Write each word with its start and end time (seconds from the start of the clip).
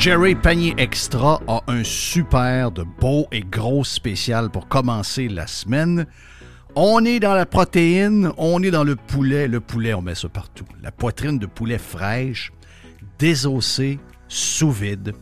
Jerry 0.00 0.34
Panier 0.34 0.74
Extra 0.78 1.40
a 1.46 1.60
un 1.68 1.84
super 1.84 2.70
de 2.70 2.84
beau 2.84 3.26
et 3.32 3.40
gros 3.42 3.84
spécial 3.84 4.48
pour 4.48 4.66
commencer 4.66 5.28
la 5.28 5.46
semaine. 5.46 6.06
On 6.74 7.04
est 7.04 7.20
dans 7.20 7.34
la 7.34 7.44
protéine, 7.44 8.30
on 8.38 8.62
est 8.62 8.70
dans 8.70 8.84
le 8.84 8.96
poulet. 8.96 9.46
Le 9.46 9.60
poulet, 9.60 9.92
on 9.92 10.00
met 10.00 10.14
ça 10.14 10.28
partout. 10.30 10.64
La 10.82 10.90
poitrine 10.90 11.38
de 11.38 11.44
poulet 11.46 11.76
fraîche, 11.76 12.50
désossée, 13.18 13.98
sous 14.26 14.70
vide. 14.70 15.12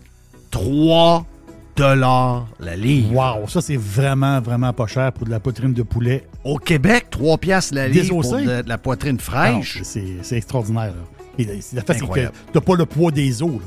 3 0.53 1.27
dollars 1.75 2.47
la 2.61 2.77
livre. 2.77 3.13
Wow, 3.15 3.49
ça 3.49 3.61
c'est 3.61 3.77
vraiment, 3.77 4.41
vraiment 4.41 4.73
pas 4.73 4.87
cher 4.87 5.13
pour 5.13 5.27
de 5.27 5.31
la 5.31 5.41
poitrine 5.41 5.73
de 5.75 5.83
poulet. 5.83 6.25
Au 6.45 6.57
Québec, 6.59 7.07
3 7.11 7.39
piastres 7.39 7.75
la 7.75 7.89
livre 7.89 8.21
pour 8.21 8.37
de, 8.37 8.63
de 8.63 8.69
la 8.69 8.79
poitrine 8.79 9.19
fraîche. 9.19 9.81
C'est 9.83 10.37
extraordinaire. 10.37 10.93
là. 10.95 11.05
Et 11.39 11.45
la- 11.45 11.83
fait, 11.83 11.95
c'est 11.95 12.07
que 12.09 12.31
t'as 12.53 12.61
pas 12.61 12.75
le 12.77 12.85
poids 12.87 13.11
des 13.11 13.43
os. 13.43 13.51
là. 13.51 13.67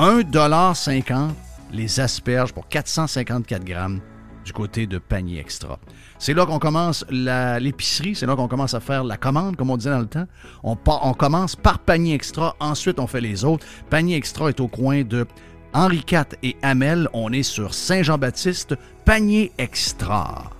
1,50 0.00 1.28
les 1.72 2.00
asperges 2.00 2.54
pour 2.54 2.66
454 2.68 3.62
grammes 3.62 4.00
du 4.46 4.52
côté 4.54 4.86
de 4.86 4.96
panier 4.96 5.38
extra. 5.38 5.78
C'est 6.18 6.32
là 6.32 6.46
qu'on 6.46 6.58
commence 6.58 7.04
l'épicerie, 7.10 8.14
c'est 8.14 8.24
là 8.24 8.34
qu'on 8.34 8.48
commence 8.48 8.72
à 8.72 8.80
faire 8.80 9.04
la 9.04 9.18
commande, 9.18 9.56
comme 9.56 9.68
on 9.68 9.76
disait 9.76 9.90
dans 9.90 9.98
le 9.98 10.06
temps. 10.06 10.24
On 10.64 10.74
commence 11.12 11.54
par 11.54 11.80
panier 11.80 12.14
extra, 12.14 12.56
ensuite 12.60 12.98
on 12.98 13.06
fait 13.06 13.20
les 13.20 13.44
autres. 13.44 13.66
Panier 13.90 14.16
extra 14.16 14.48
est 14.48 14.60
au 14.60 14.68
coin 14.68 15.02
de 15.02 15.26
Henri 15.74 16.02
IV 16.10 16.24
et 16.42 16.56
Hamel. 16.62 17.06
On 17.12 17.30
est 17.30 17.42
sur 17.42 17.74
Saint-Jean-Baptiste, 17.74 18.76
panier 19.04 19.52
extra. 19.58 20.50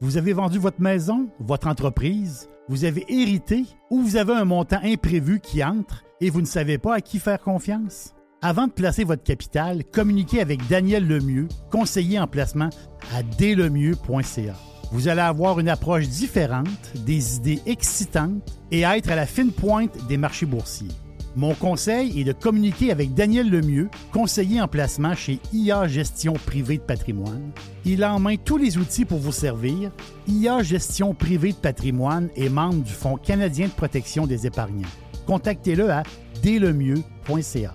Vous 0.00 0.18
avez 0.18 0.34
vendu 0.34 0.60
votre 0.60 0.80
maison, 0.80 1.28
votre 1.40 1.66
entreprise, 1.66 2.48
vous 2.68 2.84
avez 2.84 3.04
hérité 3.08 3.64
ou 3.90 4.02
vous 4.02 4.16
avez 4.16 4.34
un 4.34 4.44
montant 4.44 4.78
imprévu 4.84 5.40
qui 5.40 5.64
entre? 5.64 6.04
Et 6.20 6.30
vous 6.30 6.40
ne 6.40 6.46
savez 6.46 6.78
pas 6.78 6.94
à 6.94 7.00
qui 7.00 7.18
faire 7.18 7.40
confiance? 7.40 8.14
Avant 8.42 8.66
de 8.66 8.72
placer 8.72 9.04
votre 9.04 9.22
capital, 9.22 9.84
communiquez 9.84 10.40
avec 10.40 10.66
Daniel 10.68 11.06
Lemieux, 11.06 11.48
conseiller 11.70 12.18
en 12.18 12.26
placement 12.26 12.70
à 13.14 13.22
dlemieux.ca. 13.22 14.54
Vous 14.92 15.08
allez 15.08 15.20
avoir 15.20 15.58
une 15.58 15.68
approche 15.68 16.08
différente, 16.08 16.68
des 17.04 17.36
idées 17.36 17.60
excitantes 17.66 18.60
et 18.70 18.82
être 18.82 19.10
à 19.10 19.16
la 19.16 19.26
fine 19.26 19.52
pointe 19.52 20.06
des 20.06 20.16
marchés 20.16 20.46
boursiers. 20.46 20.92
Mon 21.34 21.54
conseil 21.54 22.18
est 22.18 22.24
de 22.24 22.32
communiquer 22.32 22.90
avec 22.90 23.12
Daniel 23.12 23.50
Lemieux, 23.50 23.90
conseiller 24.10 24.62
en 24.62 24.68
placement 24.68 25.14
chez 25.14 25.38
IA 25.52 25.86
Gestion 25.86 26.32
Privée 26.32 26.78
de 26.78 26.82
Patrimoine. 26.82 27.50
Il 27.84 28.04
a 28.04 28.14
en 28.14 28.18
main 28.18 28.36
tous 28.36 28.56
les 28.56 28.78
outils 28.78 29.04
pour 29.04 29.18
vous 29.18 29.32
servir. 29.32 29.90
IA 30.28 30.62
Gestion 30.62 31.12
Privée 31.12 31.52
de 31.52 31.58
Patrimoine 31.58 32.30
est 32.36 32.48
membre 32.48 32.82
du 32.82 32.92
Fonds 32.92 33.18
canadien 33.18 33.66
de 33.66 33.72
protection 33.72 34.26
des 34.26 34.46
épargnants. 34.46 34.88
Contactez-le 35.26 35.90
à 35.90 36.02
dlemieux.ca. 36.42 37.74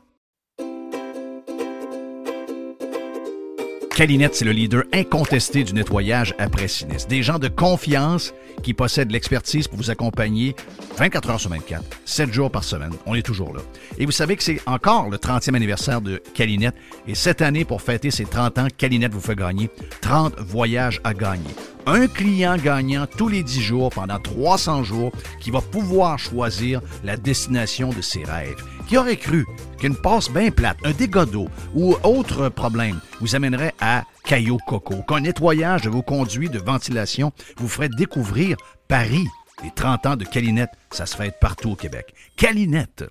Calinette, 3.95 4.35
c'est 4.35 4.45
le 4.45 4.53
leader 4.53 4.83
incontesté 4.93 5.65
du 5.65 5.73
nettoyage 5.73 6.33
après 6.39 6.69
sinistre. 6.69 7.09
Des 7.09 7.21
gens 7.21 7.39
de 7.39 7.49
confiance 7.49 8.33
qui 8.63 8.73
possèdent 8.73 9.11
l'expertise 9.11 9.67
pour 9.67 9.77
vous 9.77 9.89
accompagner 9.89 10.55
24 10.97 11.29
heures 11.29 11.39
sur 11.39 11.49
24, 11.49 11.83
7 12.05 12.33
jours 12.33 12.49
par 12.49 12.63
semaine. 12.63 12.93
On 13.05 13.15
est 13.15 13.21
toujours 13.21 13.53
là. 13.53 13.61
Et 13.97 14.05
vous 14.05 14.11
savez 14.11 14.37
que 14.37 14.43
c'est 14.43 14.61
encore 14.65 15.09
le 15.09 15.17
30e 15.17 15.55
anniversaire 15.55 15.99
de 15.99 16.21
Calinette. 16.33 16.75
Et 17.05 17.15
cette 17.15 17.41
année, 17.41 17.65
pour 17.65 17.81
fêter 17.81 18.11
ses 18.11 18.25
30 18.25 18.57
ans, 18.59 18.67
Calinette 18.75 19.13
vous 19.13 19.19
fait 19.19 19.35
gagner 19.35 19.69
30 19.99 20.39
voyages 20.39 21.01
à 21.03 21.13
gagner. 21.13 21.51
Un 21.85 22.07
client 22.07 22.57
gagnant 22.57 23.07
tous 23.07 23.27
les 23.27 23.43
10 23.43 23.61
jours 23.61 23.89
pendant 23.89 24.19
300 24.19 24.83
jours 24.83 25.11
qui 25.39 25.49
va 25.51 25.61
pouvoir 25.61 26.19
choisir 26.19 26.81
la 27.03 27.17
destination 27.17 27.89
de 27.89 28.01
ses 28.01 28.23
rêves. 28.23 28.63
Qui 28.87 28.97
aurait 28.97 29.17
cru 29.17 29.45
qu'une 29.79 29.95
passe 29.95 30.29
bien 30.29 30.51
plate, 30.51 30.77
un 30.83 30.91
dégât 30.91 31.25
d'eau 31.25 31.47
ou 31.73 31.95
autre 32.03 32.49
problème 32.49 32.99
vous 33.19 33.35
amènerait 33.35 33.73
à 33.79 34.03
Caillou 34.25 34.57
Coco, 34.67 35.01
qu'un 35.07 35.21
nettoyage 35.21 35.81
de 35.81 35.89
vos 35.89 36.03
conduits 36.03 36.49
de 36.49 36.59
ventilation 36.59 37.31
vous 37.57 37.67
ferait 37.67 37.89
découvrir 37.89 38.57
Paris. 38.87 39.27
Les 39.63 39.71
30 39.71 40.05
ans 40.05 40.15
de 40.15 40.25
Calinette, 40.25 40.71
ça 40.91 41.05
se 41.05 41.15
fête 41.15 41.39
partout 41.39 41.71
au 41.71 41.75
Québec. 41.75 42.13
Calinette. 42.35 43.05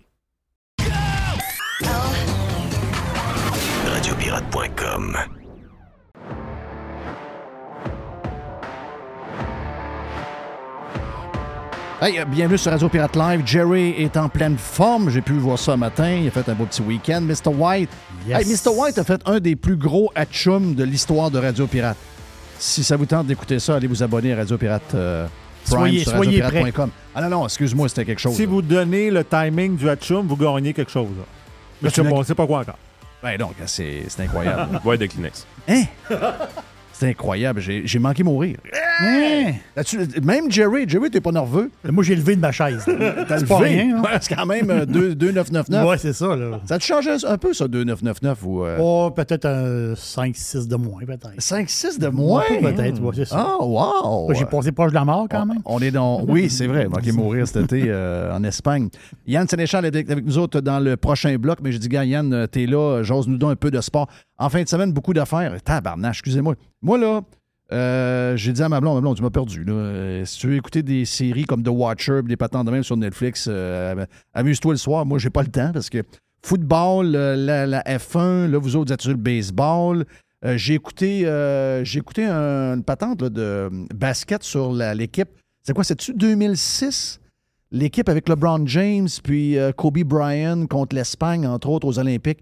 Radiopirate.com 3.86 5.39
Hey, 12.00 12.18
euh, 12.18 12.24
bienvenue 12.24 12.56
sur 12.56 12.70
Radio 12.72 12.88
Pirate 12.88 13.14
Live. 13.14 13.42
Jerry 13.44 13.90
est 14.02 14.16
en 14.16 14.28
pleine 14.30 14.56
forme. 14.56 15.10
J'ai 15.10 15.20
pu 15.20 15.34
voir 15.34 15.58
ça 15.58 15.76
matin. 15.76 16.10
Il 16.10 16.28
a 16.28 16.30
fait 16.30 16.48
un 16.48 16.54
beau 16.54 16.64
petit 16.64 16.80
week-end. 16.80 17.20
Mr. 17.20 17.48
White. 17.54 17.90
Yes. 18.26 18.38
Hey, 18.38 18.46
Mr. 18.46 18.74
White 18.74 18.98
a 18.98 19.04
fait 19.04 19.20
un 19.26 19.38
des 19.38 19.54
plus 19.54 19.76
gros 19.76 20.10
hatchums 20.14 20.74
de 20.74 20.84
l'histoire 20.84 21.30
de 21.30 21.38
Radio 21.38 21.66
Pirate. 21.66 21.98
Si 22.58 22.82
ça 22.84 22.96
vous 22.96 23.04
tente 23.06 23.26
d'écouter 23.26 23.58
ça, 23.58 23.76
allez 23.76 23.86
vous 23.86 24.02
abonner 24.02 24.32
à 24.32 24.36
Radio 24.36 24.56
Pirate 24.56 24.94
euh, 24.94 25.26
Prime 25.66 25.78
Soyez- 25.78 26.02
sur 26.04 26.12
soyez 26.12 26.40
radiopirate.com. 26.42 26.90
Ah 27.14 27.20
non, 27.22 27.28
non, 27.28 27.44
excuse-moi, 27.44 27.88
c'était 27.88 28.06
quelque 28.06 28.20
chose. 28.20 28.34
Si 28.34 28.46
vous 28.46 28.62
donnez 28.62 29.10
le 29.10 29.22
timing 29.24 29.76
du 29.76 29.88
hatchum, 29.88 30.26
vous 30.26 30.36
gagnez 30.36 30.72
quelque 30.72 30.90
chose. 30.90 31.08
là. 31.18 31.24
Mais 31.82 31.90
je 31.90 31.94
sais 31.94 32.02
l'as- 32.02 32.10
pas, 32.10 32.16
on 32.16 32.22
sait 32.22 32.34
pas 32.34 32.46
quoi 32.46 32.60
encore. 32.60 32.78
Ben 33.22 33.36
donc, 33.36 33.54
c'est 33.66 34.06
incroyable. 34.18 34.80
Boîte 34.84 35.00
de 35.00 35.06
Kleenex. 35.06 35.46
hein? 35.68 35.82
C'est 37.00 37.08
incroyable. 37.08 37.60
J'ai 37.62 37.98
manqué 37.98 38.22
mourir. 38.22 38.58
Hein? 39.02 39.52
Même 40.22 40.50
Jerry, 40.52 40.84
Jerry, 40.86 41.10
t'es 41.10 41.22
pas 41.22 41.32
nerveux? 41.32 41.70
Moi, 41.90 42.04
j'ai 42.04 42.14
levé 42.14 42.36
de 42.36 42.40
ma 42.42 42.52
chaise. 42.52 42.84
T'as 43.28 43.42
pas 43.46 43.58
levé? 43.60 43.68
rien. 43.70 43.96
hein? 43.96 44.02
Ouais, 44.02 44.18
c'est 44.20 44.34
quand 44.34 44.44
même 44.44 44.68
euh, 44.70 44.84
deux- 44.84 45.14
2,999. 45.14 45.86
Ouais, 45.88 45.96
c'est 45.96 46.12
ça. 46.12 46.36
Là. 46.36 46.60
Ça 46.66 46.78
te 46.78 46.84
changeait 46.84 47.24
un 47.24 47.38
peu, 47.38 47.54
ça, 47.54 47.66
2,999 47.68 48.38
ou... 48.44 48.64
euh, 48.64 48.76
Oh, 48.78 49.10
peut-être 49.16 49.46
un 49.46 49.94
5-6 49.94 50.68
de 50.68 50.76
moins, 50.76 51.00
peut-être. 51.06 51.38
5-6 51.38 51.98
de 51.98 52.08
moins? 52.08 52.42
Peut-être, 52.60 53.00
ouais, 53.00 53.12
c'est 53.14 53.24
ça. 53.24 53.56
Ah, 53.58 53.64
wow! 53.64 54.30
J'ai 54.34 54.44
passé 54.44 54.70
proche 54.70 54.90
de 54.90 54.96
la 54.96 55.04
mort 55.06 55.26
quand 55.30 55.46
même. 55.46 55.60
On 55.64 55.78
est 55.80 55.90
dans. 55.90 56.22
Oui, 56.28 56.50
c'est 56.50 56.66
vrai. 56.66 56.86
Manqué 56.86 57.12
mourir 57.12 57.48
cet 57.48 57.64
été 57.72 57.84
euh, 57.86 58.36
en 58.36 58.44
Espagne. 58.44 58.88
Yann 59.26 59.48
Sénéchal 59.48 59.86
est 59.86 59.96
avec 59.96 60.24
nous 60.26 60.36
autres 60.36 60.60
dans 60.60 60.80
le 60.80 60.98
prochain 60.98 61.34
bloc, 61.38 61.60
mais 61.62 61.72
j'ai 61.72 61.78
dit, 61.78 61.88
gars, 61.88 62.04
Yann, 62.04 62.30
euh, 62.34 62.46
t'es 62.46 62.66
là, 62.66 63.02
j'ose 63.02 63.26
nous 63.26 63.38
donner 63.38 63.52
un 63.52 63.56
peu 63.56 63.70
de 63.70 63.80
sport. 63.80 64.06
En 64.40 64.48
fin 64.48 64.62
de 64.62 64.68
semaine, 64.68 64.92
beaucoup 64.92 65.12
d'affaires. 65.12 65.54
Tabarnache, 65.62 66.18
excusez-moi. 66.18 66.54
Moi, 66.80 66.96
là, 66.98 67.20
euh, 67.72 68.36
j'ai 68.36 68.52
dit 68.52 68.62
à 68.62 68.68
ma 68.68 68.80
blonde, 68.80 68.94
ma 68.96 69.00
blonde, 69.02 69.16
tu 69.16 69.22
m'as 69.22 69.30
perdu. 69.30 69.64
Euh, 69.68 70.24
si 70.24 70.38
tu 70.38 70.46
veux 70.48 70.56
écouter 70.56 70.82
des 70.82 71.04
séries 71.04 71.44
comme 71.44 71.62
The 71.62 71.68
Watcher, 71.68 72.22
des 72.24 72.36
patents 72.36 72.64
de 72.64 72.70
même 72.70 72.82
sur 72.82 72.96
Netflix, 72.96 73.46
euh, 73.50 74.06
amuse-toi 74.32 74.72
le 74.72 74.78
soir. 74.78 75.04
Moi, 75.04 75.18
j'ai 75.18 75.30
pas 75.30 75.42
le 75.42 75.48
temps 75.50 75.70
parce 75.72 75.90
que 75.90 76.02
football, 76.42 77.08
la, 77.12 77.66
la 77.66 77.82
F1, 77.82 78.46
là, 78.50 78.58
vous 78.58 78.76
autres, 78.76 78.88
vous 78.88 78.94
êtes 78.94 79.02
sur 79.02 79.10
le 79.10 79.16
baseball. 79.18 80.04
J'ai 80.56 80.72
écouté, 80.72 81.20
j'ai 81.84 81.98
écouté 81.98 82.24
un- 82.24 82.76
une 82.76 82.82
patente 82.82 83.18
de 83.22 83.68
basket 83.94 84.42
sur 84.42 84.72
l'équipe. 84.72 85.28
C'est 85.62 85.74
quoi, 85.74 85.84
c'est-tu 85.84 86.14
2006? 86.14 87.20
L'équipe 87.72 88.08
avec 88.08 88.26
LeBron 88.26 88.66
James, 88.66 89.06
puis 89.22 89.58
Kobe 89.76 89.98
Bryant 90.02 90.66
contre 90.66 90.96
l'Espagne, 90.96 91.46
entre 91.46 91.68
autres, 91.68 91.86
aux 91.86 91.98
Olympiques. 91.98 92.38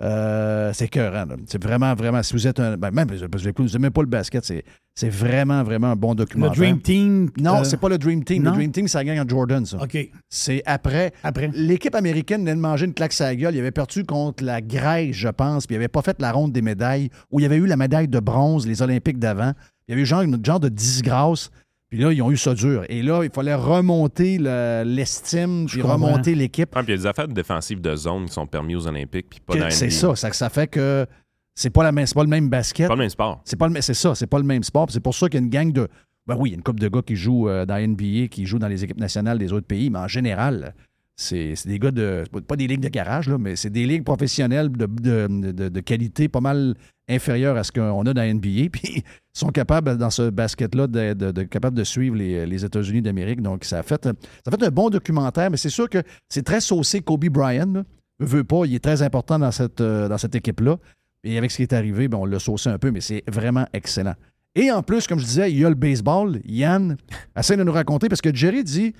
Euh, 0.00 0.72
c'est 0.72 0.84
écœurant. 0.84 1.24
C'est 1.46 1.62
vraiment, 1.62 1.92
vraiment. 1.94 2.22
Si 2.22 2.32
vous 2.32 2.46
êtes 2.46 2.60
un. 2.60 2.76
ben, 2.76 2.90
même, 2.92 3.08
parce 3.08 3.42
que 3.42 3.62
vous 3.62 3.68
n'aimez 3.68 3.90
pas 3.90 4.02
le 4.02 4.06
basket, 4.06 4.44
c'est, 4.44 5.08
vraiment, 5.08 5.64
vraiment 5.64 5.88
un 5.88 5.96
bon 5.96 6.10
Le 6.10 6.16
documentaire. 6.16 6.56
Dream 6.56 6.80
Team. 6.80 7.30
Non, 7.40 7.56
euh, 7.60 7.64
c'est 7.64 7.78
pas 7.78 7.88
le 7.88 7.98
Dream 7.98 8.22
Team. 8.22 8.44
non? 8.44 8.50
Le 8.50 8.56
Dream 8.58 8.70
Team, 8.70 8.86
ça 8.86 9.02
gagne 9.02 9.20
en 9.20 9.28
Jordan, 9.28 9.66
ça. 9.66 9.78
OK. 9.82 9.98
C'est 10.28 10.62
après. 10.66 11.12
Après. 11.24 11.50
L'équipe 11.52 11.94
américaine 11.94 12.42
venait 12.42 12.54
de 12.54 12.60
manger 12.60 12.86
une 12.86 12.94
claque 12.94 13.12
sa 13.12 13.34
gueule. 13.34 13.54
Il 13.54 13.58
avait 13.58 13.72
perdu 13.72 14.04
contre 14.04 14.44
la 14.44 14.60
Grèce, 14.60 15.16
je 15.16 15.28
pense, 15.28 15.66
puis 15.66 15.74
il 15.74 15.78
n'avait 15.78 15.88
pas 15.88 16.02
fait 16.02 16.20
la 16.20 16.30
ronde 16.30 16.52
des 16.52 16.62
médailles, 16.62 17.10
où 17.32 17.40
il 17.40 17.42
y 17.42 17.46
avait 17.46 17.56
eu 17.56 17.66
la 17.66 17.76
médaille 17.76 18.08
de 18.08 18.20
bronze, 18.20 18.66
les 18.66 18.82
Olympiques 18.82 19.18
d'avant. 19.18 19.52
Il 19.88 19.92
y 19.92 19.94
avait 19.94 20.02
eu 20.02 20.06
genre, 20.06 20.22
une 20.22 20.44
genre 20.44 20.60
de 20.60 20.68
disgrâce. 20.68 21.50
Puis 21.90 21.98
là, 21.98 22.12
ils 22.12 22.20
ont 22.20 22.30
eu 22.30 22.36
ça 22.36 22.54
dur. 22.54 22.84
Et 22.88 23.02
là, 23.02 23.22
il 23.24 23.30
fallait 23.30 23.54
remonter 23.54 24.36
le- 24.38 24.82
l'estime, 24.84 25.66
puis 25.66 25.80
comprends. 25.80 25.94
remonter 25.94 26.34
l'équipe. 26.34 26.68
Ah, 26.74 26.82
puis 26.82 26.92
il 26.92 26.96
y 26.96 26.98
a 26.98 27.02
des 27.02 27.06
affaires 27.06 27.28
de 27.28 27.32
défensive 27.32 27.80
de 27.80 27.96
zone 27.96 28.26
qui 28.26 28.32
sont 28.32 28.46
permis 28.46 28.74
aux 28.76 28.86
Olympiques, 28.86 29.26
puis 29.30 29.40
pas 29.40 29.56
dans 29.56 29.70
C'est 29.70 29.90
ça, 29.90 30.14
ça. 30.14 30.32
Ça 30.32 30.48
fait 30.50 30.66
que 30.66 31.06
c'est 31.54 31.70
pas, 31.70 31.82
la 31.82 31.92
même- 31.92 32.06
c'est 32.06 32.14
pas 32.14 32.22
le 32.24 32.28
même 32.28 32.48
basket. 32.50 32.88
Pas 32.88 32.94
le 32.94 33.00
même 33.00 33.08
sport. 33.08 33.40
C'est 33.44 33.56
pas 33.56 33.68
le, 33.68 33.80
c'est 33.80 33.94
ça, 33.94 34.14
c'est 34.14 34.26
pas 34.26 34.38
le 34.38 34.44
même 34.44 34.62
sport. 34.62 34.86
C'est 34.90 35.00
pour 35.00 35.14
ça 35.14 35.28
qu'il 35.28 35.40
y 35.40 35.42
a 35.42 35.44
une 35.44 35.50
gang 35.50 35.72
de. 35.72 35.88
Ben 36.26 36.36
oui, 36.38 36.50
il 36.50 36.52
y 36.52 36.54
a 36.54 36.58
une 36.58 36.62
couple 36.62 36.80
de 36.80 36.88
gars 36.88 37.00
qui 37.00 37.16
jouent 37.16 37.48
euh, 37.48 37.64
dans 37.64 37.74
la 37.76 37.86
NBA, 37.86 38.28
qui 38.28 38.44
jouent 38.44 38.58
dans 38.58 38.68
les 38.68 38.84
équipes 38.84 39.00
nationales 39.00 39.38
des 39.38 39.50
autres 39.54 39.66
pays, 39.66 39.88
mais 39.88 39.98
en 39.98 40.08
général, 40.08 40.74
c'est 41.20 41.54
des 41.66 41.78
gars 41.80 41.90
de. 41.90 42.22
Pas 42.46 42.54
des 42.54 42.68
ligues 42.68 42.80
de 42.80 42.88
garage, 42.88 43.28
là, 43.28 43.38
mais 43.38 43.56
c'est 43.56 43.70
des 43.70 43.86
ligues 43.86 44.04
professionnelles 44.04 44.70
de, 44.70 44.86
de- 44.86 45.68
de- 45.68 45.80
qualité 45.80 46.28
pas 46.28 46.40
mal 46.40 46.74
inférieure 47.08 47.56
à 47.56 47.64
ce 47.64 47.72
qu'on 47.72 48.02
a 48.06 48.14
dans 48.14 48.20
la 48.22 48.32
NBA. 48.32 48.68
Puis 48.72 48.82
ils 48.98 49.02
sont 49.32 49.48
capables, 49.48 49.96
dans 49.96 50.10
ce 50.10 50.30
basket-là, 50.30 50.86
de- 50.86 51.42
capables 51.42 51.76
de 51.76 51.82
suivre 51.82 52.14
les, 52.14 52.46
les 52.46 52.64
États-Unis 52.64 53.02
d'Amérique. 53.02 53.42
Donc, 53.42 53.64
ça 53.64 53.80
a, 53.80 53.82
fait, 53.82 54.04
ça 54.04 54.12
a 54.46 54.50
fait 54.50 54.62
un 54.64 54.70
bon 54.70 54.90
documentaire, 54.90 55.50
mais 55.50 55.56
c'est 55.56 55.70
sûr 55.70 55.88
que 55.88 56.02
c'est 56.28 56.44
très 56.44 56.60
saucé 56.60 57.00
Kobe 57.00 57.24
Bryant. 57.26 57.72
Là. 57.72 57.82
Veut 58.20 58.44
pas, 58.44 58.64
il 58.66 58.74
est 58.76 58.82
très 58.84 59.02
important 59.02 59.40
dans 59.40 59.50
cette, 59.50 59.80
euh, 59.80 60.08
dans 60.08 60.18
cette 60.18 60.36
équipe-là. 60.36 60.78
Et 61.24 61.36
avec 61.36 61.50
ce 61.50 61.56
qui 61.56 61.62
est 61.64 61.72
arrivé, 61.72 62.06
ben, 62.06 62.18
on 62.18 62.26
l'a 62.26 62.38
saucé 62.38 62.70
un 62.70 62.78
peu, 62.78 62.92
mais 62.92 63.00
c'est 63.00 63.24
vraiment 63.28 63.66
excellent. 63.72 64.14
Et 64.54 64.70
en 64.70 64.82
plus, 64.84 65.06
comme 65.08 65.18
je 65.18 65.24
disais, 65.24 65.50
il 65.50 65.58
y 65.58 65.64
a 65.64 65.68
le 65.68 65.74
baseball. 65.74 66.40
Yann 66.44 66.96
essaie 67.36 67.56
de 67.56 67.64
nous 67.64 67.72
raconter 67.72 68.08
parce 68.08 68.20
que 68.20 68.32
Jerry 68.32 68.62
dit 68.62 68.92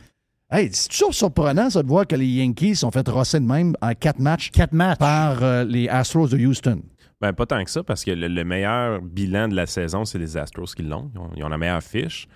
Hey, 0.50 0.70
c'est 0.72 0.88
toujours 0.88 1.12
surprenant 1.12 1.68
ça, 1.68 1.82
de 1.82 1.88
voir 1.88 2.06
que 2.06 2.16
les 2.16 2.26
Yankees 2.26 2.76
sont 2.76 2.90
fait 2.90 3.06
rosser 3.08 3.38
de 3.38 3.44
même 3.44 3.74
en 3.82 3.92
quatre 3.92 4.18
matchs 4.18 4.50
Quatre 4.50 4.72
matchs. 4.72 4.98
par 4.98 5.42
euh, 5.42 5.64
les 5.64 5.88
Astros 5.88 6.28
de 6.28 6.38
Houston. 6.38 6.82
Ben, 7.20 7.34
pas 7.34 7.44
tant 7.44 7.62
que 7.62 7.70
ça, 7.70 7.82
parce 7.82 8.02
que 8.02 8.12
le, 8.12 8.28
le 8.28 8.44
meilleur 8.44 9.02
bilan 9.02 9.48
de 9.48 9.54
la 9.54 9.66
saison, 9.66 10.06
c'est 10.06 10.18
les 10.18 10.38
Astros 10.38 10.74
qui 10.74 10.82
l'ont. 10.84 11.10
Ils 11.14 11.18
ont, 11.18 11.30
ils 11.36 11.44
ont 11.44 11.48
la 11.48 11.58
meilleure 11.58 11.82
fiche. 11.82 12.28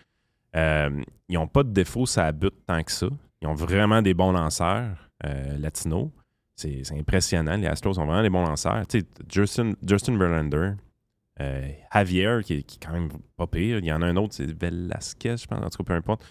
Euh, 0.55 0.91
ils 1.31 1.37
n'ont 1.37 1.47
pas 1.47 1.63
de 1.63 1.71
défaut, 1.71 2.05
ça 2.05 2.31
but 2.33 2.53
tant 2.67 2.83
que 2.83 2.93
ça. 2.93 3.07
Ils 3.41 3.49
ont 3.49 3.55
vraiment 3.55 4.03
des 4.03 4.13
bons 4.13 4.33
lanceurs 4.33 5.09
euh, 5.25 5.57
latinos. 5.59 6.11
C'est 6.55 6.83
impressionnant. 6.93 7.57
Les 7.57 7.67
Astros 7.67 7.99
ont 7.99 8.05
vraiment 8.05 8.23
des 8.23 8.29
bons 8.31 8.45
lanceurs. 8.45 8.87
Tu 8.87 9.01
sais, 9.01 9.07
Justin, 9.33 9.73
Justin 9.89 10.19
Verlander, 10.19 10.73
euh, 11.41 11.69
Javier, 11.95 12.41
qui 12.45 12.55
est 12.55 12.79
quand 12.85 12.93
même 12.93 13.09
pas 13.39 13.47
pire. 13.47 13.79
Il 13.79 13.87
y 13.87 13.93
en 13.93 14.03
a 14.03 14.07
un 14.07 14.17
autre, 14.17 14.35
c'est 14.35 14.53
Velasquez, 14.53 15.39
je 15.39 15.47
pense. 15.47 15.65
En 15.65 15.71
tout 15.71 15.79
cas, 15.83 15.85
peu 15.85 15.95
importe. 15.95 16.23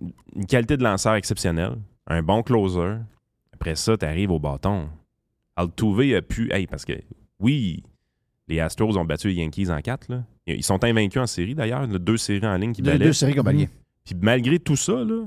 Une 0.00 0.46
qualité 0.46 0.76
de 0.76 0.82
lanceur 0.82 1.14
exceptionnelle. 1.14 1.76
Un 2.06 2.22
bon 2.22 2.42
closer. 2.42 2.96
Après 3.52 3.74
ça, 3.76 3.96
tu 3.96 4.04
arrives 4.04 4.30
au 4.30 4.38
bâton. 4.38 4.88
Altuve 5.56 6.14
a 6.16 6.22
pu. 6.22 6.52
Hey, 6.52 6.66
parce 6.66 6.84
que 6.84 6.92
oui, 7.40 7.82
les 8.48 8.60
Astros 8.60 8.96
ont 8.98 9.04
battu 9.04 9.28
les 9.28 9.34
Yankees 9.34 9.70
en 9.70 9.80
4. 9.80 10.08
Là. 10.08 10.24
Ils 10.46 10.62
sont 10.64 10.82
invaincus 10.84 11.22
en 11.22 11.26
série 11.26 11.54
d'ailleurs, 11.54 11.86
deux 11.86 12.16
séries 12.16 12.46
en 12.46 12.56
ligne 12.56 12.72
qui 12.72 12.82
Deux, 12.82 12.90
balaient. 12.92 13.06
deux 13.06 13.12
séries 13.12 13.34
comme 13.34 13.46
alliés. 13.46 13.68
Puis 14.04 14.14
malgré 14.20 14.58
tout 14.58 14.76
ça, 14.76 14.92
là, 15.04 15.26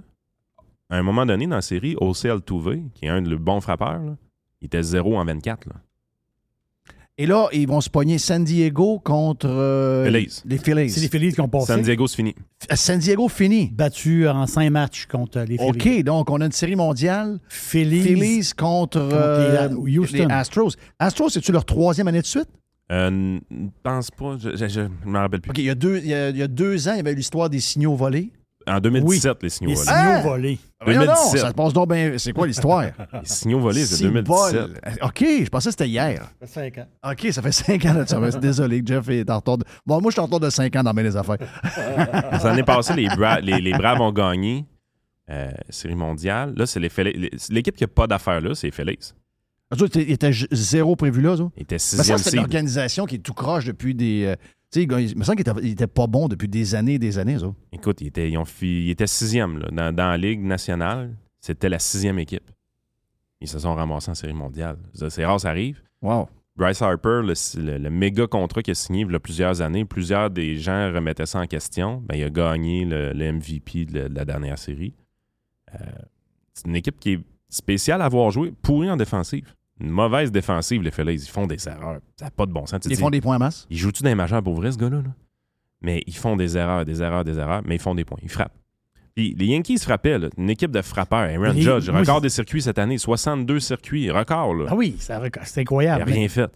à 0.89 0.97
un 0.97 1.03
moment 1.03 1.25
donné 1.25 1.47
dans 1.47 1.55
la 1.55 1.61
série, 1.61 1.95
José 1.99 2.29
Altuve, 2.29 2.81
qui 2.93 3.05
est 3.05 3.09
un 3.09 3.21
de 3.21 3.35
bons 3.35 3.61
frappeurs, 3.61 3.99
là, 4.03 4.15
il 4.61 4.65
était 4.65 4.83
0 4.83 5.17
en 5.17 5.25
24. 5.25 5.67
Là. 5.67 5.75
Et 7.19 7.25
là, 7.25 7.47
ils 7.51 7.67
vont 7.67 7.81
se 7.81 7.89
pogner 7.89 8.19
San 8.19 8.43
Diego 8.43 8.99
contre 8.99 9.47
euh, 9.49 10.05
Phillies. 10.05 10.41
les 10.45 10.57
Phillies. 10.59 10.89
C'est 10.91 11.01
les 11.01 11.07
Phillies 11.09 11.33
qui 11.33 11.41
ont 11.41 11.47
passé. 11.47 11.65
San 11.73 11.81
Diego, 11.81 12.05
c'est 12.05 12.17
fini. 12.17 12.35
F- 12.69 12.75
San 12.75 12.99
Diego 12.99 13.27
fini. 13.27 13.71
Battu 13.73 14.27
en 14.27 14.45
cinq 14.45 14.69
matchs 14.69 15.07
contre 15.07 15.39
les 15.39 15.57
Phillies. 15.57 15.99
OK, 15.99 16.03
donc 16.03 16.29
on 16.29 16.39
a 16.41 16.45
une 16.45 16.51
série 16.51 16.75
mondiale. 16.75 17.39
Phillies. 17.49 18.01
Phillies 18.03 18.51
contre, 18.55 18.99
euh, 18.99 19.69
les 19.85 19.97
Houston. 19.97 20.27
les 20.27 20.33
Astros. 20.33 20.75
Astros, 20.99 21.29
c'est-tu 21.31 21.51
leur 21.51 21.65
troisième 21.65 22.07
année 22.07 22.21
de 22.21 22.25
suite? 22.27 22.49
Euh, 22.91 23.39
pense 23.83 24.11
pas, 24.11 24.37
je, 24.39 24.55
je 24.55 24.81
me 25.05 25.17
rappelle 25.17 25.41
plus. 25.41 25.49
OK, 25.49 25.57
il 25.57 25.65
y, 25.65 25.69
a 25.71 25.75
deux, 25.75 25.97
il, 25.97 26.07
y 26.07 26.13
a, 26.13 26.29
il 26.29 26.37
y 26.37 26.41
a 26.43 26.47
deux 26.47 26.87
ans, 26.87 26.93
il 26.93 26.97
y 26.97 26.99
avait 26.99 27.11
eu 27.13 27.15
l'histoire 27.15 27.49
des 27.49 27.59
signaux 27.59 27.95
volés. 27.95 28.31
En 28.67 28.79
2017, 28.79 29.43
les 29.43 29.49
signaux 29.49 29.69
Les 29.69 29.75
volés. 29.75 29.85
signaux 29.87 30.11
Ah! 30.15 30.21
volés. 30.21 30.59
Voyons 30.83 30.99
donc, 31.05 31.07
2017. 31.15 31.39
ça 31.41 31.47
se 31.49 31.53
passe 31.53 31.73
donc 31.73 31.89
bien. 31.91 32.13
C'est 32.17 32.33
quoi 32.33 32.45
l'histoire? 32.47 32.83
Les 33.13 33.19
signaux 33.23 33.59
volés, 33.59 33.85
c'est 33.85 33.95
Si 33.95 34.03
2017. 34.03 34.25
bol. 34.61 34.79
OK, 35.01 35.25
je 35.43 35.49
pensais 35.49 35.69
que 35.69 35.71
c'était 35.71 35.87
hier. 35.87 36.29
Cinq 36.45 36.77
ans. 36.79 36.87
OK, 37.11 37.27
ça 37.31 37.41
fait 37.41 37.51
cinq 37.51 37.85
ans 37.85 37.93
de 37.95 38.05
ça. 38.05 38.39
Désolé, 38.39 38.81
Jeff 38.85 39.07
est 39.09 39.29
en 39.29 39.37
retard. 39.37 39.57
de- 39.59 39.65
Bon, 39.85 40.01
moi, 40.01 40.11
je 40.11 40.13
suis 40.13 40.19
en 40.21 40.25
retard 40.25 40.39
de 40.41 40.49
cinq 40.49 40.75
ans 40.75 40.83
dans 40.83 40.93
mes 40.93 41.15
affaires. 41.15 41.37
Les 42.33 42.45
années 42.45 42.63
passées, 42.63 42.93
les, 42.95 43.07
Bra- 43.07 43.39
les, 43.39 43.59
les 43.59 43.71
Braves 43.73 44.01
ont 44.01 44.11
gagné 44.11 44.65
euh, 45.29 45.49
série 45.69 45.95
mondiale. 45.95 46.53
Là, 46.55 46.65
c'est 46.65 46.79
les 46.79 46.89
les- 47.13 47.31
L'équipe 47.49 47.75
qui 47.75 47.83
n'a 47.83 47.87
pas 47.87 48.07
d'affaires 48.07 48.41
là, 48.41 48.53
c'est 48.55 48.75
les. 48.83 48.99
Eux 49.73 49.83
autres, 49.83 49.99
Il 49.99 50.11
était 50.11 50.31
zéro 50.51 50.95
prévu 50.95 51.21
là, 51.21 51.35
ça. 51.35 51.43
Ils 51.57 51.63
étaient 51.63 51.75
Mais 51.75 51.79
ça, 51.79 51.97
sixième 51.97 52.17
c'est 52.19 52.23
seed. 52.29 52.33
une 52.35 52.39
organisation 52.45 53.05
qui 53.05 53.15
est 53.15 53.19
tout 53.19 53.33
croche 53.33 53.65
depuis 53.65 53.93
des. 53.95 54.23
euh, 54.25 54.35
tu 54.71 54.79
sais, 54.81 54.83
il 54.83 54.91
il 55.09 55.17
me 55.17 55.23
semble 55.23 55.37
qu'il 55.41 55.49
était, 55.49 55.61
il 55.65 55.71
était 55.71 55.87
pas 55.87 56.07
bon 56.07 56.27
depuis 56.27 56.47
des 56.47 56.75
années 56.75 56.95
et 56.95 56.99
des 56.99 57.17
années, 57.17 57.39
ça. 57.39 57.53
Écoute, 57.71 58.01
ils 58.01 58.07
étaient, 58.07 58.29
ils 58.29 58.37
ont 58.37 58.45
fi- 58.45 58.95
sixième 59.05 59.59
là. 59.59 59.69
Dans, 59.71 59.95
dans 59.95 60.09
la 60.09 60.17
Ligue 60.17 60.41
nationale. 60.41 61.15
C'était 61.39 61.69
la 61.69 61.79
sixième 61.79 62.19
équipe. 62.19 62.49
Ils 63.39 63.47
se 63.47 63.59
sont 63.59 63.73
ramassés 63.75 64.11
en 64.11 64.15
série 64.15 64.33
mondiale. 64.33 64.77
C'est 65.09 65.25
rare, 65.25 65.39
ça 65.39 65.49
arrive. 65.49 65.81
Wow. 66.01 66.27
Bryce 66.57 66.81
Harper, 66.81 67.21
le, 67.23 67.33
le- 67.61 67.77
le 67.77 67.89
méga 67.91 68.25
contrat 68.27 68.63
qu'il 68.63 68.71
a 68.71 68.75
signé 68.75 69.01
il 69.03 69.11
y 69.11 69.15
a 69.15 69.19
plusieurs 69.19 69.61
années, 69.61 69.85
plusieurs 69.85 70.29
des 70.31 70.57
gens 70.57 70.91
remettaient 70.91 71.27
ça 71.27 71.39
en 71.39 71.45
question. 71.45 72.01
Ben, 72.07 72.15
il 72.17 72.23
a 72.23 72.29
gagné 72.31 72.83
le, 72.83 73.13
le 73.13 73.31
MVP 73.33 73.85
de 73.85 73.99
la, 73.99 74.09
de 74.09 74.15
la 74.15 74.25
dernière 74.25 74.57
série. 74.57 74.93
Euh, 75.75 75.85
c'est 76.53 76.67
une 76.67 76.75
équipe 76.75 76.99
qui 76.99 77.13
est 77.13 77.19
spéciale 77.47 78.01
à 78.01 78.05
avoir 78.05 78.31
joué, 78.31 78.51
pourrie 78.63 78.89
en 78.89 78.97
défensive. 78.97 79.53
Une 79.79 79.89
mauvaise 79.91 80.31
défensive, 80.31 80.81
les 80.81 80.91
Phillies. 80.91 81.21
Ils 81.23 81.29
font 81.29 81.45
des 81.45 81.67
erreurs. 81.67 81.99
Ça 82.17 82.25
n'a 82.25 82.31
pas 82.31 82.45
de 82.45 82.51
bon 82.51 82.65
sens. 82.65 82.79
Tu 82.81 82.87
Ils 82.89 82.95
dis, 82.95 83.01
font 83.01 83.09
des 83.11 83.21
points 83.21 83.35
à 83.35 83.39
masse? 83.39 83.67
Ils 83.69 83.77
jouent-tu 83.77 84.01
dans 84.03 84.09
les 84.09 84.15
majeurs 84.15 84.41
pour 84.41 84.55
vrai, 84.55 84.71
ce 84.71 84.77
gars-là? 84.77 84.97
là? 84.97 85.13
Mais 85.81 86.03
ils 86.07 86.15
font 86.15 86.35
des 86.35 86.57
erreurs, 86.57 86.83
des 86.85 87.01
erreurs, 87.03 87.23
des 87.23 87.37
erreurs, 87.37 87.61
mais 87.65 87.75
ils 87.75 87.81
font 87.81 87.93
des 87.93 88.03
points. 88.05 88.17
Ils 88.23 88.29
frappent. 88.29 88.55
Puis 89.15 89.35
les 89.37 89.45
Yankees 89.47 89.77
frappaient, 89.79 90.17
là, 90.19 90.29
une 90.37 90.49
équipe 90.49 90.71
de 90.71 90.81
frappeurs. 90.81 91.19
Aaron 91.29 91.53
Judge, 91.53 91.89
record 91.89 92.21
des 92.21 92.29
circuits 92.29 92.61
cette 92.61 92.79
année, 92.79 92.97
62 92.97 93.59
circuits, 93.59 94.09
record. 94.11 94.53
Là. 94.55 94.65
Ah 94.69 94.75
oui, 94.75 94.95
c'est 94.99 95.13
Il 95.13 95.59
incroyable. 95.61 95.99
n'a 95.99 96.05
Mais, 96.05 96.13
rien 96.13 96.27
fait. 96.27 96.51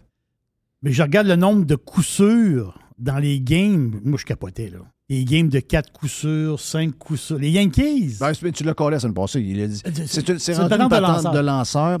mais 0.82 0.92
je 0.92 1.02
regarde 1.02 1.26
le 1.28 1.36
nombre 1.36 1.64
de 1.64 1.74
coups 1.76 2.06
sûrs 2.06 2.78
dans 2.98 3.18
les 3.18 3.40
games. 3.40 4.00
Moi, 4.04 4.18
je 4.18 4.24
capotais, 4.24 4.68
là. 4.70 4.78
Les 5.08 5.24
games 5.24 5.48
de 5.48 5.58
4 5.60 5.92
coups 5.92 6.12
sûrs, 6.12 6.58
5 6.60 6.96
coups 6.96 7.20
sûrs. 7.20 7.38
Les 7.38 7.50
Yankees. 7.50 8.16
Ben, 8.18 8.32
tu 8.32 8.64
l'as 8.64 8.74
collé 8.74 8.94
la 8.94 9.00
semaine 9.00 9.14
passée. 9.14 9.40
Il 9.42 9.60
a 9.60 9.66
dit. 9.66 9.82
C'est- 10.06 10.28
une, 10.28 10.36
une 10.36 10.62
une 10.82 10.88
patente 10.88 10.90
de 10.92 10.96
lanceur. 11.00 11.32
de 11.32 11.38
lanceur. 11.40 11.98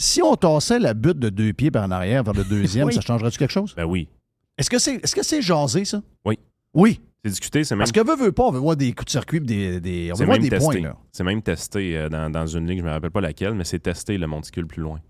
Si 0.00 0.22
on 0.22 0.36
tassait 0.36 0.78
la 0.78 0.94
butte 0.94 1.18
de 1.18 1.28
deux 1.28 1.52
pieds 1.52 1.70
par 1.72 1.84
en 1.84 1.90
arrière 1.90 2.22
vers 2.22 2.34
le 2.34 2.44
deuxième, 2.44 2.86
Oui. 2.88 2.94
ça 2.94 3.00
changerait-tu 3.00 3.38
quelque 3.38 3.50
chose? 3.52 3.74
Ben 3.76 3.84
oui. 3.84 4.08
Est-ce 4.56 4.70
que 4.70 4.78
c'est 4.78 4.94
est 4.94 5.04
-ce 5.06 5.22
c'est 5.22 5.42
jasé, 5.42 5.84
ça? 5.84 6.00
Oui. 6.24 6.38
Oui. 6.74 7.00
C'est 7.24 7.30
discuté, 7.30 7.64
c'est 7.64 7.74
même, 7.74 7.80
Parce 7.80 7.90
que 7.92 8.06
veut, 8.06 8.16
veut 8.16 8.30
pas, 8.32 8.44
on 8.44 8.52
veut 8.52 8.60
voir 8.60 8.76
des 8.76 8.92
coups 8.92 9.06
de 9.06 9.10
circuit, 9.10 9.40
des, 9.40 9.80
des, 9.80 10.10
on 10.12 10.14
veut 10.14 10.18
c'est 10.18 10.24
voir 10.24 10.36
même 10.36 10.42
des 10.42 10.50
testé. 10.50 10.64
points. 10.64 10.80
Là. 10.82 10.96
C'est 11.10 11.24
même 11.24 11.42
testé 11.42 11.96
euh, 11.98 12.08
dans, 12.08 12.30
dans 12.30 12.46
une 12.46 12.66
ligue, 12.68 12.78
je 12.78 12.82
ne 12.84 12.88
me 12.88 12.92
rappelle 12.92 13.10
pas 13.10 13.20
laquelle, 13.20 13.54
mais 13.54 13.64
c'est 13.64 13.80
testé 13.80 14.16
le 14.18 14.26
monticule 14.28 14.66
plus 14.68 14.82
loin. 14.82 15.00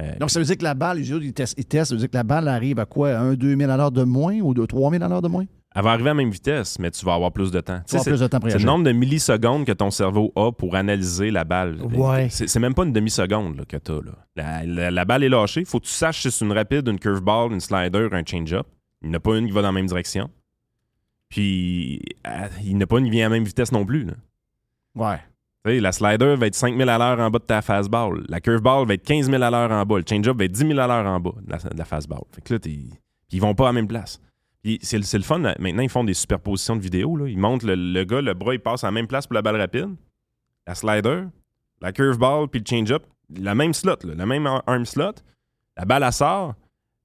Euh, 0.00 0.12
Donc, 0.18 0.30
ça 0.30 0.40
veut 0.40 0.44
dire 0.44 0.58
que 0.58 0.64
la 0.64 0.74
balle, 0.74 0.98
les 0.98 1.12
autres, 1.12 1.24
ils 1.24 1.32
testent, 1.32 1.54
ils 1.56 1.64
testent, 1.64 1.90
ça 1.90 1.94
veut 1.94 2.00
dire 2.00 2.10
que 2.10 2.16
la 2.16 2.24
balle 2.24 2.48
arrive 2.48 2.80
à 2.80 2.84
quoi? 2.84 3.16
1, 3.16 3.34
2 3.34 3.56
000 3.56 3.70
à 3.70 3.76
l'heure 3.76 3.92
de 3.92 4.02
moins 4.02 4.38
ou 4.40 4.54
2, 4.54 4.66
3 4.66 4.90
000 4.90 5.02
à 5.04 5.08
l'heure 5.08 5.22
de 5.22 5.28
moins? 5.28 5.44
Elle 5.76 5.82
va 5.84 5.90
arriver 5.92 6.08
à 6.08 6.14
la 6.14 6.14
même 6.14 6.30
vitesse, 6.30 6.78
mais 6.78 6.90
tu 6.90 7.04
vas 7.04 7.14
avoir 7.14 7.30
plus 7.32 7.50
de 7.50 7.60
temps. 7.60 7.80
Tu 7.86 7.94
vas 7.96 8.00
avoir 8.00 8.04
Tu 8.04 8.04
sais, 8.04 8.10
plus 8.10 8.20
de 8.20 8.26
temps 8.26 8.40
pour 8.40 8.50
C'est 8.50 8.58
le 8.58 8.64
nombre 8.64 8.84
de 8.84 8.92
millisecondes 8.92 9.64
que 9.66 9.72
ton 9.72 9.90
cerveau 9.90 10.32
a 10.34 10.50
pour 10.50 10.74
analyser 10.74 11.30
la 11.30 11.44
balle. 11.44 11.80
Ouais. 11.82 12.28
C'est 12.30 12.58
même 12.58 12.74
pas 12.74 12.84
une 12.84 12.92
demi-seconde 12.92 13.56
là, 13.58 13.64
que 13.66 13.76
tu 13.76 13.92
as. 13.92 14.00
La, 14.36 14.64
la- 14.64 14.90
la 14.90 15.04
balle 15.04 15.22
est 15.22 15.28
lâchée. 15.28 15.64
faut 15.64 15.78
que 15.78 15.84
tu 15.84 15.92
saches 15.92 16.22
si 16.22 16.30
c'est 16.30 16.44
une 16.44 16.52
rapide, 16.52 16.88
une 16.88 16.98
curveball, 16.98 17.52
une 17.52 17.60
slider, 17.60 18.08
un 18.10 18.22
change-up. 18.24 18.66
Il 19.02 19.10
n'y 19.10 19.14
en 19.14 19.18
a 19.18 19.20
pas 19.20 19.36
une 19.36 19.46
qui 19.46 19.52
va 19.52 19.60
dans 19.62 19.68
la 19.68 19.72
même 19.72 19.86
direction. 19.86 20.30
Puis, 21.28 22.00
euh, 22.26 22.46
il 22.62 22.68
n'y 22.70 22.76
en 22.76 22.80
a 22.82 22.86
pas 22.86 22.98
une 22.98 23.04
qui 23.04 23.10
vient 23.10 23.26
à 23.26 23.28
la 23.28 23.34
même 23.34 23.44
vitesse 23.44 23.72
non 23.72 23.84
plus. 23.84 24.04
là. 24.04 24.12
Ouais. 24.94 25.18
Tu 25.64 25.72
sais, 25.72 25.80
la 25.80 25.92
slider 25.92 26.36
va 26.36 26.46
être 26.46 26.54
5000 26.54 26.88
à 26.88 26.96
l'heure 26.98 27.18
en 27.18 27.30
bas 27.30 27.38
de 27.40 27.44
ta 27.44 27.60
fastball. 27.60 28.24
La 28.28 28.40
curveball 28.40 28.86
va 28.86 28.94
être 28.94 29.04
15 29.04 29.28
000 29.28 29.42
à 29.42 29.50
l'heure 29.50 29.70
en 29.72 29.84
bas. 29.84 29.98
Le 29.98 30.04
change-up 30.08 30.36
va 30.38 30.44
être 30.44 30.52
10 30.52 30.66
000 30.68 30.78
à 30.78 30.86
l'heure 30.86 31.06
en 31.06 31.18
bas 31.20 31.32
de 31.42 31.50
la, 31.50 31.58
de 31.58 31.76
la 31.78 31.84
fastball. 31.84 32.20
Fait 32.32 32.40
que 32.40 32.54
là, 32.54 32.60
t'es- 32.60 32.78
ils 33.32 33.40
vont 33.40 33.54
pas 33.54 33.64
à 33.64 33.66
la 33.68 33.72
même 33.72 33.88
place. 33.88 34.20
Puis 34.66 34.80
c'est 34.82 34.98
le- 34.98 35.04
c'est 35.04 35.18
le 35.18 35.22
fun. 35.22 35.38
là. 35.38 35.54
Maintenant, 35.60 35.82
ils 35.82 35.88
font 35.88 36.02
des 36.02 36.12
superpositions 36.14 36.74
de 36.74 36.80
vidéos. 36.82 37.16
Là. 37.16 37.28
Ils 37.28 37.38
montrent 37.38 37.66
le, 37.66 37.76
le 37.76 38.04
gars, 38.04 38.20
le 38.20 38.34
bras, 38.34 38.52
il 38.52 38.58
passe 38.58 38.82
à 38.82 38.88
la 38.88 38.90
même 38.90 39.06
place 39.06 39.24
pour 39.28 39.34
la 39.34 39.42
balle 39.42 39.56
rapide. 39.56 39.90
La 40.66 40.74
slider, 40.74 41.22
la 41.80 41.92
curveball, 41.92 42.48
puis 42.48 42.58
le 42.60 42.66
change-up. 42.68 43.04
la 43.38 43.54
même 43.54 43.72
slot, 43.74 43.96
là, 44.04 44.14
la 44.16 44.26
même 44.26 44.44
ar- 44.46 44.64
arm 44.66 44.84
slot, 44.84 45.12
la 45.76 45.84
balle, 45.84 46.02
elle 46.02 46.12
sort, 46.12 46.54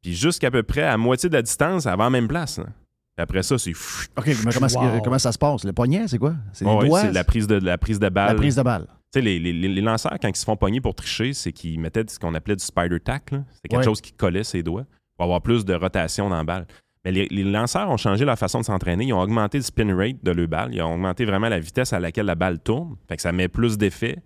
puis 0.01 0.13
jusqu'à 0.15 0.49
peu 0.49 0.63
près 0.63 0.81
à 0.83 0.97
moitié 0.97 1.29
de 1.29 1.33
la 1.35 1.41
distance, 1.43 1.85
elle 1.85 1.97
va 1.97 2.05
en 2.05 2.09
même 2.09 2.27
place. 2.27 2.57
là. 2.57 2.65
Puis 2.65 3.23
après 3.23 3.43
ça, 3.43 3.57
c'est 3.59 3.73
fou. 3.73 4.05
OK, 4.17 4.25
mais 4.27 4.51
comment, 4.53 4.67
Wow. 4.95 5.01
comment 5.03 5.19
ça 5.19 5.31
se 5.31 5.37
passe? 5.37 5.63
Le 5.63 5.73
poignet, 5.73 6.07
c'est 6.07 6.17
quoi? 6.17 6.33
C'est 6.53 6.65
doigts? 6.65 7.01
c'est 7.01 7.11
la 7.11 7.23
prise 7.23 7.45
de, 7.45 7.55
la 7.55 7.77
prise 7.77 7.99
de 7.99 8.09
balle. 8.09 8.29
la 8.29 8.35
prise 8.35 8.55
de 8.55 8.61
balle. 8.63 8.87
Tu 9.13 9.19
sais, 9.19 9.21
les, 9.21 9.37
les- 9.39 9.53
les 9.53 9.81
lanceurs, 9.81 10.17
quand 10.21 10.29
ils 10.29 10.35
se 10.35 10.45
font 10.45 10.55
pogner 10.55 10.79
pour 10.81 10.95
tricher, 10.95 11.33
c'est 11.33 11.51
qu'ils 11.51 11.79
mettaient 11.79 12.05
ce 12.07 12.17
qu'on 12.17 12.33
appelait 12.33 12.55
du 12.55 12.63
spider 12.63 12.99
tack. 12.99 13.29
C'est 13.31 13.67
quelque 13.67 13.77
Ouais. 13.79 13.83
chose 13.83 13.99
qui 14.01 14.13
collait 14.13 14.43
ses 14.45 14.63
doigts 14.63 14.85
pour 15.17 15.25
avoir 15.25 15.41
plus 15.41 15.65
de 15.65 15.73
rotation 15.75 16.29
dans 16.29 16.37
la 16.37 16.43
balle. 16.43 16.65
Mais 17.05 17.11
les, 17.11 17.27
les 17.31 17.43
lanceurs 17.43 17.89
ont 17.89 17.97
changé 17.97 18.25
leur 18.25 18.37
façon 18.37 18.59
de 18.59 18.65
s'entraîner. 18.65 19.05
Ils 19.05 19.13
ont 19.13 19.19
augmenté 19.21 19.57
le 19.57 19.63
spin 19.63 19.95
rate 19.95 20.23
de 20.23 20.31
leur 20.31 20.47
balle. 20.47 20.73
Ils 20.73 20.81
ont 20.81 20.93
augmenté 20.93 21.25
vraiment 21.25 21.49
la 21.49 21.59
vitesse 21.59 21.93
à 21.93 21.99
laquelle 21.99 22.27
la 22.27 22.35
balle 22.35 22.59
tourne. 22.59 22.95
Fait 23.07 23.15
que 23.15 23.21
ça 23.21 23.31
met 23.31 23.47
plus 23.47 23.77
d'effet. 23.77 24.17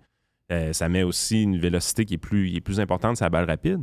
Euh, 0.52 0.72
ça 0.72 0.88
met 0.88 1.02
aussi 1.02 1.42
une 1.42 1.58
vélocité 1.58 2.04
qui 2.04 2.14
est 2.14 2.18
plus, 2.18 2.50
qui 2.50 2.56
est 2.56 2.60
plus 2.60 2.78
importante 2.78 3.18
la 3.20 3.30
balle 3.30 3.46
rapide. 3.46 3.80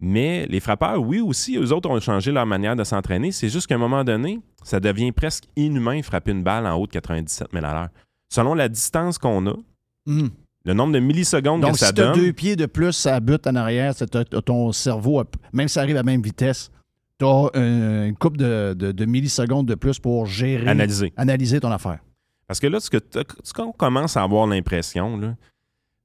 Mais 0.00 0.46
les 0.46 0.60
frappeurs, 0.60 1.02
oui, 1.02 1.20
aussi, 1.20 1.56
eux 1.56 1.72
autres 1.72 1.90
ont 1.90 1.98
changé 1.98 2.30
leur 2.30 2.46
manière 2.46 2.76
de 2.76 2.84
s'entraîner. 2.84 3.32
C'est 3.32 3.48
juste 3.48 3.66
qu'à 3.66 3.74
un 3.74 3.78
moment 3.78 4.04
donné, 4.04 4.38
ça 4.62 4.78
devient 4.78 5.10
presque 5.10 5.44
inhumain 5.56 5.98
de 5.98 6.04
frapper 6.04 6.30
une 6.30 6.44
balle 6.44 6.66
en 6.66 6.76
haut 6.76 6.86
de 6.86 6.92
97 6.92 7.48
000 7.52 7.64
à 7.66 7.72
l'heure. 7.74 7.88
Selon 8.32 8.54
la 8.54 8.68
distance 8.68 9.18
qu'on 9.18 9.46
a, 9.48 9.54
Hmm. 10.06 10.28
le 10.64 10.72
nombre 10.72 10.94
de 10.94 11.00
millisecondes 11.00 11.60
Donc, 11.60 11.72
que 11.72 11.78
ça 11.78 11.88
si 11.88 11.94
tu 11.94 12.00
as 12.00 12.04
donne. 12.12 12.14
deux 12.14 12.32
pieds 12.32 12.56
de 12.56 12.64
plus, 12.66 12.92
ça 12.92 13.18
bute 13.20 13.46
en 13.46 13.56
arrière, 13.56 13.92
ton 14.46 14.72
cerveau, 14.72 15.22
même 15.52 15.68
si 15.68 15.74
ça 15.74 15.80
arrive 15.80 15.96
à 15.96 15.98
la 15.98 16.02
même 16.04 16.22
vitesse, 16.22 16.70
tu 17.18 17.24
as 17.24 17.50
une 17.54 18.16
coupe 18.16 18.36
de, 18.36 18.74
de- 18.74 18.92
de 18.92 19.04
millisecondes 19.04 19.66
de 19.66 19.74
plus 19.74 19.98
pour 19.98 20.26
gérer, 20.26 20.66
Analyser. 20.68 21.12
analyser 21.16 21.60
ton 21.60 21.70
affaire. 21.70 21.98
Parce 22.46 22.60
que 22.60 22.66
là, 22.66 22.80
ce 22.80 22.88
que 22.90 22.98
ce 23.42 23.52
qu'on 23.52 23.72
commence 23.72 24.16
à 24.16 24.22
avoir 24.22 24.46
l'impression, 24.46 25.36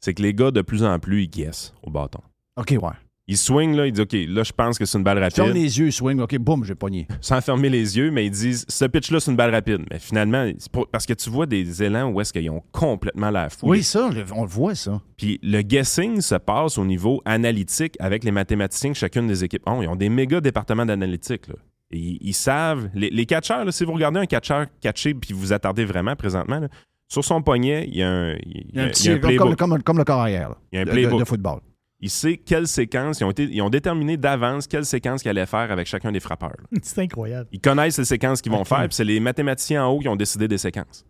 c'est 0.01 0.13
que 0.13 0.21
les 0.21 0.33
gars, 0.33 0.51
de 0.51 0.61
plus 0.61 0.83
en 0.83 0.99
plus, 0.99 1.23
ils 1.23 1.29
guessent 1.29 1.73
au 1.83 1.89
bâton. 1.89 2.19
OK, 2.57 2.71
ouais. 2.81 2.89
Ils 3.27 3.37
swingent, 3.37 3.77
là, 3.77 3.87
ils 3.87 3.93
disent 3.93 4.01
OK, 4.01 4.11
là, 4.27 4.43
je 4.43 4.51
pense 4.51 4.77
que 4.77 4.83
c'est 4.83 4.97
une 4.97 5.03
balle 5.05 5.17
Ferme 5.31 5.47
rapide. 5.47 5.63
les 5.63 5.79
yeux, 5.79 5.91
swing, 5.91 6.19
OK, 6.19 6.37
boum, 6.39 6.65
j'ai 6.65 6.75
pogné. 6.75 7.07
Sans 7.21 7.39
fermer 7.39 7.69
les 7.69 7.97
yeux, 7.97 8.11
mais 8.11 8.25
ils 8.25 8.31
disent 8.31 8.65
ce 8.67 8.83
pitch-là, 8.83 9.21
c'est 9.21 9.31
une 9.31 9.37
balle 9.37 9.51
rapide. 9.51 9.85
Mais 9.89 9.97
finalement, 9.97 10.49
pour- 10.73 10.89
parce 10.89 11.05
que 11.05 11.13
tu 11.13 11.29
vois 11.29 11.45
des 11.45 11.81
élans 11.83 12.09
où 12.11 12.19
est-ce 12.19 12.33
qu'ils 12.33 12.49
ont 12.49 12.61
complètement 12.73 13.31
la 13.31 13.49
foule. 13.49 13.69
Oui, 13.69 13.83
ça, 13.83 14.09
on 14.35 14.41
le 14.43 14.49
voit, 14.49 14.75
ça. 14.75 15.01
Puis 15.15 15.39
le 15.41 15.61
guessing 15.61 16.19
se 16.19 16.35
passe 16.35 16.77
au 16.77 16.83
niveau 16.83 17.21
analytique 17.23 17.95
avec 17.99 18.25
les 18.25 18.31
mathématiciens 18.31 18.91
que 18.91 18.97
chacune 18.97 19.27
des 19.27 19.43
équipes 19.45 19.63
ont. 19.69 19.81
Ils 19.81 19.87
ont 19.87 19.95
des 19.95 20.09
méga 20.09 20.41
départements 20.41 20.85
d'analytique. 20.85 21.47
là. 21.47 21.55
Ils, 21.91 22.17
ils 22.19 22.33
savent. 22.33 22.89
Les, 22.93 23.09
les 23.09 23.25
catcheurs, 23.25 23.71
si 23.71 23.85
vous 23.85 23.93
regardez 23.93 24.19
un 24.19 24.25
catcheur 24.25 24.65
catché 24.81 25.13
puis 25.13 25.33
vous 25.33 25.53
attardez 25.53 25.85
vraiment 25.85 26.17
présentement, 26.17 26.59
là, 26.59 26.67
sur 27.07 27.23
son 27.23 27.41
poignet, 27.41 27.85
il 27.87 27.95
y 27.97 28.03
a 28.03 28.09
un, 28.09 28.33
il 28.33 28.65
Il 28.69 28.75
y 28.75 28.79
a 28.79 28.83
un 28.83 28.87
petit, 28.89 29.03
il 29.03 29.07
y 29.07 29.09
a 29.09 29.13
un 29.13 29.19
comme, 29.19 29.29
playbook. 29.29 29.55
comme- 29.57 29.69
comme- 29.69 29.83
comme 29.83 29.97
le 29.99 30.03
corps 30.03 30.19
arrière 30.21 30.49
là, 30.49 30.57
Il 30.73 30.75
y 30.75 30.79
a 30.79 30.81
un 30.81 30.85
playbook. 30.85 31.19
de, 31.19 31.23
de 31.23 31.27
football. 31.29 31.59
Il 32.05 32.09
sait 32.09 32.35
quelle 32.35 32.67
séquence, 32.67 33.21
ils 33.21 33.23
ont, 33.23 33.31
été, 33.31 33.43
ils 33.45 33.61
ont 33.61 33.69
déterminé 33.69 34.17
d'avance 34.17 34.67
quelle 34.67 34.85
séquence 34.85 35.21
qu'ils 35.21 35.29
allaient 35.31 35.45
faire 35.45 35.71
avec 35.71 35.87
chacun 35.87 36.11
des 36.11 36.19
frappeurs. 36.19 36.57
C'est 36.81 36.99
incroyable. 37.01 37.47
Ils 37.53 37.61
connaissent 37.61 37.97
les 37.97 38.03
séquences 38.03 38.41
qu'ils 38.41 38.51
vont 38.51 38.65
faire, 38.65 38.79
puis 38.89 38.93
c'est 38.95 39.05
les 39.05 39.21
mathématiciens 39.21 39.85
en 39.85 39.89
haut 39.91 39.99
qui 39.99 40.09
ont 40.09 40.17
décidé 40.17 40.49
des 40.49 40.57
séquences. 40.57 41.05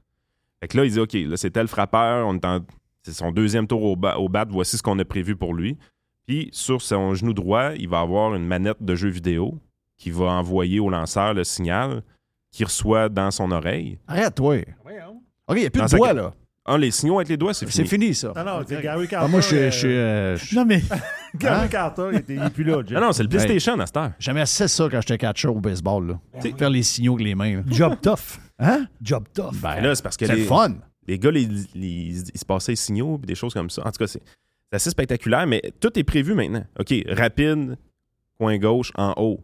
Fait 0.61 0.67
que 0.67 0.77
là, 0.77 0.85
ils 0.85 0.89
disent 0.89 0.99
OK, 0.99 1.13
là, 1.13 1.35
c'est 1.35 1.49
tel 1.49 1.67
frappeur, 1.67 2.27
on 2.27 2.35
est 2.35 2.45
en- 2.45 2.59
c'est 3.01 3.11
son 3.13 3.31
deuxième 3.31 3.65
tour 3.65 3.81
au, 3.83 3.95
ba- 3.95 4.17
au 4.19 4.29
bat, 4.29 4.45
voici 4.47 4.77
ce 4.77 4.83
qu'on 4.83 4.99
a 4.99 5.03
prévu 5.05 5.35
pour 5.35 5.55
lui. 5.55 5.77
Puis 6.27 6.49
sur 6.51 6.79
son 6.81 7.15
genou 7.15 7.33
droit, 7.33 7.71
il 7.75 7.89
va 7.89 7.99
avoir 8.01 8.35
une 8.35 8.45
manette 8.45 8.81
de 8.81 8.93
jeu 8.95 9.09
vidéo 9.09 9.59
qui 9.97 10.11
va 10.11 10.25
envoyer 10.25 10.79
au 10.79 10.89
lanceur 10.91 11.33
le 11.33 11.43
signal 11.43 12.03
qu'il 12.51 12.65
reçoit 12.67 13.09
dans 13.09 13.31
son 13.31 13.51
oreille. 13.51 13.97
Arrête, 14.07 14.35
toi. 14.35 14.57
OK, 15.47 15.55
il 15.55 15.61
n'y 15.61 15.65
a 15.65 15.69
plus 15.71 15.79
Dans 15.79 15.85
de 15.85 15.89
sa- 15.89 15.97
doigts, 15.97 16.13
là. 16.13 16.33
Ah, 16.65 16.77
les 16.77 16.91
signaux 16.91 17.17
avec 17.17 17.27
les 17.27 17.35
doigts, 17.37 17.53
c'est 17.53 17.69
C'est 17.69 17.83
fini. 17.85 18.05
fini, 18.05 18.15
ça. 18.15 18.31
Non, 18.35 18.43
non, 18.45 18.61
c'est 18.65 18.81
Gary 18.81 19.05
Carter. 19.07 19.25
Ah, 19.25 19.27
moi, 19.27 19.41
je 19.41 19.69
suis- 19.69 19.87
euh, 19.87 20.35
euh, 20.35 20.37
Non, 20.53 20.63
mais 20.65 20.81
Gary 21.35 21.65
Hein? 21.65 21.67
Carter, 21.67 22.09
il 22.13 22.19
était- 22.19 22.49
plus 22.51 22.63
là, 22.63 22.81
Jeff. 22.85 22.97
Ah 22.97 23.01
non, 23.01 23.11
c'est 23.11 23.23
le 23.23 23.29
PlayStation 23.29 23.77
à 23.79 23.85
cette 23.85 23.97
heure. 23.97 24.11
J'aimais 24.17 24.41
assez 24.41 24.67
ça 24.69 24.87
quand 24.89 25.01
j'étais 25.01 25.17
catcher 25.17 25.49
au 25.49 25.59
baseball, 25.59 26.07
là. 26.07 26.41
Faire 26.57 26.69
les 26.69 26.83
signaux 26.83 27.15
avec 27.15 27.25
les 27.27 27.35
mains. 27.35 27.57
là. 27.57 27.63
job 27.67 27.95
tough. 28.01 28.39
Hein? 28.59 28.85
Job 29.01 29.25
tough. 29.33 29.53
Ben, 29.61 29.81
là, 29.81 29.93
c'est 29.93 30.01
parce 30.03 30.15
que 30.15 30.25
c'est 30.25 30.35
les, 30.35 30.45
fun. 30.45 30.75
les 31.05 31.19
gars, 31.19 31.31
les- 31.31 31.47
les- 31.75 32.21
ils 32.33 32.39
se 32.39 32.45
passaient 32.45 32.71
les 32.71 32.75
signaux 32.77 33.19
et 33.21 33.25
des 33.25 33.35
choses 33.35 33.53
comme 33.53 33.69
ça. 33.69 33.81
En 33.85 33.91
tout 33.91 33.97
cas, 33.99 34.07
c'est 34.07 34.21
c'est 34.69 34.75
assez 34.77 34.89
spectaculaire, 34.89 35.45
mais 35.45 35.61
tout 35.81 35.91
est 35.99 36.03
prévu 36.03 36.33
maintenant. 36.33 36.63
OK, 36.79 36.93
rapide, 37.09 37.77
coin 38.39 38.57
gauche 38.57 38.91
en 38.95 39.13
haut. 39.17 39.39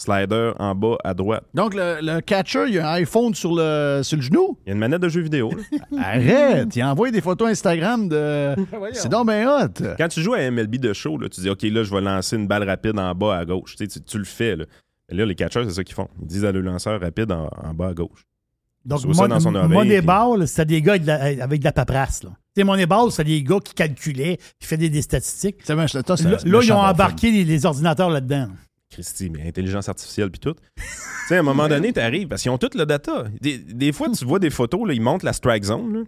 Slider 0.00 0.52
en 0.60 0.76
bas 0.76 0.96
à 1.02 1.12
droite. 1.12 1.42
Donc, 1.54 1.74
le, 1.74 1.98
le 2.00 2.20
catcher, 2.20 2.66
il 2.68 2.74
y 2.74 2.78
a 2.78 2.88
un 2.88 2.92
iPhone 2.94 3.34
sur 3.34 3.52
le, 3.54 4.00
sur 4.04 4.16
le 4.16 4.22
genou. 4.22 4.56
Il 4.64 4.68
y 4.68 4.70
a 4.70 4.74
une 4.74 4.78
manette 4.78 5.02
de 5.02 5.08
jeu 5.08 5.20
vidéo. 5.22 5.50
là. 5.50 5.78
Arrête! 6.04 6.74
Il 6.76 6.84
envoie 6.84 7.10
des 7.10 7.20
photos 7.20 7.48
Instagram 7.48 8.08
de. 8.08 8.54
C'est 8.92 9.08
donc 9.08 9.26
bien 9.28 9.48
hot. 9.50 9.68
Quand 9.98 10.06
tu 10.08 10.22
joues 10.22 10.34
à 10.34 10.50
MLB 10.50 10.76
de 10.76 10.92
show, 10.92 11.18
là, 11.18 11.28
tu 11.28 11.40
dis 11.40 11.50
OK, 11.50 11.62
là, 11.62 11.82
je 11.82 11.92
vais 11.92 12.00
lancer 12.00 12.36
une 12.36 12.46
balle 12.46 12.62
rapide 12.62 12.96
en 12.98 13.12
bas 13.14 13.38
à 13.38 13.44
gauche. 13.44 13.74
Tu, 13.76 13.84
sais, 13.84 13.88
tu- 13.88 14.00
tu 14.04 14.18
le 14.18 14.24
fais. 14.24 14.54
Là. 14.54 14.66
Mais 15.10 15.16
là, 15.16 15.26
les 15.26 15.34
catchers, 15.34 15.64
c'est 15.64 15.74
ça 15.74 15.82
qu'ils 15.82 15.96
font. 15.96 16.08
Ils 16.22 16.28
disent 16.28 16.44
à 16.44 16.52
le 16.52 16.60
lanceur 16.60 17.00
rapide 17.00 17.32
en, 17.32 17.48
en 17.64 17.74
bas 17.74 17.88
à 17.88 17.94
gauche. 17.94 18.24
Donc, 18.84 19.00
Sur 19.00 19.14
ça 19.16 19.26
dans 19.26 19.40
son 19.40 19.54
oreille, 19.56 19.68
Moneyball, 19.68 20.46
c'était 20.46 20.64
des 20.66 20.80
gars 20.82 20.92
avec 20.92 21.02
de 21.02 21.08
la, 21.08 21.44
avec 21.44 21.58
de 21.58 21.64
la 21.64 21.72
paperasse. 21.72 22.22
Là. 22.22 22.30
Tu 22.54 22.60
sais, 22.60 22.64
Moneyball, 22.64 23.10
c'était 23.10 23.24
des 23.24 23.42
gars 23.42 23.58
qui 23.62 23.74
calculaient, 23.74 24.38
qui 24.60 24.66
faisaient 24.68 24.88
des 24.88 25.02
statistiques. 25.02 25.56
C'est 25.64 25.74
bien, 25.74 25.88
c'est- 25.88 26.06
ça, 26.06 26.16
c'est- 26.16 26.30
Là, 26.30 26.38
c'est 26.38 26.48
là, 26.48 26.60
ils 26.62 26.72
ont 26.72 26.78
embarqué 26.78 27.32
les, 27.32 27.44
les 27.44 27.66
ordinateurs 27.66 28.10
là-dedans. 28.10 28.46
Christy, 29.02 29.30
mais 29.30 29.46
intelligence 29.46 29.88
artificielle 29.88 30.30
puis 30.30 30.40
tout. 30.40 30.54
tu 30.54 30.82
sais, 31.28 31.36
à 31.36 31.40
un 31.40 31.42
moment 31.42 31.68
donné, 31.68 31.92
tu 31.92 32.00
arrives 32.00 32.26
parce 32.28 32.42
qu'ils 32.42 32.50
ont 32.50 32.58
tout 32.58 32.70
le 32.74 32.84
data. 32.84 33.24
Des, 33.40 33.58
des 33.58 33.92
fois, 33.92 34.08
tu 34.10 34.24
vois 34.24 34.38
des 34.40 34.50
photos, 34.50 34.86
là, 34.88 34.92
ils 34.94 35.00
montrent 35.00 35.24
la 35.24 35.32
strike 35.32 35.64
zone. 35.64 35.92
là. 35.94 36.00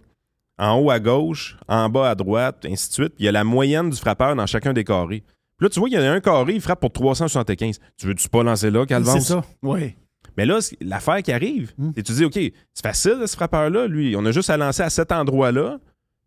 En 0.59 0.75
haut 0.79 0.91
à 0.91 0.99
gauche, 0.99 1.57
en 1.67 1.89
bas 1.89 2.09
à 2.09 2.15
droite, 2.15 2.65
ainsi 2.69 2.89
de 2.89 2.93
suite. 2.93 3.13
Il 3.17 3.25
y 3.25 3.27
a 3.27 3.31
la 3.31 3.43
moyenne 3.43 3.89
du 3.89 3.97
frappeur 3.97 4.35
dans 4.35 4.45
chacun 4.45 4.73
des 4.73 4.83
carrés. 4.83 5.23
Puis 5.57 5.65
là, 5.65 5.69
tu 5.69 5.79
vois 5.79 5.89
qu'il 5.89 5.99
y 5.99 6.03
a 6.03 6.11
un 6.11 6.19
carré, 6.19 6.53
il 6.53 6.61
frappe 6.61 6.81
pour 6.81 6.91
375. 6.91 7.79
Tu 7.97 8.07
veux-tu 8.07 8.27
pas 8.29 8.43
lancer 8.43 8.69
là, 8.69 8.85
Calvin? 8.85 9.13
C'est 9.13 9.21
ça. 9.33 9.41
Oui. 9.63 9.95
Mais 10.37 10.45
là, 10.45 10.59
l'affaire 10.81 11.21
qui 11.23 11.31
arrive, 11.31 11.71
Hmm. 11.77 11.91
c'est 11.95 12.03
tu 12.03 12.11
dis, 12.13 12.25
OK, 12.25 12.33
c'est 12.35 12.83
facile, 12.83 13.17
ce 13.25 13.35
frappeur-là, 13.35 13.87
lui. 13.87 14.15
On 14.17 14.25
a 14.25 14.31
juste 14.31 14.49
à 14.49 14.57
lancer 14.57 14.83
à 14.83 14.89
cet 14.89 15.11
endroit-là. 15.11 15.79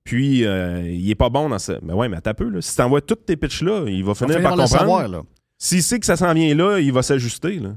Puis, 0.05 0.45
euh, 0.45 0.83
il 0.91 1.09
est 1.11 1.15
pas 1.15 1.31
bon 1.31 1.49
dans 1.49 1.59
ça. 1.59 1.79
Mais 1.83 1.93
ouais, 1.95 2.09
mais 2.09 2.19
un 2.25 2.35
peu. 2.35 2.49
Là. 2.49 2.61
Si 2.61 2.77
t'envoies 2.77 3.01
tous 3.01 3.15
tes 3.15 3.37
pitches 3.37 3.63
là, 3.63 3.85
il 3.87 4.05
va 4.05 4.15
finir 4.15 4.43
par 4.43 4.51
comprendre. 4.51 4.69
savoir, 4.69 5.09
là. 5.09 5.23
S'il 5.59 5.83
sait 5.83 5.99
que 6.01 6.07
ça 6.07 6.17
s'en 6.17 6.33
vient 6.35 6.55
là, 6.55 6.79
il 6.79 6.93
va 6.93 7.03
s'ajuster. 7.03 7.59
Là. 7.59 7.71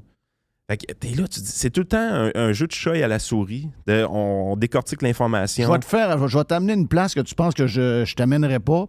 Fait 0.70 0.78
que 0.78 0.92
t'es 0.94 1.10
là, 1.16 1.28
tu 1.28 1.40
dis, 1.40 1.46
c'est 1.48 1.70
tout 1.70 1.82
le 1.82 1.88
temps 1.88 1.98
un, 1.98 2.32
un 2.36 2.52
jeu 2.52 2.68
de 2.68 2.72
chat 2.74 2.96
et 2.98 3.04
à 3.04 3.08
la 3.08 3.20
souris. 3.20 3.70
De- 3.86 4.06
on, 4.10 4.52
on 4.52 4.56
décortique 4.58 5.00
Je 5.02 5.06
l'information. 5.06 5.72
vais 5.72 5.80
te 5.80 5.86
faire, 5.86 6.28
je 6.28 6.38
vais 6.38 6.44
t'amener 6.44 6.74
une 6.74 6.88
place 6.88 7.14
que 7.14 7.22
tu 7.22 7.36
penses 7.36 7.54
que 7.54 7.68
je, 7.68 8.04
je 8.04 8.16
t'amènerai 8.16 8.60
pas, 8.60 8.86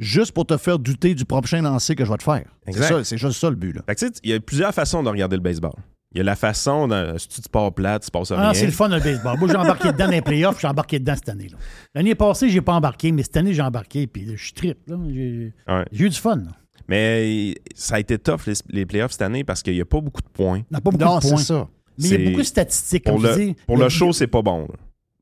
juste 0.00 0.32
pour 0.32 0.46
te 0.46 0.56
faire 0.56 0.78
douter 0.80 1.14
du 1.14 1.24
prochain 1.24 1.62
lancer 1.62 1.94
que 1.94 2.04
je 2.04 2.10
vais 2.10 2.16
te 2.16 2.24
faire. 2.24 2.44
C'est 2.64 2.70
Exact. 2.72 2.88
ça, 2.88 3.04
c'est 3.04 3.18
juste 3.18 3.38
ça 3.40 3.48
le 3.50 3.56
but, 3.56 3.76
il 4.24 4.30
y 4.30 4.34
a 4.34 4.40
plusieurs 4.40 4.74
façons 4.74 5.02
de 5.04 5.08
regarder 5.08 5.36
le 5.36 5.42
baseball. 5.42 5.74
Il 6.12 6.18
y 6.18 6.20
a 6.20 6.24
la 6.24 6.34
façon, 6.34 6.88
si 7.18 7.28
tu 7.28 7.40
te 7.40 7.48
pars 7.48 7.72
plate, 7.72 8.02
tu 8.02 8.06
se 8.06 8.10
passes 8.10 8.32
rien. 8.32 8.48
Ah, 8.48 8.52
c'est 8.54 8.66
le 8.66 8.72
fun, 8.72 8.88
le 8.88 8.98
baseball. 8.98 9.38
Moi, 9.38 9.46
j'ai 9.48 9.54
embarqué 9.54 9.92
dedans 9.92 10.06
dans 10.06 10.10
les 10.10 10.22
playoffs, 10.22 10.60
j'ai 10.60 10.66
embarqué 10.66 10.98
dedans 10.98 11.14
cette 11.14 11.28
année. 11.28 11.46
là. 11.48 11.56
L'année 11.94 12.16
passée, 12.16 12.48
j'ai 12.48 12.60
pas 12.60 12.72
embarqué, 12.72 13.12
mais 13.12 13.22
cette 13.22 13.36
année, 13.36 13.54
j'ai 13.54 13.62
embarqué, 13.62 14.08
puis 14.08 14.26
je 14.36 14.42
suis 14.42 14.52
trip. 14.52 14.78
là. 14.88 14.96
J'ai 15.08 15.52
Ouais. 15.68 15.84
j'ai 15.92 16.04
eu 16.06 16.08
du 16.08 16.16
fun. 16.18 16.34
là. 16.34 16.50
Mais 16.90 17.54
ça 17.74 17.94
a 17.94 18.00
été 18.00 18.18
tough, 18.18 18.40
les, 18.46 18.54
les 18.70 18.84
playoffs 18.84 19.12
cette 19.12 19.22
année, 19.22 19.44
parce 19.44 19.62
qu'il 19.62 19.74
n'y 19.74 19.80
a 19.80 19.84
pas 19.84 20.00
beaucoup 20.00 20.20
de 20.22 20.28
points. 20.28 20.62
On 20.70 20.74
n'a 20.74 20.80
pas 20.80 20.90
beaucoup 20.90 21.04
Non, 21.04 21.18
de 21.18 21.20
points. 21.28 21.36
ça. 21.38 21.68
Mais 21.98 22.08
il 22.08 22.20
y 22.22 22.26
a 22.26 22.30
beaucoup 22.30 22.42
de 22.42 22.46
statistiques, 22.46 23.04
Pour 23.04 23.14
comme 23.14 23.24
le, 23.26 23.36
dis. 23.36 23.54
pour 23.66 23.76
Il 23.76 23.80
a- 23.82 23.84
le 23.84 23.88
show, 23.90 24.12
c'est 24.12 24.26
pas 24.26 24.42
bon. 24.42 24.62
là. 24.62 24.74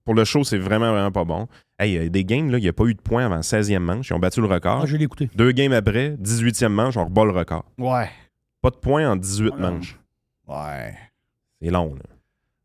Pour 0.05 0.15
le 0.15 0.25
show, 0.25 0.43
c'est 0.45 0.57
vraiment, 0.57 0.91
vraiment 0.93 1.13
pas 1.13 1.25
bon. 1.25 1.47
Hey, 1.79 1.93
il 1.93 2.03
y 2.03 2.07
a 2.07 2.09
des 2.09 2.25
games, 2.25 2.51
là, 2.51 2.57
il 2.59 2.63
n'y 2.63 2.69
a 2.69 2.73
pas 2.73 2.85
eu 2.87 2.95
de 2.95 3.01
points 3.01 3.27
avant 3.27 3.35
la 3.37 3.43
16e 3.43 3.83
manche. 3.83 4.09
Ils 4.09 4.15
ont 4.15 4.19
battu 4.19 4.41
le 4.41 4.47
record. 4.47 4.81
Ah, 4.83 4.87
je 4.87 4.97
l'ai 4.97 5.05
écouté. 5.05 5.29
Deux 5.37 5.53
games 5.53 5.73
après, 5.75 6.17
18e 6.19 6.73
manche, 6.73 6.97
on 6.97 7.05
rebat 7.05 7.25
le 7.27 7.33
record. 7.33 7.67
Ouais. 7.77 8.09
Pas 8.63 8.71
de 8.71 8.77
points 8.77 9.07
en 9.11 9.17
18 9.17 9.51
Ouais. 9.55 9.61
manches. 9.61 9.99
Ouais. 10.47 10.95
C'est 11.61 11.71
long, 11.71 11.95
là. 11.95 12.01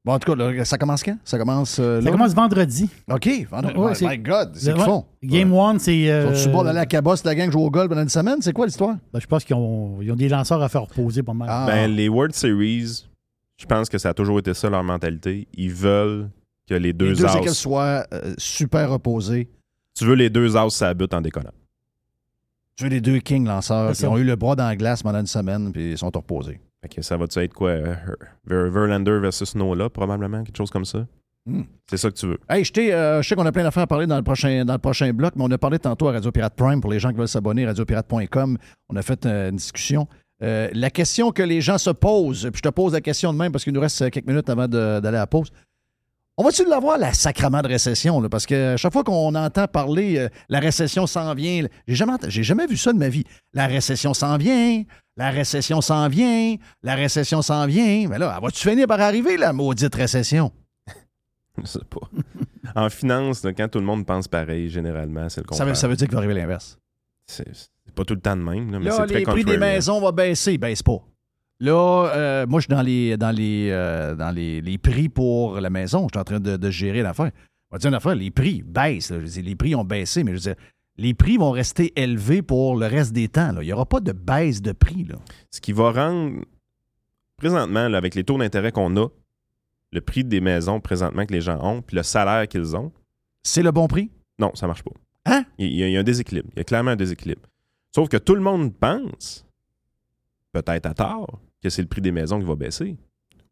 Bon, 0.06 0.12
en 0.14 0.20
tout 0.20 0.36
cas, 0.36 0.38
là, 0.52 0.66
ça 0.66 0.78
commence 0.78 1.02
quand? 1.02 1.18
Ça 1.24 1.38
commence 1.38 1.78
euh, 1.80 2.02
Ça 2.02 2.06
là? 2.06 2.12
commence 2.12 2.34
vendredi. 2.34 2.90
OK. 3.10 3.30
vendredi. 3.50 3.78
Ouais, 4.04 4.18
My- 4.18 4.18
God, 4.22 4.52
c'est 4.54 4.74
qu'ils 4.74 4.84
font. 4.84 5.06
Game 5.24 5.54
one, 5.54 5.80
c'est. 5.80 6.12
euh, 6.12 6.36
Sont-tu 6.36 6.50
bons 6.54 6.64
d'aller 6.64 6.80
à 6.80 6.82
la 6.82 6.86
cabosse, 6.86 7.24
la 7.24 7.34
gang 7.36 7.50
joue 7.50 7.62
au 7.62 7.70
golf 7.72 7.88
pendant 7.88 8.02
une 8.02 8.10
semaine? 8.10 8.42
C'est 8.42 8.52
quoi 8.52 8.66
l'histoire? 8.66 8.98
ben, 9.14 9.20
je 9.22 9.28
pense 9.28 9.46
qu'ils 9.46 9.56
ont, 9.56 10.02
ils 10.02 10.12
ont 10.12 10.16
des 10.18 10.28
lanceurs 10.28 10.62
à 10.62 10.68
faire 10.68 10.82
reposer 10.82 11.24
pas 11.24 11.34
mal. 11.34 11.48
Ah. 11.50 11.66
Ben, 11.68 11.88
les 11.90 12.10
World 12.10 12.34
Series, 12.36 13.06
je 13.56 13.66
pense 13.66 13.88
que 13.88 13.98
ça 13.98 14.10
a 14.10 14.14
toujours 14.14 14.40
été 14.40 14.54
ça 14.54 14.70
leur 14.70 14.84
mentalité. 14.84 15.48
Ils 15.54 15.72
veulent 15.72 16.30
que 16.68 16.74
les 16.76 16.92
deux, 16.92 17.12
les 17.12 17.16
deux 17.16 17.26
as. 17.26 17.54
soient 17.54 18.06
euh, 18.14 18.34
super 18.38 18.90
reposées. 18.90 19.48
Tu 19.98 20.04
veux 20.04 20.16
les 20.16 20.30
deux 20.30 20.58
as, 20.58 20.70
ça 20.72 20.94
bute 20.94 21.14
en 21.14 21.22
déconnant. 21.22 21.52
Tu 22.76 22.84
veux 22.84 22.90
les 22.90 23.00
deux 23.02 23.20
Kings 23.20 23.46
lanceurs 23.48 23.94
qui 23.94 24.06
ont 24.06 24.18
eu 24.18 24.24
le 24.26 24.36
bras 24.36 24.56
dans 24.58 24.66
la 24.68 24.76
glace 24.76 25.02
pendant 25.04 25.20
une 25.20 25.28
semaine 25.28 25.72
puis 25.72 25.92
ils 25.92 25.98
sont 25.98 26.10
reposés. 26.14 26.60
Fait 26.84 26.90
que 26.90 27.02
ça 27.02 27.16
va-tu 27.18 27.40
être 27.40 27.54
quoi? 27.54 27.70
euh, 27.70 27.96
Ver- 28.46 28.70
Verlander 28.70 29.18
versus 29.20 29.56
Nola, 29.56 29.90
probablement, 29.90 30.44
quelque 30.44 30.58
chose 30.58 30.70
comme 30.70 30.84
ça? 30.86 31.08
Hmm. 31.46 31.62
C'est 31.90 31.98
ça 31.98 32.10
que 32.12 32.16
tu 32.16 32.28
veux. 32.28 32.38
Hey, 32.50 32.64
je, 32.64 32.72
t'ai, 32.74 32.94
euh, 32.94 33.22
je 33.22 33.28
sais 33.30 33.36
qu'on 33.36 33.46
a 33.46 33.52
plein 33.52 33.64
d'affaires 33.64 33.84
à 33.84 33.88
parler 33.88 34.06
dans 34.06 34.18
le, 34.18 34.22
prochain, 34.24 34.64
dans 34.66 34.74
le 34.74 34.80
prochain 34.80 35.12
bloc, 35.14 35.34
mais 35.36 35.44
on 35.46 35.52
a 35.52 35.58
parlé 35.58 35.80
tantôt 35.80 36.08
à 36.10 36.12
Radio 36.12 36.32
Pirate 36.32 36.54
Prime 36.56 36.80
pour 36.82 36.92
les 36.92 37.00
gens 37.00 37.10
qui 37.12 37.18
veulent 37.18 37.28
s'abonner, 37.28 37.66
radiopirate.com. 37.66 38.58
On 38.90 38.96
a 38.98 39.02
fait 39.02 39.26
euh, 39.26 39.50
une 39.50 39.56
discussion. 39.56 40.08
La 40.42 40.90
question 40.90 41.32
que 41.32 41.42
les 41.42 41.62
gens 41.62 41.78
se 41.78 41.90
posent, 41.90 42.44
puis 42.52 42.58
je 42.58 42.62
te 42.62 42.74
pose 42.74 42.92
la 42.92 43.00
question 43.00 43.32
de 43.32 43.38
même 43.38 43.54
parce 43.54 43.64
qu'il 43.64 43.72
nous 43.72 43.80
reste 43.80 44.10
quelques 44.12 44.28
minutes 44.28 44.50
avant 44.50 44.68
de- 44.68 45.00
d'aller 45.00 45.16
à 45.16 45.22
la 45.22 45.28
pause. 45.28 45.52
On 46.36 46.44
va-tu 46.44 46.66
l'avoir, 46.66 46.98
la 46.98 47.14
sacrament 47.14 47.62
de 47.62 47.68
récession? 47.68 48.20
Là? 48.20 48.28
Parce 48.28 48.48
que 48.48 48.76
chaque 48.76 48.92
fois 48.92 49.04
qu'on 49.04 49.36
entend 49.36 49.68
parler, 49.68 50.18
euh, 50.18 50.30
la 50.50 50.60
récession 50.60 51.06
s'en 51.06 51.36
vient, 51.36 51.68
j'ai 51.88 52.44
jamais, 52.44 52.66
vu 52.66 52.76
ça 52.76 52.92
de 52.92 52.98
ma 52.98 53.10
vie. 53.10 53.24
La 53.54 53.68
récession 53.68 54.16
s'en 54.16 54.38
vient, 54.38 54.84
la 55.16 55.30
récession 55.30 55.80
s'en 55.82 56.08
vient, 56.08 56.56
la 56.82 56.96
récession 56.96 57.44
s'en 57.44 57.68
vient. 57.68 58.08
Mais 58.10 58.18
là, 58.18 58.40
va-tu 58.42 58.68
finir 58.68 58.88
par 58.88 59.00
arriver, 59.00 59.38
la 59.38 59.54
maudite 59.54 59.94
récession? 59.94 60.52
Je 61.62 61.68
sais 61.68 61.80
pas. 61.88 62.10
en 62.82 62.90
finance, 62.90 63.44
là, 63.44 63.54
quand 63.54 63.68
tout 63.68 63.80
le 63.80 63.86
monde 63.86 64.04
pense 64.04 64.28
pareil, 64.28 64.70
généralement, 64.70 65.30
c'est 65.30 65.42
le 65.42 65.46
Ça 65.46 65.50
contraire. 65.50 65.68
veut, 65.68 65.76
ça 65.76 65.88
veut 65.88 65.96
dire 65.96 66.08
qu'il 66.08 66.16
va 66.16 66.20
arriver 66.20 66.34
l'inverse. 66.34 66.80
C'est 67.28 67.46
pas 67.94 68.06
tout 68.06 68.16
le 68.16 68.22
temps 68.22 68.36
de 68.36 68.42
même, 68.42 68.72
là, 68.72 68.80
mais 68.80 68.86
Là, 68.86 68.92
c'est 68.98 69.06
très 69.06 69.20
les 69.20 69.26
prix 69.26 69.46
des 69.46 69.58
maisons 69.58 70.00
vont 70.02 70.12
baisser. 70.12 70.58
Baisse 70.58 70.82
pas. 70.82 70.98
Là, 71.64 72.12
euh, 72.14 72.46
moi, 72.46 72.60
je 72.60 72.66
suis 72.66 72.74
dans 72.76 72.82
les 72.82 73.16
dans 73.16 73.32
les 73.32 73.70
euh, 73.72 74.16
dans 74.16 74.32
les, 74.32 74.60
les 74.60 74.78
prix 74.78 75.08
pour 75.08 75.62
la 75.62 75.70
maison. 75.70 76.08
Je 76.10 76.18
suis 76.18 76.20
en 76.20 76.26
train 76.26 76.40
de, 76.42 76.58
de 76.58 76.70
gérer 76.70 77.02
l'affaire. 77.02 77.32
On 77.72 77.76
va 77.76 77.80
dire 77.80 77.88
une 77.88 77.96
affaire, 77.96 78.16
les 78.16 78.32
prix 78.32 78.62
baissent. 78.64 79.12
là. 79.12 79.20
Je 79.26 79.40
les 79.40 79.56
prix 79.56 79.74
ont 79.74 79.86
baissé, 79.86 80.26
mais 80.26 80.32
je 80.32 80.36
veux 80.36 80.54
dire, 80.54 80.56
les 80.98 81.14
prix 81.14 81.38
vont 81.38 81.52
rester 81.52 81.94
élevés 81.96 82.42
pour 82.42 82.76
le 82.76 82.86
reste 82.88 83.14
des 83.14 83.30
temps. 83.30 83.54
là. 83.54 83.64
Il 83.64 83.66
n'y 83.68 83.72
aura 83.74 83.86
pas 83.86 84.02
de 84.02 84.12
baisse 84.12 84.62
de 84.62 84.74
prix. 84.74 85.06
Là. 85.06 85.16
Ce 85.52 85.62
qui 85.62 85.72
va 85.72 85.92
rendre, 85.92 86.42
présentement, 87.38 87.88
là, 87.88 87.98
avec 87.98 88.14
les 88.16 88.26
taux 88.26 88.38
d'intérêt 88.38 88.74
qu'on 88.74 88.96
a, 88.98 89.08
le 89.94 90.02
prix 90.02 90.26
des 90.26 90.42
maisons 90.42 90.82
présentement 90.82 91.26
que 91.26 91.32
les 91.34 91.42
gens 91.42 91.60
ont, 91.64 91.82
puis 91.82 91.96
le 91.96 92.04
salaire 92.04 92.46
qu'ils 92.50 92.76
ont, 92.76 92.92
C'est 93.42 93.64
le 93.64 93.72
bon 93.72 93.88
prix? 93.88 94.12
non, 94.38 94.52
ça 94.56 94.68
marche 94.68 94.84
pas. 94.84 94.92
Hein? 95.28 95.46
Il 95.58 95.74
y, 95.74 95.84
a, 95.84 95.88
il 95.88 95.94
y 95.94 95.98
a 95.98 96.02
un 96.02 96.04
déséquilibre. 96.04 96.50
Il 96.56 96.58
y 96.58 96.62
a 96.62 96.64
clairement 96.66 96.92
un 96.92 96.96
déséquilibre. 96.98 97.42
Sauf 97.96 98.10
que 98.10 98.18
tout 98.18 98.36
le 98.36 98.42
monde 98.42 98.74
pense, 98.76 99.46
peut-être 100.52 100.86
à 100.88 100.94
tort, 100.94 101.40
que 101.64 101.70
c'est 101.70 101.82
le 101.82 101.88
prix 101.88 102.02
des 102.02 102.12
maisons 102.12 102.40
qui 102.40 102.46
va 102.46 102.56
baisser. 102.56 102.98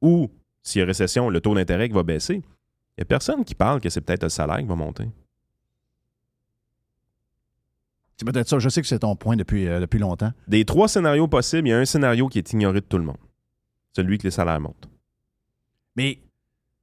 Ou, 0.01 0.30
s'il 0.62 0.80
y 0.80 0.84
a 0.84 0.86
récession, 0.86 1.30
le 1.30 1.39
taux 1.41 1.56
d'intérêt 1.56 1.88
qui 1.88 1.96
va 1.96 2.03
baisser. 2.03 2.36
Il 2.36 3.00
n'y 3.00 3.01
a 3.03 3.06
personne 3.06 3.44
qui 3.46 3.56
parle 3.56 3.80
que 3.82 3.89
c'est 3.89 4.01
peut-être 4.01 4.24
le 4.24 4.30
salaire 4.30 4.58
qui 4.58 4.65
va 4.65 4.75
monter. 4.75 5.06
C'est 8.18 8.25
peut-être 8.25 8.48
ça. 8.50 8.60
Je 8.60 8.70
sais 8.70 8.82
que 8.82 8.88
c'est 8.88 9.00
ton 9.00 9.15
point 9.15 9.36
depuis, 9.36 9.68
euh, 9.68 9.80
depuis 9.80 9.98
longtemps. 10.00 10.32
Des 10.48 10.63
trois 10.65 10.88
scénarios 10.88 11.27
possibles, 11.27 11.68
il 11.68 11.72
y 11.72 11.74
a 11.74 11.80
un 11.80 11.86
scénario 11.86 12.27
qui 12.27 12.38
est 12.38 12.53
ignoré 12.53 12.82
de 12.82 12.86
tout 12.86 12.98
le 12.98 13.03
monde. 13.03 13.18
Celui 13.96 14.18
que 14.20 14.24
les 14.24 14.32
salaires 14.32 14.60
montent. 14.60 14.89
Mais 15.96 16.20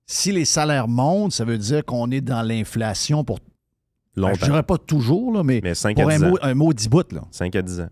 si 0.06 0.32
les 0.32 0.44
salaires 0.44 0.88
montent, 0.88 1.32
ça 1.32 1.44
veut 1.44 1.58
dire 1.58 1.84
qu'on 1.84 2.10
est 2.10 2.20
dans 2.20 2.42
l'inflation 2.42 3.22
pour. 3.22 3.38
Ben, 3.38 3.44
je 4.16 4.20
Longtemps. 4.22 4.46
dirais 4.46 4.62
pas 4.64 4.78
toujours, 4.78 5.32
là, 5.32 5.44
mais, 5.44 5.60
mais 5.62 5.74
5 5.76 5.96
à 6.00 6.02
pour 6.02 6.10
un 6.10 6.16
10 6.18 6.24
ans. 6.24 6.30
mot, 6.30 6.38
un 6.42 6.54
mot 6.54 6.72
dix 6.72 6.88
bouts, 6.88 7.02
là. 7.12 7.22
5 7.30 7.54
à 7.54 7.62
10 7.62 7.80
ans. 7.82 7.88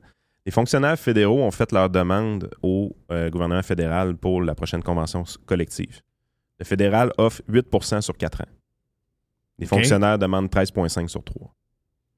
Les 0.47 0.53
fonctionnaires 0.53 0.99
fédéraux 0.99 1.43
ont 1.43 1.51
fait 1.51 1.73
leur 1.73 1.91
demande 1.91 2.49
au 2.63 2.97
euh, 3.11 3.29
gouvernement 3.31 3.63
fédéral 3.65 4.17
pour 4.17 4.41
la 4.41 4.55
prochaine 4.55 4.83
convention 4.83 5.25
collective. 5.45 6.01
Le 6.61 6.65
fédéral 6.65 7.13
offre 7.19 7.43
8% 7.51 8.01
sur 8.01 8.17
4 8.17 8.43
ans. 8.43 8.49
Les 9.59 9.67
fonctionnaires 9.67 10.19
demandent 10.19 10.49
13,5 10.49 11.09
sur 11.09 11.25
3. 11.25 11.53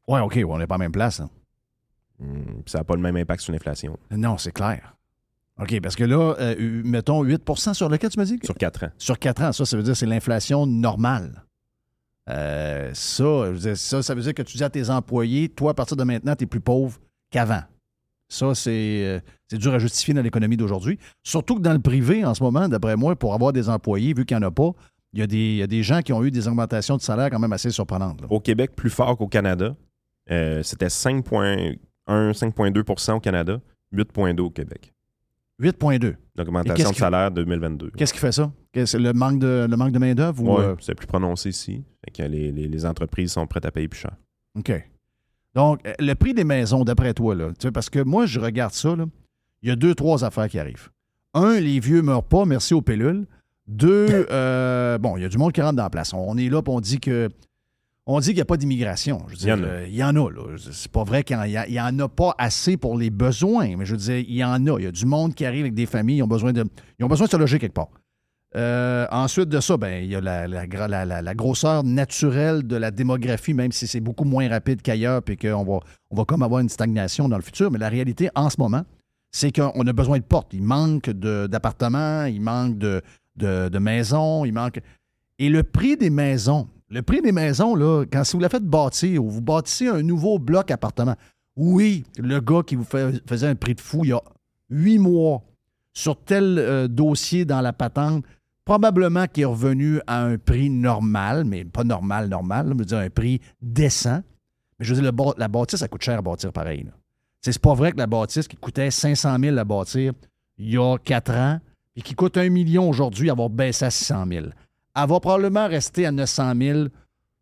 Ouais, 0.09 0.21
OK, 0.21 0.39
on 0.47 0.59
n'est 0.59 0.67
pas 0.67 0.75
à 0.75 0.79
la 0.79 0.85
même 0.85 0.93
place. 0.93 1.21
hein. 1.21 1.31
Puis 2.21 2.65
ça 2.67 2.79
n'a 2.79 2.85
pas 2.85 2.97
le 2.97 3.01
même 3.01 3.17
impact 3.17 3.43
sur 3.43 3.53
l'inflation. 3.53 3.97
Non, 4.11 4.37
c'est 4.39 4.53
clair. 4.53 4.95
OK, 5.61 5.81
parce 5.81 5.97
que 5.97 6.05
là, 6.05 6.35
euh, 6.39 6.83
mettons 6.85 7.25
8% 7.25 7.75
sur 7.75 7.89
lequel 7.89 8.11
tu 8.11 8.19
m'as 8.19 8.25
dit? 8.27 8.39
Sur 8.45 8.55
4 8.55 8.85
ans. 8.85 8.91
Sur 8.99 9.19
4 9.19 9.43
ans, 9.43 9.53
ça, 9.53 9.65
ça 9.65 9.77
veut 9.77 9.83
dire 9.83 9.93
que 9.95 9.99
c'est 9.99 10.07
l'inflation 10.07 10.67
normale. 10.67 11.45
Euh, 12.29 12.91
ça, 12.93 13.75
ça, 13.75 14.03
ça 14.03 14.15
veut 14.15 14.21
dire 14.21 14.35
que 14.35 14.43
tu 14.43 14.57
dis 14.59 14.65
à 14.65 14.69
tes 14.71 14.91
employés, 14.91 15.49
toi, 15.49 15.71
à 15.71 15.75
partir 15.75 15.97
de 15.97 16.05
maintenant, 16.05 16.37
tu 16.37 16.45
es 16.45 16.47
plus 16.47 16.61
pauvre 16.61 16.99
qu'avant. 17.31 17.63
Ça, 18.29 18.55
c'est 18.55 18.71
euh, 19.07 19.21
c'est 19.49 19.59
dur 19.59 19.73
à 19.73 19.79
justifier 19.79 20.13
dans 20.15 20.21
l'économie 20.23 20.57
d'aujourd'hui. 20.57 20.99
Surtout 21.23 21.57
que 21.57 21.63
dans 21.63 21.73
le 21.73 21.79
privé, 21.79 22.25
en 22.25 22.35
ce 22.35 22.43
moment, 22.43 22.69
d'après 22.69 22.97
moi, 22.97 23.17
pour 23.17 23.33
avoir 23.35 23.53
des 23.53 23.69
employés, 23.69 24.13
vu 24.15 24.25
qu'il 24.27 24.37
n'y 24.37 24.45
en 24.45 24.49
a 24.49 24.51
pas, 24.51 24.71
il 25.15 25.21
y, 25.21 25.23
a 25.23 25.27
des, 25.27 25.37
il 25.39 25.57
y 25.57 25.63
a 25.63 25.67
des 25.67 25.83
gens 25.83 26.03
qui 26.03 26.13
ont 26.13 26.23
eu 26.23 26.31
des 26.31 26.47
augmentations 26.47 26.97
de 26.97 27.01
salaire 27.03 27.31
quand 27.31 27.39
même 27.39 27.53
assez 27.55 27.71
surprenantes. 27.71 28.21
là. 28.21 28.27
Au 28.29 28.41
Québec, 28.41 28.73
plus 28.77 28.91
fort 28.91 29.17
qu'au 29.17 29.27
Canada. 29.29 29.75
Euh, 30.31 30.63
C'était 30.63 30.89
5,1, 30.89 31.79
5,2% 32.07 33.13
au 33.15 33.21
Canada, 33.21 33.61
8,2 33.95 34.41
au 34.41 34.51
Québec. 34.51 34.93
8,2. 35.61 36.05
Et 36.12 36.17
L'augmentation 36.37 36.91
de 36.91 36.95
salaire 36.95 37.31
2022. 37.31 37.91
Qu'est-ce 37.97 38.12
qui 38.12 38.19
fait 38.21 38.31
ça? 38.33 38.53
Qu'est-ce- 38.73 38.97
le 38.99 39.12
manque 39.12 39.38
de, 39.41 39.67
le 39.69 39.77
manque 39.77 39.93
de 39.93 39.99
main-d'œuvre? 39.99 40.43
ou, 40.45 40.57
Ouais, 40.57 40.64
euh, 40.64 40.75
c'est 40.81 40.95
plus 40.95 41.07
prononcé 41.07 41.49
ici. 41.49 41.83
Fait 42.05 42.11
que 42.11 42.23
les, 42.29 42.53
les- 42.53 42.69
les 42.69 42.87
entreprises 42.87 43.33
sont 43.33 43.47
prêtes 43.47 43.64
à 43.67 43.71
payer 43.71 43.88
plus 43.88 43.99
cher. 44.01 44.12
OK. 44.57 44.71
Donc, 45.59 45.81
euh, 45.88 45.92
le 45.99 46.14
prix 46.14 46.35
des 46.35 46.44
maisons, 46.44 46.85
d'après 46.85 47.12
toi, 47.14 47.35
là, 47.35 47.49
parce 47.75 47.90
que 47.90 47.99
moi, 47.99 48.27
je 48.27 48.38
regarde 48.38 48.73
ça, 48.73 48.94
là, 48.94 49.07
il 49.62 49.68
y 49.68 49.73
a 49.73 49.75
deux, 49.75 49.92
trois 49.92 50.25
affaires 50.25 50.49
qui 50.49 50.57
arrivent. 50.57 50.88
Un, 51.35 51.59
les 51.59 51.81
vieux 51.81 52.01
meurent 52.01 52.23
pas, 52.23 52.44
merci 52.44 52.75
aux 52.75 52.81
pilules. 52.81 53.27
Deux, 53.66 54.07
euh, 54.31 54.99
bon, 54.99 55.16
il 55.16 55.23
y 55.23 55.25
a 55.25 55.29
du 55.29 55.37
monde 55.37 55.51
qui 55.51 55.61
rentre 55.61 55.75
dans 55.75 55.83
la 55.83 55.90
place. 55.90 56.14
On 56.14 56.37
est 56.38 56.49
là, 56.49 56.62
on 56.64 56.81
dit 56.81 57.01
que. 57.01 57.29
On 58.07 58.21
dit 58.21 58.27
qu'il 58.29 58.37
n'y 58.37 58.40
a 58.42 58.44
pas 58.44 58.57
d'immigration. 58.57 59.25
Je 59.27 59.35
veux 59.35 59.42
Il 59.42 59.49
y 59.49 59.53
en 59.53 59.62
a. 59.64 59.66
euh, 59.66 59.87
Il 59.88 59.97
y 59.97 60.05
en 60.05 60.14
a, 60.14 60.31
là. 60.31 60.42
C'est 60.71 60.92
pas 60.92 61.03
vrai 61.03 61.25
qu'il 61.25 61.37
n'y 61.37 61.81
en, 61.81 61.99
a 61.99 62.09
pas 62.09 62.37
assez 62.38 62.77
pour 62.77 62.97
les 62.97 63.11
besoins, 63.11 63.77
mais 63.77 63.85
je 63.85 63.90
veux 63.97 63.99
dire, 63.99 64.18
il 64.18 64.37
y 64.37 64.44
en 64.44 64.64
a. 64.64 64.79
Il 64.79 64.85
y 64.85 64.87
a 64.87 64.92
du 64.92 65.07
monde 65.07 65.35
qui 65.35 65.44
arrive 65.44 65.62
avec 65.62 65.75
des 65.75 65.87
familles, 65.87 66.18
ils 66.18 66.23
ont 66.23 66.29
besoin 66.29 66.53
de, 66.53 66.64
ils 67.01 67.05
ont 67.05 67.09
besoin 67.09 67.27
de 67.27 67.33
se 67.33 67.37
loger 67.37 67.59
quelque 67.59 67.75
part. 67.75 67.90
Euh, 68.57 69.07
ensuite 69.11 69.51
de 69.51 69.61
ça, 69.61 69.77
ben, 69.77 70.03
il 70.03 70.11
y 70.11 70.17
a 70.17 70.21
la, 70.21 71.35
grosseur 71.35 71.85
naturelle 71.85 72.67
de 72.67 72.77
la 72.77 72.91
démographie, 72.91 73.53
même 73.53 73.73
si 73.73 73.87
c'est 73.87 74.01
beaucoup 74.01 74.25
moins 74.25 74.49
rapide 74.49 74.81
qu'ailleurs, 74.81 75.23
puis 75.23 75.37
qu'on 75.37 75.65
va, 75.65 75.81
on 76.11 76.17
va 76.17 76.25
comme 76.25 76.43
avoir 76.43 76.61
une 76.61 76.69
stagnation 76.69 77.29
dans 77.29 77.37
le 77.37 77.43
futur. 77.43 77.71
Mais 77.71 77.79
la 77.79 77.89
réalité, 77.89 78.31
en 78.35 78.49
ce 78.49 78.57
moment, 78.59 78.85
c'est 79.31 79.53
qu'on 79.53 79.87
a 79.87 79.93
besoin 79.93 80.19
de 80.19 80.25
portes. 80.25 80.53
Il 80.55 80.63
manque 80.63 81.11
d'appartements, 81.11 82.25
il 82.25 82.41
manque 82.41 82.79
de, 82.79 83.79
maisons, 83.79 84.45
il 84.45 84.53
manque. 84.53 84.81
Et 85.39 85.51
le 85.51 85.63
prix 85.63 85.97
des 85.97 86.11
maisons, 86.11 86.69
le 86.89 87.03
prix 87.03 87.21
des 87.21 87.33
maisons, 87.33 87.75
là, 87.75 88.05
quand 88.11 88.25
si 88.25 88.37
vous 88.37 88.43
la 88.43 88.49
faites 88.49 88.65
bâtir 88.65 89.23
ou 89.23 89.29
vous 89.29 89.43
bâtissez 89.43 89.89
un 89.89 90.03
nouveau 90.03 90.39
bloc 90.39 90.71
appartement, 90.71 91.17
oui, 91.57 92.05
le 92.19 92.41
gars 92.41 92.63
qui 92.67 92.77
vous 92.77 92.87
faisait 93.27 93.47
un 93.47 93.55
prix 93.55 93.75
de 93.75 93.81
fou 93.81 94.05
il 94.05 94.11
y 94.11 94.13
a 94.13 94.23
huit 94.71 94.99
mois 94.99 95.43
sur 95.93 96.17
tel 96.17 96.59
euh, 96.59 96.87
dossier 96.87 97.45
dans 97.45 97.61
la 97.61 97.73
patente, 97.73 98.25
probablement 98.68 99.26
qu'il 99.26 99.44
est 99.44 99.46
revenu 99.46 99.98
à 100.07 100.24
un 100.24 100.37
prix 100.37 100.68
normal, 100.68 101.44
mais 101.46 101.64
pas 101.64 101.85
normal, 101.85 102.28
normal, 102.28 102.66
je 102.68 102.74
veux 102.74 102.85
dire 102.85 102.98
un 102.98 103.09
prix 103.09 103.40
décent. 103.62 104.22
Mais 104.78 104.85
je 104.85 104.94
veux 104.94 105.00
dire, 105.00 105.35
la 105.38 105.48
bâtisse, 105.48 105.81
ça 105.81 105.88
coûte 105.88 106.02
cher 106.02 106.18
à 106.18 106.20
bâtir 106.20 106.52
pareil. 106.52 106.85
C'est 107.40 107.59
pas 107.59 107.72
vrai 107.72 107.92
que 107.92 107.96
la 107.96 108.07
bâtisse 108.07 108.46
qui 108.46 108.57
coûtait 108.57 108.90
500 108.90 109.38
000 109.40 109.57
à 109.57 109.64
bâtir 109.64 110.12
il 110.59 110.70
y 110.70 110.76
a 110.76 110.98
quatre 110.98 111.33
ans 111.33 111.61
et 111.96 112.02
qui 112.02 112.14
coûte 112.14 112.37
un 112.37 112.50
million 112.50 112.90
aujourd'hui, 112.90 113.31
elle 113.31 113.38
va 113.38 113.48
baisser 113.48 113.87
à 113.87 113.90
600 113.90 114.26
000. 114.31 114.46
Elle 114.94 115.09
va 115.09 115.18
probablement 115.18 115.66
rester 115.66 116.04
à 116.04 116.12
900 116.12 116.52
000, 116.61 116.88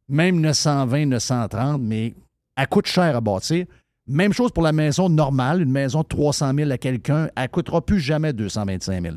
même 0.09 0.41
920, 0.41 1.07
930, 1.07 1.83
mais 1.83 2.15
elle 2.55 2.69
coûte 2.69 2.87
cher 2.87 3.17
à 3.17 3.21
bâtir. 3.21 3.67
Même 4.07 4.33
chose 4.33 4.53
pour 4.53 4.63
la 4.63 4.71
maison 4.71 5.09
normale, 5.09 5.61
une 5.61 5.73
maison 5.73 6.03
de 6.03 6.07
300 6.07 6.55
000 6.55 6.71
à 6.71 6.79
quelqu'un, 6.79 7.29
elle 7.35 7.43
ne 7.43 7.49
coûtera 7.49 7.85
plus 7.85 7.99
jamais 7.99 8.33
225 8.33 9.03
000. 9.03 9.17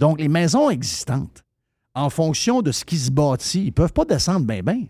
Donc, 0.00 0.18
les 0.20 0.28
maisons 0.28 0.70
existantes, 0.70 1.44
en 1.94 2.08
fonction 2.10 2.62
de 2.62 2.72
ce 2.72 2.84
qui 2.84 2.96
se 2.96 3.10
bâtit, 3.10 3.60
ils 3.62 3.66
ne 3.66 3.70
peuvent 3.72 3.92
pas 3.92 4.04
descendre 4.06 4.46
bien, 4.46 4.62
bien. 4.62 4.86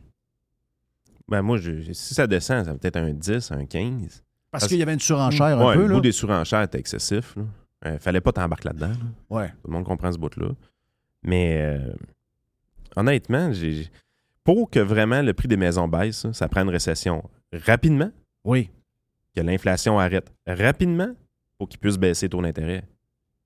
Ben 1.29 1.43
moi, 1.43 1.59
je- 1.59 1.93
si 1.93 2.15
ça 2.15 2.27
descend, 2.27 2.65
ça 2.65 2.73
va 2.73 2.79
peut-être 2.79 2.97
un 2.97 3.13
10, 3.13 3.51
un 3.53 3.65
15. 3.67 4.23
Parce 4.51 4.63
Parce- 4.65 4.67
qu'il 4.69 4.79
y 4.79 4.83
avait 4.83 4.95
une 4.95 5.01
surenchère 5.01 5.61
un 5.61 5.75
peu. 5.75 5.83
le 5.83 5.87
Là. 5.89 5.95
bout 5.95 6.01
des 6.01 6.13
surenchères 6.13 6.63
était 6.63 6.79
excessif. 6.79 7.35
Là. 7.37 7.43
Euh, 7.87 7.99
fallait 7.99 8.21
pas 8.21 8.33
t'embarquer 8.33 8.69
là-dedans. 8.69 8.89
là. 8.89 8.97
Ouais. 9.37 9.49
Tout 9.49 9.67
le 9.69 9.73
monde 9.73 9.85
comprend 9.85 10.11
ce 10.13 10.19
bout-là. 10.19 10.51
Mais 11.23 11.59
euh, 11.61 11.93
honnêtement, 12.97 13.53
j'ai- 13.53 13.89
pour 14.45 14.71
que 14.71 14.81
vraiment 14.81 15.23
le 15.23 15.33
prix 15.35 15.49
des 15.49 15.57
maisons 15.57 15.87
baisse, 15.89 16.31
ça, 16.33 16.49
prend 16.49 16.63
une 16.63 16.71
récession 16.71 17.23
rapidement, 17.53 18.11
Oui. 18.45 18.71
que 19.35 19.41
l'inflation 19.41 19.99
arrête 19.99 20.33
rapidement 20.47 21.13
pour 21.59 21.69
qu'ils 21.69 21.79
puissent 21.79 21.99
baisser 21.99 22.27
les 22.27 22.31
taux 22.31 22.43
d'intérêt. 22.43 22.85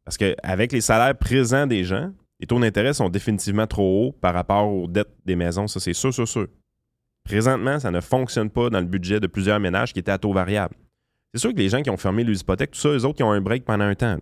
Parce 0.04 0.16
qu'avec 0.16 0.72
les 0.72 0.80
salaires 0.80 1.16
présents 1.16 1.66
des 1.66 1.84
gens, 1.84 2.12
les 2.40 2.46
taux 2.46 2.60
d'intérêt 2.60 2.92
sont 2.92 3.08
définitivement 3.08 3.66
trop 3.66 4.08
hauts 4.08 4.12
par 4.12 4.34
rapport 4.34 4.70
aux 4.70 4.86
dettes 4.86 5.14
des 5.24 5.36
maisons. 5.36 5.66
Ça, 5.66 5.80
c'est 5.80 5.94
sûr, 5.94 6.12
sûr, 6.12 6.28
sûr. 6.28 6.46
Présentement, 7.24 7.80
ça 7.80 7.90
ne 7.90 8.00
fonctionne 8.00 8.50
pas 8.50 8.68
dans 8.68 8.80
le 8.80 8.86
budget 8.86 9.18
de 9.18 9.26
plusieurs 9.26 9.60
ménages 9.60 9.92
qui 9.92 10.00
étaient 10.00 10.12
à 10.12 10.18
taux 10.18 10.32
variable. 10.32 10.74
C'est 11.32 11.40
sûr 11.40 11.52
que 11.52 11.58
les 11.58 11.68
gens 11.68 11.82
qui 11.82 11.90
ont 11.90 11.96
fermé 11.96 12.22
les 12.22 12.40
hypothèques, 12.40 12.72
tout 12.72 12.80
ça, 12.80 12.90
eux 12.90 13.04
autres, 13.04 13.16
qui 13.16 13.22
ont 13.22 13.32
un 13.32 13.40
break 13.40 13.64
pendant 13.64 13.84
un 13.84 13.94
temps. 13.94 14.18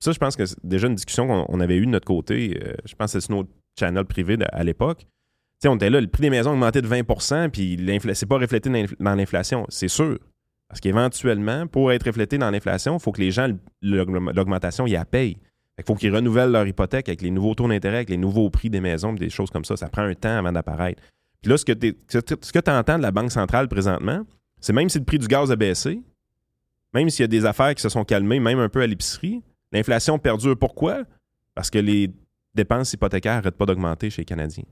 Ça, 0.00 0.10
je 0.10 0.18
pense 0.18 0.34
que 0.34 0.44
c'est 0.44 0.58
déjà 0.64 0.88
une 0.88 0.96
discussion 0.96 1.28
qu'on 1.28 1.46
on 1.48 1.60
avait 1.60 1.76
eue 1.76 1.86
de 1.86 1.90
notre 1.90 2.06
côté. 2.06 2.60
euh, 2.62 2.74
je 2.84 2.94
pense 2.94 3.12
que 3.12 3.20
c'est 3.20 3.26
sur 3.26 3.36
notre 3.36 3.50
channel 3.78 4.04
privé 4.04 4.36
à 4.52 4.64
l'époque. 4.64 5.06
On 5.64 5.76
était 5.76 5.90
là, 5.90 6.00
le 6.00 6.08
prix 6.08 6.22
des 6.22 6.30
maisons 6.30 6.50
a 6.50 6.54
augmenté 6.54 6.82
de 6.82 6.88
20% 6.88 7.50
puis 7.50 7.78
c'est 8.14 8.26
pas 8.26 8.38
reflété 8.38 8.68
dans 8.98 9.14
l'inflation. 9.14 9.64
C'est 9.68 9.86
sûr. 9.86 10.18
Parce 10.72 10.80
qu'éventuellement, 10.80 11.66
pour 11.66 11.92
être 11.92 12.06
reflété 12.06 12.38
dans 12.38 12.50
l'inflation, 12.50 12.96
il 12.96 13.00
faut 13.02 13.12
que 13.12 13.20
les 13.20 13.30
gens, 13.30 13.46
l'aug- 13.82 14.34
l'augmentation, 14.34 14.86
ils 14.86 14.94
la 14.94 15.04
payent. 15.04 15.36
Il 15.78 15.84
faut 15.84 15.94
qu'ils 15.94 16.14
renouvellent 16.14 16.50
leur 16.50 16.66
hypothèque 16.66 17.10
avec 17.10 17.20
les 17.20 17.30
nouveaux 17.30 17.54
taux 17.54 17.68
d'intérêt, 17.68 17.96
avec 17.96 18.08
les 18.08 18.16
nouveaux 18.16 18.48
prix 18.48 18.70
des 18.70 18.80
maisons, 18.80 19.12
des 19.12 19.28
choses 19.28 19.50
comme 19.50 19.66
ça. 19.66 19.76
Ça 19.76 19.90
prend 19.90 20.00
un 20.00 20.14
temps 20.14 20.38
avant 20.38 20.50
d'apparaître. 20.50 21.02
Puis 21.42 21.50
là, 21.50 21.58
ce 21.58 21.66
que 21.66 21.72
tu 21.74 22.70
entends 22.70 22.96
de 22.96 23.02
la 23.02 23.10
Banque 23.10 23.30
centrale 23.32 23.68
présentement, 23.68 24.22
c'est 24.60 24.72
même 24.72 24.88
si 24.88 24.98
le 24.98 25.04
prix 25.04 25.18
du 25.18 25.26
gaz 25.26 25.52
a 25.52 25.56
baissé, 25.56 26.00
même 26.94 27.10
s'il 27.10 27.22
y 27.22 27.24
a 27.24 27.28
des 27.28 27.44
affaires 27.44 27.74
qui 27.74 27.82
se 27.82 27.90
sont 27.90 28.04
calmées, 28.04 28.40
même 28.40 28.58
un 28.58 28.70
peu 28.70 28.80
à 28.80 28.86
l'épicerie, 28.86 29.42
l'inflation 29.72 30.18
perdure. 30.18 30.56
Pourquoi? 30.58 31.02
Parce 31.54 31.68
que 31.68 31.80
les 31.80 32.10
dépenses 32.54 32.94
hypothécaires 32.94 33.34
n'arrêtent 33.34 33.58
pas 33.58 33.66
d'augmenter 33.66 34.08
chez 34.08 34.22
les 34.22 34.26
Canadiens. 34.26 34.64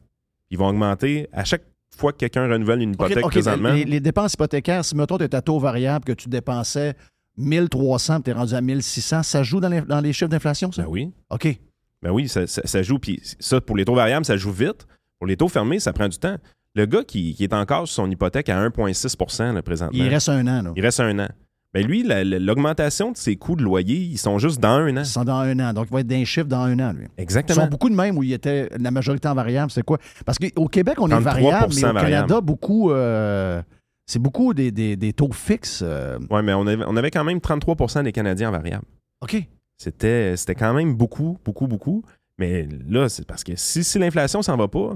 Ils 0.49 0.57
vont 0.57 0.69
augmenter 0.69 1.29
à 1.33 1.45
chaque 1.45 1.65
fois 2.01 2.13
que 2.13 2.19
quelqu'un 2.19 2.49
renouvelle 2.49 2.83
une 2.83 2.93
hypothèque 2.95 3.25
présentement. 3.29 3.73
les, 3.73 3.85
les 3.85 4.01
dépenses 4.01 4.35
hypothécaires, 4.35 4.85
si 4.85 4.97
mettons, 4.97 5.19
tu 5.19 5.25
es 5.25 5.35
à 5.35 5.41
taux 5.43 5.59
variable, 5.61 6.05
que 6.05 6.13
tu 6.13 6.29
dépensais 6.29 6.95
1300 7.37 8.23
tu 8.23 8.31
es 8.31 8.33
rendu 8.33 8.55
à 8.55 8.61
1600, 8.61 9.23
ça 9.23 9.43
joue 9.43 9.61
dans 9.61 9.69
les, 9.69 9.81
dans 9.83 10.01
les 10.01 10.13
chiffres 10.13 10.31
d'inflation, 10.31 10.71
ça? 10.73 10.83
Ben 10.83 10.89
oui. 10.89 11.11
OK. 11.31 11.59
Ben 12.03 12.11
oui, 12.11 12.29
ça, 12.29 12.47
ça- 12.47 12.63
ça 12.65 12.83
joue. 12.83 12.99
Puis 12.99 13.21
ça, 13.39 13.61
pour 13.61 13.77
les 13.77 13.85
taux 13.85 13.95
variables, 13.95 14.25
ça 14.25 14.37
joue 14.37 14.53
vite. 14.53 14.87
Pour 15.19 15.27
les 15.27 15.37
taux 15.37 15.49
fermés, 15.49 15.81
ça 15.81 15.93
prend 15.93 16.09
du 16.09 16.19
temps. 16.19 16.37
Le 16.75 16.87
gars 16.87 17.03
qui, 17.05 17.35
qui 17.35 17.45
est 17.45 17.53
encore 17.53 17.87
sur 17.89 18.05
son 18.05 18.11
hypothèque 18.11 18.49
à 18.49 18.59
1,6 18.69 19.53
là, 19.55 19.63
présentement, 19.63 20.03
Il 20.05 20.09
reste 20.09 20.29
un 20.29 20.47
an, 20.47 20.63
là. 20.63 20.73
il 20.77 20.83
reste 20.83 21.01
un 21.01 21.19
an. 21.19 21.29
Ben 21.73 21.87
lui, 21.87 22.03
la- 22.03 22.25
la- 22.25 22.39
l'augmentation 22.41 23.13
de 23.13 23.17
ses 23.17 23.37
coûts 23.37 23.55
de 23.55 23.63
loyer, 23.63 23.97
ils 23.97 24.19
sont 24.19 24.39
juste 24.39 24.59
dans 24.59 24.71
un 24.71 24.97
an. 24.97 25.01
Ils 25.03 25.07
sont 25.07 25.23
dans 25.25 25.37
un 25.39 25.59
an. 25.61 25.73
Donc, 25.73 25.87
il 25.91 25.93
va 25.95 26.01
être 26.01 26.07
d'un 26.09 26.25
chiffre 26.25 26.49
dans 26.49 26.63
un 26.63 26.79
an, 26.81 26.93
lui. 26.93 27.07
Ils 27.17 27.23
Exactement. 27.23 27.63
sont 27.63 27.69
beaucoup 27.69 27.89
de 27.89 27.95
même 27.95 28.19
où 28.19 28.25
il 28.25 28.33
était 28.33 28.69
la 28.79 28.91
majorité 28.91 29.29
en 29.29 29.35
variable. 29.35 29.71
C'est 29.71 29.85
quoi? 29.85 29.99
Parce 30.27 30.39
qu'au 30.39 30.67
Québec, 30.67 30.97
on 31.01 31.09
est 31.09 31.15
33% 31.15 31.23
variable, 31.23 31.75
mais 31.77 31.85
au 31.85 31.93
variable. 31.93 32.11
Canada, 32.11 32.41
beaucoup. 32.41 32.91
euh, 32.91 33.63
c'est 34.07 34.19
beaucoup 34.19 34.53
des, 34.53 34.73
des- 34.73 34.97
des 34.97 35.13
taux 35.13 35.31
fixes. 35.31 35.83
euh, 35.85 36.19
Oui, 36.29 36.43
mais 36.43 36.55
on 36.55 36.67
avait, 36.67 36.85
on 36.89 36.97
avait 36.97 37.13
quand 37.13 37.23
même 37.23 37.39
33% 37.39 38.03
des 38.03 38.11
Canadiens 38.11 38.49
en 38.49 38.53
variable. 38.53 38.85
OK. 39.21 39.37
C'était, 39.79 40.37
c'était 40.37 40.57
quand 40.57 40.75
même 40.75 40.95
beaucoup, 40.95 41.39
beaucoup, 41.45 41.69
beaucoup. 41.69 42.03
Mais 42.39 42.67
là, 42.89 43.09
c'est 43.09 43.25
parce 43.27 43.45
que 43.45 43.53
si, 43.55 43.85
si 43.85 43.99
l'inflation 44.01 44.43
s'en 44.43 44.57
va 44.57 44.67
pas, 44.67 44.95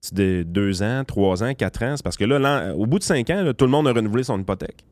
c'est 0.00 0.14
de 0.14 0.42
deux 0.42 0.82
ans, 0.82 1.04
trois 1.06 1.42
ans, 1.44 1.52
quatre 1.54 1.82
ans, 1.82 1.94
c'est 1.96 2.02
parce 2.02 2.16
que 2.16 2.24
là, 2.24 2.74
au 2.74 2.86
bout 2.86 2.98
de 2.98 3.04
cinq 3.04 3.28
ans, 3.30 3.42
là, 3.42 3.52
tout 3.52 3.66
le 3.66 3.70
monde 3.70 3.86
a 3.88 3.92
renouvelé 3.92 4.24
son 4.24 4.40
hypothèque. 4.40 4.84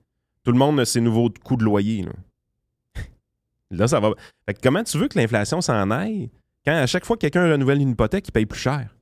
Tout 0.44 0.52
le 0.52 0.58
monde 0.58 0.80
a 0.80 0.84
ses 0.84 1.00
nouveaux 1.00 1.30
coûts 1.44 1.56
de 1.56 1.64
loyer. 1.64 2.02
Là, 2.02 2.12
Là, 3.70 3.88
ça 3.88 4.00
va. 4.00 4.10
Fait 4.46 4.54
que 4.54 4.60
comment 4.62 4.82
tu 4.82 4.98
veux 4.98 5.08
que 5.08 5.18
l'inflation 5.18 5.60
s'en 5.60 5.90
aille 5.90 6.30
quand 6.64 6.72
à 6.74 6.86
chaque 6.86 7.04
fois 7.04 7.16
que 7.16 7.20
quelqu'un 7.22 7.50
renouvelle 7.50 7.80
une 7.80 7.90
hypothèque, 7.90 8.28
il 8.28 8.32
paye 8.32 8.46
plus 8.46 8.58
cher? 8.60 8.94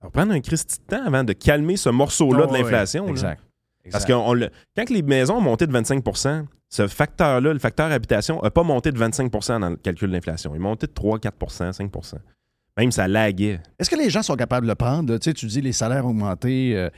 Ça 0.00 0.06
va 0.06 0.10
prendre 0.10 0.32
un 0.32 0.40
Christi 0.40 0.78
de 0.80 0.84
temps 0.96 1.04
avant 1.06 1.24
de 1.24 1.32
calmer 1.32 1.76
ce 1.76 1.88
morceau-là 1.88 2.46
Oh, 2.48 2.52
de 2.52 2.56
l'inflation. 2.58 3.06
Exact. 3.08 3.42
Parce 3.90 4.04
que 4.04 4.12
on 4.12 4.32
le- 4.34 4.50
quand 4.76 4.88
les 4.90 5.02
maisons 5.02 5.36
ont 5.36 5.40
monté 5.40 5.66
de 5.66 5.72
25% 5.72 6.46
ce 6.68 6.86
facteur-là, 6.86 7.52
le 7.52 7.58
facteur 7.58 7.90
habitation, 7.90 8.40
n'a 8.42 8.50
pas 8.50 8.62
monté 8.62 8.92
de 8.92 8.98
25% 8.98 9.60
dans 9.60 9.70
le 9.70 9.76
calcul 9.76 10.08
de 10.08 10.14
l'inflation. 10.14 10.52
Il 10.54 10.56
est 10.56 10.60
monté 10.60 10.86
de 10.86 10.92
3, 10.92 11.18
4% 11.18 11.72
5% 11.72 12.14
Même 12.78 12.90
ça 12.92 13.06
laguait. 13.08 13.60
Est-ce 13.78 13.90
que 13.90 13.96
les 13.96 14.08
gens 14.08 14.22
sont 14.22 14.36
capables 14.36 14.66
de 14.66 14.70
le 14.72 14.76
prendre? 14.76 15.16
Tu 15.18 15.24
sais, 15.24 15.34
tu 15.34 15.46
dis 15.46 15.60
les 15.60 15.72
salaires 15.72 16.06
augmentés. 16.06 16.76
euh, 16.76 16.88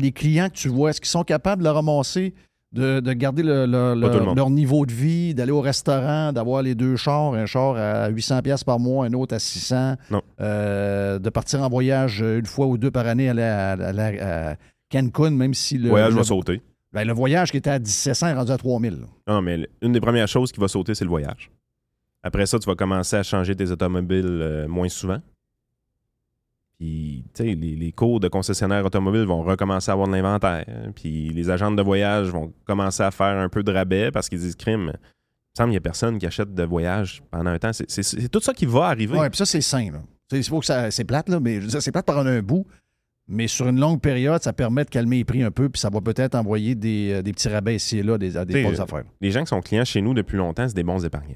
les 0.00 0.12
clients 0.12 0.48
que 0.48 0.54
tu 0.54 0.68
vois, 0.68 0.90
est-ce 0.90 1.00
qu'ils 1.00 1.08
sont 1.10 1.24
capables 1.24 1.62
de 1.62 1.68
le 1.68 1.72
ramasser, 1.72 2.34
de, 2.72 3.00
de 3.00 3.12
garder 3.14 3.42
le- 3.42 3.64
le- 3.66 3.94
le- 3.94 4.34
leur 4.34 4.50
niveau 4.50 4.84
de 4.84 4.92
vie, 4.92 5.34
d'aller 5.34 5.52
au 5.52 5.60
restaurant, 5.62 6.32
d'avoir 6.32 6.62
les 6.62 6.74
deux 6.74 6.96
chars, 6.96 7.32
un 7.34 7.46
char 7.46 7.76
à 7.76 8.08
800 8.08 8.42
pièces 8.42 8.64
par 8.64 8.78
mois, 8.78 9.06
un 9.06 9.12
autre 9.14 9.34
à 9.34 9.38
600, 9.38 9.96
Non. 10.10 10.20
euh, 10.40 11.18
de 11.18 11.30
partir 11.30 11.62
en 11.62 11.68
voyage 11.68 12.20
une 12.20 12.44
fois 12.46 12.66
ou 12.66 12.76
deux 12.76 12.90
par 12.90 13.06
année 13.06 13.30
à, 13.30 14.56
Cancun, 14.90 15.30
même 15.30 15.54
si 15.54 15.76
le, 15.78 15.88
voyage 15.90 16.14
va 16.14 16.24
sauter. 16.24 16.62
ben, 16.92 17.06
le 17.06 17.12
voyage 17.12 17.50
qui 17.50 17.56
était 17.58 17.70
à 17.70 17.78
1700 17.78 18.26
est 18.28 18.34
rendu 18.34 18.52
à 18.52 18.56
3000. 18.58 18.92
là. 19.00 19.06
Non, 19.34 19.42
mais 19.42 19.68
une 19.82 19.92
des 19.92 20.00
premières 20.00 20.28
choses 20.28 20.50
qui 20.52 20.60
va 20.60 20.68
sauter, 20.68 20.94
c'est 20.94 21.04
le 21.04 21.10
voyage. 21.10 21.50
Après 22.22 22.46
ça, 22.46 22.58
tu 22.58 22.66
vas 22.66 22.74
commencer 22.74 23.16
à 23.16 23.22
changer 23.22 23.54
tes 23.54 23.70
automobiles 23.70 24.26
euh, 24.26 24.66
moins 24.68 24.88
souvent. 24.88 25.18
Puis, 26.78 27.24
tu 27.34 27.42
sais, 27.42 27.54
les, 27.54 27.74
les 27.74 27.92
cours 27.92 28.20
de 28.20 28.28
concessionnaires 28.28 28.84
automobiles 28.84 29.24
vont 29.24 29.42
recommencer 29.42 29.90
à 29.90 29.94
avoir 29.94 30.06
de 30.06 30.12
l'inventaire. 30.12 30.64
Puis, 30.94 31.30
les 31.30 31.50
agents 31.50 31.72
de 31.72 31.82
voyage 31.82 32.28
vont 32.28 32.52
commencer 32.64 33.02
à 33.02 33.10
faire 33.10 33.36
un 33.38 33.48
peu 33.48 33.62
de 33.64 33.72
rabais 33.72 34.10
parce 34.12 34.28
qu'ils 34.28 34.38
disent 34.38 34.54
crime. 34.54 34.80
Il 34.80 34.84
me 34.86 34.92
semble 35.56 35.68
qu'il 35.68 35.70
n'y 35.72 35.76
a 35.78 35.80
personne 35.80 36.18
qui 36.18 36.26
achète 36.26 36.54
de 36.54 36.62
voyage 36.62 37.20
pendant 37.32 37.50
un 37.50 37.58
temps. 37.58 37.72
C'est- 37.72 38.28
tout 38.28 38.40
ça 38.40 38.54
qui 38.54 38.64
va 38.66 38.84
arriver. 38.86 39.18
Oui, 39.18 39.28
puis 39.28 39.38
ça, 39.38 39.44
c'est 39.44 39.60
sain. 39.60 39.90
C'est 40.30 41.04
plate, 41.04 41.28
là, 41.28 41.40
mais 41.40 41.60
c'est 41.68 41.90
plate 41.90 42.06
par 42.06 42.18
un 42.18 42.42
bout. 42.42 42.64
Mais 43.30 43.46
sur 43.48 43.68
une 43.68 43.78
longue 43.80 44.00
période, 44.00 44.40
ça 44.42 44.52
permet 44.54 44.84
de 44.84 44.90
calmer 44.90 45.16
les 45.18 45.24
prix 45.24 45.42
un 45.42 45.50
peu, 45.50 45.68
puis 45.68 45.78
ça 45.80 45.90
va 45.90 46.00
peut-être 46.00 46.34
envoyer 46.34 46.74
des, 46.74 47.12
euh, 47.12 47.22
des 47.22 47.32
petits 47.32 47.48
rabais 47.50 47.76
ici 47.76 47.98
et 47.98 48.02
là 48.02 48.16
des, 48.16 48.38
à 48.38 48.44
des 48.46 48.54
bonnes 48.62 48.80
affaires. 48.80 49.04
les 49.20 49.30
gens 49.30 49.40
qui 49.40 49.48
sont 49.48 49.60
clients 49.60 49.84
chez 49.84 50.00
nous 50.00 50.14
depuis 50.14 50.38
longtemps, 50.38 50.66
c'est 50.66 50.74
des 50.76 50.82
bons 50.82 51.04
épargnants. 51.04 51.34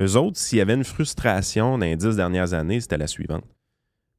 Eux 0.00 0.16
autres, 0.16 0.38
s'il 0.38 0.56
y 0.56 0.60
avait 0.62 0.72
une 0.72 0.84
frustration 0.84 1.76
dans 1.76 1.84
les 1.84 1.94
dix 1.96 2.16
dernières 2.16 2.54
années, 2.54 2.80
c'était 2.80 2.96
la 2.96 3.06
suivante. 3.06 3.44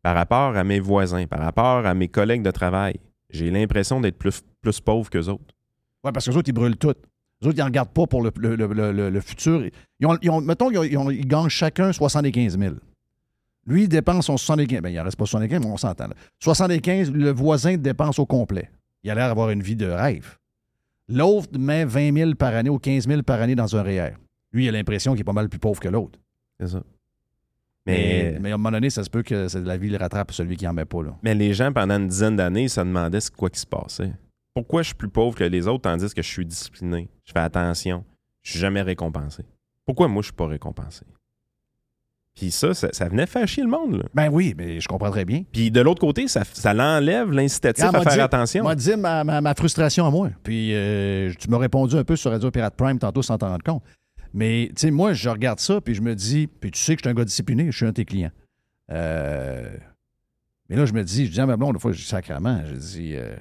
Par 0.03 0.15
rapport 0.15 0.55
à 0.55 0.63
mes 0.63 0.79
voisins, 0.79 1.25
par 1.27 1.39
rapport 1.39 1.85
à 1.85 1.93
mes 1.93 2.07
collègues 2.07 2.41
de 2.43 2.51
travail, 2.51 2.95
j'ai 3.29 3.51
l'impression 3.51 4.01
d'être 4.01 4.17
plus, 4.17 4.41
plus 4.61 4.79
pauvre 4.79 5.09
qu'eux 5.09 5.27
autres. 5.27 5.53
Oui, 6.03 6.11
parce 6.11 6.25
que 6.25 6.31
les 6.31 6.37
autres, 6.37 6.49
ils 6.49 6.53
brûlent 6.53 6.77
tout. 6.77 6.93
Les 7.41 7.47
autres, 7.47 7.57
ils 7.57 7.61
n'en 7.61 7.65
regardent 7.67 7.89
pas 7.93 8.07
pour 8.07 8.21
le, 8.23 8.31
le- 8.37 8.55
le- 8.55 8.67
le- 8.67 8.91
le- 8.91 9.09
le 9.09 9.21
futur. 9.21 9.63
Ils 9.99 10.07
ont, 10.07 10.17
ils 10.21 10.29
ont- 10.29 10.41
mettons, 10.41 10.71
ils, 10.71 10.97
ont- 10.97 11.09
gagnent 11.11 11.49
chacun 11.49 11.91
75 11.91 12.57
000. 12.57 12.75
Lui, 13.67 13.83
il 13.83 13.87
dépense 13.87 14.25
son 14.25 14.37
75 14.37 14.69
000. 14.69 14.81
Ben, 14.81 14.89
il 14.89 14.95
n'en 14.95 15.03
reste 15.03 15.17
pas 15.17 15.25
75 15.27 15.59
mais 15.59 15.67
on 15.71 15.77
s'entend. 15.77 16.07
là. 16.07 16.15
75 16.39 17.11
le 17.11 17.31
voisin 17.31 17.77
dépense 17.77 18.17
au 18.17 18.25
complet. 18.25 18.69
Il 19.03 19.11
a 19.11 19.15
l'air 19.15 19.27
d'avoir 19.27 19.51
une 19.51 19.61
vie 19.61 19.75
de 19.75 19.85
rêve. 19.87 20.37
L'autre 21.07 21.57
met 21.59 21.85
20 21.85 22.13
000 22.13 22.35
par 22.35 22.55
année 22.55 22.69
ou 22.69 22.79
15 22.79 23.07
000 23.07 23.21
par 23.23 23.39
année 23.41 23.55
dans 23.55 23.75
un 23.75 23.83
REER. 23.83 24.13
Lui, 24.51 24.65
il 24.65 24.69
a 24.69 24.71
l'impression 24.71 25.11
qu'il 25.13 25.21
est 25.21 25.25
pas 25.25 25.33
mal 25.33 25.49
plus 25.49 25.59
pauvre 25.59 25.79
que 25.79 25.87
l'autre. 25.89 26.17
C'est 26.59 26.67
ça. 26.69 26.81
Mais, 27.85 28.31
Mais, 28.33 28.39
mais 28.39 28.51
à 28.51 28.55
un 28.55 28.57
moment 28.57 28.71
donné, 28.71 28.89
ça 28.89 29.03
se 29.03 29.09
peut 29.09 29.23
que 29.23 29.47
la 29.57 29.77
vie 29.77 29.89
le 29.89 29.97
rattrape 29.97 30.31
celui 30.31 30.55
qui 30.55 30.65
n'en 30.65 30.73
met 30.73 30.85
pas. 30.85 31.01
Là. 31.03 31.15
mais 31.23 31.33
les 31.33 31.53
gens, 31.53 31.71
pendant 31.73 31.97
une 31.97 32.07
dizaine 32.07 32.35
d'années, 32.35 32.67
se 32.67 32.79
demandaient 32.81 33.21
ce- 33.21 33.31
quoi 33.31 33.49
qui 33.49 33.59
se 33.59 33.65
passait. 33.65 34.11
Pourquoi 34.53 34.81
je 34.81 34.87
suis 34.87 34.95
plus 34.95 35.09
pauvre 35.09 35.35
que 35.35 35.43
les 35.43 35.67
autres 35.67 35.81
tandis 35.83 36.13
que 36.13 36.21
je 36.21 36.27
suis 36.27 36.45
discipliné, 36.45 37.09
je 37.25 37.31
fais 37.31 37.39
attention, 37.39 38.03
je 38.43 38.51
suis 38.51 38.59
jamais 38.59 38.81
récompensé? 38.81 39.43
Pourquoi 39.85 40.07
moi, 40.09 40.21
je 40.21 40.27
suis 40.27 40.33
pas 40.35 40.45
récompensé? 40.47 41.05
Puis 42.35 42.49
ça, 42.51 42.73
ça, 42.73 42.87
ça 42.93 43.09
venait 43.09 43.25
faire 43.25 43.45
chier 43.47 43.63
le 43.63 43.69
monde. 43.69 43.97
Là. 43.97 44.03
Ben 44.13 44.29
oui, 44.31 44.53
mais 44.57 44.79
je 44.79 44.87
comprends 44.87 45.11
très 45.11 45.25
bien. 45.25 45.43
Puis 45.51 45.69
de 45.69 45.81
l'autre 45.81 45.99
côté, 45.99 46.27
ça, 46.29 46.43
ça 46.45 46.73
l'enlève 46.73 47.29
l'incitatif 47.31 47.83
à 47.83 47.91
faire 47.91 48.13
dit- 48.13 48.19
attention. 48.21 48.63
m'a 48.63 48.75
dit 48.75 48.95
ma, 48.95 49.23
ma- 49.25 49.41
ma 49.41 49.53
frustration 49.53 50.05
à 50.05 50.11
moi. 50.11 50.29
Puis 50.43 50.69
euh, 50.73 51.31
tu 51.37 51.49
m'as 51.49 51.57
répondu 51.57 51.95
un 51.97 52.05
peu 52.05 52.15
sur 52.15 52.31
Radio 52.31 52.49
Pirate 52.49 52.75
Prime 52.77 52.99
tantôt 52.99 53.21
sans 53.21 53.37
t'en 53.37 53.49
rendre 53.49 53.63
compte. 53.65 53.83
Mais 54.33 54.69
tu 54.69 54.81
sais, 54.81 54.91
moi, 54.91 55.13
je 55.13 55.29
regarde 55.29 55.59
ça, 55.59 55.81
puis 55.81 55.93
je 55.93 56.01
me 56.01 56.15
dis, 56.15 56.47
puis 56.47 56.71
tu 56.71 56.79
sais 56.79 56.95
que 56.95 57.01
je 57.01 57.07
suis 57.07 57.11
un 57.11 57.13
gars 57.13 57.25
discipliné, 57.25 57.65
je 57.71 57.75
suis 57.75 57.85
un 57.85 57.89
de 57.89 57.95
tes 57.95 58.05
clients. 58.05 58.31
Euh, 58.91 59.75
mais 60.69 60.75
là, 60.75 60.85
je 60.85 60.93
me 60.93 61.03
dis, 61.03 61.25
je 61.25 61.31
dis 61.31 61.41
à 61.41 61.45
ma 61.45 61.57
blonde, 61.57 61.75
une 61.75 61.79
fois, 61.79 61.91
je 61.91 61.97
dis 61.97 62.07
sacrément, 62.07 62.61
je 62.65 62.75
dis, 62.75 63.15
euh, 63.15 63.35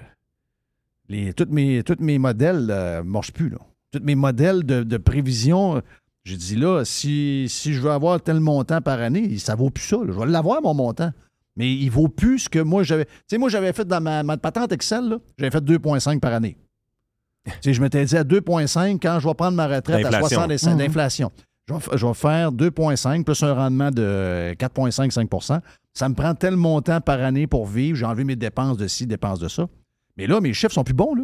les, 1.08 1.32
tous, 1.32 1.46
mes, 1.50 1.82
tous 1.82 1.96
mes 2.00 2.18
modèles 2.18 2.66
ne 2.66 3.02
marchent 3.02 3.32
plus. 3.32 3.48
Là. 3.48 3.58
Tous 3.92 4.02
mes 4.02 4.14
modèles 4.14 4.64
de, 4.64 4.96
prévision, 4.96 5.76
euh, 5.76 5.80
j'ai 6.24 6.36
dit 6.36 6.56
là, 6.56 6.84
si, 6.84 7.46
si 7.48 7.72
je 7.72 7.80
veux 7.80 7.90
avoir 7.90 8.20
tel 8.20 8.40
montant 8.40 8.80
par 8.80 9.00
année, 9.00 9.38
ça 9.38 9.54
vaut 9.54 9.70
plus 9.70 9.84
ça. 9.84 9.98
Je 10.06 10.12
vais 10.12 10.26
l'avoir, 10.26 10.62
mon 10.62 10.74
montant. 10.74 11.12
Mais 11.56 11.72
il 11.72 11.90
vaut 11.90 12.08
plus 12.08 12.40
ce 12.40 12.48
que 12.48 12.60
moi 12.60 12.84
j'avais. 12.84 13.04
Tu 13.04 13.12
sais, 13.28 13.38
moi, 13.38 13.48
j'avais 13.48 13.72
fait 13.72 13.86
dans 13.86 14.00
ma, 14.00 14.22
ma 14.22 14.36
patente 14.36 14.72
Excel, 14.72 15.18
j'avais 15.36 15.50
fait 15.50 15.64
2,5 15.64 16.20
par 16.20 16.32
année. 16.32 16.56
Sais, 17.62 17.72
je 17.74 17.80
m'étais 17.80 18.04
dit 18.04 18.16
à 18.16 18.24
2,5 18.24 18.98
quand 19.00 19.18
je 19.20 19.28
vais 19.28 19.34
prendre 19.34 19.56
ma 19.56 19.66
retraite 19.66 20.04
à 20.06 20.10
D'inflation. 20.10 20.38
65 20.40 20.76
d'inflation. 20.76 21.32
Je 21.68 21.74
vais, 21.74 21.80
f- 21.80 21.96
je 21.96 22.06
vais 22.06 22.14
faire 22.14 22.52
2,5 22.52 23.24
plus 23.24 23.42
un 23.42 23.54
rendement 23.54 23.90
de 23.90 24.54
4,5-5% 24.58 25.60
Ça 25.94 26.08
me 26.08 26.14
prend 26.14 26.34
tel 26.34 26.56
montant 26.56 27.00
par 27.00 27.20
année 27.20 27.46
pour 27.46 27.66
vivre. 27.66 27.96
J'ai 27.96 28.04
enlevé 28.04 28.24
mes 28.24 28.36
dépenses 28.36 28.76
de 28.76 28.86
ci, 28.88 29.06
dépenses 29.06 29.38
de 29.38 29.48
ça. 29.48 29.66
Mais 30.16 30.26
là, 30.26 30.40
mes 30.40 30.52
chiffres 30.52 30.72
sont 30.74 30.84
plus 30.84 30.94
bons, 30.94 31.14
là. 31.14 31.22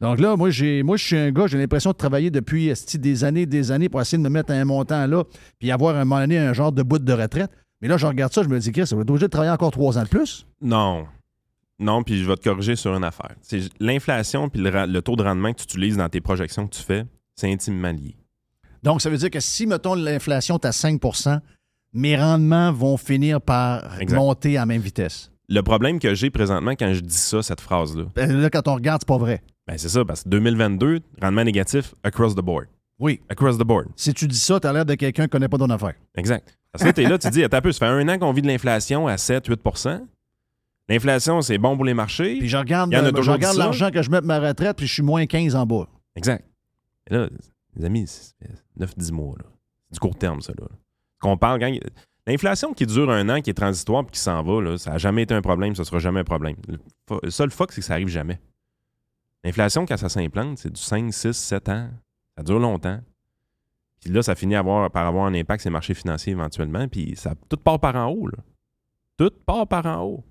Donc 0.00 0.20
là, 0.20 0.36
moi, 0.36 0.50
j'ai, 0.50 0.84
moi 0.84 0.96
je 0.96 1.04
suis 1.04 1.16
un 1.16 1.32
gars, 1.32 1.48
j'ai 1.48 1.58
l'impression 1.58 1.90
de 1.90 1.96
travailler 1.96 2.30
depuis 2.30 2.72
des 2.94 3.24
années 3.24 3.44
des 3.44 3.72
années 3.72 3.88
pour 3.88 4.00
essayer 4.00 4.18
de 4.18 4.22
me 4.22 4.28
mettre 4.28 4.52
à 4.52 4.54
un 4.54 4.64
montant 4.64 5.04
là, 5.08 5.24
puis 5.58 5.72
avoir 5.72 5.96
à 5.96 6.00
un 6.00 6.04
moment 6.04 6.20
donné 6.20 6.38
un 6.38 6.52
genre 6.52 6.70
de 6.70 6.84
bout 6.84 7.00
de 7.00 7.12
retraite. 7.12 7.50
Mais 7.82 7.88
là, 7.88 7.96
je 7.96 8.06
regarde 8.06 8.32
ça, 8.32 8.44
je 8.44 8.48
me 8.48 8.58
dis, 8.60 8.70
Chris, 8.70 8.86
ça 8.86 8.94
va 8.94 9.02
être 9.02 9.10
obligé 9.10 9.26
de 9.26 9.30
travailler 9.30 9.50
encore 9.52 9.72
trois 9.72 9.98
ans 9.98 10.04
de 10.04 10.08
plus? 10.08 10.46
Non. 10.62 11.06
Non, 11.78 12.02
puis 12.02 12.22
je 12.22 12.28
vais 12.28 12.36
te 12.36 12.44
corriger 12.48 12.76
sur 12.76 12.94
une 12.94 13.04
affaire. 13.04 13.34
C'est 13.42 13.62
L'inflation 13.80 14.48
puis 14.48 14.62
le, 14.62 15.00
taux 15.00 15.16
de 15.16 15.22
rendement 15.22 15.52
que 15.52 15.58
tu 15.58 15.64
utilises 15.64 15.96
dans 15.96 16.08
tes 16.08 16.20
projections 16.20 16.66
que 16.66 16.74
tu 16.74 16.82
fais, 16.82 17.04
c'est 17.34 17.50
intimement 17.52 17.90
lié. 17.90 18.16
Donc, 18.82 19.00
ça 19.00 19.10
veut 19.10 19.16
dire 19.16 19.30
que 19.30 19.40
si, 19.40 19.66
mettons, 19.66 19.94
l'inflation 19.94 20.56
est 20.56 20.66
à 20.66 20.70
5% 20.70 21.40
mes 21.94 22.16
rendements 22.16 22.72
vont 22.72 22.96
finir 22.96 23.40
par 23.40 24.00
Exact. 24.00 24.16
monter 24.16 24.56
à 24.56 24.60
la 24.62 24.66
même 24.66 24.82
vitesse. 24.82 25.30
Le 25.48 25.60
problème 25.62 25.98
que 25.98 26.14
j'ai 26.14 26.30
présentement 26.30 26.72
quand 26.72 26.92
je 26.92 27.00
dis 27.00 27.14
ça, 27.14 27.42
cette 27.42 27.60
phrase-là, 27.60 28.04
Ben, 28.14 28.40
Là, 28.40 28.50
quand 28.50 28.66
on 28.68 28.74
regarde, 28.74 29.02
c'est 29.02 29.08
pas 29.08 29.18
vrai. 29.18 29.42
ben 29.66 29.78
c'est 29.78 29.88
ça, 29.88 30.04
parce 30.04 30.24
que 30.24 30.28
2022, 30.28 31.00
rendement 31.22 31.44
négatif 31.44 31.94
across 32.02 32.34
the 32.34 32.40
board. 32.40 32.66
Oui. 32.98 33.20
Across 33.28 33.58
the 33.58 33.62
board. 33.64 33.88
Si 33.96 34.12
tu 34.12 34.26
dis 34.26 34.38
ça, 34.38 34.58
tu 34.58 34.66
as 34.66 34.72
l'air 34.72 34.84
de 34.84 34.94
quelqu'un 34.94 35.24
qui 35.24 35.30
connaît 35.30 35.48
pas 35.48 35.58
ton 35.58 35.70
affaire. 35.70 35.94
Exact. 36.16 36.56
Parce 36.72 36.84
que 36.84 36.90
tu 36.90 37.02
es 37.02 37.08
là, 37.08 37.18
tu 37.18 37.28
dis, 37.30 37.44
attends 37.44 37.58
un 37.58 37.60
peu, 37.60 37.72
ça 37.72 37.86
fait 37.86 37.92
un 37.92 38.08
an 38.08 38.18
qu'on 38.18 38.32
vit 38.32 38.42
de 38.42 38.46
l'inflation 38.48 39.06
à 39.06 39.14
7-8 39.16 39.56
L'inflation, 40.88 41.40
c'est 41.40 41.58
bon 41.58 41.76
pour 41.76 41.84
les 41.84 41.94
marchés. 41.94 42.38
Puis 42.38 42.48
je 42.48 42.56
regarde, 42.56 42.90
Il 42.92 42.96
y 42.96 42.98
en 42.98 43.04
a 43.04 43.04
euh, 43.04 43.08
je 43.10 43.14
toujours 43.14 43.34
regarde 43.34 43.54
dit 43.54 43.58
ça. 43.60 43.64
l'argent 43.64 43.90
que 43.90 44.02
je 44.02 44.10
mets 44.10 44.20
de 44.20 44.26
ma 44.26 44.38
retraite, 44.38 44.76
puis 44.76 44.86
je 44.86 44.92
suis 44.92 45.02
moins 45.02 45.24
15 45.26 45.54
en 45.56 45.64
bas. 45.66 45.88
Exact. 46.16 46.44
Et 47.10 47.14
là, 47.14 47.28
les 47.76 47.84
amis, 47.84 48.06
c'est 48.06 48.34
9-10 48.78 49.12
mois. 49.12 49.34
là. 49.38 49.44
C'est 49.88 49.94
du 49.94 50.00
court 50.00 50.16
terme, 50.16 50.40
ça. 50.42 50.52
Là. 50.58 50.66
Qu'on 51.20 51.36
parle 51.38 51.60
quand. 51.60 51.72
L'inflation 52.26 52.72
qui 52.72 52.86
dure 52.86 53.10
un 53.10 53.28
an, 53.28 53.40
qui 53.40 53.50
est 53.50 53.54
transitoire 53.54 54.04
puis 54.04 54.12
qui 54.12 54.18
s'en 54.20 54.42
va, 54.42 54.60
là, 54.62 54.78
ça 54.78 54.92
n'a 54.92 54.98
jamais 54.98 55.22
été 55.22 55.34
un 55.34 55.42
problème, 55.42 55.74
ça 55.74 55.84
sera 55.84 55.98
jamais 55.98 56.20
un 56.20 56.24
problème. 56.24 56.56
Le, 56.68 56.78
le 57.22 57.30
seul 57.30 57.50
fuck, 57.50 57.72
c'est 57.72 57.80
que 57.82 57.86
ça 57.86 57.94
arrive 57.94 58.08
jamais. 58.08 58.40
L'inflation, 59.42 59.84
quand 59.84 59.96
ça 59.98 60.08
s'implante, 60.08 60.58
c'est 60.58 60.72
du 60.72 60.80
5, 60.80 61.12
6, 61.12 61.32
7 61.32 61.68
ans. 61.68 61.90
Ça 62.36 62.42
dure 62.42 62.58
longtemps. 62.58 62.98
Puis 64.00 64.10
là, 64.12 64.22
ça 64.22 64.34
finit 64.34 64.54
avoir- 64.54 64.90
par 64.90 65.06
avoir 65.06 65.26
un 65.26 65.34
impact 65.34 65.62
sur 65.62 65.68
les 65.68 65.72
marchés 65.72 65.94
financiers 65.94 66.32
éventuellement, 66.32 66.88
puis 66.88 67.14
ça 67.16 67.34
tout 67.48 67.56
part 67.58 67.78
par 67.78 67.94
en 67.96 68.06
haut. 68.10 68.26
Là. 68.28 68.38
Tout 69.18 69.30
part 69.46 69.66
par 69.66 69.84
en 69.86 70.02
haut. 70.02 70.24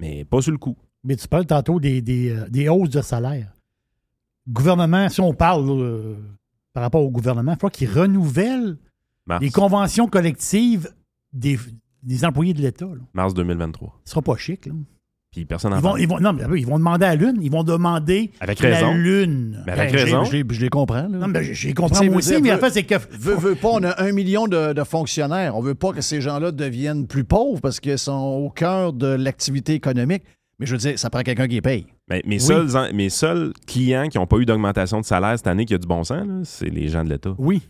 Mais 0.00 0.24
pas 0.24 0.40
sur 0.42 0.52
le 0.52 0.58
coup. 0.58 0.76
Mais 1.04 1.16
tu 1.16 1.28
parles 1.28 1.46
tantôt 1.46 1.78
des, 1.80 2.02
des, 2.02 2.30
euh, 2.30 2.48
des 2.48 2.68
hausses 2.68 2.90
de 2.90 3.00
salaire. 3.00 3.52
Gouvernement, 4.48 5.08
si 5.08 5.20
on 5.20 5.32
parle 5.34 5.68
euh, 5.70 6.16
par 6.72 6.82
rapport 6.82 7.02
au 7.02 7.10
gouvernement, 7.10 7.52
il 7.52 7.58
faut 7.60 7.68
qu'il 7.68 7.90
renouvelle 7.90 8.76
Mars, 9.26 9.42
les 9.42 9.50
conventions 9.50 10.08
collectives 10.08 10.92
des, 11.32 11.58
des 12.02 12.24
employés 12.24 12.54
de 12.54 12.60
l'État. 12.62 12.88
mars 13.12 13.34
2023. 13.34 14.00
Ce 14.04 14.10
sera 14.10 14.22
pas 14.22 14.36
chic. 14.36 14.66
Là. 14.66 14.72
Puis 15.32 15.44
personne 15.44 15.70
n'en 15.70 15.78
Ils, 15.78 15.82
vont, 15.82 15.88
parle. 15.90 16.00
ils, 16.00 16.08
vont, 16.08 16.18
non, 16.20 16.32
mais 16.32 16.60
ils 16.60 16.66
vont 16.66 16.78
demander 16.78 17.06
à 17.06 17.10
la 17.10 17.14
Lune. 17.14 17.38
Ils 17.40 17.52
vont 17.52 17.62
demander 17.62 18.32
Avec 18.40 18.58
la 18.60 18.70
raison. 18.74 18.94
Lune. 18.94 19.62
Ben, 19.64 19.78
avec 19.78 19.92
Ben, 19.92 20.02
raison. 20.04 20.24
Je 20.24 20.32
les, 20.38 20.44
je 20.50 20.60
les 20.60 20.68
comprends. 20.68 21.02
là. 21.02 21.08
Non, 21.08 21.28
mais 21.28 21.44
je, 21.44 21.52
je 21.52 21.68
les 21.68 21.74
comprends 21.74 22.04
moi 22.04 22.16
aussi, 22.16 22.30
dire, 22.30 22.40
mais 22.42 22.52
en 22.52 22.58
fait, 22.58 22.70
c'est 22.70 22.82
que. 22.82 22.96
Veux, 23.12 23.36
veux 23.36 23.54
pas, 23.54 23.68
on 23.68 23.84
a 23.84 24.02
un 24.02 24.10
million 24.10 24.48
de, 24.48 24.72
de 24.72 24.82
fonctionnaires. 24.84 25.56
On 25.56 25.60
veut 25.60 25.76
pas 25.76 25.92
que 25.92 26.00
ces 26.00 26.20
gens-là 26.20 26.50
deviennent 26.50 27.06
plus 27.06 27.22
pauvres 27.22 27.60
parce 27.60 27.78
qu'ils 27.78 27.96
sont 27.98 28.12
au 28.12 28.50
cœur 28.50 28.92
de 28.92 29.06
l'activité 29.06 29.74
économique. 29.74 30.24
Mais 30.58 30.66
je 30.66 30.72
veux 30.72 30.78
dire, 30.78 30.98
ça 30.98 31.10
prend 31.10 31.22
quelqu'un 31.22 31.46
qui 31.46 31.54
les 31.54 31.62
paye. 31.62 31.86
Mais 32.08 32.22
mes, 32.26 32.34
Oui. 32.34 32.40
seuls, 32.40 32.92
mes 32.92 33.08
seuls 33.08 33.52
clients 33.68 34.08
qui 34.08 34.18
n'ont 34.18 34.26
pas 34.26 34.36
eu 34.38 34.44
d'augmentation 34.46 35.00
de 35.00 35.04
salaire 35.06 35.38
cette 35.38 35.46
année 35.46 35.64
qui 35.64 35.74
a 35.74 35.78
du 35.78 35.86
bon 35.86 36.02
sens, 36.02 36.26
c'est 36.48 36.68
les 36.70 36.88
gens 36.88 37.04
de 37.04 37.08
l'État. 37.10 37.34
Oui. 37.38 37.62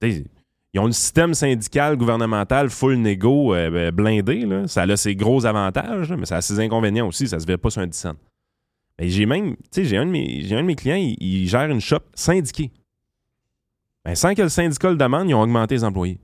T'sais, 0.00 0.24
Ils 0.76 0.78
ont 0.78 0.84
le 0.84 0.92
système 0.92 1.32
syndical 1.32 1.96
gouvernemental 1.96 2.68
full 2.68 2.96
négo 2.96 3.54
euh, 3.54 3.70
ben, 3.70 3.90
blindé. 3.90 4.44
Là. 4.44 4.68
Ça 4.68 4.82
a 4.82 4.96
ses 4.98 5.16
gros 5.16 5.46
avantages, 5.46 6.10
là, 6.10 6.18
mais 6.18 6.26
ça 6.26 6.36
a 6.36 6.42
ses 6.42 6.60
inconvénients 6.60 7.08
aussi. 7.08 7.26
Ça 7.26 7.40
se 7.40 7.46
fait 7.46 7.56
pas 7.56 7.70
sur 7.70 7.80
un 7.80 7.86
10 7.86 7.96
cents. 7.96 8.12
Mais 8.98 9.08
j'ai 9.08 9.24
même, 9.24 9.56
tu 9.56 9.62
sais, 9.70 9.84
j'ai 9.86 9.96
un, 9.96 10.04
de 10.04 10.10
mes- 10.10 10.42
j'ai 10.42 10.54
un 10.54 10.60
de 10.60 10.66
mes 10.66 10.74
clients, 10.74 10.96
il, 10.96 11.16
il 11.18 11.48
gère 11.48 11.70
une 11.70 11.80
shop 11.80 12.00
syndiquée. 12.14 12.70
Ben, 14.04 14.14
sans 14.14 14.34
que 14.34 14.42
le 14.42 14.50
syndicat 14.50 14.90
le 14.90 14.98
demande, 14.98 15.30
ils 15.30 15.34
ont 15.34 15.40
augmenté 15.40 15.76
les 15.76 15.84
employés. 15.84 16.20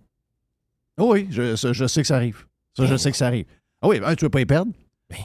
Oh 0.98 1.14
oui, 1.14 1.28
je, 1.30 1.56
sais 1.56 2.02
que 2.02 2.06
ça 2.06 2.16
arrive. 2.16 2.44
Ça, 2.76 2.84
je 2.84 2.96
sais 2.96 3.10
que 3.10 3.16
ça 3.16 3.28
arrive. 3.28 3.46
Ah 3.80 3.88
oui, 3.88 4.00
un, 4.04 4.14
tu 4.14 4.26
veux 4.26 4.30
pas 4.30 4.42
y 4.42 4.46
perdre. 4.46 4.70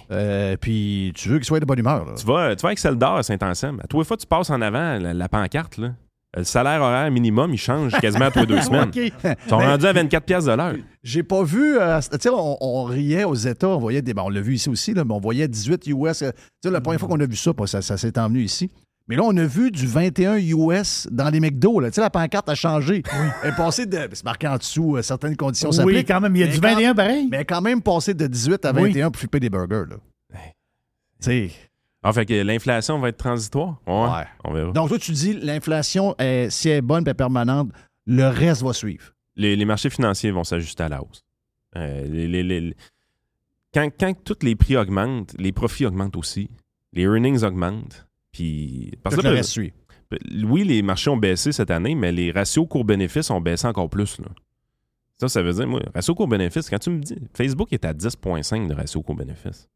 Euh, 0.10 0.56
puis 0.56 1.12
tu 1.16 1.28
veux 1.28 1.40
qu'ils 1.40 1.46
soient 1.46 1.60
de 1.60 1.66
bonne 1.66 1.80
humeur. 1.80 2.06
là. 2.06 2.14
Tu 2.18 2.26
vas, 2.26 2.56
tu 2.56 2.62
vas 2.62 2.70
avec 2.70 2.80
celle 2.80 2.96
d'or 2.96 3.18
à 3.18 3.24
Saint-Anselme. 3.24 3.82
À 3.84 3.88
tous 3.88 4.00
les 4.00 4.06
fois, 4.06 4.16
tu 4.16 4.26
passes 4.26 4.50
en 4.50 4.62
avant 4.62 4.98
la, 5.00 5.14
la 5.14 5.28
pancarte. 5.28 5.78
Là. 5.78 5.96
Le 6.36 6.44
salaire 6.44 6.82
horaire 6.82 7.10
minimum, 7.10 7.54
il 7.54 7.58
change 7.58 7.94
quasiment 7.94 8.26
à 8.26 8.32
tous 8.32 8.40
les 8.40 8.46
deux 8.46 8.62
semaines. 8.62 8.90
OK. 8.90 8.96
Ils 8.98 9.12
sont 9.50 9.58
rendus 9.58 9.86
à 9.86 9.94
24 9.94 10.24
pièces 10.26 10.46
de 10.46 10.52
l'heure. 10.52 10.76
J'ai 11.02 11.24
pas 11.24 11.42
vu. 11.44 11.78
euh, 11.80 12.00
tu 12.02 12.18
sais, 12.22 12.30
on, 12.30 12.58
on 12.60 12.84
riait 12.84 13.24
aux 13.24 13.34
États, 13.34 13.70
on 13.70 13.80
voyait 13.80 14.02
des. 14.02 14.14
bon, 14.14 14.24
on 14.26 14.30
l'a 14.30 14.42
vu 14.42 14.56
ici 14.56 14.70
aussi, 14.70 14.94
là, 14.94 15.04
mais 15.06 15.14
on 15.14 15.20
voyait 15.22 15.48
18 15.48 15.88
US. 15.88 16.22
euh, 16.22 16.32
Tu 16.32 16.38
sais, 16.66 16.72
la 16.72 16.82
première 16.82 17.00
fois 17.00 17.10
qu'on 17.10 17.20
a 17.20 17.26
vu 17.26 17.36
ça, 17.38 17.54
pas, 17.54 17.66
ça, 17.66 17.82
ça 17.82 17.98
s'est 17.98 18.20
emmené 18.20 18.42
ici. 18.42 18.70
Mais 19.08 19.16
là, 19.16 19.22
on 19.24 19.36
a 19.38 19.46
vu 19.46 19.72
du 19.72 19.88
21 19.88 20.36
US 20.36 21.08
dans 21.10 21.30
les 21.30 21.40
McDo. 21.40 21.80
là. 21.80 21.90
Tu 21.90 21.96
sais, 21.96 22.02
la 22.02 22.10
pancarte 22.10 22.50
a 22.50 22.56
changé. 22.56 23.04
Elle 23.42 23.52
est 23.52 23.56
passée 23.56 23.86
de. 23.86 23.98
C'est 24.12 24.26
marqué 24.26 24.48
en 24.50 24.58
dessous, 24.58 24.98
euh, 24.98 25.02
certaines 25.02 25.38
conditions 25.38 25.70
Oui, 25.70 25.76
s'appliquent. 25.78 26.08
quand 26.10 26.20
même. 26.20 26.36
Il 26.36 26.40
y 26.40 26.44
a 26.44 26.48
Mais 26.48 26.52
du 26.54 26.60
quand- 26.60 26.74
21 26.76 26.94
pareil. 26.94 27.28
Mais 27.32 27.38
elle 27.38 27.42
est 27.44 27.46
quand 27.46 27.62
même 27.62 27.82
passé 27.82 28.14
de 28.14 28.28
18 28.28 28.66
à 28.66 28.74
Oui. 28.74 28.90
21 28.92 29.10
pour 29.12 29.20
flipper 29.22 29.40
des 29.40 29.50
burgers. 29.50 29.86
Là. 29.90 29.96
Tu 31.20 31.26
sais. 31.26 31.52
Ah, 32.04 32.14
fait 32.14 32.26
que 32.26 32.34
l'inflation 32.34 33.00
va 33.00 33.10
être 33.10 33.18
transitoire? 33.18 33.82
Ouais. 33.88 33.94
Ouais. 33.94 34.26
On 34.44 34.54
verra. 34.54 34.72
Donc, 34.72 34.90
toi, 34.90 35.00
tu 35.00 35.12
dis 35.12 35.34
l'inflation, 35.34 36.16
est- 36.20 36.50
si 36.50 36.70
elle 36.70 36.78
est 36.78 36.82
bonne 36.82 37.08
et 37.08 37.14
permanente, 37.14 37.72
le 38.06 38.28
reste 38.28 38.62
va 38.64 38.74
suivre. 38.74 39.14
les, 39.36 39.56
les 39.56 39.66
marchés 39.66 39.90
financiers 39.90 40.32
vont 40.32 40.44
s'ajuster 40.44 40.84
à 40.84 40.90
la 40.90 41.02
hausse. 41.04 41.24
Euh, 41.76 42.06
les- 42.08 42.28
les- 42.28 42.44
les- 42.44 42.76
quand, 43.74 43.90
quand 44.00 44.14
tous 44.24 44.38
les 44.44 44.56
prix 44.56 44.76
augmentent, 44.78 45.36
les 45.38 45.52
profits 45.52 45.86
augmentent 45.86 46.16
aussi. 46.16 46.50
Les 46.94 47.04
earnings 47.04 47.44
augmentent. 47.44 48.08
Puis, 48.32 48.92
parce 49.04 49.16
que 49.16 49.22
le 49.22 49.30
reste 49.30 49.50
suit. 49.50 49.74
oui, 50.46 50.64
les 50.64 50.82
marchés 50.82 51.10
ont 51.10 51.18
baissé 51.18 51.52
cette 51.52 51.70
année, 51.72 51.94
mais 51.96 52.12
les 52.12 52.32
ratios 52.32 52.66
cours-bénéfices 52.68 53.30
ont 53.30 53.42
baissé 53.42 53.68
encore 53.68 53.90
plus. 53.90 54.20
là. 54.20 54.28
Ça, 55.20 55.28
ça 55.28 55.42
veut 55.42 55.52
dire, 55.54 55.68
moi, 55.68 55.82
ratio 55.94 56.14
cours-bénéfice, 56.16 56.70
quand 56.70 56.80
tu 56.80 56.90
me 56.92 57.00
dis, 57.02 57.16
Facebook 57.36 57.74
est 57.74 57.84
à 57.86 57.94
10,5 57.94 58.68
de 58.68 58.74
ratio 58.74 59.02
cours-bénéfice. 59.02 59.68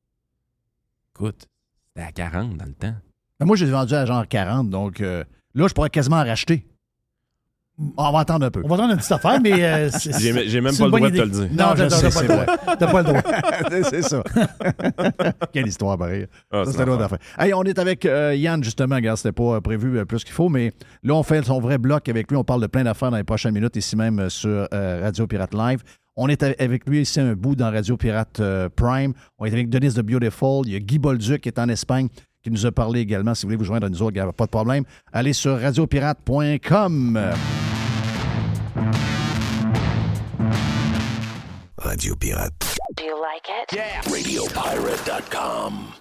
Écoute, 1.15 1.47
c'était 1.95 2.07
à 2.07 2.11
40 2.11 2.57
dans 2.57 2.65
le 2.65 2.73
temps. 2.73 2.93
Mais 3.39 3.45
moi, 3.45 3.55
j'ai 3.55 3.65
vendu 3.65 3.93
à 3.93 4.05
genre 4.05 4.27
40, 4.27 4.69
donc 4.69 5.01
euh, 5.01 5.23
là, 5.55 5.67
je 5.67 5.73
pourrais 5.73 5.89
quasiment 5.89 6.17
en 6.17 6.23
racheter. 6.25 6.67
On 7.97 8.11
va 8.11 8.19
attendre 8.19 8.45
un 8.45 8.51
peu. 8.51 8.61
On 8.63 8.67
va 8.67 8.75
entendre 8.75 8.91
une 8.91 8.97
petite 8.99 9.11
affaire, 9.11 9.39
mais. 9.41 9.63
euh, 9.63 9.89
c'est- 9.97 10.19
J'ai 10.19 10.61
même 10.61 10.75
pas 10.77 10.83
le 10.85 10.91
droit 10.91 11.09
de 11.09 11.17
te 11.17 11.21
le 11.23 11.29
dire. 11.29 11.47
Non, 11.51 11.69
Non, 11.69 11.75
je 11.75 11.83
t'as 11.83 11.89
sais, 11.89 12.01
t'as 12.01 12.11
c'est 12.11 12.27
pas 12.27 12.35
le 12.35 12.45
droit. 12.45 12.75
T'as 12.77 12.91
pas 12.91 13.01
le 13.01 13.07
droit. 13.07 13.83
c'est 13.89 14.01
ça. 14.03 14.23
Quelle 15.51 15.67
histoire, 15.67 15.97
pareil. 15.97 16.27
Ah, 16.51 16.63
Ça, 16.65 16.73
c'est 16.73 16.85
l'autre 16.85 17.01
affaire. 17.03 17.17
Hey, 17.39 17.53
on 17.55 17.63
est 17.63 17.79
avec 17.79 18.05
euh, 18.05 18.35
Yann, 18.35 18.63
justement. 18.63 18.95
Regarde, 18.95 19.17
c'était 19.17 19.31
pas 19.31 19.55
euh, 19.55 19.61
prévu 19.61 19.97
euh, 19.97 20.05
plus 20.05 20.23
qu'il 20.23 20.33
faut, 20.33 20.49
mais 20.49 20.73
là, 21.01 21.15
on 21.15 21.23
fait 21.23 21.43
son 21.43 21.59
vrai 21.59 21.79
bloc 21.79 22.07
avec 22.07 22.29
lui. 22.29 22.37
On 22.37 22.43
parle 22.43 22.61
de 22.61 22.67
plein 22.67 22.83
d'affaires 22.83 23.09
dans 23.09 23.17
les 23.17 23.23
prochaines 23.23 23.53
minutes, 23.55 23.75
ici 23.75 23.95
même 23.95 24.19
euh, 24.19 24.29
sur 24.29 24.67
euh, 24.73 24.99
Radio 25.01 25.25
Pirate 25.25 25.53
Live. 25.55 25.81
On 26.15 26.27
est 26.27 26.43
avec 26.43 26.87
lui 26.87 27.01
ici 27.01 27.19
un 27.19 27.33
bout 27.33 27.55
dans 27.55 27.71
Radio 27.71 27.95
Pirate 27.97 28.39
euh, 28.39 28.69
Prime. 28.69 29.13
On 29.39 29.45
est 29.45 29.53
avec 29.53 29.69
Denise 29.69 29.95
de 29.95 30.01
Beautiful. 30.01 30.63
Il 30.65 30.73
y 30.73 30.75
a 30.75 30.79
Guy 30.79 30.99
Bolduc 30.99 31.41
qui 31.41 31.49
est 31.49 31.59
en 31.59 31.69
Espagne 31.69 32.07
qui 32.43 32.51
nous 32.51 32.65
a 32.65 32.71
parlé 32.71 32.99
également. 32.99 33.35
Si 33.35 33.43
vous 33.43 33.49
voulez 33.49 33.57
vous 33.57 33.63
joindre 33.63 33.85
à 33.85 33.89
nous 33.89 34.01
autres, 34.01 34.15
il 34.15 34.21
n'y 34.21 34.27
a 34.27 34.33
pas 34.33 34.45
de 34.45 34.51
problème. 34.51 34.83
Allez 35.13 35.33
sur 35.33 35.59
radiopirate.com. 35.59 37.19
Radio 41.77 42.15
Pirate. 42.15 42.77
Do 42.95 43.03
you 43.03 43.15
like 43.15 43.47
it? 43.49 43.79
RadioPirate.com. 44.07 46.00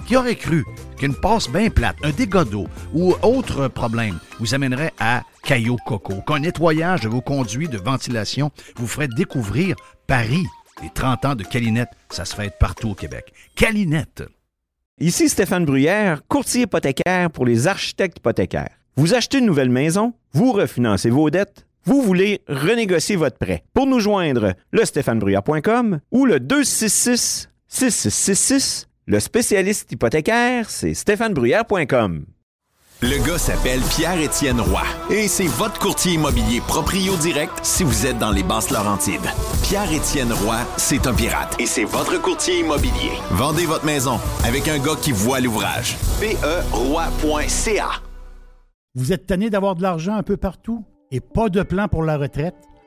Qui 0.11 0.17
aurait 0.17 0.35
cru 0.35 0.65
qu'une 0.97 1.15
passe 1.15 1.49
bien 1.49 1.69
plate, 1.69 1.95
un 2.03 2.09
dégât 2.09 2.43
d'eau 2.43 2.67
ou 2.93 3.15
autre 3.21 3.69
problème 3.69 4.19
vous 4.41 4.53
amènerait 4.53 4.91
à 4.99 5.23
Caillou 5.41 5.77
Coco, 5.85 6.15
qu'un 6.27 6.39
nettoyage 6.39 6.99
de 6.99 7.07
vos 7.07 7.21
conduits 7.21 7.69
de 7.69 7.77
ventilation 7.77 8.51
vous 8.75 8.87
ferait 8.87 9.07
découvrir 9.07 9.77
Paris. 10.07 10.45
Les 10.83 10.89
30 10.89 11.23
ans 11.23 11.35
de 11.35 11.45
Calinette, 11.45 11.91
ça 12.09 12.25
se 12.25 12.35
fait 12.35 12.53
partout 12.59 12.89
au 12.89 12.93
Québec. 12.93 13.31
Calinette. 13.55 14.23
Ici 14.99 15.29
Stéphane 15.29 15.63
Bruyère, 15.63 16.27
courtier 16.27 16.63
hypothécaire 16.63 17.31
pour 17.31 17.45
les 17.45 17.67
architectes 17.67 18.17
hypothécaires. 18.17 18.75
Vous 18.97 19.13
achetez 19.13 19.37
une 19.37 19.45
nouvelle 19.45 19.69
maison, 19.69 20.13
vous 20.33 20.51
refinancez 20.51 21.09
vos 21.09 21.29
dettes, 21.29 21.65
vous 21.85 22.01
voulez 22.01 22.41
renégocier 22.49 23.15
votre 23.15 23.37
prêt. 23.37 23.63
Pour 23.73 23.87
nous 23.87 24.01
joindre, 24.01 24.55
le 24.71 24.83
stéphanebruyère.com 24.83 26.01
ou 26.11 26.25
le 26.25 26.41
266 26.41 27.47
6666. 27.69 28.90
Le 29.07 29.19
spécialiste 29.19 29.91
hypothécaire, 29.91 30.69
c'est 30.69 30.93
stéphanebruyère.com. 30.93 32.25
Le 33.01 33.27
gars 33.27 33.39
s'appelle 33.39 33.81
Pierre-Étienne 33.81 34.61
Roy 34.61 34.83
et 35.09 35.27
c'est 35.27 35.47
votre 35.47 35.79
courtier 35.79 36.13
immobilier 36.13 36.61
proprio 36.61 37.15
direct 37.15 37.59
si 37.63 37.83
vous 37.83 38.05
êtes 38.05 38.19
dans 38.19 38.29
les 38.29 38.43
basses 38.43 38.69
Laurentides. 38.69 39.25
Pierre-Étienne 39.63 40.31
Roy, 40.31 40.59
c'est 40.77 41.07
un 41.07 41.13
pirate 41.15 41.55
et 41.59 41.65
c'est 41.65 41.83
votre 41.83 42.21
courtier 42.21 42.59
immobilier. 42.59 43.13
Vendez 43.31 43.65
votre 43.65 43.85
maison 43.85 44.19
avec 44.45 44.67
un 44.67 44.77
gars 44.77 44.95
qui 45.01 45.11
voit 45.11 45.39
l'ouvrage. 45.39 45.97
E 46.21 46.35
PERoy.ca 46.35 47.89
Vous 48.93 49.11
êtes 49.11 49.25
tanné 49.25 49.49
d'avoir 49.49 49.73
de 49.73 49.81
l'argent 49.81 50.13
un 50.13 50.23
peu 50.23 50.37
partout 50.37 50.85
et 51.09 51.21
pas 51.21 51.49
de 51.49 51.63
plan 51.63 51.87
pour 51.87 52.03
la 52.03 52.17
retraite? 52.19 52.53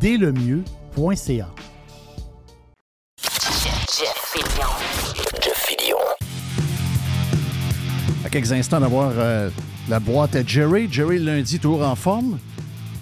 delemieux.ca. 0.00 1.48
Jeff 3.96 4.32
Fillion. 4.32 4.68
Fillion. 5.54 5.96
À 8.24 8.28
quelques 8.28 8.52
instants 8.52 8.80
d'avoir 8.80 9.12
euh, 9.16 9.50
la 9.88 10.00
boîte 10.00 10.36
à 10.36 10.44
Jerry. 10.44 10.88
Jerry, 10.90 11.18
lundi, 11.18 11.58
toujours 11.58 11.86
en 11.86 11.94
forme. 11.94 12.38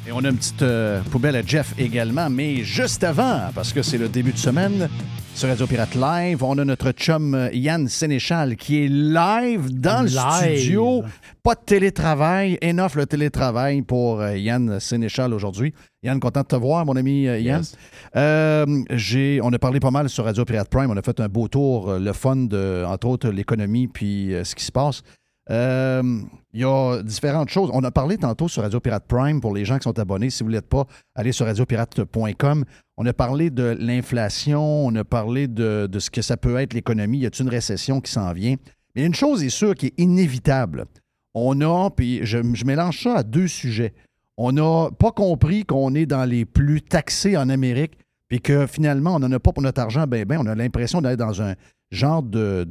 Et 0.06 0.12
on 0.12 0.18
a 0.24 0.28
une 0.28 0.36
petite 0.36 0.62
euh, 0.62 1.00
poubelle 1.10 1.36
à 1.36 1.42
Jeff 1.42 1.74
également. 1.78 2.28
Mais 2.28 2.64
juste 2.64 3.04
avant, 3.04 3.50
parce 3.54 3.72
que 3.72 3.82
c'est 3.82 3.98
le 3.98 4.08
début 4.08 4.32
de 4.32 4.38
semaine, 4.38 4.88
sur 5.34 5.48
Radio 5.48 5.66
Pirate 5.66 5.94
Live. 5.94 6.42
On 6.44 6.56
a 6.58 6.64
notre 6.64 6.92
chum 6.92 7.34
euh, 7.34 7.50
Yann 7.52 7.88
Sénéchal 7.88 8.56
qui 8.56 8.84
est 8.84 8.88
live 8.88 9.72
dans 9.78 10.02
le 10.02 10.08
Live. 10.08 10.58
studio. 10.60 11.02
Pas 11.42 11.54
de 11.54 11.60
télétravail. 11.64 12.58
Enough 12.62 12.94
le 12.94 13.06
télétravail 13.06 13.82
pour 13.82 14.20
euh, 14.20 14.36
Yann 14.36 14.78
Sénéchal 14.78 15.32
aujourd'hui. 15.34 15.72
Yann, 16.02 16.20
content 16.20 16.42
de 16.42 16.46
te 16.46 16.56
voir, 16.56 16.84
mon 16.86 16.96
ami 16.96 17.26
euh, 17.26 17.38
Yann. 17.38 17.60
Yes. 17.60 17.76
Euh, 18.16 18.66
j'ai, 18.90 19.40
on 19.42 19.52
a 19.52 19.58
parlé 19.58 19.80
pas 19.80 19.90
mal 19.90 20.08
sur 20.08 20.24
Radio 20.24 20.44
Pirate 20.44 20.68
Prime. 20.68 20.90
On 20.90 20.96
a 20.96 21.02
fait 21.02 21.18
un 21.20 21.28
beau 21.28 21.48
tour, 21.48 21.92
le 21.98 22.12
fun 22.12 22.36
de, 22.36 22.84
entre 22.86 23.08
autres, 23.08 23.28
l'économie 23.30 23.88
puis 23.88 24.34
euh, 24.34 24.44
ce 24.44 24.54
qui 24.54 24.64
se 24.64 24.72
passe. 24.72 25.02
Euh, 25.50 26.02
Il 26.54 26.60
y 26.60 26.64
a 26.64 27.02
différentes 27.02 27.48
choses. 27.48 27.70
On 27.72 27.82
a 27.82 27.90
parlé 27.90 28.16
tantôt 28.16 28.46
sur 28.46 28.62
Radio 28.62 28.78
Pirate 28.78 29.04
Prime 29.08 29.40
pour 29.40 29.52
les 29.52 29.64
gens 29.64 29.76
qui 29.78 29.84
sont 29.84 29.98
abonnés. 29.98 30.30
Si 30.30 30.44
vous 30.44 30.50
ne 30.50 30.54
l'êtes 30.54 30.68
pas, 30.68 30.86
allez 31.16 31.32
sur 31.32 31.46
radiopirate.com. 31.46 32.64
On 32.96 33.07
a 33.07 33.12
parlé 33.12 33.50
de 33.50 33.76
l'inflation, 33.78 34.62
on 34.62 34.94
a 34.96 35.05
parlé 35.05 35.48
de, 35.48 35.88
ce 35.98 36.11
que 36.11 36.22
ça 36.22 36.37
peut 36.37 36.57
être 36.59 36.74
l'économie. 36.74 37.18
Y 37.18 37.26
a-t-il 37.26 37.46
une 37.46 37.50
récession 37.50 38.00
qui 38.00 38.12
s'en 38.12 38.33
vient? 38.33 38.57
Mais 38.94 39.07
une 39.07 39.14
chose 39.14 39.42
est 39.42 39.48
sûre 39.48 39.74
qui 39.74 39.87
est 39.87 39.94
inévitable. 39.98 40.85
On 41.35 41.61
a, 41.62 41.90
puis 41.90 42.20
je, 42.24 42.38
mélange 42.64 43.02
ça 43.02 43.16
à 43.16 43.22
deux 43.22 43.48
sujets. 43.48 43.94
On 44.37 44.52
n'a 44.52 44.90
pas 44.98 45.11
compris 45.12 45.64
qu'on 45.64 45.94
est 45.94 46.05
dans 46.05 46.24
les 46.24 46.44
plus 46.44 46.83
taxés 46.83 47.37
en 47.37 47.48
Amérique, 47.48 47.92
puis 48.28 48.40
que 48.40 48.66
finalement, 48.66 49.16
on 49.16 49.18
n'en 49.18 49.33
a 49.33 49.40
pas 49.40 49.52
pour 49.52 49.62
notre 49.62 49.81
argent, 49.81 50.07
ben 50.07 50.24
ben, 50.24 50.38
on 50.40 50.46
a 50.46 50.55
l'impression 50.55 51.00
d'être 51.00 51.18
dans 51.18 51.40
un 51.40 51.55
genre 51.90 52.22
de, 52.22 52.64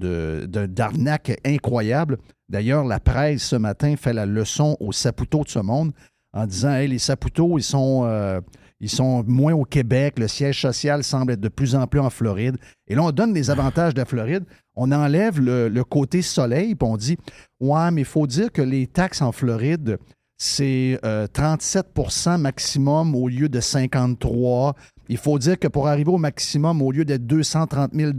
d'arnaque 0.67 1.39
incroyable. 1.45 2.17
D'ailleurs, 2.49 2.83
la 2.83 2.99
presse 2.99 3.43
ce 3.43 3.55
matin 3.55 3.95
fait 3.95 4.13
la 4.13 4.25
leçon 4.25 4.75
aux 4.79 4.91
sapoteaux 4.91 5.43
de 5.43 5.49
ce 5.49 5.59
monde 5.59 5.93
en 6.33 6.45
disant 6.45 6.71
Hey, 6.71 6.87
les 6.87 6.99
sapoteaux, 6.99 7.57
ils 7.57 7.63
sont, 7.63 8.03
euh, 8.05 8.41
ils 8.81 8.89
sont 8.89 9.23
moins 9.25 9.53
au 9.53 9.63
Québec, 9.63 10.19
le 10.19 10.27
siège 10.27 10.59
social 10.59 11.03
semble 11.03 11.31
être 11.33 11.39
de 11.39 11.47
plus 11.47 11.75
en 11.75 11.87
plus 11.87 12.01
en 12.01 12.09
Floride. 12.09 12.57
Et 12.87 12.95
là, 12.95 13.03
on 13.03 13.11
donne 13.11 13.33
les 13.33 13.49
avantages 13.49 13.93
de 13.93 13.99
la 13.99 14.05
Floride, 14.05 14.43
on 14.75 14.91
enlève 14.91 15.39
le, 15.39 15.69
le 15.69 15.83
côté 15.85 16.21
soleil, 16.21 16.75
puis 16.75 16.87
on 16.89 16.97
dit 16.97 17.17
Ouais, 17.61 17.91
mais 17.91 18.01
il 18.01 18.05
faut 18.05 18.27
dire 18.27 18.51
que 18.51 18.61
les 18.61 18.87
taxes 18.87 19.21
en 19.21 19.31
Floride, 19.31 19.97
c'est 20.37 20.99
euh, 21.05 21.27
37% 21.27 22.37
maximum 22.37 23.15
au 23.15 23.29
lieu 23.29 23.47
de 23.47 23.59
53 23.59 24.75
il 25.11 25.17
faut 25.17 25.37
dire 25.37 25.59
que 25.59 25.67
pour 25.67 25.89
arriver 25.89 26.09
au 26.09 26.17
maximum, 26.17 26.81
au 26.81 26.89
lieu 26.93 27.03
d'être 27.03 27.27
230 27.27 27.91
000 27.93 28.11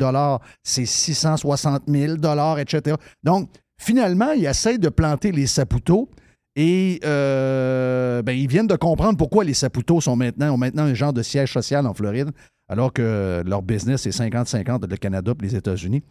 c'est 0.63 0.85
660 0.85 1.85
000 1.89 2.17
etc. 2.59 2.97
Donc, 3.23 3.49
finalement, 3.79 4.33
ils 4.33 4.45
essayent 4.45 4.79
de 4.79 4.91
planter 4.91 5.33
les 5.33 5.47
sapoteaux 5.47 6.11
et 6.57 7.01
euh, 7.05 8.23
ben, 8.23 8.33
ils 8.33 8.49
viennent 8.49 8.67
de 8.67 8.77
comprendre 8.77 9.17
pourquoi 9.17 9.45
les 9.45 9.55
sapoteaux 9.55 10.01
sont 10.01 10.17
maintenant, 10.17 10.53
ont 10.55 10.59
maintenant 10.59 10.85
un 10.85 10.95
genre 10.95 11.13
de 11.13 11.23
siège 11.23 11.53
social 11.53 11.87
en 11.87 11.95
Floride, 11.95 12.31
alors 12.69 12.93
que 12.93 13.43
leur 13.47 13.63
business 13.63 14.07
est 14.07 14.19
50-50 14.19 14.89
le 14.89 14.97
Canada 14.97 15.33
et 15.39 15.43
les 15.43 15.57
États-Unis. 15.57 16.03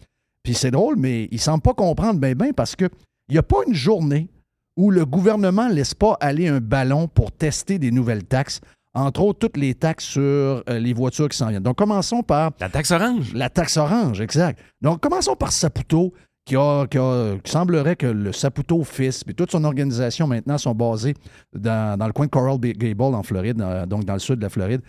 Puis 0.43 0.55
c'est 0.55 0.71
drôle, 0.71 0.95
mais 0.97 1.25
ils 1.31 1.35
ne 1.35 1.39
semblent 1.39 1.61
pas 1.61 1.73
comprendre 1.73 2.19
bien, 2.19 2.33
bien 2.33 2.51
parce 2.53 2.75
qu'il 2.75 2.89
n'y 3.29 3.37
a 3.37 3.43
pas 3.43 3.59
une 3.67 3.75
journée 3.75 4.29
où 4.77 4.89
le 4.89 5.05
gouvernement 5.05 5.69
ne 5.69 5.73
laisse 5.73 5.93
pas 5.93 6.17
aller 6.19 6.47
un 6.47 6.59
ballon 6.59 7.07
pour 7.07 7.31
tester 7.31 7.77
des 7.77 7.91
nouvelles 7.91 8.23
taxes 8.23 8.61
entre 8.93 9.21
autres 9.21 9.39
toutes 9.39 9.57
les 9.57 9.73
taxes 9.73 10.05
sur 10.05 10.21
euh, 10.21 10.61
les 10.67 10.93
voitures 10.93 11.29
qui 11.29 11.37
s'en 11.37 11.47
viennent. 11.49 11.63
Donc, 11.63 11.77
commençons 11.77 12.23
par 12.23 12.51
La 12.59 12.69
taxe 12.69 12.91
orange. 12.91 13.33
la 13.33 13.49
taxe 13.49 13.77
orange, 13.77 14.19
exact. 14.21 14.59
Donc, 14.81 14.99
commençons 15.01 15.35
par 15.35 15.51
Saputo, 15.51 16.13
qui, 16.45 16.55
a, 16.55 16.85
semblerait 17.45 17.95
que 17.95 18.07
le 18.07 18.31
Saputo 18.31 18.83
Fils 18.83 19.23
et 19.27 19.33
toute 19.33 19.51
son 19.51 19.63
organisation 19.63 20.27
maintenant 20.27 20.57
sont 20.57 20.73
basés 20.73 21.13
dans, 21.53 21.97
le 22.05 22.13
coin 22.13 22.25
de 22.25 22.31
Coral 22.31 22.59
Gable 22.59 23.15
en 23.15 23.23
Floride, 23.23 23.61
euh, 23.61 23.85
donc 23.85 24.05
dans 24.05 24.13
le 24.13 24.19
sud 24.19 24.37
de 24.37 24.41
la 24.41 24.49
Floride. 24.49 24.81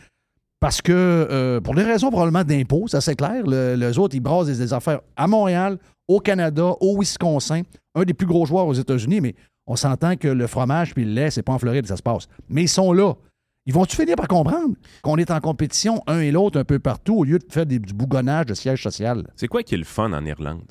Parce 0.60 0.80
que, 0.80 0.92
euh, 0.92 1.60
pour 1.60 1.74
des 1.74 1.82
raisons 1.82 2.10
probablement 2.10 2.44
d'impôts, 2.44 2.86
ça 2.86 3.00
c'est 3.00 3.16
clair, 3.16 3.44
le- 3.44 3.74
les 3.74 3.98
autres, 3.98 4.14
ils 4.14 4.20
brassent 4.20 4.46
des, 4.46 4.72
affaires 4.72 5.00
à 5.16 5.26
Montréal, 5.26 5.78
au 6.08 6.20
Canada, 6.20 6.72
au 6.80 6.98
Wisconsin, 6.98 7.62
un 7.94 8.04
des 8.04 8.14
plus 8.14 8.26
gros 8.26 8.46
joueurs 8.46 8.66
aux 8.66 8.74
États-Unis, 8.74 9.20
mais 9.20 9.34
on 9.66 9.76
s'entend 9.76 10.16
que 10.16 10.28
le 10.28 10.46
fromage 10.46 10.94
puis 10.94 11.04
le 11.04 11.12
lait, 11.12 11.30
c'est 11.30 11.42
pas 11.42 11.52
en 11.52 11.58
Floride, 11.58 11.86
ça 11.86 11.96
se 11.96 12.02
passe. 12.02 12.28
Mais 12.48 12.62
ils 12.62 12.68
sont 12.68 12.92
là. 12.92 13.14
Ils 13.66 13.72
vont-tu 13.72 13.94
finir 13.94 14.16
par 14.16 14.26
comprendre 14.26 14.74
qu'on 15.02 15.16
est 15.18 15.30
en 15.30 15.38
compétition 15.40 16.02
un 16.08 16.18
et 16.18 16.32
l'autre 16.32 16.58
un 16.58 16.64
peu 16.64 16.80
partout 16.80 17.18
au 17.18 17.24
lieu 17.24 17.38
de 17.38 17.44
faire 17.48 17.66
du 17.66 17.78
bougonnage 17.78 18.46
de 18.46 18.54
siège 18.54 18.82
social? 18.82 19.24
C'est 19.36 19.46
quoi 19.46 19.62
qui 19.62 19.74
est 19.74 19.78
le 19.78 19.84
fun 19.84 20.12
en 20.12 20.24
Irlande? 20.24 20.64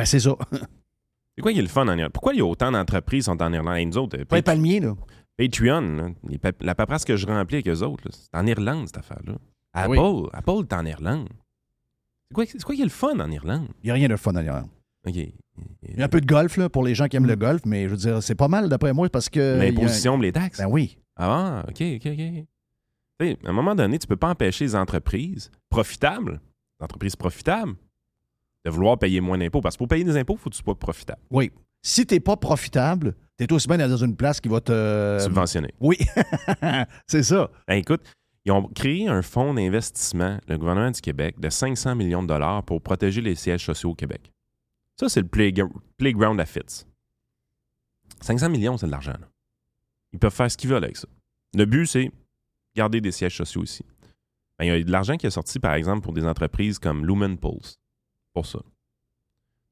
Ben, 0.00 0.06
c'est 0.06 0.20
ça. 0.20 0.34
C'est 0.50 1.42
quoi 1.42 1.52
qui 1.52 1.58
est 1.58 1.62
le 1.62 1.68
fun 1.68 1.86
en 1.86 1.92
Irlande? 1.92 2.12
Pourquoi 2.14 2.32
il 2.32 2.38
y 2.38 2.40
a 2.40 2.46
autant 2.46 2.72
d'entreprises 2.72 3.24
qui 3.24 3.30
sont 3.30 3.42
en 3.42 3.52
Irlande? 3.52 3.76
Et 3.76 3.84
nous 3.84 3.98
autres, 3.98 4.18
euh, 4.18 4.24
Pas 4.24 4.36
les 4.36 4.42
palmiers, 4.42 4.80
là. 4.80 4.94
Patreon, 5.36 5.80
là, 5.80 6.08
les 6.26 6.40
la 6.60 6.74
paperasse 6.74 7.04
que 7.04 7.16
je 7.16 7.26
remplis 7.26 7.56
avec 7.56 7.68
eux 7.68 7.82
autres, 7.82 8.08
c'est 8.10 8.34
en 8.34 8.46
Irlande, 8.46 8.86
cette 8.86 8.96
affaire-là. 8.96 9.34
Apple, 9.74 9.90
Oui. 9.98 10.28
Apple 10.32 10.62
est 10.62 10.72
en 10.72 10.86
Irlande. 10.86 11.28
C'est 12.28 12.34
quoi, 12.34 12.44
quoi 12.64 12.74
qui 12.74 12.80
est 12.80 12.84
le 12.84 12.90
fun 12.90 13.20
en 13.20 13.30
Irlande? 13.30 13.68
Il 13.82 13.88
n'y 13.88 13.90
a 13.90 13.94
rien 13.94 14.08
de 14.08 14.16
fun 14.16 14.32
en 14.32 14.42
Irlande. 14.42 14.70
OK. 15.06 15.16
Il 15.16 15.98
y 15.98 16.00
a 16.00 16.06
un 16.06 16.08
peu 16.08 16.22
de 16.22 16.26
golf, 16.26 16.56
là, 16.56 16.70
pour 16.70 16.82
les 16.82 16.94
gens 16.94 17.06
qui 17.06 17.18
aiment 17.18 17.26
le 17.26 17.36
golf, 17.36 17.60
mais 17.66 17.84
je 17.84 17.88
veux 17.88 17.96
dire, 17.98 18.22
c'est 18.22 18.34
pas 18.34 18.48
mal, 18.48 18.70
d'après 18.70 18.94
moi, 18.94 19.10
parce 19.10 19.28
que. 19.28 19.58
L'imposition, 19.58 20.16
les 20.18 20.32
taxes? 20.32 20.60
Ben 20.60 20.66
oui. 20.66 20.96
Ah, 21.16 21.62
OK, 21.68 21.82
OK, 21.96 22.06
OK. 22.06 23.36
À 23.44 23.50
un 23.50 23.52
moment 23.52 23.74
donné, 23.74 23.98
tu 23.98 24.06
peux 24.06 24.16
pas 24.16 24.30
empêcher 24.30 24.64
les 24.64 24.74
entreprises 24.76 25.50
profitables, 25.68 26.40
les 26.80 26.84
entreprises 26.84 27.16
profitables, 27.16 27.74
de 28.64 28.70
vouloir 28.70 28.98
payer 28.98 29.20
moins 29.20 29.38
d'impôts. 29.38 29.60
Parce 29.60 29.74
que 29.76 29.78
pour 29.78 29.88
payer 29.88 30.04
des 30.04 30.16
impôts, 30.16 30.34
il 30.34 30.38
faut 30.38 30.50
que 30.50 30.54
tu 30.56 30.62
sois 30.62 30.78
profitable, 30.78 31.20
Oui. 31.30 31.50
Si 31.82 32.04
t'es 32.04 32.20
pas 32.20 32.36
profitable, 32.36 33.14
t'es 33.38 33.50
aussi 33.54 33.66
bien 33.66 33.78
dans 33.78 33.96
une 33.96 34.14
place 34.14 34.38
qui 34.38 34.48
va 34.50 34.60
te. 34.60 35.18
subventionné. 35.22 35.72
Oui. 35.80 35.96
c'est 37.06 37.22
ça. 37.22 37.50
Ben, 37.66 37.76
écoute, 37.76 38.02
ils 38.44 38.52
ont 38.52 38.64
créé 38.68 39.08
un 39.08 39.22
fonds 39.22 39.54
d'investissement, 39.54 40.38
le 40.46 40.58
gouvernement 40.58 40.90
du 40.90 41.00
Québec, 41.00 41.40
de 41.40 41.48
500 41.48 41.94
millions 41.94 42.22
de 42.22 42.28
dollars 42.28 42.62
pour 42.64 42.82
protéger 42.82 43.22
les 43.22 43.34
sièges 43.34 43.64
sociaux 43.64 43.90
au 43.90 43.94
Québec. 43.94 44.30
Ça, 44.98 45.08
c'est 45.08 45.22
le 45.22 45.26
playg- 45.28 45.66
playground 45.96 46.38
à 46.38 46.44
Fitz. 46.44 46.86
500 48.20 48.50
millions, 48.50 48.76
c'est 48.76 48.86
de 48.86 48.90
l'argent. 48.90 49.14
Ils 50.12 50.18
peuvent 50.18 50.34
faire 50.34 50.50
ce 50.50 50.56
qu'ils 50.58 50.68
veulent 50.68 50.84
avec 50.84 50.98
ça. 50.98 51.08
Le 51.56 51.64
but, 51.64 51.86
c'est 51.86 52.10
garder 52.76 53.00
des 53.00 53.12
sièges 53.12 53.36
sociaux 53.38 53.64
ici. 53.64 53.84
Ben, 54.58 54.66
il 54.66 54.68
y 54.68 54.70
a 54.72 54.82
de 54.82 54.92
l'argent 54.92 55.16
qui 55.16 55.26
est 55.26 55.30
sorti, 55.30 55.58
par 55.58 55.72
exemple, 55.74 56.02
pour 56.02 56.12
des 56.12 56.26
entreprises 56.26 56.78
comme 56.78 57.06
Lumen 57.06 57.38
Pulse. 57.38 57.78
Pour 58.32 58.46
ça. 58.46 58.60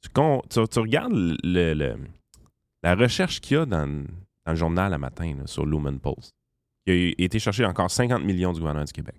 Tu, 0.01 0.09
con- 0.11 0.43
tu- 0.49 0.67
tu 0.69 0.79
regardes 0.79 1.13
le- 1.13 1.75
le- 1.75 1.99
la 2.83 2.95
recherche 2.95 3.41
qu'il 3.41 3.57
y 3.57 3.61
a 3.61 3.67
dans, 3.67 3.87
dans 3.87 4.53
le 4.53 4.55
journal 4.57 4.93
à 4.95 4.99
matin 4.99 5.35
là, 5.39 5.47
sur 5.47 5.67
Lumen 5.67 5.99
Pulse 6.01 6.31
qui 6.87 6.93
a 7.19 7.23
été 7.25 7.39
chercher 7.39 7.65
encore 7.65 7.91
50 7.91 8.23
millions 8.23 8.53
du 8.53 8.61
gouvernement 8.61 8.85
du 8.85 8.93
Québec. 8.93 9.17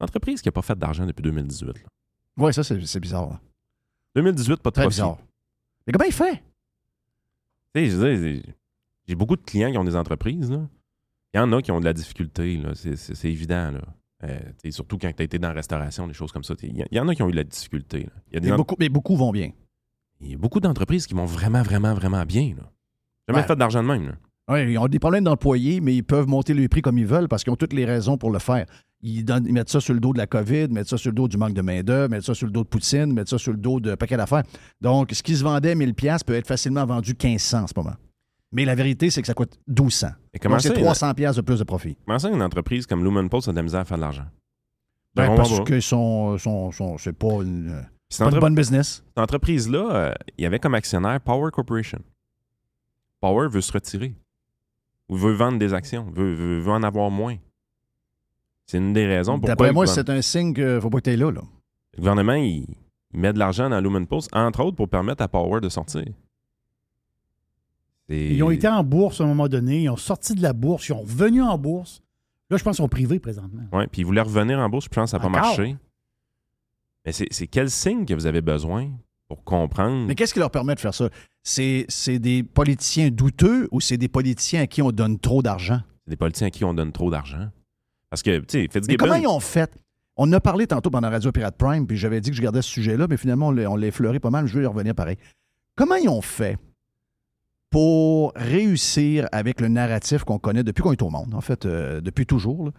Entreprise 0.00 0.40
qui 0.40 0.48
n'a 0.48 0.52
pas 0.52 0.62
fait 0.62 0.78
d'argent 0.78 1.06
depuis 1.06 1.22
2018. 1.22 1.66
là. 1.68 1.74
Oui, 2.38 2.54
ça, 2.54 2.62
c'est 2.64 3.00
bizarre. 3.00 3.28
là. 3.30 3.40
2018, 4.16 4.56
pas 4.62 4.70
de 4.70 4.74
Très 4.74 4.88
bizarre. 4.88 5.18
Mais 5.86 5.92
comment 5.92 6.06
il 6.06 6.12
fait? 6.12 6.42
J'ai- 7.74 9.14
beaucoup 9.14 9.36
de 9.36 9.42
clients 9.42 9.70
qui 9.70 9.78
ont 9.78 9.84
des 9.84 9.96
entreprises. 9.96 10.50
là. 10.50 10.66
Il 11.34 11.36
y 11.36 11.40
en 11.40 11.52
a 11.52 11.60
qui 11.62 11.70
ont 11.70 11.80
de 11.80 11.84
la 11.84 11.92
difficulté. 11.92 12.60
c'est 12.74 13.28
évident. 13.30 13.70
Là. 13.72 13.82
Euh, 14.24 14.38
surtout 14.70 14.98
quand 14.98 15.10
tu 15.16 15.22
as 15.22 15.24
été 15.24 15.38
dans 15.38 15.48
la 15.48 15.54
restauration, 15.54 16.06
des 16.06 16.12
choses 16.14 16.30
comme 16.32 16.44
ça. 16.44 16.54
Il 16.62 16.84
y, 16.90 17.00
en 17.00 17.08
a 17.08 17.14
qui 17.14 17.22
ont 17.22 17.28
eu 17.28 17.32
de 17.32 17.36
la 17.36 17.44
difficulté. 17.44 18.00
là. 18.04 18.10
Y 18.32 18.36
a 18.36 18.40
des 18.40 18.50
Mais 18.50 18.56
beaucoup, 18.56 18.76
mais 18.78 18.88
beaucoup 18.88 19.16
vont 19.16 19.30
bien. 19.32 19.50
il 20.20 20.30
y 20.32 20.34
a 20.34 20.38
beaucoup 20.38 20.60
d'entreprises 20.60 21.06
qui 21.06 21.14
vont 21.14 21.24
vraiment, 21.24 21.62
vraiment, 21.62 21.94
vraiment 21.94 22.24
bien. 22.24 22.54
Là. 22.56 22.64
Jamais 23.28 23.40
Ouais. 23.40 23.46
fait 23.46 23.56
d'argent 23.56 23.82
de 23.82 23.88
même. 23.88 24.16
Oui, 24.50 24.72
ils 24.72 24.78
ont 24.78 24.88
des 24.88 24.98
problèmes 24.98 25.24
d'employés, 25.24 25.80
mais 25.80 25.94
ils 25.94 26.02
peuvent 26.02 26.26
monter 26.26 26.52
le 26.54 26.66
prix 26.68 26.82
comme 26.82 26.98
ils 26.98 27.06
veulent 27.06 27.28
parce 27.28 27.44
qu'ils 27.44 27.52
ont 27.52 27.56
toutes 27.56 27.72
les 27.72 27.84
raisons 27.84 28.18
pour 28.18 28.30
le 28.30 28.40
faire. 28.40 28.66
Ils, 29.02 29.24
donnent- 29.24 29.46
ils 29.46 29.52
mettent 29.54 29.70
ça 29.70 29.80
sur 29.80 29.94
le 29.94 30.00
dos 30.00 30.12
de 30.12 30.18
la 30.18 30.26
COVID, 30.26 30.68
mettent 30.68 30.88
ça 30.88 30.98
sur 30.98 31.10
le 31.10 31.14
dos 31.14 31.28
du 31.28 31.36
manque 31.38 31.54
de 31.54 31.62
main-d'œuvre, 31.62 32.10
mettent 32.10 32.24
ça 32.24 32.34
sur 32.34 32.46
le 32.46 32.52
dos 32.52 32.64
de 32.64 32.68
Poutine, 32.68 33.12
mettent 33.14 33.28
ça 33.28 33.38
sur 33.38 33.52
le 33.52 33.58
dos 33.58 33.80
de 33.80 33.94
paquet 33.94 34.16
d'affaires. 34.16 34.42
Donc, 34.80 35.12
ce 35.12 35.22
qui 35.22 35.36
se 35.36 35.44
vendait 35.44 35.74
1000$ 35.74 35.94
piastres 35.94 36.26
peut 36.26 36.34
être 36.34 36.46
facilement 36.48 36.84
vendu 36.84 37.12
1500 37.14 37.62
en 37.62 37.66
ce 37.68 37.72
moment. 37.76 37.94
Mais 38.52 38.64
la 38.64 38.74
vérité, 38.74 39.10
c'est 39.10 39.20
que 39.20 39.26
ça 39.26 39.34
coûte 39.34 39.58
1200. 39.68 40.08
Et 40.34 40.38
comment 40.38 40.56
Donc, 40.56 40.62
c'est 40.62 40.68
ça, 40.74 40.74
300$ 41.10 41.14
piastres 41.14 41.40
de 41.42 41.46
plus 41.46 41.58
de 41.60 41.64
profit. 41.64 41.96
Comment 42.06 42.18
ça, 42.18 42.28
une 42.30 42.42
entreprise 42.42 42.86
comme 42.86 43.04
Lumen 43.04 43.28
Pulse 43.28 43.46
a 43.48 43.52
de 43.52 43.56
la 43.56 43.62
misère 43.62 43.80
à 43.80 43.84
faire 43.84 43.96
de 43.96 44.02
l'argent? 44.02 44.26
Ben, 45.14 45.34
parce 45.36 45.60
que 45.60 45.80
sont- 45.80 46.36
c'est 46.98 47.12
pas 47.12 47.26
une, 47.42 47.68
euh, 47.70 47.82
pas 47.82 47.86
une 48.20 48.24
entreprise- 48.26 48.40
bonne 48.40 48.54
business. 48.54 49.04
Cette 49.08 49.18
entreprise-là, 49.18 49.88
euh, 49.94 50.14
il 50.38 50.42
y 50.42 50.46
avait 50.46 50.58
comme 50.58 50.74
actionnaire 50.74 51.20
Power 51.20 51.50
Corporation. 51.52 52.00
Power 53.20 53.48
veut 53.48 53.60
se 53.60 53.72
retirer. 53.72 54.14
Ou 55.08 55.16
veut 55.16 55.32
vendre 55.32 55.58
des 55.58 55.74
actions. 55.74 56.06
Veut, 56.14 56.34
veut, 56.34 56.60
veut 56.60 56.70
en 56.70 56.82
avoir 56.84 57.10
moins. 57.10 57.36
C'est 58.66 58.78
une 58.78 58.92
des 58.92 59.06
raisons 59.06 59.32
pourquoi 59.34 59.48
D'après 59.48 59.72
moi, 59.72 59.86
c'est 59.88 60.08
un 60.10 60.22
signe 60.22 60.54
qu'il 60.54 60.64
ne 60.64 60.80
faut 60.80 60.90
pas 60.90 61.00
que 61.00 61.10
tu 61.10 61.16
là, 61.16 61.32
là. 61.32 61.40
le 61.94 61.98
gouvernement 61.98 62.34
il, 62.34 62.66
il 63.12 63.20
met 63.20 63.32
de 63.32 63.38
l'argent 63.40 63.68
dans 63.68 63.80
Lumen 63.80 64.06
Pulse, 64.06 64.28
entre 64.32 64.62
autres 64.62 64.76
pour 64.76 64.88
permettre 64.88 65.22
à 65.22 65.28
Power 65.28 65.60
de 65.60 65.68
sortir. 65.68 66.04
Ils 68.10 68.42
ont 68.42 68.50
été 68.50 68.66
en 68.68 68.82
bourse 68.82 69.20
à 69.20 69.24
un 69.24 69.28
moment 69.28 69.48
donné, 69.48 69.82
ils 69.82 69.88
ont 69.88 69.96
sorti 69.96 70.34
de 70.34 70.42
la 70.42 70.52
bourse, 70.52 70.88
ils 70.88 70.92
ont 70.92 71.02
revenu 71.02 71.42
en 71.42 71.56
bourse. 71.56 72.02
Là, 72.50 72.56
je 72.56 72.64
pense 72.64 72.76
qu'ils 72.76 72.82
sont 72.82 72.88
privés 72.88 73.20
présentement. 73.20 73.62
Ouais, 73.72 73.86
puis 73.86 74.02
ils 74.02 74.04
voulaient 74.04 74.20
revenir 74.20 74.58
en 74.58 74.68
bourse, 74.68 74.86
je 74.86 74.88
pense 74.90 75.04
que 75.04 75.10
ça 75.10 75.18
n'a 75.18 75.22
pas 75.22 75.28
marché. 75.28 75.76
Mais 77.06 77.12
c'est 77.12 77.28
c'est 77.30 77.46
quel 77.46 77.70
signe 77.70 78.04
que 78.04 78.12
vous 78.14 78.26
avez 78.26 78.40
besoin 78.40 78.90
pour 79.28 79.44
comprendre? 79.44 80.06
Mais 80.06 80.14
qu'est-ce 80.14 80.34
qui 80.34 80.40
leur 80.40 80.50
permet 80.50 80.74
de 80.74 80.80
faire 80.80 80.94
ça? 80.94 81.08
C'est 81.42 81.86
c'est 81.88 82.18
des 82.18 82.42
politiciens 82.42 83.10
douteux 83.10 83.68
ou 83.70 83.80
c'est 83.80 83.96
des 83.96 84.08
politiciens 84.08 84.62
à 84.62 84.66
qui 84.66 84.82
on 84.82 84.90
donne 84.90 85.18
trop 85.18 85.42
d'argent? 85.42 85.80
C'est 86.04 86.10
des 86.10 86.16
politiciens 86.16 86.48
à 86.48 86.50
qui 86.50 86.64
on 86.64 86.74
donne 86.74 86.92
trop 86.92 87.10
d'argent. 87.10 87.48
Parce 88.10 88.22
que, 88.22 88.38
tu 88.40 88.44
sais, 88.48 88.58
Mais 88.62 88.68
Fitzgibbon... 88.68 89.04
comment 89.04 89.14
ils 89.14 89.28
ont 89.28 89.38
fait? 89.40 89.72
On 90.16 90.30
a 90.32 90.40
parlé 90.40 90.66
tantôt 90.66 90.90
pendant 90.90 91.08
Radio 91.08 91.30
Pirate 91.30 91.56
Prime, 91.56 91.86
puis 91.86 91.96
j'avais 91.96 92.20
dit 92.20 92.30
que 92.30 92.36
je 92.36 92.42
gardais 92.42 92.60
ce 92.60 92.68
sujet-là, 92.68 93.06
mais 93.08 93.16
finalement, 93.16 93.48
on 93.48 93.76
l'a- 93.76 93.86
effleuré 93.86 94.18
pas 94.18 94.30
mal. 94.30 94.46
Je 94.48 94.58
vais 94.58 94.64
y 94.64 94.66
revenir 94.66 94.94
pareil. 94.94 95.16
Comment 95.76 95.94
ils 95.94 96.08
ont 96.08 96.20
fait? 96.20 96.58
Pour 97.70 98.32
réussir 98.34 99.28
avec 99.30 99.60
le 99.60 99.68
narratif 99.68 100.24
qu'on 100.24 100.38
connaît 100.38 100.64
depuis 100.64 100.82
qu'on 100.82 100.92
est 100.92 101.02
au 101.02 101.10
monde, 101.10 101.34
en 101.34 101.40
fait, 101.40 101.64
euh, 101.64 102.00
depuis 102.00 102.26
toujours? 102.26 102.72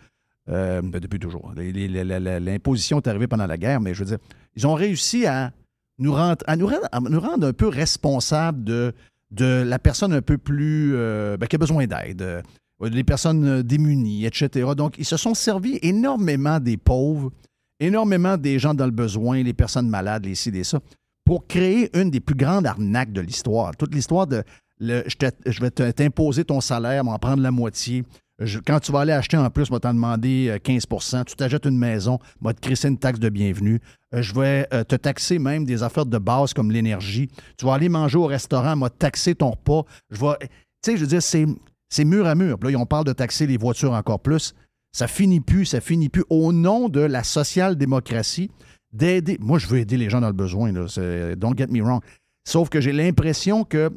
Euh, 0.49 0.81
ben, 0.81 0.99
depuis 0.99 1.19
toujours. 1.19 1.53
L'imposition 1.55 2.97
est 2.97 3.07
arrivée 3.07 3.27
pendant 3.27 3.47
la 3.47 3.57
guerre, 3.57 3.79
mais 3.79 3.93
je 3.93 3.99
veux 3.99 4.05
dire, 4.05 4.17
ils 4.55 4.67
ont 4.67 4.73
réussi 4.73 5.25
à 5.25 5.51
nous 5.97 6.13
rendre, 6.13 6.43
un 6.49 7.53
peu 7.53 7.67
responsables 7.67 8.63
de, 8.63 8.93
la 9.39 9.79
personne 9.79 10.13
un 10.13 10.21
peu 10.21 10.37
plus. 10.37 10.91
euh, 10.95 11.37
ben, 11.37 11.47
qui 11.47 11.55
a 11.55 11.59
besoin 11.59 11.87
d'aide, 11.87 12.43
des 12.81 13.03
personnes 13.03 13.61
démunies, 13.61 14.25
etc. 14.25 14.71
Donc, 14.75 14.97
ils 14.97 15.05
se 15.05 15.15
sont 15.15 15.35
servis 15.35 15.79
énormément 15.83 16.59
des 16.59 16.75
pauvres, 16.75 17.31
énormément 17.79 18.35
des 18.35 18.59
gens 18.59 18.73
dans 18.73 18.85
le 18.85 18.91
besoin, 18.91 19.41
les 19.41 19.53
personnes 19.53 19.87
malades, 19.87 20.25
les 20.25 20.35
ci, 20.35 20.51
ça, 20.65 20.79
pour 21.23 21.47
créer 21.47 21.95
une 21.97 22.09
des 22.09 22.19
plus 22.19 22.35
grandes 22.35 22.65
arnaques 22.65 23.13
de 23.13 23.21
l'histoire. 23.21 23.75
Toute 23.77 23.93
l'histoire 23.93 24.27
de 24.27 24.43
je, 24.81 25.27
je 25.45 25.61
vais 25.61 25.71
t'imposer 25.71 26.43
ton 26.43 26.59
salaire, 26.61 27.03
m'en 27.03 27.17
prendre 27.19 27.41
la 27.41 27.51
moitié. 27.51 28.03
Je- 28.39 28.59
quand 28.59 28.79
tu 28.79 28.91
vas 28.91 29.01
aller 29.01 29.13
acheter 29.13 29.37
en 29.37 29.49
plus, 29.51 29.65
je 29.65 29.71
vais 29.71 29.79
t'en 29.79 29.93
demander 29.93 30.47
euh, 30.49 30.57
15% 30.57 31.25
Tu 31.25 31.35
t'achètes 31.35 31.65
une 31.65 31.77
maison, 31.77 32.17
je 32.41 32.47
vais 32.47 32.53
te 32.55 32.59
crisser 32.61 32.87
une 32.87 32.97
taxe 32.97 33.19
de 33.19 33.29
bienvenue. 33.29 33.79
Euh, 34.15 34.21
Je 34.23 34.33
vais 34.33 34.67
euh, 34.73 34.83
te 34.83 34.95
taxer 34.95 35.37
même 35.37 35.63
des 35.65 35.83
affaires 35.83 36.05
de 36.07 36.17
base 36.17 36.53
comme 36.53 36.71
l'énergie. 36.71 37.29
Tu 37.57 37.65
vas 37.65 37.75
aller 37.75 37.87
manger 37.89 38.17
au 38.17 38.25
restaurant, 38.25 38.75
moi 38.75 38.89
taxer 38.89 39.35
ton 39.35 39.51
repas. 39.51 39.83
Je 40.09 40.19
vais. 40.19 40.37
Tu 40.41 40.47
sais, 40.83 40.97
je 40.97 41.01
veux 41.01 41.07
dire, 41.07 41.21
c'est, 41.21 41.45
c'est 41.89 42.05
mur 42.05 42.25
à 42.25 42.33
mur. 42.33 42.57
Là, 42.63 42.75
on 42.79 42.85
parle 42.87 43.05
de 43.05 43.13
taxer 43.13 43.45
les 43.45 43.57
voitures 43.57 43.91
encore 43.93 44.19
plus. 44.19 44.55
Ça 44.91 45.07
finit 45.07 45.39
plus, 45.41 45.65
ça 45.65 45.79
finit 45.79 46.09
plus. 46.09 46.23
Au 46.31 46.51
nom 46.51 46.89
de 46.89 46.99
la 47.01 47.23
social-démocratie, 47.23 48.49
d'aider. 48.91 49.37
Moi, 49.39 49.59
je 49.59 49.67
veux 49.67 49.77
aider 49.77 49.97
les 49.97 50.09
gens 50.09 50.19
dans 50.19 50.27
le 50.27 50.33
besoin. 50.33 50.71
Là. 50.71 51.35
Don't 51.35 51.55
get 51.55 51.67
me 51.67 51.81
wrong. 51.81 52.01
Sauf 52.43 52.69
que 52.69 52.81
j'ai 52.81 52.91
l'impression 52.91 53.63
que 53.63 53.91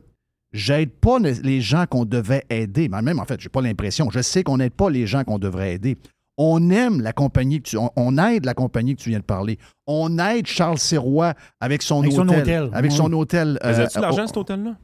j'aide 0.54 0.90
pas 0.90 1.18
les 1.18 1.60
gens 1.60 1.84
qu'on 1.86 2.06
devait 2.06 2.44
aider. 2.48 2.88
Mais 2.88 3.02
Même, 3.02 3.20
en 3.20 3.26
fait, 3.26 3.38
j'ai 3.40 3.50
pas 3.50 3.60
l'impression. 3.60 4.08
Je 4.10 4.22
sais 4.22 4.42
qu'on 4.42 4.56
n'aide 4.56 4.72
pas 4.72 4.88
les 4.88 5.06
gens 5.06 5.22
qu'on 5.24 5.38
devrait 5.38 5.74
aider. 5.74 5.98
On 6.38 6.70
aime 6.70 7.00
la 7.02 7.12
compagnie 7.12 7.60
que 7.62 7.68
tu. 7.68 7.76
On, 7.76 7.90
on 7.96 8.16
aide 8.16 8.44
la 8.46 8.54
compagnie 8.54 8.96
que 8.96 9.00
tu 9.02 9.10
viens 9.10 9.18
de 9.20 9.24
parler. 9.24 9.58
On 9.86 10.18
aide 10.18 10.46
Charles 10.46 10.78
Sirois 10.78 11.34
avec 11.60 11.82
son 11.82 12.00
Avec 12.00 12.12
son 12.12 12.22
hôtel. 12.28 12.40
hôtel. 12.40 12.70
Avec 12.72 12.90
Oui. 12.90 12.96
son 12.96 13.12
hôtel. 13.12 13.58
euh, 13.62 13.68
Faisais-tu 13.72 13.96
de 13.98 14.02
l'argent, 14.02 14.26
cet 14.26 14.36
hôtel-là? 14.38 14.76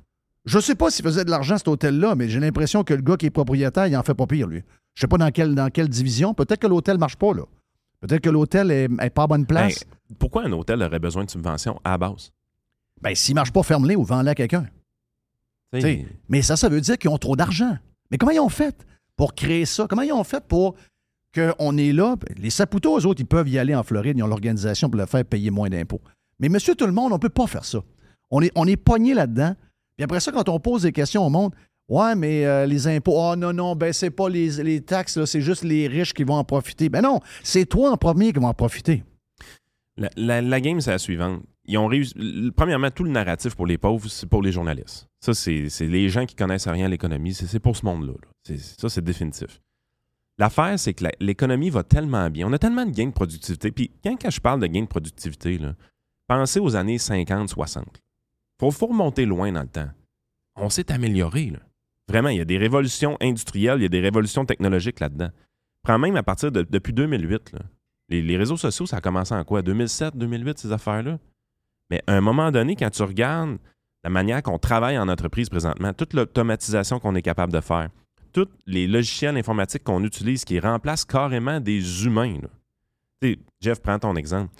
je 0.45 0.59
sais 0.59 0.75
pas 0.75 0.91
s'il 0.91 1.05
faisait 1.05 1.25
de 1.25 1.31
l'argent, 1.31 1.57
cet 1.59 1.67
hôtel-là, 1.69 2.15
mais 2.15 2.29
j'ai 2.29 2.39
l'impression 2.41 2.85
que 2.85 2.95
le 2.95 3.03
gars 3.03 3.17
qui 3.17 3.27
est 3.27 3.31
propriétaire, 3.31 3.87
il 3.89 3.97
en 3.97 4.03
fait 4.03 4.15
pas 4.15 4.27
pire, 4.27 4.47
lui. 4.47 4.63
Je 4.95 5.01
sais 5.01 5.07
pas 5.09 5.19
dans 5.19 5.31
quelle, 5.31 5.55
dans 5.55 5.71
quelle 5.71 5.89
division. 5.89 6.35
Peut-être 6.35 6.61
que 6.61 6.67
l'hôtel 6.67 6.99
marche 6.99 7.17
pas, 7.17 7.33
là. 7.35 7.43
Peut-être 8.01 8.23
que 8.23 8.31
l'hôtel 8.31 8.71
est, 8.71 8.89
est 9.01 9.11
pas 9.11 9.25
à 9.25 9.27
bonne 9.27 9.45
place. 9.45 9.85
Ben, 10.09 10.17
pourquoi 10.19 10.45
un 10.47 10.53
hôtel 10.53 10.83
aurait 10.83 10.99
besoin 11.01 11.25
de 11.25 11.31
subvention 11.31 11.79
à 11.85 11.91
la 11.91 11.99
base? 11.99 12.31
Ben, 13.03 13.15
s'il 13.15 13.35
marche 13.35 13.53
pas, 13.53 13.63
ferme-les 13.63 13.97
ou 13.97 14.05
vends-les 14.05 14.31
à 14.31 14.35
quelqu'un. 14.35 14.67
T'sais, 15.73 16.07
Mais 16.29 16.43
ça, 16.43 16.57
ça 16.57 16.69
veut 16.69 16.81
dire 16.81 16.99
qu'ils 16.99 17.11
ont 17.11 17.19
trop 17.19 17.37
d'argent. 17.37 17.77
Mais 18.11 18.19
comment 18.19 18.33
ils 18.33 18.41
ont 18.41 18.49
fait 18.49 18.75
pour 19.17 19.35
créer 19.35 19.65
ça? 19.67 19.87
Comment 19.89 20.03
ils 20.03 20.13
ont 20.13 20.25
fait 20.25 20.43
pour 20.47 20.75
qu'on 21.35 21.77
est 21.79 21.93
là? 21.93 22.17
Les 22.37 22.51
Saputo, 22.51 22.99
eux 22.99 23.07
autres, 23.07 23.21
ils 23.21 23.27
peuvent 23.27 23.49
y 23.49 23.59
aller 23.59 23.75
en 23.75 23.83
Floride, 23.85 24.19
ils 24.19 24.23
ont 24.23 24.27
l'organisation 24.27 24.91
pour 24.91 24.99
le 25.01 25.07
faire 25.07 25.25
payer 25.25 25.51
moins 25.51 25.69
d'impôts. 25.69 26.01
Mais 26.41 26.49
monsieur 26.49 26.75
tout 26.75 26.87
le 26.87 26.93
monde, 26.93 27.13
on 27.13 27.17
ne 27.17 27.21
peut 27.21 27.29
pas 27.29 27.47
faire 27.47 27.65
ça. 27.65 27.79
On 28.31 28.43
est, 28.43 28.51
on 28.57 28.67
est 28.67 28.77
pogné 28.77 29.15
là-dedans. 29.15 29.55
Puis 29.97 30.05
après 30.05 30.21
ça, 30.21 30.33
quand 30.33 30.49
on 30.49 30.59
pose 30.59 30.83
des 30.83 30.93
questions 30.93 31.25
au 31.25 31.31
monde, 31.31 31.53
ouais, 31.89 32.15
mais 32.17 32.47
euh, 32.47 32.67
les 32.67 32.89
impôts, 32.89 33.15
oh 33.17 33.37
non, 33.37 33.53
non, 33.53 33.77
ben 33.77 33.93
c'est 33.93 34.11
pas 34.11 34.29
les, 34.29 34.63
les 34.63 34.81
taxes, 34.81 35.25
c'est 35.25 35.41
juste 35.41 35.63
les 35.63 35.87
riches 35.87 36.15
qui 36.15 36.25
vont 36.25 36.35
en 36.35 36.45
profiter. 36.45 36.89
Ben 36.89 37.03
non, 37.03 37.21
c'est 37.45 37.67
toi 37.67 37.93
en 37.93 37.97
premier 37.97 38.33
qui 38.33 38.41
vont 38.41 38.49
en 38.49 38.55
profiter. 38.55 39.05
La, 39.97 40.09
la- 40.17 40.41
la 40.43 40.61
game, 40.61 40.81
c'est 40.81 40.91
la 40.91 40.99
suivante. 40.99 41.43
Ils 41.71 41.79
ont 41.79 41.87
réussi. 41.87 42.15
Premièrement, 42.57 42.91
tout 42.91 43.05
le 43.05 43.11
narratif 43.11 43.55
pour 43.55 43.65
les 43.65 43.79
pauvres, 43.79 44.09
c'est 44.09 44.29
pour 44.29 44.43
les 44.43 44.51
journalistes. 44.51 45.07
Ça, 45.21 45.35
c'est 45.35 45.69
les 45.81 46.09
gens 46.09 46.27
qui 46.27 46.35
connaissent 46.35 46.67
rien 46.67 46.87
à 46.87 46.89
l'économie. 46.89 47.33
C'est 47.33 47.61
pour 47.61 47.77
ce 47.77 47.87
monde-là. 47.87 48.15
Ça, 48.57 48.89
c'est 48.89 49.05
définitif. 49.05 49.61
L'affaire, 50.37 50.79
c'est 50.81 50.95
que 50.95 51.05
l'économie 51.21 51.71
va 51.71 51.85
tellement 51.85 52.29
bien. 52.29 52.49
On 52.49 52.53
a 52.53 52.59
tellement 52.59 52.85
de 52.87 52.91
gains 52.91 53.07
de 53.07 53.13
productivité. 53.13 53.71
Puis 53.71 53.93
quand, 54.03 54.17
je 54.29 54.41
parle 54.41 54.61
de 54.61 54.67
gains 54.67 54.83
de 54.83 54.89
productivité, 54.89 55.61
pensez 56.27 56.59
aux 56.59 56.75
années 56.75 56.97
50-60. 56.97 57.85
Faut, 58.59 58.73
faut 58.73 58.87
remonter 58.87 59.25
loin 59.25 59.53
dans 59.53 59.63
le 59.63 59.69
temps. 59.69 59.91
On 60.57 60.71
s'est 60.71 60.91
amélioré. 60.91 61.53
Vraiment, 62.09 62.31
il 62.31 62.39
y 62.39 62.41
a 62.41 62.45
des 62.45 62.59
révolutions 62.59 63.17
industrielles, 63.21 63.79
il 63.79 63.83
y 63.83 63.87
a 63.87 63.91
des 63.91 64.01
révolutions 64.01 64.45
technologiques 64.45 64.99
là-dedans. 64.99 65.31
Prends 65.85 65.99
même 66.01 66.17
à 66.17 66.25
partir 66.25 66.51
de 66.51 66.67
depuis 66.69 66.93
2008. 66.93 67.53
là. 67.53 67.61
Les, 68.09 68.23
les 68.23 68.37
réseaux 68.37 68.57
sociaux, 68.57 68.87
ça 68.87 68.97
a 68.97 69.01
commencé 69.01 69.33
en 69.35 69.45
quoi? 69.45 69.63
2007, 69.63 70.17
2008, 70.17 70.59
ces 70.59 70.73
affaires-là? 70.73 71.19
Mais 71.91 72.03
à 72.07 72.15
un 72.15 72.21
moment 72.21 72.51
donné, 72.51 72.77
quand 72.77 72.91
tu 72.91 73.03
regardes 73.03 73.59
la 74.05 74.11
manière 74.11 74.43
qu'on 74.43 74.59
travaille 74.59 74.99
en 74.99 75.09
entreprise 75.09 75.49
présentement, 75.49 75.93
toute 75.93 76.15
l'automatisation 76.15 76.99
qu'on 77.01 77.15
est 77.15 77.23
capable 77.23 77.53
de 77.53 77.61
faire, 77.61 77.91
tous 78.33 78.49
les 78.67 78.87
logiciels 78.87 79.37
informatiques 79.37 79.85
qu'on 79.85 80.05
utilise 80.05 80.45
qui 80.45 80.61
remplacent 80.61 81.05
carrément 81.05 81.61
des 81.61 82.05
humains. 82.05 82.39
là. 82.41 83.29
Jeff, 83.61 83.83
prends 83.83 83.99
ton 83.99 84.15
exemple. 84.17 84.55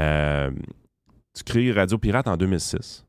Euh, 0.00 0.50
tu 1.34 1.44
crées 1.44 1.72
Radio 1.72 1.98
Pirate 1.98 2.26
en 2.26 2.36
2006. 2.36 3.04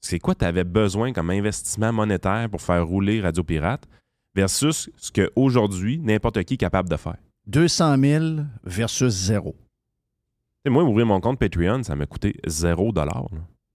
C'est 0.00 0.18
quoi 0.18 0.34
tu 0.34 0.44
avais 0.44 0.64
besoin 0.64 1.12
comme 1.12 1.30
investissement 1.30 1.92
monétaire 1.92 2.48
pour 2.50 2.60
faire 2.60 2.86
rouler 2.86 3.20
Radio 3.20 3.42
Pirate 3.42 3.86
versus 4.34 4.90
ce 4.96 5.10
qu'aujourd'hui, 5.10 5.98
n'importe 5.98 6.42
qui 6.44 6.54
est 6.54 6.58
capable 6.58 6.88
de 6.88 6.96
faire? 6.96 7.16
200 7.46 7.96
000 7.98 8.24
versus 8.64 9.12
zéro. 9.12 9.56
Moi, 10.70 10.82
ouvrir 10.84 11.06
mon 11.06 11.20
compte 11.20 11.38
Patreon, 11.38 11.82
ça 11.82 11.94
m'a 11.96 12.06
coûté 12.06 12.36
0 12.46 12.92
dollar. 12.92 13.26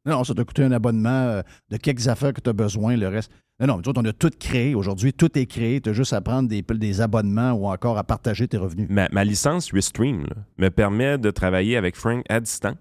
Non, 0.06 0.24
ça 0.24 0.34
t'a 0.34 0.44
coûté 0.44 0.64
un 0.64 0.72
abonnement 0.72 1.10
euh, 1.10 1.42
de 1.70 1.78
quelques 1.78 2.08
affaires 2.08 2.34
que 2.34 2.42
tu 2.42 2.50
as 2.50 2.54
besoin, 2.54 2.98
le 2.98 3.08
reste. 3.08 3.32
Non, 3.60 3.68
non, 3.68 3.78
nous 3.78 3.88
autres, 3.90 4.02
on 4.02 4.06
a 4.06 4.14
tout 4.14 4.32
créé. 4.40 4.74
Aujourd'hui, 4.74 5.14
tout 5.14 5.38
est 5.38 5.46
créé. 5.46 5.80
Tu 5.80 5.90
as 5.92 5.94
juste 5.94 6.14
à 6.14 6.22
prendre 6.22 6.50
des, 6.50 6.64
des 6.64 7.02
abonnements 7.02 7.52
ou 7.52 7.68
encore 7.68 8.00
à 8.00 8.04
partager 8.04 8.48
tes 8.48 8.58
revenus. 8.58 8.88
Ma, 8.90 9.08
ma 9.12 9.24
licence 9.24 9.72
Restream 9.72 10.22
là, 10.24 10.36
me 10.58 10.70
permet 10.70 11.20
de 11.20 11.30
travailler 11.30 11.78
avec 11.78 11.96
Frank 11.96 12.24
à 12.30 12.40
distance, 12.40 12.78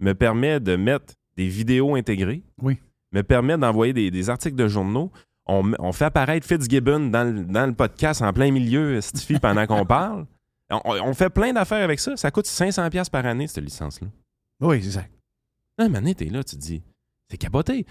me 0.00 0.12
permet 0.12 0.60
de 0.60 0.76
mettre 0.76 1.14
des 1.38 1.48
vidéos 1.48 1.94
intégrées, 1.94 2.42
Oui. 2.60 2.76
me 3.12 3.22
permet 3.22 3.56
d'envoyer 3.56 3.94
des, 3.94 4.10
des 4.10 4.28
articles 4.28 4.56
de 4.56 4.68
journaux. 4.68 5.10
On 5.46 5.92
fait 5.92 6.04
apparaître 6.04 6.46
Fitzgibbon 6.46 7.08
dans 7.08 7.24
le, 7.24 7.44
dans 7.44 7.66
le 7.66 7.72
podcast 7.72 8.20
en 8.22 8.32
plein 8.34 8.50
milieu, 8.52 9.00
Stiffy, 9.00 9.38
pendant 9.40 9.66
qu'on 9.66 9.84
parle. 9.86 10.26
On, 10.72 10.80
on 10.84 11.14
fait 11.14 11.30
plein 11.30 11.52
d'affaires 11.52 11.82
avec 11.84 12.00
ça. 12.00 12.16
Ça 12.16 12.30
coûte 12.30 12.46
500$ 12.46 13.10
par 13.10 13.26
année, 13.26 13.46
cette 13.46 13.64
licence-là. 13.64 14.08
Oui, 14.60 14.76
exact. 14.76 15.12
Un 15.78 15.84
moment 15.84 15.98
donné, 15.98 16.14
t'es 16.14 16.26
là, 16.26 16.42
tu 16.44 16.56
te 16.56 16.60
dis, 16.60 16.82
c'est 17.30 17.36
capoté. 17.36 17.86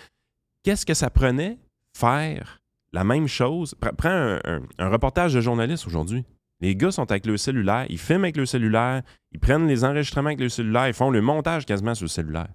Qu'est-ce 0.64 0.86
que 0.86 0.94
ça 0.94 1.10
prenait 1.10 1.58
faire 1.98 2.62
la 2.94 3.04
même 3.04 3.28
chose? 3.28 3.76
Pre- 3.82 3.96
Prends 3.96 4.10
un, 4.10 4.40
un- 4.46 4.62
un 4.78 4.90
reportage 4.90 5.34
de 5.34 5.42
journaliste 5.42 5.88
aujourd'hui. 5.88 6.26
Les 6.60 6.76
gars 6.76 6.92
sont 6.92 7.10
avec 7.10 7.26
le 7.26 7.38
cellulaire, 7.38 7.88
ils 7.90 7.98
filment 7.98 8.26
avec 8.26 8.38
le 8.38 8.46
cellulaire, 8.46 9.02
ils 9.32 9.40
prennent 9.40 9.68
les 9.68 9.84
enregistrements 9.84 10.28
avec 10.28 10.40
le 10.40 10.50
cellulaire, 10.50 10.88
ils 10.88 10.94
font 10.94 11.10
le 11.10 11.22
montage 11.22 11.66
quasiment 11.66 11.96
sur 11.96 12.04
le 12.06 12.10
cellulaire. 12.10 12.50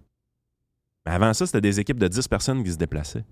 Mais 1.04 1.12
avant 1.12 1.34
ça, 1.34 1.46
c'était 1.46 1.60
des 1.60 1.80
équipes 1.80 1.98
de 1.98 2.06
10 2.08 2.28
personnes 2.28 2.62
qui 2.64 2.70
se 2.72 2.76
déplaçaient. 2.76 3.24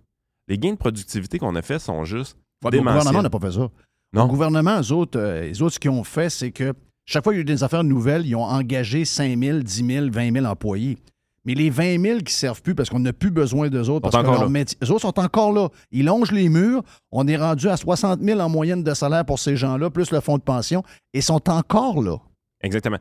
Les 0.49 0.59
gains 0.59 0.73
de 0.73 0.77
productivité 0.79 1.39
qu'on 1.39 1.55
a 1.55 1.63
fait 1.63 1.79
sont 1.79 2.05
juste 2.05 2.37
Ouais, 2.63 2.71
le 2.79 2.85
gouvernement 2.99 3.23
n'a 3.23 3.31
pas 3.31 3.41
fait 3.41 3.53
ça. 3.53 3.71
Non? 4.15 4.25
Le 4.25 4.29
gouvernement, 4.29 4.81
eux 4.81 4.93
autres, 4.93 5.19
euh, 5.19 5.43
les 5.43 5.61
autres, 5.61 5.75
ce 5.75 5.79
qu'ils 5.81 5.91
ont 5.91 6.05
fait, 6.05 6.31
c'est 6.31 6.53
que 6.53 6.73
chaque 7.05 7.25
fois 7.25 7.33
qu'il 7.33 7.39
y 7.39 7.41
a 7.41 7.43
eu 7.43 7.45
des 7.45 7.65
affaires 7.65 7.85
nouvelles, 7.85 8.27
ils 8.27 8.37
ont 8.37 8.45
engagé 8.45 9.05
5 9.05 9.39
000, 9.39 9.59
10 9.59 9.87
000, 9.87 10.07
20 10.11 10.33
000 10.33 10.47
employés. 10.47 10.99
Mais 11.45 11.55
les 11.55 11.69
20 11.69 12.01
000 12.01 12.19
qui 12.19 12.25
ne 12.25 12.29
servent 12.31 12.63
plus 12.63 12.75
parce 12.75 12.89
qu'on 12.89 13.01
n'a 13.01 13.13
plus 13.13 13.31
besoin 13.31 13.69
d'eux 13.69 13.91
autres, 13.91 14.09
parce 14.09 14.17
que 14.17 14.85
eux 14.85 14.91
autres 14.91 15.03
sont 15.03 15.21
encore 15.21 15.53
là. 15.53 15.69
Ils 15.91 16.07
longent 16.07 16.33
les 16.33 16.49
murs. 16.49 16.83
On 17.13 17.27
est 17.29 17.37
rendu 17.37 17.69
à 17.69 17.77
60 17.77 18.23
000 18.23 18.41
en 18.41 18.49
moyenne 18.49 18.83
de 18.83 18.95
salaire 18.95 19.27
pour 19.27 19.39
ces 19.39 19.57
gens-là, 19.57 19.91
plus 19.91 20.11
le 20.11 20.21
fonds 20.21 20.39
de 20.39 20.43
pension, 20.43 20.83
et 21.13 21.21
sont 21.21 21.51
encore 21.51 22.01
là. 22.01 22.17
Exactement. 22.63 22.97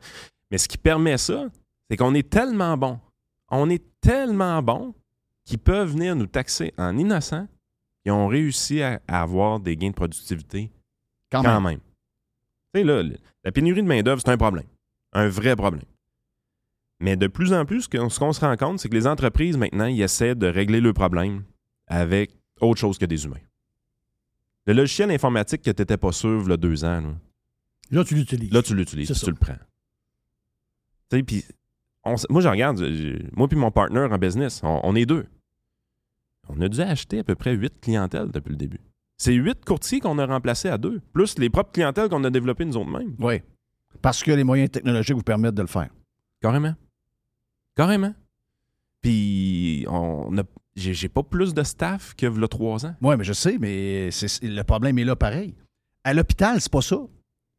Mais 0.50 0.58
ce 0.58 0.68
qui 0.68 0.76
permet 0.76 1.16
ça, 1.16 1.46
c'est 1.88 1.96
qu'on 1.96 2.12
est 2.12 2.28
tellement 2.28 2.76
bon. 2.76 2.98
On 3.50 3.70
est 3.70 3.82
tellement 4.02 4.62
bon 4.62 4.94
qu'ils 5.46 5.58
peuvent 5.58 5.92
venir 5.92 6.14
nous 6.14 6.26
taxer 6.26 6.74
en 6.76 6.98
innocent 6.98 7.46
et 8.04 8.10
ont 8.10 8.26
réussi 8.26 8.82
à, 8.82 9.00
à 9.08 9.22
avoir 9.22 9.60
des 9.60 9.76
gains 9.76 9.88
de 9.90 9.94
productivité 9.94 10.70
Quand, 11.34 11.42
quand 11.42 11.60
même. 11.60 11.72
même. 11.72 11.80
Tu 12.74 12.80
sais, 12.80 12.84
là, 12.84 13.02
la 13.44 13.52
pénurie 13.52 13.82
de 13.82 13.88
main-d'œuvre, 13.88 14.20
c'est 14.24 14.30
un 14.30 14.36
problème. 14.36 14.66
Un 15.12 15.28
vrai 15.28 15.56
problème. 15.56 15.84
Mais 17.00 17.16
de 17.16 17.26
plus 17.26 17.52
en 17.52 17.64
plus, 17.64 17.82
ce 17.82 17.88
qu'on 17.88 18.32
se 18.32 18.40
rend 18.40 18.56
compte, 18.56 18.78
c'est 18.80 18.88
que 18.88 18.94
les 18.94 19.06
entreprises, 19.06 19.56
maintenant, 19.56 19.86
ils 19.86 20.00
essaient 20.00 20.34
de 20.34 20.46
régler 20.46 20.80
le 20.80 20.92
problème 20.92 21.44
avec 21.86 22.30
autre 22.60 22.80
chose 22.80 22.98
que 22.98 23.04
des 23.04 23.24
humains. 23.24 23.40
Le 24.66 24.72
logiciel 24.72 25.10
informatique 25.10 25.62
que 25.62 25.70
tu 25.70 25.82
n'étais 25.82 25.96
pas 25.96 26.12
sûr, 26.12 26.42
il 26.44 26.50
y 26.50 26.52
a 26.52 26.56
deux 26.56 26.84
ans, 26.84 27.00
là, 27.00 27.14
Là, 27.90 28.02
tu 28.02 28.14
l'utilises. 28.14 28.50
Là, 28.50 28.62
tu 28.62 28.74
l'utilises, 28.74 29.12
tu 29.12 29.30
le 29.30 29.36
prends. 29.36 29.58
Tu 31.10 31.18
sais, 31.18 31.22
puis 31.22 31.44
moi, 32.30 32.40
je 32.40 32.48
regarde, 32.48 32.80
moi 33.32 33.46
puis 33.46 33.58
mon 33.58 33.70
partner 33.70 34.00
en 34.00 34.18
business, 34.18 34.62
on, 34.62 34.80
on 34.82 34.94
est 34.94 35.06
deux. 35.06 35.26
On 36.48 36.60
a 36.60 36.68
dû 36.68 36.80
acheter 36.80 37.18
à 37.18 37.24
peu 37.24 37.34
près 37.34 37.54
huit 37.54 37.74
clientèles 37.80 38.30
depuis 38.30 38.50
le 38.50 38.56
début. 38.56 38.80
C'est 39.16 39.32
huit 39.34 39.64
courtiers 39.64 40.00
qu'on 40.00 40.18
a 40.18 40.26
remplacés 40.26 40.68
à 40.68 40.78
deux, 40.78 41.00
plus 41.12 41.38
les 41.38 41.50
propres 41.50 41.72
clientèles 41.72 42.08
qu'on 42.08 42.24
a 42.24 42.30
développées 42.30 42.64
nous 42.64 42.76
autres 42.76 42.90
mêmes. 42.90 43.14
Oui. 43.18 43.42
Parce 44.02 44.22
que 44.22 44.32
les 44.32 44.44
moyens 44.44 44.70
technologiques 44.70 45.16
vous 45.16 45.22
permettent 45.22 45.54
de 45.54 45.62
le 45.62 45.68
faire. 45.68 45.88
Carrément. 46.40 46.74
Carrément. 47.76 48.14
Puis, 49.00 49.84
on 49.88 50.36
a, 50.38 50.42
j'ai, 50.76 51.08
pas 51.08 51.22
plus 51.22 51.54
de 51.54 51.62
staff 51.62 52.14
que 52.16 52.26
le 52.26 52.48
trois 52.48 52.86
ans. 52.86 52.94
Oui, 53.02 53.14
mais 53.16 53.24
je 53.24 53.32
sais, 53.32 53.58
mais 53.58 54.10
le 54.42 54.62
problème 54.62 54.98
est 54.98 55.04
là 55.04 55.14
pareil. 55.16 55.54
À 56.04 56.12
l'hôpital, 56.14 56.60
c'est 56.60 56.72
pas 56.72 56.82
ça. 56.82 56.98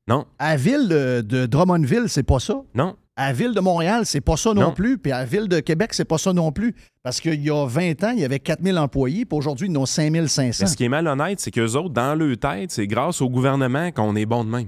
Non, 0.08 0.28
À 0.38 0.52
la 0.52 0.58
ville 0.58 0.88
de, 0.88 1.22
de 1.22 1.46
Drummondville, 1.48 2.10
c'est 2.10 2.24
pas 2.24 2.40
ça. 2.40 2.62
non. 2.74 2.96
À 3.18 3.28
la 3.28 3.34
ville 3.34 3.54
de 3.54 3.62
Montréal, 3.62 4.02
c'est 4.06 4.20
pas 4.20 4.36
ça 4.36 4.54
non, 4.54 4.62
Non. 4.62 4.72
plus. 4.72 4.98
Puis 4.98 5.12
à 5.12 5.20
la 5.20 5.26
ville 5.26 5.48
de 5.48 5.62
Québec, 5.62 5.94
c'est 5.94 6.04
pas 6.06 6.18
ça 6.18 6.34
non 6.34 6.52
plus. 6.52 6.76
Parce 7.02 7.22
qu'il 7.22 7.42
y 7.42 7.50
a 7.50 7.66
20 7.66 8.04
ans, 8.04 8.12
il 8.12 8.20
y 8.20 8.26
avait 8.26 8.40
4000 8.40 8.78
employés, 8.78 9.26
puis 9.26 9.38
aujourd'hui, 9.38 9.70
ils 9.70 9.78
ont 9.78 9.86
5500. 9.86 10.64
Mais 10.66 10.70
ce 10.70 10.76
qui 10.76 10.84
est 10.84 10.90
malhonnête, 10.90 11.40
c'est 11.40 11.52
qu'eux 11.52 11.76
autres, 11.76 11.94
dans 11.94 12.14
leur 12.14 12.38
tête, 12.38 12.72
c'est 12.72 12.88
grâce 12.88 13.22
au 13.22 13.30
gouvernement 13.30 13.92
qu'on 13.92 14.16
est 14.18 14.26
bon 14.26 14.44
de 14.44 14.50
même. 14.50 14.68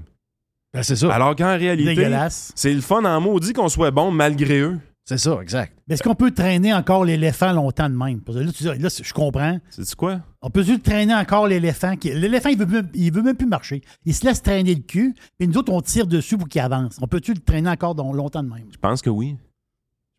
Ben, 0.72 0.82
c'est 0.82 0.96
ça. 0.96 1.12
Alors 1.12 1.36
qu'en 1.36 1.56
réalité, 1.58 2.10
c'est 2.54 2.72
le 2.72 2.80
fun 2.80 3.04
en 3.04 3.20
maudit 3.20 3.52
qu'on 3.52 3.68
soit 3.68 3.90
bon 3.90 4.10
malgré 4.10 4.60
eux. 4.60 4.78
C'est 5.08 5.16
ça, 5.16 5.40
exact. 5.40 5.72
Mais 5.88 5.94
Est-ce 5.94 6.02
qu'on 6.02 6.14
peut 6.14 6.30
traîner 6.30 6.74
encore 6.74 7.02
l'éléphant 7.02 7.50
longtemps 7.54 7.88
de 7.88 7.94
même? 7.94 8.20
Parce 8.20 8.36
que 8.36 8.44
là, 8.44 8.52
tu 8.52 8.62
dis- 8.62 8.78
là, 8.82 8.88
je 9.02 9.12
comprends. 9.14 9.58
C'est 9.70 9.94
quoi? 9.94 10.20
On 10.42 10.50
peut 10.50 10.62
juste 10.62 10.82
traîner 10.82 11.14
encore 11.14 11.46
l'éléphant. 11.46 11.96
qui- 11.96 12.12
L'éléphant, 12.12 12.50
il 12.50 12.58
veut, 12.58 12.66
même, 12.66 12.90
il 12.92 13.10
veut 13.10 13.22
même 13.22 13.34
plus 13.36 13.46
marcher. 13.46 13.80
Il 14.04 14.14
se 14.14 14.26
laisse 14.26 14.42
traîner 14.42 14.74
le 14.74 14.82
cul, 14.82 15.14
puis 15.38 15.48
nous 15.48 15.56
autres, 15.56 15.72
on 15.72 15.80
tire 15.80 16.06
dessus 16.06 16.36
pour 16.36 16.46
qu'il 16.46 16.60
avance. 16.60 16.98
On 17.00 17.06
peut-tu 17.08 17.32
le 17.32 17.40
traîner 17.40 17.70
encore 17.70 17.94
dans- 17.94 18.12
longtemps 18.12 18.42
de 18.42 18.50
même? 18.50 18.66
Je 18.70 18.76
pense 18.76 19.00
que 19.00 19.08
oui. 19.08 19.38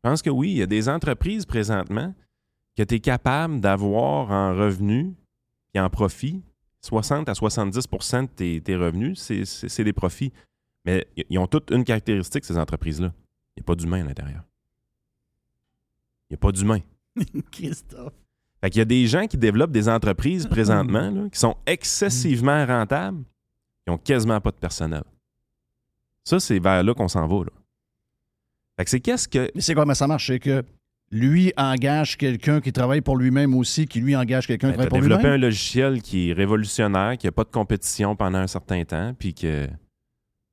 Je 0.04 0.10
pense 0.10 0.24
que 0.24 0.32
oui. 0.32 0.50
Il 0.54 0.58
y 0.58 0.64
a 0.64 0.66
des 0.66 0.90
entreprises 0.90 1.46
présentement 1.46 2.16
que 2.76 2.82
tu 2.82 2.96
es 2.96 3.00
capable 3.00 3.60
d'avoir 3.60 4.32
en 4.32 4.56
revenus 4.56 5.12
et 5.76 5.80
en 5.80 5.90
profit. 5.92 6.42
60 6.82 7.30
à 7.30 7.34
70% 7.36 8.24
de 8.24 8.28
tes, 8.28 8.60
tes 8.62 8.76
revenus, 8.76 9.20
c'est- 9.20 9.84
des 9.84 9.94
profits. 9.94 10.32
Mais 10.86 11.06
ils 11.30 11.38
ont 11.38 11.46
toutes 11.46 11.70
une 11.70 11.84
caractéristique, 11.84 12.44
ces 12.44 12.58
entreprises-là. 12.58 13.12
Il 13.56 13.60
n'y 13.60 13.64
a 13.64 13.66
pas 13.66 13.76
d'humain 13.76 14.02
à 14.02 14.08
l'intérieur. 14.08 14.42
Il 16.30 16.34
n'y 16.34 16.36
a 16.36 16.38
pas 16.38 16.52
d'humain. 16.52 16.80
Christophe. 17.52 18.14
Fait 18.62 18.70
qu'il 18.70 18.80
y 18.80 18.82
a 18.82 18.86
des 18.86 19.08
gens 19.08 19.26
qui 19.26 19.38
développent 19.38 19.72
des 19.72 19.88
entreprises 19.88 20.46
présentement 20.46 21.10
là, 21.10 21.30
qui 21.30 21.40
sont 21.40 21.56
excessivement 21.66 22.66
rentables, 22.66 23.24
qui 23.86 23.92
ont 23.92 23.98
quasiment 23.98 24.40
pas 24.42 24.52
de 24.52 24.58
personnel. 24.58 25.04
Ça, 26.26 26.40
c'est 26.40 26.60
vers 26.60 26.84
là 26.84 26.94
qu'on 26.94 27.08
s'en 27.08 27.26
va. 27.26 27.38
Là. 27.46 27.52
Fait 28.78 28.84
que 28.84 28.90
c'est 28.92 29.00
qu'est-ce 29.00 29.28
que. 29.28 29.50
Mais 29.56 29.62
c'est 29.62 29.74
comment 29.74 29.94
ça 29.94 30.08
marche? 30.08 30.28
C'est 30.28 30.40
que 30.40 30.64
lui 31.12 31.52
engage 31.58 32.18
quelqu'un 32.18 32.62
qui 32.62 32.72
travaille 32.72 33.02
pour 33.02 33.18
lui-même 33.18 33.56
aussi, 33.56 33.88
qui 33.88 34.00
lui 34.00 34.16
engage 34.16 34.46
quelqu'un 34.46 34.72
qui 34.72 34.78
Ben, 34.78 34.84
travaille 34.86 34.90
pour 34.90 35.00
développé 35.00 35.24
lui-même? 35.24 35.40
un 35.42 35.46
logiciel 35.46 36.02
qui 36.04 36.30
est 36.30 36.34
révolutionnaire, 36.34 37.18
qui 37.18 37.26
n'a 37.26 37.32
pas 37.32 37.46
de 37.46 37.50
compétition 37.50 38.16
pendant 38.16 38.38
un 38.40 38.48
certain 38.48 38.84
temps, 38.84 39.16
puis 39.18 39.34
que 39.34 39.68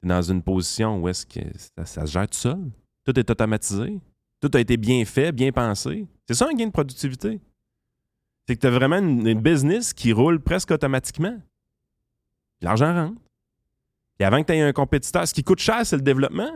dans 0.03 0.23
une 0.23 0.43
position 0.43 0.99
où 1.03 1.09
est-ce 1.09 1.27
que 1.27 1.41
ça, 1.77 1.85
ça 1.85 2.07
se 2.07 2.13
gère 2.13 2.29
tout 2.29 2.39
seul? 2.39 2.59
Tout 3.05 3.19
est 3.19 3.29
automatisé? 3.29 3.99
Tout 4.41 4.51
a 4.55 4.61
été 4.61 4.77
bien 4.77 5.05
fait, 5.05 5.33
bien 5.33 5.53
pensé. 5.53 6.07
C'est 6.27 6.35
ça 6.35 6.49
un 6.49 6.55
gain 6.55 6.67
de 6.67 6.73
productivité. 6.73 7.41
C'est 8.47 8.57
que 8.57 8.61
tu 8.61 8.67
as 8.67 8.71
vraiment 8.71 8.99
une, 8.99 9.27
une 9.27 9.41
business 9.41 9.93
qui 9.93 10.13
roule 10.13 10.41
presque 10.41 10.71
automatiquement. 10.71 11.37
L'argent 12.61 12.93
rentre. 12.95 13.21
Puis 14.19 14.25
avant 14.25 14.41
que 14.43 14.47
tu 14.47 14.53
aies 14.55 14.63
un 14.63 14.73
compétiteur, 14.73 15.27
ce 15.27 15.35
qui 15.35 15.43
coûte 15.43 15.59
cher, 15.59 15.85
c'est 15.85 15.97
le 15.97 16.03
développement. 16.03 16.53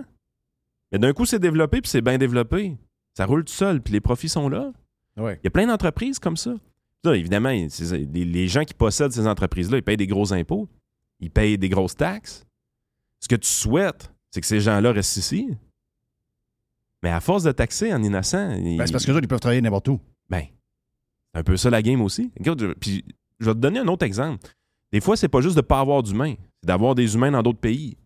Mais 0.92 0.98
d'un 0.98 1.12
coup, 1.12 1.26
c'est 1.26 1.38
développé, 1.38 1.80
puis 1.80 1.90
c'est 1.90 2.00
bien 2.00 2.18
développé. 2.18 2.76
Ça 3.14 3.26
roule 3.26 3.44
tout 3.44 3.52
seul, 3.52 3.82
puis 3.82 3.92
les 3.92 4.00
profits 4.00 4.28
sont 4.28 4.48
là. 4.48 4.72
Ouais. 5.16 5.38
Il 5.42 5.44
y 5.44 5.48
a 5.48 5.50
plein 5.50 5.66
d'entreprises 5.66 6.18
comme 6.18 6.36
ça. 6.36 6.54
Évidemment, 7.04 7.50
les 7.50 8.48
gens 8.48 8.64
qui 8.64 8.74
possèdent 8.74 9.12
ces 9.12 9.26
entreprises-là, 9.26 9.78
ils 9.78 9.82
payent 9.82 9.96
des 9.96 10.06
gros 10.06 10.32
impôts, 10.32 10.68
ils 11.18 11.30
payent 11.30 11.56
des 11.58 11.68
grosses 11.68 11.96
taxes. 11.96 12.46
Ce 13.20 13.28
que 13.28 13.36
tu 13.36 13.48
souhaites, 13.48 14.12
c'est 14.30 14.40
que 14.40 14.46
ces 14.46 14.60
gens-là 14.60 14.92
restent 14.92 15.16
ici. 15.16 15.48
Mais 17.02 17.10
à 17.10 17.20
force 17.20 17.42
de 17.44 17.52
taxer 17.52 17.92
en 17.92 18.02
innocent, 18.02 18.48
Ben, 18.76 18.86
c'est 18.86 18.92
parce 18.92 19.06
que 19.06 19.10
autres, 19.12 19.20
ils 19.24 19.28
peuvent 19.28 19.40
travailler 19.40 19.60
n'importe 19.62 19.88
où. 19.88 20.00
ben, 20.28 20.44
c'est 21.32 21.40
un 21.40 21.42
peu 21.44 21.56
ça 21.56 21.70
la 21.70 21.80
game 21.82 22.00
aussi. 22.02 22.30
Puis 22.80 23.04
je 23.38 23.46
vais 23.46 23.54
te 23.54 23.58
donner 23.60 23.78
un 23.80 23.88
autre 23.88 24.04
exemple. 24.04 24.46
Des 24.92 25.00
fois, 25.00 25.16
c'est 25.16 25.28
pas 25.28 25.40
juste 25.40 25.56
de 25.56 25.60
pas 25.62 25.80
avoir 25.80 26.02
d'humains, 26.02 26.34
c'est 26.60 26.66
d'avoir 26.66 26.94
des 26.94 27.14
humains 27.14 27.30
dans 27.30 27.42
d'autres 27.42 27.60
pays. 27.60 27.96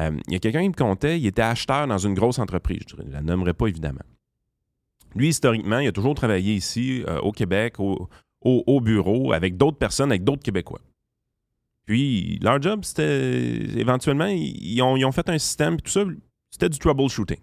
Euh, 0.00 0.10
Il 0.26 0.32
y 0.32 0.36
a 0.36 0.40
quelqu'un 0.40 0.62
qui 0.62 0.68
me 0.68 0.74
comptait, 0.74 1.18
il 1.20 1.26
était 1.26 1.42
acheteur 1.42 1.86
dans 1.86 1.98
une 1.98 2.14
grosse 2.14 2.38
entreprise. 2.40 2.82
Je 2.88 3.00
ne 3.02 3.10
la 3.12 3.22
nommerai 3.22 3.54
pas 3.54 3.68
évidemment. 3.68 4.02
Lui, 5.14 5.28
historiquement, 5.28 5.78
il 5.78 5.86
a 5.86 5.92
toujours 5.92 6.14
travaillé 6.16 6.54
ici, 6.54 7.04
euh, 7.06 7.20
au 7.20 7.30
Québec, 7.30 7.78
au, 7.78 8.08
au- 8.40 8.64
au 8.66 8.80
bureau, 8.80 9.32
avec 9.32 9.56
d'autres 9.56 9.78
personnes, 9.78 10.10
avec 10.10 10.24
d'autres 10.24 10.42
Québécois. 10.42 10.80
Puis, 11.86 12.38
leur 12.42 12.60
job, 12.60 12.80
c'était 12.82 13.78
éventuellement, 13.78 14.26
ils 14.26 14.56
ils 14.74 14.82
ont, 14.82 14.96
ils 14.96 15.04
ont 15.04 15.12
fait 15.12 15.28
un 15.28 15.38
système, 15.38 15.76
puis 15.76 15.82
tout 15.84 15.90
ça, 15.92 16.04
c'était 16.50 16.68
du 16.68 16.78
troubleshooting. 16.78 17.38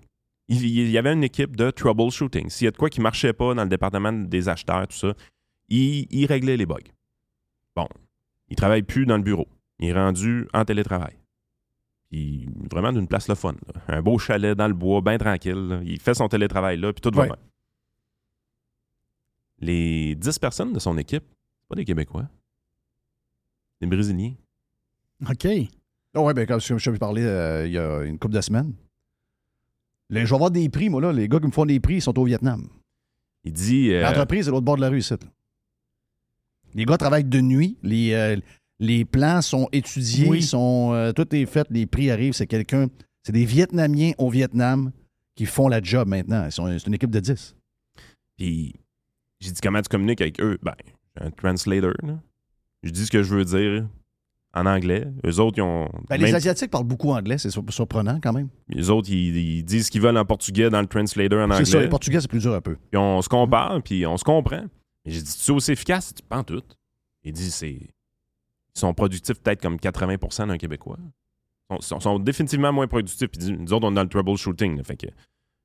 Il, 0.53 0.65
il 0.65 0.89
y 0.91 0.97
avait 0.97 1.13
une 1.13 1.23
équipe 1.23 1.55
de 1.55 1.71
troubleshooting. 1.71 2.49
S'il 2.49 2.65
y 2.65 2.67
a 2.67 2.71
de 2.71 2.77
quoi 2.77 2.89
qui 2.89 2.99
ne 2.99 3.03
marchait 3.03 3.31
pas 3.33 3.53
dans 3.53 3.63
le 3.63 3.69
département 3.69 4.11
des 4.11 4.49
acheteurs, 4.49 4.87
tout 4.87 4.97
ça, 4.97 5.13
il, 5.69 6.07
il 6.11 6.25
réglait 6.25 6.57
les 6.57 6.65
bugs. 6.65 6.77
Bon, 7.75 7.87
il 8.49 8.53
ne 8.53 8.55
travaille 8.57 8.83
plus 8.83 9.05
dans 9.05 9.15
le 9.17 9.23
bureau. 9.23 9.47
Il 9.79 9.87
est 9.89 9.93
rendu 9.93 10.47
en 10.53 10.65
télétravail. 10.65 11.15
Puis, 12.09 12.49
vraiment 12.69 12.91
d'une 12.91 13.07
place 13.07 13.29
le 13.29 13.35
fun. 13.35 13.53
là. 13.73 13.81
Un 13.87 14.01
beau 14.01 14.17
chalet 14.19 14.55
dans 14.57 14.67
le 14.67 14.73
bois, 14.73 14.99
bien 15.01 15.17
tranquille. 15.17 15.53
là. 15.69 15.79
Il 15.85 15.99
fait 15.99 16.13
son 16.13 16.27
télétravail 16.27 16.77
là, 16.77 16.91
puis 16.91 16.99
tout 17.01 17.15
va 17.15 17.21
Ouais. 17.23 17.27
bien. 17.29 17.37
Les 19.59 20.15
10 20.15 20.39
personnes 20.39 20.73
de 20.73 20.79
son 20.79 20.97
équipe, 20.97 21.23
pas 21.69 21.75
des 21.75 21.85
Québécois. 21.85 22.27
Des 23.79 23.87
Brésiliens. 23.87 24.33
OK. 25.29 25.47
Ah 26.13 26.21
ouais, 26.21 26.33
ben, 26.33 26.45
comme 26.45 26.59
je 26.59 26.77
je 26.77 26.91
parlais 26.91 27.23
euh, 27.23 27.65
il 27.67 27.73
y 27.73 27.77
a 27.77 28.01
une 28.03 28.17
couple 28.19 28.33
de 28.33 28.41
semaines. 28.41 28.73
Les, 30.11 30.25
je 30.25 30.29
vais 30.29 30.35
avoir 30.35 30.51
des 30.51 30.69
prix, 30.69 30.89
moi, 30.89 31.01
là. 31.01 31.11
Les 31.11 31.27
gars 31.27 31.39
qui 31.39 31.47
me 31.47 31.51
font 31.51 31.65
des 31.65 31.79
prix, 31.79 31.95
ils 31.95 32.01
sont 32.01 32.17
au 32.19 32.25
Vietnam. 32.25 32.67
Il 33.43 33.53
dit. 33.53 33.91
euh, 33.91 34.03
L'entreprise 34.03 34.47
est 34.47 34.51
l'autre 34.51 34.65
bord 34.65 34.75
de 34.75 34.81
la 34.81 34.89
rue, 34.89 34.99
ici. 34.99 35.11
là. 35.13 35.17
Les 36.73 36.85
gars 36.85 36.97
travaillent 36.97 37.23
de 37.23 37.41
nuit. 37.41 37.77
Les, 37.81 38.13
euh, 38.13 38.37
les 38.79 39.03
plans 39.05 39.41
sont 39.41 39.67
étudiés. 39.71 40.27
Oui. 40.29 40.41
Sont, 40.43 40.91
euh, 40.93 41.11
tout 41.11 41.33
est 41.35 41.45
fait. 41.45 41.67
Les 41.69 41.85
prix 41.85 42.11
arrivent. 42.11 42.33
C'est 42.33 42.47
quelqu'un. 42.47 42.87
C'est 43.23 43.31
des 43.33 43.45
Vietnamiens 43.45 44.11
au 44.17 44.29
Vietnam 44.29 44.91
qui 45.35 45.45
font 45.45 45.67
la 45.67 45.81
job 45.81 46.07
maintenant. 46.07 46.47
C'est 46.51 46.87
une 46.87 46.93
équipe 46.93 47.11
de 47.11 47.19
10. 47.19 47.55
Puis 48.37 48.75
j'ai 49.39 49.51
dit 49.51 49.59
comment 49.61 49.81
tu 49.81 49.89
communiques 49.89 50.21
avec 50.21 50.39
eux? 50.41 50.57
Ben, 50.63 50.73
j'ai 51.17 51.25
un 51.25 51.31
translator. 51.31 51.93
là. 52.03 52.19
Je 52.83 52.89
dis 52.89 53.05
ce 53.05 53.11
que 53.11 53.21
je 53.23 53.35
veux 53.35 53.45
dire 53.45 53.87
en 54.53 54.65
anglais. 54.65 55.07
Eux 55.25 55.39
autres, 55.39 55.57
ils 55.57 55.61
ont. 55.61 55.89
Ben, 56.09 56.17
les 56.17 56.33
Asiatiques 56.35 56.71
parlent 56.71 56.85
beaucoup 56.85 57.11
anglais. 57.11 57.37
C'est 57.37 57.49
sur- 57.49 57.63
surprenant 57.69 58.19
quand 58.21 58.33
même. 58.33 58.49
les 58.69 58.89
autres, 58.89 59.09
ils, 59.09 59.35
ils 59.37 59.63
disent 59.63 59.85
ce 59.87 59.91
qu'ils 59.91 60.01
veulent 60.01 60.17
en 60.17 60.25
portugais 60.25 60.69
dans 60.69 60.81
le 60.81 60.87
translator 60.87 61.39
en 61.39 61.47
C'est 61.49 61.53
anglais. 61.53 61.65
ça. 61.65 61.81
Les 61.81 61.89
Portugais, 61.89 62.19
c'est 62.21 62.27
plus 62.29 62.41
dur 62.41 62.53
un 62.53 62.61
peu. 62.61 62.75
Puis 62.75 62.97
on 62.97 63.21
se 63.21 63.29
compare, 63.29 63.81
puis 63.81 64.05
on 64.05 64.17
se 64.17 64.23
comprend. 64.23 64.63
Mais 65.05 65.11
j'ai 65.11 65.21
dit, 65.21 65.33
tu 65.43 65.51
es 65.51 65.53
aussi 65.55 65.71
efficace? 65.71 66.13
Tu 66.13 66.21
penses 66.27 66.45
tout. 66.45 66.61
Il 67.23 67.33
dit, 67.33 67.49
c'est. 67.51 67.71
Ils 67.71 68.79
sont 68.79 68.93
productifs 68.93 69.39
peut-être 69.41 69.61
comme 69.61 69.75
80% 69.77 70.47
d'un 70.47 70.57
Québécois. 70.57 70.97
Ils 71.71 71.81
sont, 71.81 72.19
définitivement 72.19 72.73
moins 72.73 72.87
productifs. 72.87 73.29
Puis 73.29 73.51
nous 73.57 73.71
autres, 73.73 73.87
on 73.87 73.91
est 73.91 73.95
dans 73.95 74.03
le 74.03 74.09
troubleshooting. 74.09 74.77
là. 74.77 74.83
Fait 74.83 74.97
que 74.97 75.07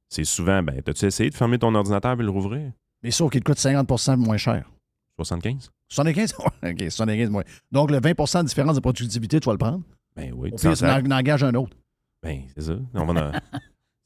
c'est 0.08 0.24
souvent, 0.24 0.62
ben, 0.62 0.80
t'as-tu 0.82 1.04
essayé 1.06 1.30
de 1.30 1.34
fermer 1.34 1.58
ton 1.58 1.74
ordinateur 1.74 2.12
et 2.20 2.22
le 2.22 2.30
rouvrir? 2.30 2.70
Mais 3.02 3.10
sauf 3.10 3.30
qu'il 3.32 3.42
coûte 3.42 3.58
50% 3.58 4.16
moins 4.16 4.36
cher. 4.36 4.70
75? 5.16 5.70
75? 5.88 6.34
Ouais, 6.62 6.72
OK, 6.72 6.80
75 6.90 7.30
moins. 7.30 7.42
Donc, 7.72 7.90
le 7.90 7.98
20% 7.98 8.42
de 8.42 8.46
différence 8.48 8.74
de 8.76 8.80
productivité, 8.80 9.40
tu 9.40 9.46
vas 9.46 9.52
le 9.52 9.58
prendre? 9.58 9.82
Ben 10.16 10.32
oui. 10.34 10.50
Au 10.52 10.56
tu 10.56 10.68
pire, 10.68 10.82
en 10.84 11.10
engages 11.10 11.44
un 11.44 11.54
autre. 11.54 11.76
Ben, 12.22 12.42
c'est 12.56 12.62
ça. 12.62 12.76
On 12.94 13.04
va 13.06 13.28
en- 13.28 13.32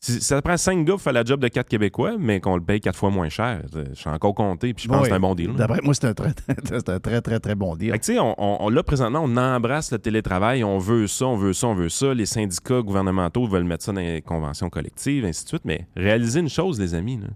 Si 0.03 0.19
ça 0.23 0.41
prend 0.41 0.57
5 0.57 0.87
gars 0.87 0.95
pour 0.95 1.03
faire 1.03 1.13
la 1.13 1.25
job 1.25 1.41
de 1.41 1.49
4 1.49 1.69
Québécois, 1.69 2.17
mais 2.19 2.41
qu'on 2.41 2.57
le 2.57 2.63
paye 2.65 2.81
4 2.81 2.97
fois 2.97 3.11
moins 3.11 3.29
cher. 3.29 3.63
Je 3.71 3.93
suis 3.93 4.09
encore 4.09 4.35
compté, 4.35 4.73
puis 4.73 4.85
je 4.85 4.89
pense 4.89 5.03
que 5.03 5.09
c'est 5.09 5.13
un 5.13 5.21
bon 5.21 5.35
deal. 5.35 5.53
D'après 5.55 5.81
moi, 5.83 5.93
c'est 5.93 6.07
un 6.07 6.15
très, 6.15 6.31
c'est 6.65 6.89
un 6.89 6.99
très, 7.01 7.21
très, 7.21 7.39
très 7.39 7.55
bon 7.55 7.77
deal. 7.77 7.91
Fait 7.93 7.99
que, 7.99 8.05
tu 8.07 8.15
sais, 8.15 8.19
on, 8.19 8.35
on- 8.39 8.57
on- 8.65 8.71
là, 8.71 8.83
présentement, 8.83 9.21
on 9.23 9.37
embrasse 9.37 9.93
le 9.93 9.99
télétravail, 9.99 10.65
on 10.65 10.79
veut 10.79 11.07
ça, 11.07 11.27
on 11.27 11.37
veut 11.37 11.53
ça, 11.53 11.67
on 11.67 11.75
veut 11.75 11.91
ça. 11.91 12.15
Les 12.15 12.25
syndicats 12.25 12.81
gouvernementaux 12.81 13.47
veulent 13.47 13.65
mettre 13.65 13.85
ça 13.85 13.93
dans 13.93 14.01
les 14.01 14.23
conventions 14.23 14.71
collectives, 14.71 15.27
ainsi 15.27 15.45
de 15.45 15.49
suite. 15.51 15.65
Mais 15.67 15.87
réalisez 15.95 16.41
une 16.41 16.49
chose, 16.49 16.81
les 16.81 16.95
amis. 16.95 17.19
là. 17.19 17.29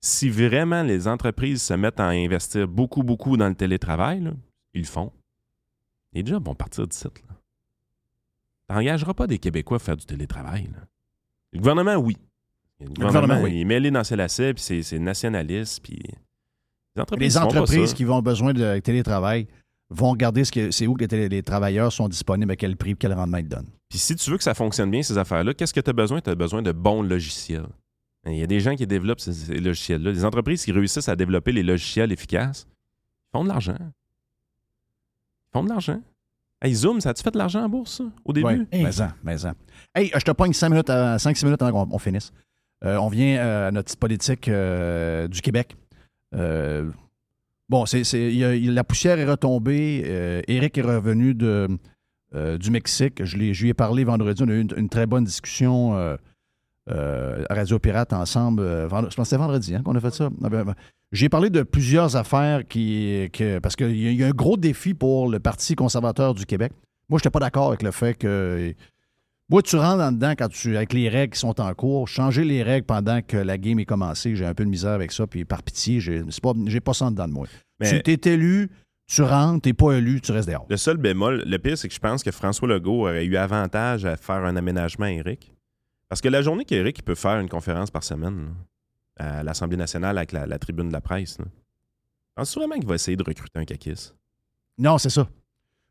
Si 0.00 0.30
vraiment 0.30 0.82
les 0.82 1.08
entreprises 1.08 1.62
se 1.62 1.74
mettent 1.74 2.00
à 2.00 2.08
investir 2.08 2.66
beaucoup, 2.66 3.02
beaucoup 3.02 3.36
dans 3.36 3.48
le 3.48 3.54
télétravail, 3.54 4.20
là, 4.20 4.32
ils 4.74 4.80
le 4.82 4.86
font. 4.86 5.12
Les 6.12 6.24
jobs 6.24 6.44
vont 6.44 6.54
partir 6.54 6.86
d'ici. 6.86 7.04
là. 7.04 7.34
T'engageras 8.68 9.14
pas 9.14 9.26
des 9.26 9.38
Québécois 9.38 9.76
à 9.76 9.80
faire 9.80 9.96
du 9.96 10.06
télétravail. 10.06 10.64
là. 10.72 10.78
Le 11.52 11.58
gouvernement, 11.58 11.96
oui. 11.96 12.16
Le 12.80 12.86
gouvernement, 12.86 13.20
gouvernement, 13.20 13.44
oui. 13.44 13.52
il 13.56 13.60
est 13.60 13.64
mêlé 13.64 13.90
dans 13.90 14.04
ses 14.04 14.16
lacets, 14.16 14.54
puis 14.54 14.62
c'est- 14.82 14.98
nationaliste, 14.98 15.80
puis... 15.82 16.00
Les 17.18 17.38
entreprises, 17.38 17.90
Les 17.90 17.96
qui 17.96 18.04
vont 18.04 18.20
besoin 18.20 18.52
de 18.52 18.78
télétravail 18.80 19.46
vont 19.90 20.10
regarder 20.10 20.44
ce 20.44 20.52
que, 20.52 20.70
c'est 20.70 20.86
où 20.86 20.94
que 20.94 21.04
les 21.04 21.42
travailleurs 21.42 21.92
sont 21.92 22.08
disponibles, 22.08 22.50
à 22.52 22.56
quel 22.56 22.76
prix, 22.76 22.96
quel 22.96 23.12
rendement 23.12 23.38
ils 23.38 23.48
donnent. 23.48 23.70
Puis 23.88 23.98
si 23.98 24.14
tu 24.16 24.30
veux 24.30 24.36
que 24.38 24.44
ça 24.44 24.54
fonctionne 24.54 24.90
bien, 24.90 25.02
ces 25.02 25.16
affaires-là, 25.18 25.54
qu'est-ce 25.54 25.74
que 25.74 25.80
tu 25.80 25.90
as 25.90 25.92
besoin? 25.92 26.20
Tu 26.20 26.30
as 26.30 26.34
besoin 26.34 26.62
de 26.62 26.72
bons 26.72 27.02
logiciels. 27.02 27.66
Il 28.26 28.36
y 28.36 28.42
a 28.42 28.46
des 28.46 28.60
gens 28.60 28.76
qui 28.76 28.86
développent 28.86 29.20
ces, 29.20 29.58
logiciels-là. 29.58 30.12
Les 30.12 30.24
entreprises 30.24 30.64
qui 30.64 30.72
réussissent 30.72 31.08
à 31.08 31.16
développer 31.16 31.52
les 31.52 31.62
logiciels 31.62 32.12
efficaces, 32.12 32.66
font 33.32 33.44
de 33.44 33.48
l'argent. 33.48 33.76
Ils 33.78 35.52
font 35.52 35.64
de 35.64 35.68
l'argent. 35.68 36.00
Hey, 36.62 36.74
Zoom, 36.74 37.00
ça 37.00 37.10
a-tu 37.10 37.22
fait 37.22 37.30
de 37.30 37.38
l'argent 37.38 37.64
en 37.64 37.68
bourse, 37.68 38.02
au 38.24 38.32
début? 38.34 38.46
Oui, 38.46 38.66
mais 38.72 39.00
en, 39.00 39.08
mais. 39.22 39.36
Hey, 39.94 40.10
je 40.14 40.24
te 40.24 40.30
pogne 40.32 40.52
5 40.52 40.68
minutes, 40.68 40.88
5-6 40.88 41.44
minutes 41.46 41.62
avant 41.62 41.86
qu'on 41.86 41.94
on 41.94 41.98
finisse. 41.98 42.32
Euh, 42.84 42.96
on 42.96 43.08
vient 43.08 43.38
euh, 43.38 43.68
à 43.68 43.70
notre 43.70 43.96
politique 43.96 44.48
euh, 44.48 45.26
du 45.28 45.40
Québec. 45.40 45.76
Euh, 46.34 46.90
bon, 47.68 47.86
c'est, 47.86 48.02
la 48.12 48.84
poussière 48.84 49.18
est 49.18 49.24
retombée. 49.24 50.02
Euh, 50.06 50.42
Éric 50.48 50.78
est 50.78 50.82
revenu 50.82 51.34
de, 51.34 51.68
euh, 52.34 52.58
du 52.58 52.70
Mexique. 52.70 53.24
Je, 53.24 53.52
je 53.52 53.62
lui 53.62 53.70
ai 53.70 53.74
parlé 53.74 54.04
vendredi. 54.04 54.42
On 54.42 54.48
a 54.48 54.52
eu 54.52 54.66
une 54.76 54.88
très 54.88 55.06
bonne 55.06 55.24
discussion 55.24 55.94
euh, 56.90 57.44
Radio 57.50 57.78
Pirate 57.78 58.12
ensemble. 58.12 58.62
euh, 58.62 58.84
je 58.88 58.94
pense 58.94 59.14
que 59.16 59.24
c'était 59.24 59.36
vendredi 59.36 59.74
hein, 59.74 59.82
qu'on 59.82 59.94
a 59.94 60.00
fait 60.00 60.12
ça. 60.14 60.28
Ah 60.44 60.48
ben, 60.48 60.64
ben, 60.64 60.74
J'ai 61.12 61.28
parlé 61.28 61.50
de 61.50 61.62
plusieurs 61.62 62.16
affaires 62.16 62.66
qui. 62.68 63.28
que- 63.32 63.58
parce 63.58 63.76
qu'il 63.76 63.96
y, 63.96 64.14
y 64.14 64.24
a 64.24 64.26
un 64.26 64.30
gros 64.32 64.56
défi 64.56 64.94
pour 64.94 65.28
le 65.28 65.38
Parti 65.40 65.74
conservateur 65.74 66.34
du 66.34 66.46
Québec. 66.46 66.72
Moi, 67.08 67.18
je 67.18 67.22
n'étais 67.22 67.30
pas 67.30 67.40
d'accord 67.40 67.68
avec 67.68 67.82
le 67.82 67.90
fait 67.90 68.14
que. 68.14 68.74
Moi, 69.48 69.62
tu 69.62 69.74
rentres 69.76 70.00
en 70.02 70.12
dedans 70.12 70.34
quand 70.38 70.48
tu, 70.48 70.76
avec 70.76 70.92
les 70.92 71.08
règles 71.08 71.32
qui 71.34 71.40
sont 71.40 71.60
en 71.60 71.74
cours. 71.74 72.06
Changer 72.06 72.44
les 72.44 72.62
règles 72.62 72.86
pendant 72.86 73.20
que 73.20 73.36
la 73.36 73.58
game 73.58 73.80
est 73.80 73.84
commencée, 73.84 74.36
j'ai 74.36 74.46
un 74.46 74.54
peu 74.54 74.64
de 74.64 74.70
misère 74.70 74.92
avec 74.92 75.10
ça. 75.10 75.26
Puis 75.26 75.44
par 75.44 75.62
pitié, 75.64 75.98
j'ai 75.98 76.22
pas, 76.40 76.52
pas 76.84 76.94
ça 76.94 77.06
en 77.06 77.10
dedans 77.10 77.26
de 77.26 77.32
moi. 77.32 77.46
Mais- 77.80 78.00
Tu 78.00 78.16
t'es 78.16 78.30
élu, 78.34 78.70
tu 79.12 79.22
rentres, 79.22 79.62
t'es 79.62 79.72
pas 79.72 79.92
élu, 79.94 80.20
tu 80.20 80.30
restes 80.30 80.48
dehors. 80.48 80.66
Le 80.70 80.76
seul 80.76 80.98
bémol, 80.98 81.42
le 81.44 81.58
pire, 81.58 81.76
c'est 81.76 81.88
que 81.88 81.94
je 81.94 81.98
pense 81.98 82.22
que 82.22 82.30
François 82.30 82.68
Legault 82.68 83.08
aurait 83.08 83.24
eu 83.24 83.34
avantage 83.36 84.04
à 84.04 84.16
faire 84.16 84.44
un 84.44 84.54
aménagement 84.54 85.06
à 85.06 85.10
Eric. 85.10 85.52
Parce 86.10 86.20
que 86.20 86.28
la 86.28 86.42
journée 86.42 86.64
qu'Éric 86.66 87.02
peut 87.04 87.14
faire 87.14 87.38
une 87.40 87.48
conférence 87.48 87.90
par 87.90 88.04
semaine 88.04 88.48
là, 89.18 89.38
à 89.38 89.42
l'Assemblée 89.42 89.76
nationale 89.78 90.18
avec 90.18 90.32
la, 90.32 90.44
la 90.46 90.58
tribune 90.58 90.88
de 90.88 90.92
la 90.92 91.00
presse, 91.00 91.38
là, 91.38 91.46
penses-tu 92.34 92.58
vraiment 92.58 92.74
qu'il 92.74 92.86
va 92.86 92.96
essayer 92.96 93.16
de 93.16 93.22
recruter 93.22 93.58
un 93.58 93.64
caquiste? 93.64 94.14
Non, 94.76 94.98
c'est 94.98 95.08
ça. 95.10 95.26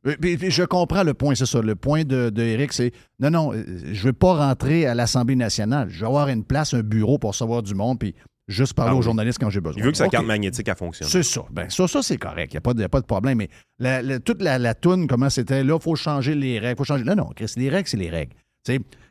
Euh, 0.07 0.15
puis- 0.21 0.37
puis 0.37 0.51
je 0.51 0.63
comprends 0.63 1.03
le 1.03 1.13
point, 1.13 1.35
c'est 1.35 1.45
ça. 1.45 1.61
Le 1.61 1.75
point 1.75 2.03
de, 2.03 2.29
de 2.29 2.41
Eric, 2.41 2.71
c'est 2.73 2.91
non, 3.19 3.29
non, 3.31 3.53
euh, 3.53 3.63
je 3.91 4.03
veux 4.03 4.13
pas 4.13 4.35
rentrer 4.35 4.85
à 4.85 4.93
l'Assemblée 4.95 5.35
nationale. 5.35 5.89
Je 5.89 5.99
veux 6.01 6.05
avoir 6.07 6.27
une 6.29 6.43
place, 6.45 6.73
un 6.73 6.81
bureau 6.83 7.17
pour 7.17 7.35
savoir 7.35 7.63
du 7.63 7.75
monde, 7.75 7.99
puis 7.99 8.15
juste 8.47 8.73
parler 8.73 8.93
Ah 8.93 8.97
aux 8.97 9.01
journalistes 9.01 9.39
quand 9.39 9.49
j'ai 9.49 9.59
besoin. 9.61 9.79
Il 9.79 9.83
veut 9.85 9.91
que 9.91 9.97
sa 9.97 10.07
carte 10.07 10.25
magnétique 10.25 10.67
elle 10.67 10.75
fonctionne. 10.75 11.07
C'est 11.09 11.23
ça. 11.23 11.41
Ben, 11.51 11.69
ça, 11.69 11.87
ça 11.87 12.01
c'est 12.01 12.17
correct. 12.17 12.51
Il 12.53 12.55
n'y 12.55 12.59
a, 12.59 12.61
pas 12.61 12.73
de- 12.73 12.81
y 12.81 12.85
a 12.85 12.89
pas 12.89 13.01
de 13.01 13.05
problème. 13.05 13.37
Mais 13.37 13.49
la- 13.77 14.01
la- 14.01 14.19
toute 14.19 14.41
la, 14.41 14.57
la 14.57 14.73
toune, 14.73 15.07
comment 15.07 15.29
c'était, 15.29 15.63
là, 15.63 15.75
il 15.75 15.81
faut 15.83 15.95
changer 15.95 16.33
les 16.33 16.59
règles. 16.59 16.77
faut 16.77 16.83
changer. 16.85 17.03
Non, 17.03 17.15
non, 17.15 17.29
Chris, 17.35 17.51
les 17.57 17.69
règles, 17.69 17.87
c'est 17.87 17.97
les 17.97 18.09
règles. 18.09 18.33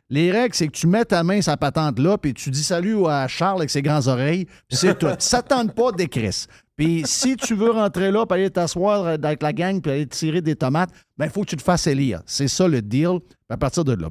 Les 0.09 0.31
règles, 0.31 0.55
c'est 0.55 0.67
que 0.67 0.73
tu 0.73 0.87
mets 0.87 1.05
ta 1.05 1.23
main 1.23 1.39
la 1.45 1.57
patente 1.57 1.99
là, 1.99 2.17
puis 2.17 2.33
tu 2.33 2.49
dis 2.49 2.63
salut 2.63 3.05
à 3.05 3.27
Charles 3.27 3.59
avec 3.59 3.69
ses 3.69 3.81
grandes 3.81 4.07
oreilles, 4.07 4.45
puis 4.67 4.77
c'est 4.77 4.97
tout. 4.97 5.07
Ça 5.19 5.41
tente 5.41 5.73
pas 5.73 5.91
des 5.91 6.07
Chris. 6.07 6.45
Puis 6.75 7.03
si 7.05 7.35
tu 7.35 7.55
veux 7.55 7.71
rentrer 7.71 8.11
là, 8.11 8.25
puis 8.25 8.39
aller 8.39 8.49
t'asseoir 8.49 9.05
avec 9.05 9.43
la 9.43 9.53
gang, 9.53 9.81
puis 9.81 9.91
aller 9.91 10.07
tirer 10.07 10.41
des 10.41 10.55
tomates, 10.55 10.89
ben 11.17 11.25
il 11.25 11.31
faut 11.31 11.41
que 11.41 11.49
tu 11.49 11.57
te 11.57 11.61
fasses 11.61 11.87
élire. 11.87 12.21
C'est 12.25 12.47
ça 12.47 12.67
le 12.67 12.81
deal. 12.81 13.19
À 13.49 13.57
partir 13.57 13.83
de 13.83 13.93
là, 13.93 14.09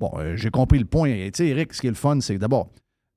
bon, 0.00 0.10
euh, 0.18 0.36
j'ai 0.36 0.50
compris 0.50 0.78
le 0.78 0.86
point. 0.86 1.10
Tu 1.10 1.30
sais, 1.34 1.46
Eric, 1.48 1.74
ce 1.74 1.80
qui 1.80 1.86
est 1.86 1.90
le 1.90 1.96
fun, 1.96 2.18
c'est 2.20 2.34
que 2.34 2.40
d'abord, 2.40 2.70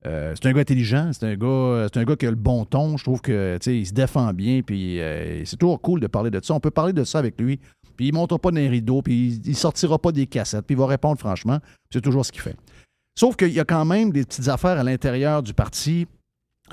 euh, 0.07 0.33
c'est 0.35 0.49
un 0.49 0.53
gars 0.53 0.61
intelligent, 0.61 1.11
c'est 1.13 1.25
un 1.27 1.35
gars, 1.35 1.47
euh, 1.47 1.87
c'est 1.91 1.99
un 1.99 2.03
gars 2.03 2.15
qui 2.15 2.25
a 2.25 2.31
le 2.31 2.35
bon 2.35 2.65
ton. 2.65 2.97
Je 2.97 3.03
trouve 3.03 3.21
que 3.21 3.57
tu 3.61 3.65
sais, 3.65 3.77
il 3.77 3.85
se 3.85 3.93
défend 3.93 4.33
bien, 4.33 4.61
puis 4.65 4.99
euh, 4.99 5.45
c'est 5.45 5.57
toujours 5.57 5.79
cool 5.79 5.99
de 5.99 6.07
parler 6.07 6.31
de 6.31 6.39
ça. 6.43 6.55
On 6.55 6.59
peut 6.59 6.71
parler 6.71 6.93
de 6.93 7.03
ça 7.03 7.19
avec 7.19 7.39
lui. 7.39 7.59
Puis 8.01 8.07
il 8.07 8.13
ne 8.13 8.17
montera 8.17 8.39
pas 8.39 8.49
dans 8.49 8.55
les 8.55 8.67
rideaux, 8.67 9.03
puis 9.03 9.39
il, 9.43 9.49
il 9.49 9.55
sortira 9.55 9.99
pas 9.99 10.11
des 10.11 10.25
cassettes, 10.25 10.65
puis 10.65 10.73
il 10.73 10.79
va 10.79 10.87
répondre 10.87 11.19
franchement. 11.19 11.59
C'est 11.93 12.01
toujours 12.01 12.25
ce 12.25 12.31
qu'il 12.31 12.41
fait. 12.41 12.55
Sauf 13.13 13.35
qu'il 13.35 13.51
y 13.51 13.59
a 13.59 13.63
quand 13.63 13.85
même 13.85 14.11
des 14.11 14.23
petites 14.23 14.47
affaires 14.47 14.79
à 14.79 14.83
l'intérieur 14.83 15.43
du 15.43 15.53
parti 15.53 16.07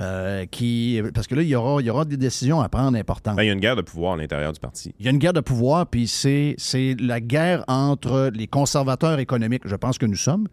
euh, 0.00 0.46
qui. 0.46 1.02
Parce 1.12 1.26
que 1.26 1.34
là, 1.34 1.42
il 1.42 1.48
y 1.48 1.54
aura, 1.54 1.82
il 1.82 1.86
y 1.86 1.90
aura 1.90 2.06
des 2.06 2.16
décisions 2.16 2.62
à 2.62 2.70
prendre 2.70 2.96
importantes. 2.96 3.36
Ben, 3.36 3.42
il 3.42 3.48
y 3.48 3.50
a 3.50 3.52
une 3.52 3.60
guerre 3.60 3.76
de 3.76 3.82
pouvoir 3.82 4.14
à 4.14 4.16
l'intérieur 4.16 4.54
du 4.54 4.58
parti. 4.58 4.94
Il 4.98 5.04
y 5.04 5.08
a 5.08 5.10
une 5.10 5.18
guerre 5.18 5.34
de 5.34 5.42
pouvoir, 5.42 5.86
puis 5.86 6.08
c'est, 6.08 6.54
c'est 6.56 6.96
la 6.98 7.20
guerre 7.20 7.62
entre 7.68 8.30
les 8.32 8.46
conservateurs 8.46 9.18
économiques, 9.18 9.64
je 9.66 9.76
pense 9.76 9.98
que 9.98 10.06
nous 10.06 10.16
sommes, 10.16 10.48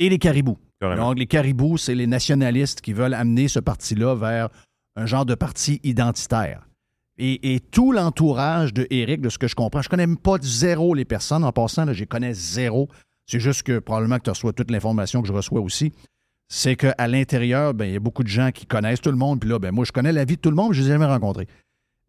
et 0.00 0.08
les 0.08 0.18
caribous. 0.18 0.58
Carrément. 0.80 1.10
Donc, 1.10 1.20
les 1.20 1.28
caribous, 1.28 1.78
c'est 1.78 1.94
les 1.94 2.08
nationalistes 2.08 2.80
qui 2.80 2.94
veulent 2.94 3.14
amener 3.14 3.46
ce 3.46 3.60
parti-là 3.60 4.16
vers 4.16 4.48
un 4.96 5.06
genre 5.06 5.24
de 5.24 5.36
parti 5.36 5.78
identitaire. 5.84 6.66
Et, 7.18 7.60
tout 7.70 7.92
l'entourage 7.92 8.74
de 8.74 8.86
Éric, 8.90 9.20
de 9.20 9.28
ce 9.28 9.38
que 9.38 9.46
je 9.46 9.54
comprends, 9.54 9.82
je 9.82 9.88
connais 9.88 10.06
même 10.06 10.16
pas 10.16 10.36
zéro 10.40 10.94
les 10.94 11.04
personnes. 11.04 11.44
En 11.44 11.52
passant, 11.52 11.84
là, 11.84 11.92
je 11.92 12.04
connais 12.04 12.34
zéro. 12.34 12.88
C'est 13.26 13.40
juste 13.40 13.62
que 13.62 13.78
probablement 13.78 14.18
que 14.18 14.24
tu 14.24 14.30
reçois 14.30 14.52
toute 14.52 14.70
l'information 14.70 15.22
que 15.22 15.28
je 15.28 15.32
reçois 15.32 15.60
aussi. 15.60 15.92
C'est 16.48 16.76
qu'à 16.76 17.06
l'intérieur, 17.06 17.72
ben, 17.72 17.86
il 17.86 17.92
y 17.92 17.96
a 17.96 18.00
beaucoup 18.00 18.22
de 18.22 18.28
gens 18.28 18.50
qui 18.50 18.66
connaissent 18.66 19.00
tout 19.00 19.10
le 19.10 19.16
monde. 19.16 19.40
Puis 19.40 19.48
là, 19.48 19.58
ben, 19.58 19.70
moi, 19.70 19.84
je 19.84 19.92
connais 19.92 20.12
la 20.12 20.24
vie 20.24 20.36
de 20.36 20.40
tout 20.40 20.50
le 20.50 20.56
monde, 20.56 20.70
mais 20.70 20.74
je 20.74 20.80
ne 20.80 20.86
les 20.86 20.90
ai 20.90 20.94
jamais 20.94 21.06
rencontrés. 21.06 21.46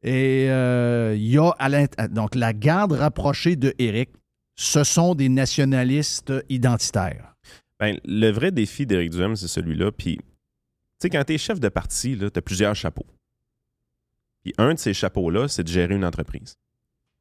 Et 0.03 0.47
euh, 0.49 1.16
il 1.16 1.28
y 1.28 1.38
a 1.38 1.51
à 1.58 2.08
donc 2.08 2.36
la 2.36 2.53
garde 2.53 2.91
rapprochée 2.91 3.56
de 3.56 3.74
Éric, 3.80 4.10
ce 4.56 4.84
sont 4.84 5.16
des 5.16 5.30
nationalistes 5.30 6.34
identitaires. 6.49 7.36
Ben, 7.80 7.97
le 8.06 8.30
vrai 8.32 8.51
défi 8.51 8.86
d'Éric 8.86 9.12
Duhem, 9.12 9.36
c'est 9.36 9.47
celui-là. 9.47 9.91
Puis, 9.91 10.18
tu 10.18 10.24
sais, 11.01 11.10
quand 11.10 11.24
tu 11.24 11.34
es 11.34 11.38
chef 11.38 11.60
de 11.60 11.70
parti, 11.70 12.18
tu 12.18 12.26
as 12.26 12.41
plusieurs 12.41 12.76
chapeaux. 12.76 13.06
Puis, 14.46 14.54
un 14.60 14.76
de 14.76 14.80
ces 14.80 14.93
chapeaux-là, 14.93 15.48
c'est 15.48 15.64
de 15.64 15.68
gérer 15.68 15.96
une 15.96 16.06
entreprise. 16.06 16.56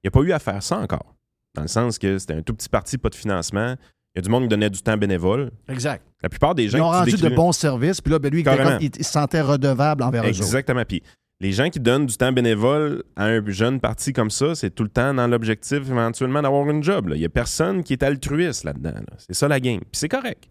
Il 0.03 0.07
n'y 0.07 0.09
a 0.09 0.11
pas 0.11 0.21
eu 0.21 0.33
à 0.33 0.39
faire 0.39 0.63
ça 0.63 0.77
encore. 0.79 1.15
Dans 1.55 1.63
le 1.63 1.69
sens 1.69 1.99
que 1.99 2.19
c'était 2.19 2.35
un 2.35 2.43
tout 2.43 2.53
petit 2.53 2.69
parti, 2.69 2.99
pas 2.99 3.09
de 3.09 3.15
financement. 3.15 3.77
Il 4.15 4.19
y 4.19 4.19
a 4.19 4.23
du 4.23 4.29
monde 4.29 4.43
qui 4.43 4.49
donnait 4.49 4.69
du 4.69 4.83
temps 4.83 4.99
bénévole. 4.99 5.51
Exact. 5.67 6.05
La 6.23 6.29
plupart 6.29 6.55
des 6.55 6.69
gens 6.69 6.77
Ils 6.77 6.83
ont 6.83 6.91
rendu 6.91 7.17
de 7.17 7.29
bons 7.31 7.53
services, 7.53 8.03
puis 8.03 8.13
là, 8.13 8.19
ben, 8.19 8.31
lui, 8.31 8.41
il, 8.41 8.45
comme- 8.45 8.79
se 8.79 9.03
sentait 9.11 9.41
redevable 9.41 10.03
envers 10.03 10.23
eux. 10.23 10.27
Exactement. 10.27 10.85
Puis 10.85 11.03
les 11.41 11.53
gens 11.53 11.71
qui 11.71 11.81
donnent 11.81 12.05
du 12.05 12.15
temps 12.15 12.31
bénévole 12.31 13.05
à 13.17 13.25
un 13.25 13.45
jeune 13.47 13.81
parti 13.81 14.13
comme 14.13 14.31
ça, 14.31 14.55
c'est 14.55 14.71
tout 14.71 14.83
le 14.83 14.91
temps 14.91 15.15
dans 15.15 15.27
l'objectif 15.27 15.79
éventuellement 15.79 16.43
d'avoir 16.43 16.69
une 16.69 16.83
job. 16.83 17.09
là. 17.09 17.17
Il 17.17 17.21
n'y 17.21 17.25
a 17.25 17.31
personne 17.31 17.83
qui 17.83 17.95
est 17.95 18.03
altruiste 18.03 18.65
là-dedans. 18.65 18.93
là. 18.97 19.17
C'est 19.17 19.35
ça 19.35 19.49
la 19.49 19.61
game. 19.61 19.81
Puis 19.81 19.89
c'est 19.93 20.09
correct. 20.11 20.45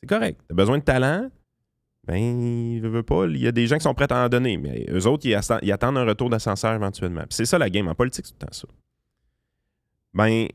C'est 0.00 0.08
correct. 0.08 0.40
Tu 0.48 0.52
as 0.52 0.54
besoin 0.54 0.78
de 0.78 0.84
talent. 0.84 1.28
Ben, 2.06 2.16
il 2.16 2.80
veut, 2.80 2.88
veut 2.90 3.02
pas. 3.02 3.26
Il 3.26 3.38
y 3.38 3.46
a 3.46 3.52
des 3.52 3.66
gens 3.66 3.76
qui 3.76 3.82
sont 3.82 3.94
prêts 3.94 4.12
à 4.12 4.24
en 4.26 4.28
donner, 4.28 4.56
mais 4.58 4.86
eux 4.90 5.06
autres, 5.06 5.26
ils, 5.26 5.34
attendent 5.72 5.96
un 5.98 6.04
retour 6.04 6.28
d'ascenseur 6.28 6.74
éventuellement. 6.74 7.22
Puis 7.22 7.28
c'est 7.32 7.46
ça 7.46 7.58
la 7.58 7.70
game. 7.70 7.88
En 7.88 7.94
politique, 7.94 8.26
c'est 8.26 8.32
tout 8.32 8.38
le 8.42 8.46
temps 8.46 8.52
ça. 8.52 8.68
Ben, 10.12 10.46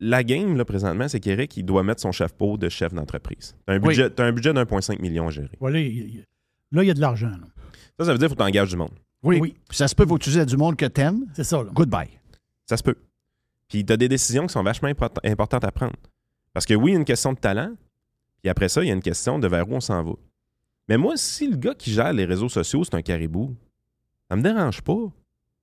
la 0.00 0.24
game, 0.24 0.56
là, 0.56 0.64
présentement, 0.64 1.08
c'est 1.08 1.20
qu'Éric, 1.20 1.56
il 1.56 1.64
doit 1.64 1.82
mettre 1.82 2.00
son 2.00 2.12
chapeau 2.12 2.56
de 2.56 2.68
chef 2.68 2.92
d'entreprise. 2.94 3.54
Tu 3.66 3.72
as 3.72 3.76
un 3.76 3.80
Oui. 3.80 3.88
budget, 3.88 4.10
t'as 4.10 4.24
un 4.24 4.32
budget 4.32 4.52
d'1,5 4.54 5.00
million 5.00 5.26
à 5.28 5.30
gérer. 5.30 5.50
Voilà, 5.60 5.78
il- 5.80 5.86
il- 5.96 6.24
là, 6.72 6.82
il 6.82 6.86
y 6.86 6.90
a 6.90 6.94
de 6.94 7.00
l'argent. 7.00 7.30
Ça, 7.98 8.04
ça 8.06 8.12
veut 8.12 8.18
dire 8.18 8.28
qu'il 8.28 8.36
faut 8.36 8.42
engages 8.42 8.70
du 8.70 8.76
monde. 8.76 8.92
Oui. 9.22 9.38
Oui. 9.40 9.54
Puis 9.68 9.76
ça 9.76 9.88
se 9.88 9.94
peut, 9.94 10.06
faut 10.06 10.16
que 10.16 10.22
tu 10.24 10.30
dises 10.30 10.38
à 10.38 10.44
du 10.44 10.56
monde 10.56 10.76
que 10.76 10.86
t'aimes. 10.86 11.26
C'est 11.34 11.44
ça. 11.44 11.58
Là. 11.62 11.70
Goodbye. 11.74 12.08
Ça 12.66 12.76
se 12.76 12.82
peut. 12.82 12.94
Puis 13.68 13.84
tu 13.84 13.92
as 13.92 13.96
des 13.96 14.08
décisions 14.08 14.46
qui 14.46 14.52
sont 14.52 14.62
vachement 14.62 14.88
import- 14.88 15.10
importantes 15.24 15.64
à 15.64 15.72
prendre. 15.72 15.96
Parce 16.54 16.64
que 16.64 16.74
oui, 16.74 16.92
il 16.92 16.94
y 16.94 16.96
a 16.96 17.00
une 17.00 17.04
question 17.04 17.32
de 17.32 17.38
talent, 17.38 17.72
puis 18.42 18.48
après 18.48 18.68
ça, 18.68 18.82
il 18.82 18.86
y 18.88 18.90
a 18.90 18.94
une 18.94 19.02
question 19.02 19.38
de 19.38 19.48
vers 19.48 19.68
où 19.68 19.74
on 19.74 19.80
s'en 19.80 20.02
va. 20.04 20.12
Mais 20.88 20.96
moi, 20.96 21.16
si 21.16 21.48
le 21.48 21.56
gars 21.56 21.74
qui 21.74 21.90
gère 21.92 22.12
les 22.12 22.24
réseaux 22.24 22.48
sociaux, 22.48 22.82
c'est 22.84 22.94
un 22.94 23.02
caribou, 23.02 23.54
ça 24.30 24.36
me 24.36 24.42
dérange 24.42 24.80
pas. 24.82 24.96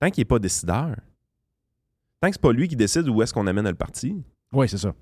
Tant 0.00 0.10
qu'il 0.10 0.20
n'est 0.20 0.26
pas 0.26 0.38
décideur. 0.38 0.94
Tant 2.20 2.28
que 2.28 2.34
c'est 2.34 2.40
pas 2.40 2.52
lui 2.52 2.68
qui 2.68 2.76
décide 2.76 3.08
où 3.08 3.22
est-ce 3.22 3.32
qu'on 3.34 3.46
amène 3.46 3.66
le 3.68 3.74
parti. 3.74 4.22
Oui, 4.52 4.68
c'est 4.68 4.78
ça. 4.78 4.92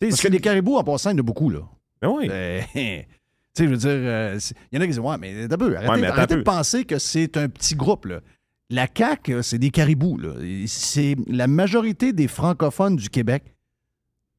Tu 0.00 0.06
sais, 0.06 0.08
Parce 0.10 0.22
que 0.22 0.28
les 0.28 0.40
caribous, 0.40 0.76
en 0.76 0.84
passant, 0.84 1.10
il 1.10 1.14
y 1.14 1.16
en 1.16 1.20
a 1.20 1.22
beaucoup, 1.22 1.50
là. 1.50 1.60
Ben 2.00 2.08
oui. 2.08 2.28
Euh, 2.30 2.60
tu 2.74 2.78
sais, 2.78 3.06
je 3.58 3.64
veux 3.64 3.76
dire, 3.76 3.90
euh, 3.90 4.38
il 4.72 4.76
y 4.76 4.78
en 4.78 4.80
a 4.82 4.84
qui 4.84 4.90
disent, 4.92 4.98
ouais, 5.00 5.18
mais 5.18 5.48
peu. 5.48 5.76
Arrêtez, 5.76 5.90
Ouais, 5.90 6.00
mais 6.00 6.06
arrêtez 6.08 6.34
de 6.34 6.40
peu. 6.40 6.44
penser 6.44 6.84
que 6.84 6.98
c'est 6.98 7.36
un 7.36 7.48
petit 7.48 7.74
groupe, 7.74 8.06
là. 8.06 8.20
La 8.68 8.88
CAQ, 8.92 9.32
euh, 9.34 9.42
c'est 9.42 9.58
des 9.58 9.70
caribous, 9.70 10.18
là. 10.18 10.34
C'est 10.66 11.16
la 11.28 11.46
majorité 11.46 12.12
des 12.12 12.28
francophones 12.28 12.96
du 12.96 13.08
Québec. 13.10 13.54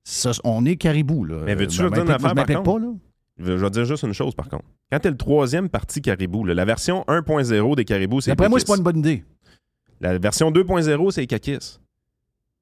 ça, 0.04 0.32
on 0.44 0.66
est 0.66 0.76
caribous, 0.78 1.24
là. 1.26 1.42
Mais 1.46 1.56
veux-tu 1.56 1.82
Ben, 1.82 1.90
dire 1.92 2.04
une 2.04 2.12
affaire, 2.12 2.34
par 2.36 2.46
contre? 2.46 2.64
pas, 2.64 2.80
là. 2.80 2.94
Je 3.40 3.52
vais 3.54 3.70
dire 3.70 3.86
juste 3.86 4.04
une 4.04 4.14
chose, 4.14 4.36
par 4.36 4.50
contre. 4.50 4.66
Quand 4.92 5.00
tu 5.00 5.08
es 5.08 5.12
le 5.12 5.18
troisième 5.18 5.70
parti 5.70 6.02
caribou, 6.02 6.46
là, 6.46 6.54
la 6.54 6.66
version 6.66 7.04
1.0 7.08 7.76
des 7.76 7.86
caribous, 7.86 8.22
c'est 8.22 8.32
les 8.32 8.36
D'après 8.36 8.50
moi, 8.50 8.60
c'est 8.60 8.68
pas 8.68 8.78
une 8.78 8.84
bonne 8.84 9.00
idée. 9.00 9.24
La 10.00 10.18
version 10.18 10.52
2.0, 10.52 11.12
c'est 11.12 11.22
les 11.22 11.28
caquistes. 11.28 11.82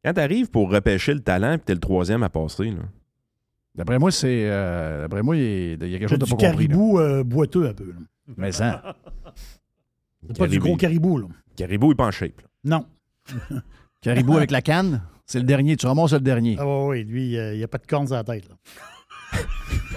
Quand 0.04 0.14
tu 0.14 0.20
arrives 0.22 0.50
pour 0.50 0.72
repêcher 0.72 1.14
le 1.14 1.20
talent, 1.20 1.58
puis 1.58 1.66
tu 1.68 1.72
es 1.72 1.76
le 1.76 1.82
troisième 1.82 2.24
à 2.24 2.30
passer, 2.30 2.72
là. 2.72 2.82
D'après 3.76 4.00
moi, 4.00 4.10
c'est. 4.12 4.46
euh, 4.50 5.02
D'après 5.02 5.22
moi, 5.22 5.36
il 5.36 5.42
y 5.42 5.46
a- 5.46 5.86
il 5.86 5.90
y 5.92 5.96
a 5.96 6.00
quelque 6.00 6.08
chose 6.10 6.20
de 6.20 6.24
du 6.26 6.32
pas 6.32 6.38
compris. 6.38 6.68
caribou 6.68 6.98
euh, 7.00 7.24
boiteux 7.24 7.68
un 7.68 7.74
peu. 7.74 7.88
là. 7.88 7.96
Mais 8.38 8.52
ça. 8.54 8.96
C'est 10.28 10.38
pas 10.38 10.46
du 10.48 10.60
Caribou. 10.60 10.66
gros 10.68 10.78
caribou. 10.78 11.18
Là. 11.20 11.28
Caribou, 11.58 11.88
il 11.88 11.92
est 11.92 11.96
pas 11.96 12.06
en 12.08 12.12
shape. 12.12 12.42
là. 12.42 12.48
Non. 12.64 12.86
Caribou 14.02 14.38
avec 14.38 14.52
la 14.52 14.62
canne, 14.62 15.02
c'est 15.26 15.40
le 15.40 15.46
dernier. 15.46 15.76
Tu 15.76 15.86
ramasses 15.88 16.14
le 16.14 16.20
dernier. 16.22 16.56
Ah 16.60 16.66
oui, 16.66 17.00
oui, 17.00 17.04
lui, 17.04 17.38
euh, 17.38 17.54
il 17.54 17.58
n'y 17.58 17.64
a 17.64 17.68
pas 17.68 17.78
de 17.80 17.86
cornes 17.86 18.12
à 18.14 18.18
la 18.18 18.24
tête. 18.24 18.48
Là. 18.48 18.56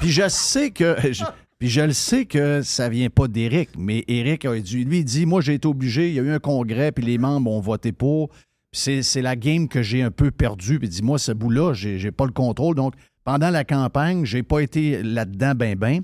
Puis 0.00 0.10
je 0.10 0.28
sais 0.28 0.70
que. 0.70 0.96
je- 1.12 1.24
puis 1.58 1.68
je 1.68 1.80
le 1.80 1.92
sais 1.92 2.24
que 2.24 2.62
ça 2.62 2.88
vient 2.88 3.10
pas 3.10 3.26
d'Éric, 3.26 3.70
mais 3.76 4.04
Éric 4.06 4.44
a 4.44 4.56
dit, 4.58 4.84
lui, 4.84 4.98
il 4.98 5.04
dit 5.04 5.26
Moi, 5.26 5.40
j'ai 5.40 5.54
été 5.54 5.66
obligé, 5.66 6.08
il 6.08 6.14
y 6.14 6.20
a 6.20 6.22
eu 6.22 6.30
un 6.30 6.38
congrès, 6.38 6.92
puis 6.92 7.04
les 7.04 7.18
membres 7.18 7.50
ont 7.50 7.60
voté 7.60 7.90
pour. 7.90 8.28
Puis 8.70 9.02
c'est, 9.02 9.22
la 9.22 9.34
game 9.34 9.66
que 9.66 9.82
j'ai 9.82 10.02
un 10.02 10.10
peu 10.10 10.30
perdue. 10.30 10.78
Puis 10.78 10.86
il 10.86 10.90
dit 10.90 11.02
Moi, 11.02 11.18
ce 11.18 11.32
bout-là, 11.32 11.72
j'ai, 11.72 12.12
pas 12.12 12.26
le 12.26 12.32
contrôle. 12.32 12.76
Donc, 12.76 12.94
pendant 13.24 13.50
la 13.50 13.64
campagne, 13.64 14.24
j'ai 14.24 14.44
pas 14.44 14.60
été 14.60 15.02
là-dedans 15.02 15.54
ben 15.56 15.76
ben, 15.76 16.02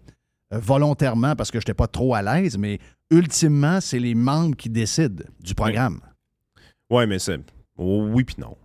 euh, 0.53 0.59
volontairement, 0.59 1.37
parce 1.37 1.53
que 1.53 1.61
j'étais 1.61 1.75
pas 1.75 1.87
trop 1.87 2.15
à 2.15 2.23
l'aise, 2.23 2.59
mais 2.59 2.81
ultimement, 3.11 3.81
c'est 3.81 4.01
les 4.01 4.17
membres 4.17 4.57
qui 4.57 4.71
décident 4.71 5.23
du 5.41 5.55
programme. 5.55 6.01
Ouais, 6.91 7.07
mais 7.07 7.21
c'est. 7.21 7.39
oh, 7.77 8.09
oui, 8.11 8.25
puis 8.25 8.37
non. 8.39 8.57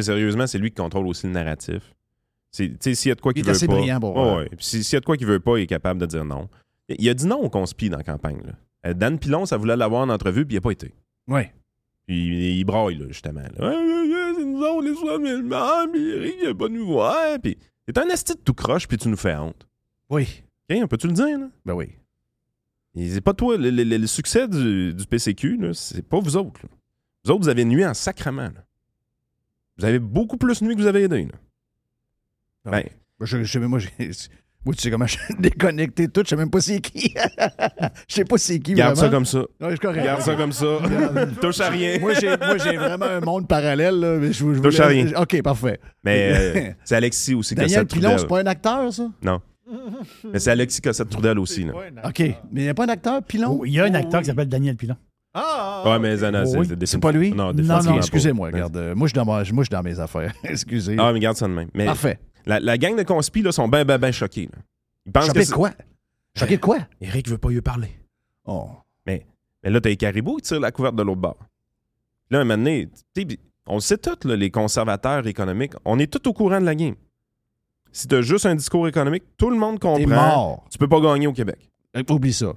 Sérieusement, 0.00 0.46
c'est 0.46 0.58
lui 0.58 0.70
qui 0.70 0.76
contrôle 0.76 1.06
aussi 1.06 1.26
le 1.26 1.34
narratif. 1.34 1.94
S'il 2.52 2.76
y 3.06 3.10
a 3.10 3.14
de 3.14 3.20
quoi 3.20 3.32
Il 3.32 3.36
qu'il 3.36 3.44
veut 3.44 3.50
assez 3.52 3.66
pas. 3.66 3.72
pour, 3.76 3.82
ouais. 4.36 4.50
S'il 4.60 4.82
y 4.92 4.96
a 4.96 5.00
de 5.00 5.04
quoi 5.04 5.16
qu'il 5.16 5.26
veut 5.26 5.40
pas, 5.40 5.58
il 5.58 5.62
est 5.62 5.66
capable 5.66 6.00
de 6.00 6.06
dire 6.06 6.24
non. 6.24 6.48
Il 6.88 7.08
a 7.08 7.14
dit 7.14 7.26
non 7.26 7.40
au 7.40 7.48
conspi 7.50 7.88
dans 7.88 7.96
la 7.96 8.04
campagne. 8.04 8.40
là. 8.44 8.52
Euh, 8.86 8.94
Dan 8.94 9.18
Pilon, 9.18 9.46
ça 9.46 9.56
voulait 9.56 9.76
l'avoir 9.76 10.02
en 10.02 10.08
entrevue, 10.10 10.44
puis 10.44 10.54
il 10.54 10.58
n'a 10.58 10.60
pas 10.60 10.72
été. 10.72 10.92
Oui. 11.28 11.42
Puis 12.06 12.58
il 12.58 12.64
braille, 12.64 12.96
là, 12.98 13.06
justement. 13.08 13.40
là. 13.40 13.50
Ouais, 13.58 13.76
ouais, 13.76 14.12
ouais, 14.12 14.32
c'est 14.36 14.44
nous 14.44 14.60
autres, 14.60 14.82
les 14.88 14.94
soins 14.94 15.88
puis 15.88 16.10
Eric, 16.10 16.34
il 16.42 16.48
a 16.48 16.54
pas 16.54 16.68
nous 16.68 16.86
voir. 16.86 17.38
Puis 17.42 17.56
t'es 17.86 17.98
un 17.98 18.08
esti 18.08 18.34
de 18.34 18.40
tout 18.40 18.54
croche, 18.54 18.86
puis 18.88 18.98
tu 18.98 19.08
nous 19.08 19.16
fais 19.16 19.36
honte. 19.36 19.66
Oui. 20.10 20.42
OK, 20.70 20.78
on 20.82 20.88
peut-tu 20.88 21.06
le 21.06 21.12
dire, 21.14 21.38
là? 21.38 21.48
Ben 21.64 21.74
oui. 21.74 21.90
C'est 22.94 23.20
pas 23.22 23.32
toi. 23.32 23.56
Le, 23.56 23.70
le- 23.70 23.84
le- 23.84 23.96
le 23.96 24.06
succès 24.06 24.46
du, 24.48 24.92
du 24.92 25.06
PCQ, 25.06 25.58
c'est 25.72 26.06
pas 26.06 26.18
vous 26.20 26.36
autres. 26.36 26.60
là. 26.64 26.68
Vous 27.24 27.30
autres, 27.30 27.42
vous 27.44 27.48
avez 27.48 27.64
nuit 27.64 27.86
en 27.86 27.94
sacrement. 27.94 28.42
là. 28.50 28.64
Vous 29.78 29.84
avez 29.86 29.98
beaucoup 30.00 30.36
plus 30.36 30.60
nuit 30.60 30.74
que 30.76 30.80
vous 30.82 30.86
avez 30.88 31.04
aidé. 31.04 31.22
là. 31.24 31.38
Ben, 32.64 32.82
Moi, 33.18 33.26
je, 33.26 33.42
je- 33.44 33.58
moi, 33.60 33.78
j'ai- 33.78 34.10
moi, 34.64 34.74
tu 34.74 34.82
sais 34.82 34.90
comment 34.90 35.06
je 35.08 35.16
suis 35.18 35.34
déconnecté 35.40 36.06
tout, 36.08 36.22
je 36.24 36.28
sais 36.30 36.36
même 36.36 36.50
pas 36.50 36.60
c'est 36.60 36.80
qui. 36.80 37.12
je 38.08 38.14
sais 38.14 38.24
pas 38.24 38.38
c'est 38.38 38.58
qui. 38.60 38.74
garde 38.74 38.96
ça 38.96 39.08
comme 39.08 39.26
ça. 39.26 39.40
Ouais, 39.60 39.72
je 39.74 39.76
correct. 39.80 40.04
Garde 40.04 40.22
ça 40.22 40.34
comme 40.36 40.52
ça. 40.52 40.66
Touche 41.40 41.60
à 41.60 41.68
rien. 41.70 41.98
Moi, 41.98 42.14
j'ai, 42.14 42.28
moi, 42.36 42.58
j'ai 42.58 42.76
vraiment 42.76 43.06
un 43.06 43.20
monde 43.20 43.48
parallèle. 43.48 43.98
Là, 43.98 44.18
mais 44.20 44.32
je, 44.32 44.54
je 44.54 44.60
Touche 44.60 44.78
à 44.80 44.86
rien. 44.86 45.06
OK, 45.16 45.42
parfait. 45.42 45.80
Mais 46.04 46.32
euh, 46.32 46.70
c'est 46.84 46.94
Alexis 46.96 47.34
aussi 47.34 47.54
Daniel 47.54 47.70
Cossette 47.80 47.88
Pilon, 47.88 48.02
Trudel. 48.10 48.20
c'est 48.20 48.28
pas 48.28 48.40
un 48.40 48.46
acteur, 48.46 48.92
ça? 48.92 49.08
Non. 49.22 49.40
Mais 50.32 50.38
c'est 50.38 50.50
Alexis 50.50 50.80
Cossette 50.80 51.08
Trudel 51.08 51.38
aussi. 51.38 51.64
Là. 51.64 51.72
OK. 52.04 52.18
Mais 52.20 52.34
il 52.52 52.62
n'y 52.62 52.68
a 52.68 52.74
pas 52.74 52.84
un 52.84 52.88
acteur, 52.88 53.22
Pilon? 53.24 53.58
Oh, 53.60 53.64
il 53.64 53.72
y 53.72 53.80
a 53.80 53.84
un 53.84 53.94
acteur 53.94 54.20
qui 54.20 54.26
s'appelle 54.26 54.48
Daniel 54.48 54.76
Pilon. 54.76 54.96
Ah, 55.34 55.82
Ouais, 55.86 55.98
mais 55.98 56.14
Zana, 56.18 56.44
Oui. 56.44 56.66
c'est 56.68 56.86
C'est 56.86 56.98
pas 56.98 57.10
lui? 57.10 57.32
Non, 57.32 57.52
Non, 57.54 57.82
non. 57.82 57.96
Excusez-moi, 57.96 58.48
regarde. 58.48 58.76
euh, 58.76 58.94
moi, 58.94 59.06
je 59.08 59.12
suis 59.12 59.16
dans, 59.16 59.24
ma- 59.24 59.32
moi, 59.32 59.42
je 59.42 59.52
suis 59.62 59.68
dans 59.70 59.82
mes 59.82 59.98
affaires. 59.98 60.32
Excusez. 60.44 60.96
Ah, 60.98 61.10
mais 61.12 61.20
garde 61.20 61.38
ça 61.38 61.48
de 61.48 61.54
même. 61.54 61.68
Mais 61.72 61.86
Parfait. 61.86 62.18
La, 62.46 62.60
la 62.60 62.78
gang 62.78 62.96
de 62.96 63.02
conspi, 63.02 63.42
là, 63.42 63.52
sont 63.52 63.68
bien, 63.68 63.84
bien, 63.84 63.98
bien 63.98 64.12
choqués. 64.12 64.48
là. 64.52 64.58
Ils 65.06 65.12
pensent 65.12 65.26
Choqué 65.26 65.44
que 65.44 65.48
de 65.50 65.54
quoi? 65.54 65.70
Choqué 66.36 66.56
de 66.56 66.60
quoi? 66.62 66.78
Eric 67.00 67.28
veut 67.28 67.38
pas 67.38 67.50
lui 67.50 67.60
parler. 67.60 67.90
Oh. 68.44 68.68
Mais 69.64 69.70
là, 69.70 69.80
t'as 69.80 69.90
les 69.90 69.96
caribous 69.96 70.36
qui 70.38 70.42
tirent 70.42 70.60
la 70.60 70.72
couverte 70.72 70.96
de 70.96 71.02
l'autre 71.04 71.20
bord. 71.20 71.38
Là, 72.30 72.40
un 72.40 72.44
moment 72.44 72.58
donné, 72.58 72.88
on 73.66 73.74
le 73.76 73.80
sait 73.80 73.96
tous, 73.96 74.26
les 74.26 74.50
conservateurs 74.50 75.24
économiques, 75.26 75.74
on 75.84 76.00
est 76.00 76.12
tous 76.12 76.28
au 76.28 76.32
courant 76.32 76.60
de 76.60 76.66
la 76.66 76.74
game. 76.74 76.96
Si 77.92 78.08
t'as 78.08 78.22
juste 78.22 78.46
un 78.46 78.56
discours 78.56 78.88
économique, 78.88 79.22
tout 79.36 79.50
le 79.50 79.56
monde 79.56 79.78
comprend. 79.78 80.08
mort. 80.08 80.64
Tu 80.70 80.78
peux 80.78 80.88
pas 80.88 81.00
gagner 81.00 81.26
au 81.28 81.32
Québec. 81.32 81.70
Oublie 82.10 82.32
ça. 82.32 82.54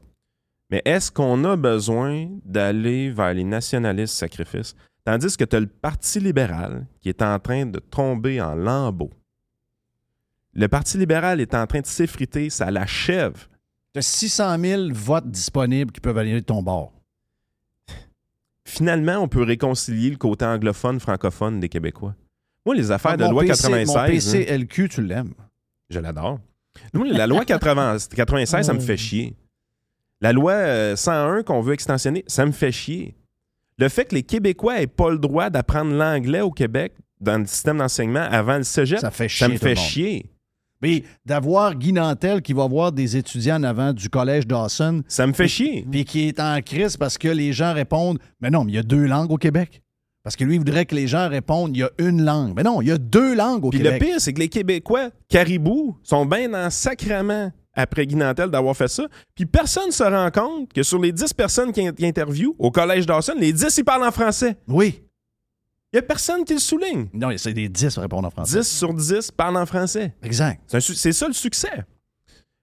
Mais 0.71 0.81
est-ce 0.86 1.11
qu'on 1.11 1.43
a 1.43 1.55
besoin 1.55 2.27
d'aller 2.43 3.11
vers 3.11 3.33
les 3.36 3.43
nationalistes 3.43 4.15
sacrifices? 4.15 4.75
Tandis 5.03 5.38
que 5.38 5.43
tu 5.43 5.55
as 5.55 5.59
le 5.59 5.67
Parti 5.67 6.19
libéral 6.19 6.88
qui 7.01 7.09
est 7.09 7.21
en 7.21 7.38
train 7.38 7.67
de 7.67 7.77
tomber 7.77 8.41
en 8.41 8.55
lambeaux. 8.55 9.11
Le 10.55 10.67
Parti 10.67 10.97
libéral 10.97 11.41
est 11.41 11.53
en 11.53 11.67
train 11.67 11.81
de 11.81 11.85
s'effriter, 11.85 12.49
ça 12.49 12.71
l'achève. 12.71 13.47
Tu 13.93 13.99
as 13.99 14.01
600 14.01 14.57
000 14.59 14.81
votes 14.93 15.29
disponibles 15.29 15.91
qui 15.91 15.99
peuvent 15.99 16.17
aller 16.17 16.33
de 16.33 16.39
ton 16.39 16.63
bord. 16.63 16.93
Finalement, 18.67 19.17
on 19.19 19.27
peut 19.27 19.43
réconcilier 19.43 20.09
le 20.09 20.15
côté 20.17 20.43
anglophone, 20.45 20.99
francophone 20.99 21.59
des 21.59 21.69
Québécois. 21.69 22.15
Moi, 22.65 22.75
les 22.75 22.89
affaires 22.91 23.15
de 23.15 23.23
Mon 23.25 23.31
loi 23.31 23.43
PC 23.43 23.61
96, 23.63 23.87
Mon 23.87 23.97
hein, 23.99 24.07
PCLQ, 24.07 24.89
tu 24.89 25.01
l'aimes. 25.03 25.33
je 25.89 25.99
l'adore. 25.99 26.39
Moi, 26.93 27.07
la 27.07 27.27
loi 27.27 27.45
80 27.45 27.97
96, 28.15 28.65
ça 28.65 28.73
me 28.73 28.79
fait 28.79 28.97
chier. 28.97 29.35
La 30.19 30.33
loi 30.33 30.53
euh, 30.53 30.95
101 30.95 31.43
qu'on 31.43 31.61
veut 31.61 31.73
extensionner, 31.73 32.23
ça 32.27 32.45
me 32.45 32.51
fait 32.51 32.71
chier. 32.71 33.15
Le 33.77 33.87
fait 33.89 34.05
que 34.05 34.15
les 34.15 34.23
Québécois 34.23 34.79
n'aient 34.79 34.87
pas 34.87 35.11
le 35.11 35.19
droit 35.19 35.49
d'apprendre 35.49 35.93
l'anglais 35.93 36.41
au 36.41 36.51
Québec 36.51 36.93
dans 37.21 37.37
le 37.37 37.45
système 37.45 37.77
d'enseignement 37.77 38.21
avant 38.31 38.57
le 38.57 38.63
cégep, 38.63 38.99
Ça 38.99 39.11
fait 39.11 39.29
ça 39.29 39.45
chier 39.45 39.47
me 39.49 39.57
fait 39.57 39.75
monde. 39.75 39.77
chier. 39.77 40.31
Mais 40.82 41.03
d'avoir 41.26 41.76
Guy 41.76 41.93
Nantel 41.93 42.41
qui 42.41 42.53
va 42.53 42.67
voir 42.67 42.91
des 42.91 43.17
étudiants 43.17 43.55
en 43.57 43.63
avant 43.63 43.93
du 43.93 44.09
collège 44.09 44.45
Dawson, 44.45 45.03
Ça 45.07 45.26
me 45.26 45.34
fait 45.34 45.47
chier. 45.47 45.86
puis 45.89 46.05
qui 46.05 46.28
est 46.28 46.39
en 46.39 46.59
crise 46.61 46.97
parce 46.97 47.17
que 47.17 47.28
les 47.28 47.53
gens 47.53 47.73
répondent 47.73 48.19
Mais 48.41 48.49
non, 48.49 48.63
mais 48.65 48.73
il 48.73 48.76
y 48.76 48.80
a 48.80 48.84
deux 48.84 49.05
langues 49.05 49.32
au 49.32 49.38
Québec. 49.38 49.82
Parce 50.23 50.36
que 50.36 50.43
lui, 50.43 50.55
il 50.55 50.57
voudrait 50.57 50.86
que 50.86 50.95
les 50.95 51.07
gens 51.07 51.30
répondent 51.30 51.76
Il 51.76 51.80
y 51.80 51.84
a 51.84 51.91
une 51.99 52.23
langue. 52.23 52.53
Mais 52.55 52.63
non, 52.63 52.82
il 52.82 52.88
y 52.88 52.91
a 52.91 52.97
deux 52.97 53.36
langues 53.36 53.63
au 53.65 53.69
Puis 53.69 53.80
Québec. 53.80 54.01
le 54.01 54.05
pire, 54.07 54.15
c'est 54.21 54.34
que 54.34 54.39
les 54.39 54.49
Québécois, 54.49 55.09
caribous, 55.30 55.97
sont 56.03 56.26
bien 56.26 56.49
dans 56.49 56.69
sacrament 56.71 57.51
après 57.78 58.05
Guy 58.07 58.15
Nantel 58.15 58.49
d'avoir 58.49 58.76
fait 58.76 58.88
ça. 58.88 59.05
Puis 59.36 59.45
personne 59.45 59.88
ne 59.88 59.91
se 59.91 60.03
rend 60.03 60.32
compte 60.32 60.71
que 60.73 60.82
sur 60.82 60.99
les 60.99 61.11
10 61.11 61.34
personnes 61.34 61.71
qui, 61.71 61.82
qui 61.93 62.05
interviewent 62.05 62.55
au 62.57 62.71
collège 62.71 63.05
Dawson, 63.05 63.34
les 63.38 63.51
10, 63.53 63.78
ils 63.78 63.84
parlent 63.84 64.07
en 64.07 64.11
français. 64.11 64.55
Oui. 64.67 65.01
Il 65.95 65.99
n'y 65.99 66.03
a 66.03 66.07
personne 66.09 66.43
qui 66.43 66.51
le 66.53 66.59
souligne. 66.59 67.07
Non, 67.13 67.29
c'est 67.37 67.53
des 67.53 67.69
10 67.69 67.97
à 67.97 68.01
répondre 68.01 68.27
en 68.27 68.29
français. 68.29 68.59
10 68.59 68.67
sur 68.67 68.93
10 68.93 69.31
parlent 69.31 69.55
en 69.55 69.65
français. 69.65 70.13
Exact. 70.23 70.59
C'est 70.81 71.13
ça 71.13 71.25
le 71.27 71.33
succès. 71.33 71.85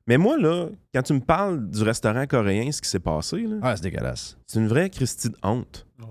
Mais 0.07 0.19
moi, 0.19 0.37
là, 0.37 0.69
quand 0.95 1.01
tu 1.03 1.15
me 1.15 1.21
parles 1.21 1.67
du 1.71 1.83
restaurant 1.83 2.27
coréen, 2.27 2.71
ce 2.71 2.83
qui 2.83 2.91
s'est 2.91 2.99
passé, 3.01 3.39
là, 3.39 3.57
Ah, 3.63 3.75
c'est 3.75 3.85
dégueulasse. 3.85 4.37
c'est 4.47 4.59
une 4.59 4.69
vraie 4.69 4.91
Christie 4.91 5.31
de 5.31 5.37
honte. 5.43 5.87
Ah. 5.99 6.05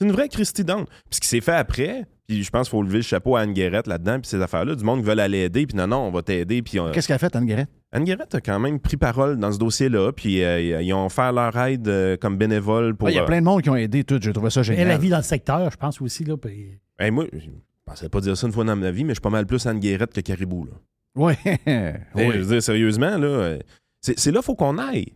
C'est 0.00 0.06
une 0.08 0.12
vraie 0.12 0.28
Christie 0.28 0.64
de 0.64 0.72
honte. 0.72 0.88
Puis 0.88 1.14
ce 1.16 1.20
qui 1.20 1.28
s'est 1.28 1.40
fait 1.40 1.52
après, 1.52 2.06
puis 2.28 2.44
je 2.44 2.50
pense 2.50 2.68
qu'il 2.68 2.78
faut 2.78 2.82
lever 2.82 2.98
le 2.98 3.02
chapeau 3.02 3.36
à 3.36 3.40
Anne 3.40 3.54
Guérette 3.54 3.86
là-dedans, 3.86 4.20
puis 4.20 4.28
ces 4.28 4.40
affaires-là, 4.42 4.74
du 4.74 4.84
monde 4.84 5.00
qui 5.00 5.06
veulent 5.06 5.18
aller 5.20 5.38
aider, 5.38 5.66
puis 5.66 5.76
non, 5.76 5.86
non, 5.86 5.96
on 6.00 6.10
va 6.10 6.22
t'aider, 6.22 6.60
puis 6.62 6.78
on- 6.78 6.92
Qu'est-ce 6.92 7.08
qu'elle 7.08 7.16
a 7.16 7.18
fait, 7.18 7.34
Anne 7.34 7.46
Guérette? 7.46 7.70
Anne 7.90 8.04
Guérette 8.04 8.34
a 8.34 8.40
quand 8.42 8.58
même 8.60 8.78
pris 8.80 8.98
parole 8.98 9.38
dans 9.38 9.50
ce 9.50 9.58
dossier-là, 9.58 10.12
puis 10.12 10.44
euh, 10.44 10.82
ils 10.82 10.92
ont 10.92 11.08
fait 11.08 11.32
leur 11.32 11.56
aide 11.56 11.88
euh, 11.88 12.16
comme 12.18 12.36
bénévole 12.36 12.94
pour. 12.94 13.08
Il 13.08 13.16
y 13.16 13.18
a 13.18 13.22
euh, 13.22 13.26
plein 13.26 13.40
de 13.40 13.44
monde 13.46 13.62
qui 13.62 13.70
ont 13.70 13.76
aidé 13.76 14.04
tout. 14.04 14.18
J'ai 14.20 14.32
trouvé 14.34 14.50
ça 14.50 14.60
Et 14.60 14.64
génial. 14.64 14.88
la 14.88 14.98
vie 14.98 15.08
dans 15.08 15.16
le 15.16 15.22
secteur, 15.22 15.70
je 15.70 15.76
pense 15.78 16.00
aussi. 16.02 16.22
Là, 16.24 16.36
puis- 16.36 16.78
hey, 16.98 17.10
moi, 17.10 17.24
je 17.32 17.48
pensais 17.86 18.10
pas 18.10 18.20
dire 18.20 18.36
ça 18.36 18.46
une 18.46 18.52
fois 18.52 18.64
dans 18.64 18.76
ma 18.76 18.90
vie, 18.90 19.04
mais 19.04 19.10
je 19.10 19.14
suis 19.14 19.22
pas 19.22 19.30
mal 19.30 19.46
plus 19.46 19.64
Anne 19.66 19.80
Guérette 19.80 20.12
que 20.12 20.20
Caribou. 20.20 20.66
Là. 20.66 20.72
Oui. 21.16 21.32
Hey, 21.46 21.94
Je 22.14 22.38
veux 22.40 22.46
dire, 22.52 22.62
sérieusement, 22.62 23.16
là, 23.16 23.56
c'est 24.02 24.18
c'est 24.18 24.30
là 24.30 24.40
qu'il 24.40 24.44
faut 24.46 24.54
qu'on 24.54 24.76
aille. 24.76 25.14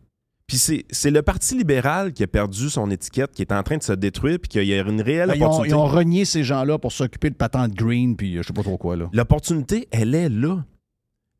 Puis 0.52 0.84
c'est 0.90 1.10
le 1.10 1.22
Parti 1.22 1.56
libéral 1.56 2.12
qui 2.12 2.22
a 2.22 2.26
perdu 2.26 2.68
son 2.68 2.90
étiquette, 2.90 3.32
qui 3.32 3.40
est 3.40 3.52
en 3.52 3.62
train 3.62 3.78
de 3.78 3.82
se 3.82 3.94
détruire, 3.94 4.38
puis 4.38 4.50
qu'il 4.50 4.64
y 4.64 4.74
a 4.74 4.82
une 4.82 5.00
réelle 5.00 5.30
Ben, 5.30 5.34
ils, 5.34 5.42
ont, 5.44 5.46
opportunité. 5.46 5.70
ils 5.70 5.74
ont 5.74 5.86
renié 5.86 6.24
ces 6.26 6.44
gens-là 6.44 6.78
pour 6.78 6.92
s'occuper 6.92 7.30
de 7.30 7.34
patente 7.34 7.72
green, 7.72 8.16
puis 8.16 8.36
euh, 8.36 8.42
je 8.42 8.48
sais 8.48 8.52
pas 8.52 8.62
trop 8.62 8.76
quoi, 8.76 8.94
là. 8.94 9.08
L'opportunité, 9.14 9.88
elle 9.90 10.14
est 10.14 10.28
là. 10.28 10.62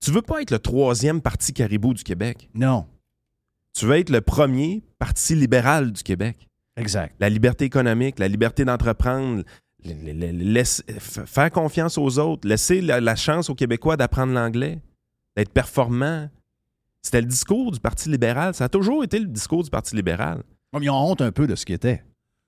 Tu 0.01 0.13
veux 0.13 0.23
pas 0.23 0.41
être 0.41 0.51
le 0.51 0.59
troisième 0.59 1.21
parti 1.21 1.53
caribou 1.53 1.93
du 1.93 2.05
Québec. 2.05 2.49
Non. 2.55 2.87
Tu 3.79 3.85
veux 3.85 3.99
être 3.99 4.09
le 4.09 4.23
premier 4.23 4.83
parti 4.99 5.35
libéral 5.35 5.93
du 5.93 6.03
Québec. 6.03 6.49
Exact. 6.79 7.15
La 7.21 7.29
liberté 7.29 7.67
économique, 7.67 8.19
la 8.19 8.29
liberté 8.29 8.65
d'entreprendre, 8.65 9.43
faire 11.27 11.51
confiance 11.51 11.99
aux 11.99 12.19
autres, 12.19 12.49
laisser 12.49 12.81
la, 12.81 12.99
la 13.03 13.15
chance 13.15 13.51
aux 13.51 13.55
Québécois 13.55 13.99
d'apprendre 13.99 14.33
l'anglais, 14.33 14.81
d'être 15.37 15.53
performants. 15.53 16.31
C'était 17.03 17.21
le 17.21 17.27
discours 17.27 17.73
du 17.73 17.81
Parti 17.81 18.09
libéral. 18.09 18.55
Ça 18.55 18.65
a 18.65 18.69
toujours 18.69 19.03
été 19.05 19.19
le 19.19 19.27
discours 19.27 19.63
du 19.65 19.71
Parti 19.71 19.95
libéral. 19.97 20.43
Comme 20.73 20.83
ils 20.83 20.91
ont 20.91 21.11
honte 21.11 21.21
un 21.21 21.33
peu 21.33 21.47
de 21.47 21.55
ce 21.55 21.65
qui 21.67 21.73
était. 21.73 22.03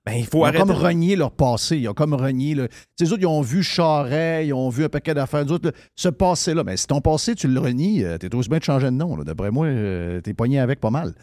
Ben, 0.07 0.13
il 0.13 0.21
Ils 0.21 0.27
faut 0.27 0.41
ont 0.41 0.45
arrêter. 0.45 0.59
comme 0.61 0.71
renié 0.71 1.17
leur 1.17 1.31
passé. 1.33 1.79
Ils 1.79 1.89
ont 1.89 1.95
comme 1.95 2.15
renié. 2.15 2.55
Le... 2.55 2.69
Les 3.01 3.11
autres, 3.13 3.23
ils 3.23 3.27
ont 3.27 3.41
vu 3.41 3.63
Charret, 3.63 4.47
ils 4.47 4.53
ont 4.53 4.69
vu 4.69 4.85
un 4.85 4.89
paquet 4.89 5.15
d'affaires. 5.15 5.51
Autres, 5.51 5.73
ce 5.97 6.09
passé-là, 6.09 6.63
mais 6.63 6.77
si 6.77 6.87
ton 6.87 7.01
passé, 7.01 7.35
tu 7.35 7.49
le 7.49 7.59
renies, 7.59 8.05
euh, 8.05 8.19
t'es 8.19 8.33
aussi 8.35 8.49
bien 8.49 8.59
de 8.59 8.65
changer 8.65 8.87
de 8.87 8.91
nom. 8.91 9.17
D'après 9.25 9.51
moi, 9.51 9.67
euh, 9.67 10.21
t'es 10.21 10.35
pogné 10.35 10.61
avec 10.61 10.79
pas 10.81 10.91
mal. 10.91 11.15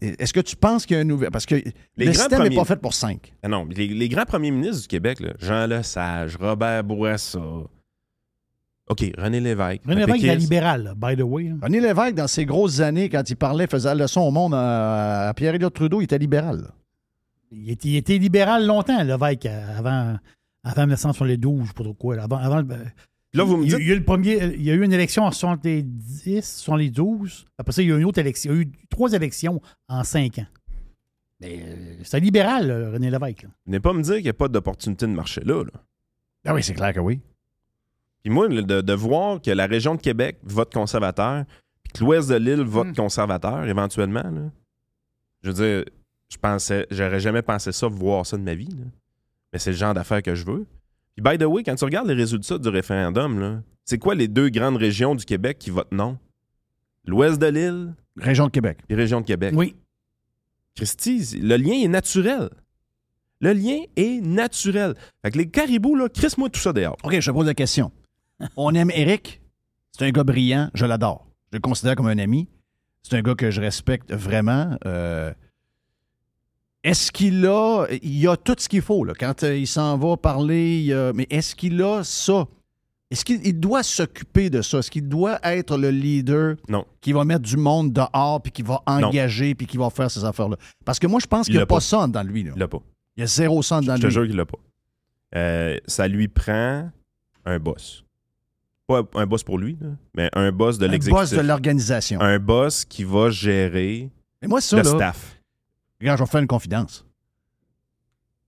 Est-ce 0.00 0.32
que 0.32 0.40
tu 0.40 0.56
penses 0.56 0.84
qu'il 0.84 0.96
y 0.96 0.98
a 0.98 1.02
un 1.02 1.06
nouvel. 1.06 1.30
Parce 1.30 1.46
que 1.46 1.54
Les 1.54 2.06
le 2.06 2.12
système 2.12 2.30
n'est 2.40 2.46
premiers- 2.46 2.56
pas 2.56 2.64
fait 2.64 2.76
pour 2.80 2.92
cinq. 2.94 3.32
Ah 3.44 3.48
non, 3.48 3.66
les, 3.70 3.86
les 3.86 4.08
grands 4.08 4.24
premiers 4.24 4.50
ministres 4.50 4.82
du 4.82 4.88
Québec, 4.88 5.20
là, 5.20 5.32
Jean 5.38 5.66
Lesage, 5.68 6.36
Robert 6.36 6.82
Bourassa. 6.82 7.38
OK, 8.88 9.02
René 9.16 9.40
Lévesque. 9.40 9.82
René 9.86 10.00
Lévesque, 10.00 10.18
il 10.20 10.24
est 10.26 10.28
péquiste. 10.32 10.50
libéral, 10.50 10.82
là, 10.84 10.94
by 10.94 11.16
the 11.16 11.22
way. 11.24 11.48
hein. 11.48 11.58
René 11.62 11.80
Lévesque, 11.80 12.14
dans 12.14 12.26
ses 12.28 12.44
grosses 12.44 12.80
années, 12.80 13.08
quand 13.08 13.28
il 13.30 13.36
parlait, 13.36 13.66
faisait 13.66 13.88
la 13.94 14.04
leçon 14.04 14.20
au 14.20 14.30
monde 14.30 14.54
à, 14.54 15.28
à 15.28 15.34
Pierre-Éliott 15.34 15.72
Trudeau, 15.72 16.00
il 16.00 16.04
était 16.04 16.18
libéral. 16.18 16.70
Il 17.50 17.70
était, 17.70 17.88
il 17.88 17.96
était 17.96 18.18
libéral 18.18 18.66
longtemps, 18.66 19.02
Lévesque, 19.02 19.46
euh, 19.46 19.78
avant, 19.78 20.18
avant 20.64 20.82
1972, 20.82 21.62
je 21.62 21.66
sais 21.68 21.72
pas 21.74 21.84
trop 21.84 21.94
quoi. 21.94 22.16
là. 22.16 22.24
Avant, 22.24 22.36
avant 22.38 22.60
le- 22.60 22.66
Là, 23.32 23.42
vous 23.42 23.56
me 23.56 23.64
il, 23.64 23.70
y 23.70 23.74
a- 23.74 23.78
dites. 23.78 23.84
il 23.86 23.88
y 23.88 23.90
a 23.90 23.94
eu 23.94 23.98
le 23.98 24.04
premier, 24.04 24.44
il 24.54 24.62
y 24.62 24.70
a 24.70 24.74
eu 24.74 24.84
une 24.84 24.92
élection 24.92 25.24
en 25.24 25.30
70, 25.32 26.42
72. 26.44 27.46
Après 27.58 27.72
ça, 27.72 27.82
il 27.82 27.88
y 27.88 27.92
a 27.92 27.96
eu 27.96 27.98
une 27.98 28.04
autre 28.04 28.18
élection. 28.20 28.52
Il 28.52 28.56
y 28.56 28.58
a 28.58 28.62
eu 28.62 28.72
trois 28.90 29.12
élections 29.12 29.60
en 29.88 30.04
cinq 30.04 30.38
ans. 30.38 30.46
Mais 31.40 31.60
euh, 31.64 31.96
c'est 32.04 32.16
un 32.18 32.20
libéral, 32.20 32.70
René 32.92 33.10
Lévesque. 33.10 33.42
là. 33.42 33.48
Venez 33.66 33.80
pas 33.80 33.92
me 33.92 34.02
dire 34.02 34.14
qu'il 34.14 34.22
n'y 34.24 34.28
a 34.30 34.34
pas 34.34 34.48
d'opportunité 34.48 35.06
de 35.06 35.12
marché 35.12 35.40
là. 35.44 35.64
là. 35.64 35.70
Ah 36.46 36.54
oui, 36.54 36.62
c'est 36.62 36.74
clair 36.74 36.92
que 36.92 37.00
oui. 37.00 37.20
Puis 38.24 38.32
moi, 38.32 38.48
de, 38.48 38.80
de 38.80 38.92
voir 38.94 39.40
que 39.40 39.50
la 39.50 39.66
région 39.66 39.94
de 39.94 40.00
Québec 40.00 40.38
vote 40.42 40.72
conservateur, 40.72 41.44
puis 41.82 41.92
que 41.92 42.00
l'ouest 42.04 42.28
de 42.28 42.34
l'île 42.36 42.62
vote 42.62 42.88
Mm. 42.88 42.94
conservateur, 42.96 43.64
éventuellement, 43.66 44.22
là, 44.22 44.50
je 45.42 45.50
veux 45.50 45.54
dire, 45.54 45.84
je 46.30 46.36
pensais, 46.38 46.86
j'aurais 46.90 47.20
jamais 47.20 47.42
pensé 47.42 47.70
ça, 47.70 47.86
voir 47.86 48.24
ça 48.26 48.36
de 48.38 48.42
ma 48.42 48.54
vie. 48.54 48.66
là. 48.70 48.86
Mais 49.52 49.58
c'est 49.58 49.70
le 49.70 49.76
genre 49.76 49.94
d'affaires 49.94 50.22
que 50.22 50.34
je 50.34 50.44
veux. 50.44 50.66
Puis, 51.14 51.22
by 51.22 51.38
the 51.38 51.44
way, 51.46 51.62
quand 51.62 51.74
tu 51.76 51.84
regardes 51.84 52.08
les 52.08 52.14
résultats 52.14 52.58
du 52.58 52.68
référendum, 52.68 53.38
là, 53.38 53.62
c'est 53.84 53.98
quoi 53.98 54.14
les 54.14 54.26
deux 54.26 54.48
grandes 54.48 54.76
régions 54.78 55.14
du 55.14 55.24
Québec 55.24 55.58
qui 55.60 55.70
votent 55.70 55.92
non? 55.92 56.18
L'ouest 57.06 57.38
de 57.40 57.46
l'île 57.46 57.94
Région 58.16 58.46
de 58.46 58.50
Québec. 58.52 58.78
et 58.88 58.94
région 58.94 59.20
de 59.20 59.26
Québec. 59.26 59.52
Oui. 59.56 59.76
Christy, 60.76 61.38
le 61.40 61.56
lien 61.56 61.74
est 61.74 61.88
naturel. 61.88 62.48
Le 63.40 63.52
lien 63.52 63.80
est 63.96 64.20
naturel. 64.22 64.94
Fait 65.22 65.30
que 65.30 65.38
les 65.38 65.46
caribous, 65.48 65.94
là, 65.96 66.08
crisse-moi 66.08 66.48
tout 66.48 66.60
ça 66.60 66.72
dehors. 66.72 66.96
OK, 67.04 67.20
je 67.20 67.30
te 67.30 67.34
pose 67.34 67.46
la 67.46 67.54
question. 67.54 67.92
On 68.56 68.74
aime 68.74 68.90
Eric. 68.94 69.40
C'est 69.92 70.04
un 70.06 70.10
gars 70.10 70.24
brillant. 70.24 70.70
Je 70.74 70.86
l'adore. 70.86 71.26
Je 71.52 71.56
le 71.56 71.60
considère 71.60 71.94
comme 71.96 72.08
un 72.08 72.18
ami. 72.18 72.48
C'est 73.02 73.16
un 73.16 73.22
gars 73.22 73.34
que 73.34 73.50
je 73.50 73.60
respecte 73.60 74.12
vraiment. 74.12 74.76
Euh, 74.86 75.32
est-ce 76.82 77.10
qu'il 77.12 77.46
a. 77.46 77.86
Il 78.02 78.26
a 78.28 78.36
tout 78.36 78.56
ce 78.58 78.68
qu'il 78.68 78.82
faut, 78.82 79.04
là. 79.04 79.14
Quand 79.18 79.42
euh, 79.42 79.56
il 79.56 79.66
s'en 79.66 79.96
va 79.96 80.16
parler, 80.16 80.80
il 80.80 80.92
a- 80.92 81.12
mais 81.12 81.26
est-ce 81.30 81.54
qu'il 81.54 81.80
a 81.82 82.02
ça? 82.04 82.46
Est-ce 83.10 83.24
qu'il 83.24 83.46
il 83.46 83.58
doit 83.60 83.82
s'occuper 83.82 84.50
de 84.50 84.60
ça? 84.62 84.78
Est-ce 84.78 84.90
qu'il 84.90 85.08
doit 85.08 85.38
être 85.44 85.76
le 85.78 85.90
leader 85.90 86.56
Non. 86.68 86.84
qui 87.00 87.12
va 87.12 87.24
mettre 87.24 87.42
du 87.42 87.56
monde 87.56 87.92
dehors, 87.92 88.42
puis 88.42 88.50
qui 88.50 88.62
va 88.62 88.82
engager, 88.86 89.54
puis 89.54 89.66
qui 89.66 89.76
va 89.76 89.88
faire 89.90 90.10
ces 90.10 90.24
affaires-là? 90.24 90.56
Parce 90.84 90.98
que 90.98 91.06
moi, 91.06 91.20
je 91.20 91.26
pense 91.26 91.46
Il 91.46 91.50
qu'il 91.52 91.58
n'y 91.58 91.62
a 91.62 91.66
pas 91.66 91.80
ça 91.80 92.06
dans 92.06 92.22
lui. 92.22 92.42
Là. 92.42 92.52
Il 92.56 92.58
l'a 92.58 92.68
pas. 92.68 92.80
Il 93.16 93.20
y 93.20 93.24
a 93.24 93.26
zéro 93.26 93.62
sang 93.62 93.80
dans 93.80 93.96
Je 93.96 94.00
te 94.02 94.06
lui. 94.06 94.12
jure 94.12 94.26
qu'il 94.26 94.36
l'a 94.36 94.46
pas. 94.46 94.58
Euh, 95.36 95.78
ça 95.86 96.08
lui 96.08 96.26
prend 96.28 96.90
un 97.44 97.58
boss. 97.58 98.04
Pas 98.86 99.02
un 99.14 99.26
boss 99.26 99.42
pour 99.42 99.58
lui, 99.58 99.78
là, 99.80 99.88
mais 100.14 100.28
un 100.34 100.52
boss 100.52 100.78
de 100.78 100.86
Un 100.86 100.90
l'exécutif. 100.90 101.18
boss 101.18 101.30
de 101.30 101.40
l'organisation. 101.40 102.20
Un 102.20 102.38
boss 102.38 102.84
qui 102.84 103.02
va 103.04 103.30
gérer 103.30 104.10
Mais 104.42 104.48
moi, 104.48 104.60
ça, 104.60 104.76
le 104.76 104.82
là, 104.82 104.88
staff. 104.90 105.40
Regarde, 106.00 106.18
je 106.18 106.24
vais 106.24 106.30
faire 106.30 106.40
une 106.42 106.46
confidence. 106.46 107.06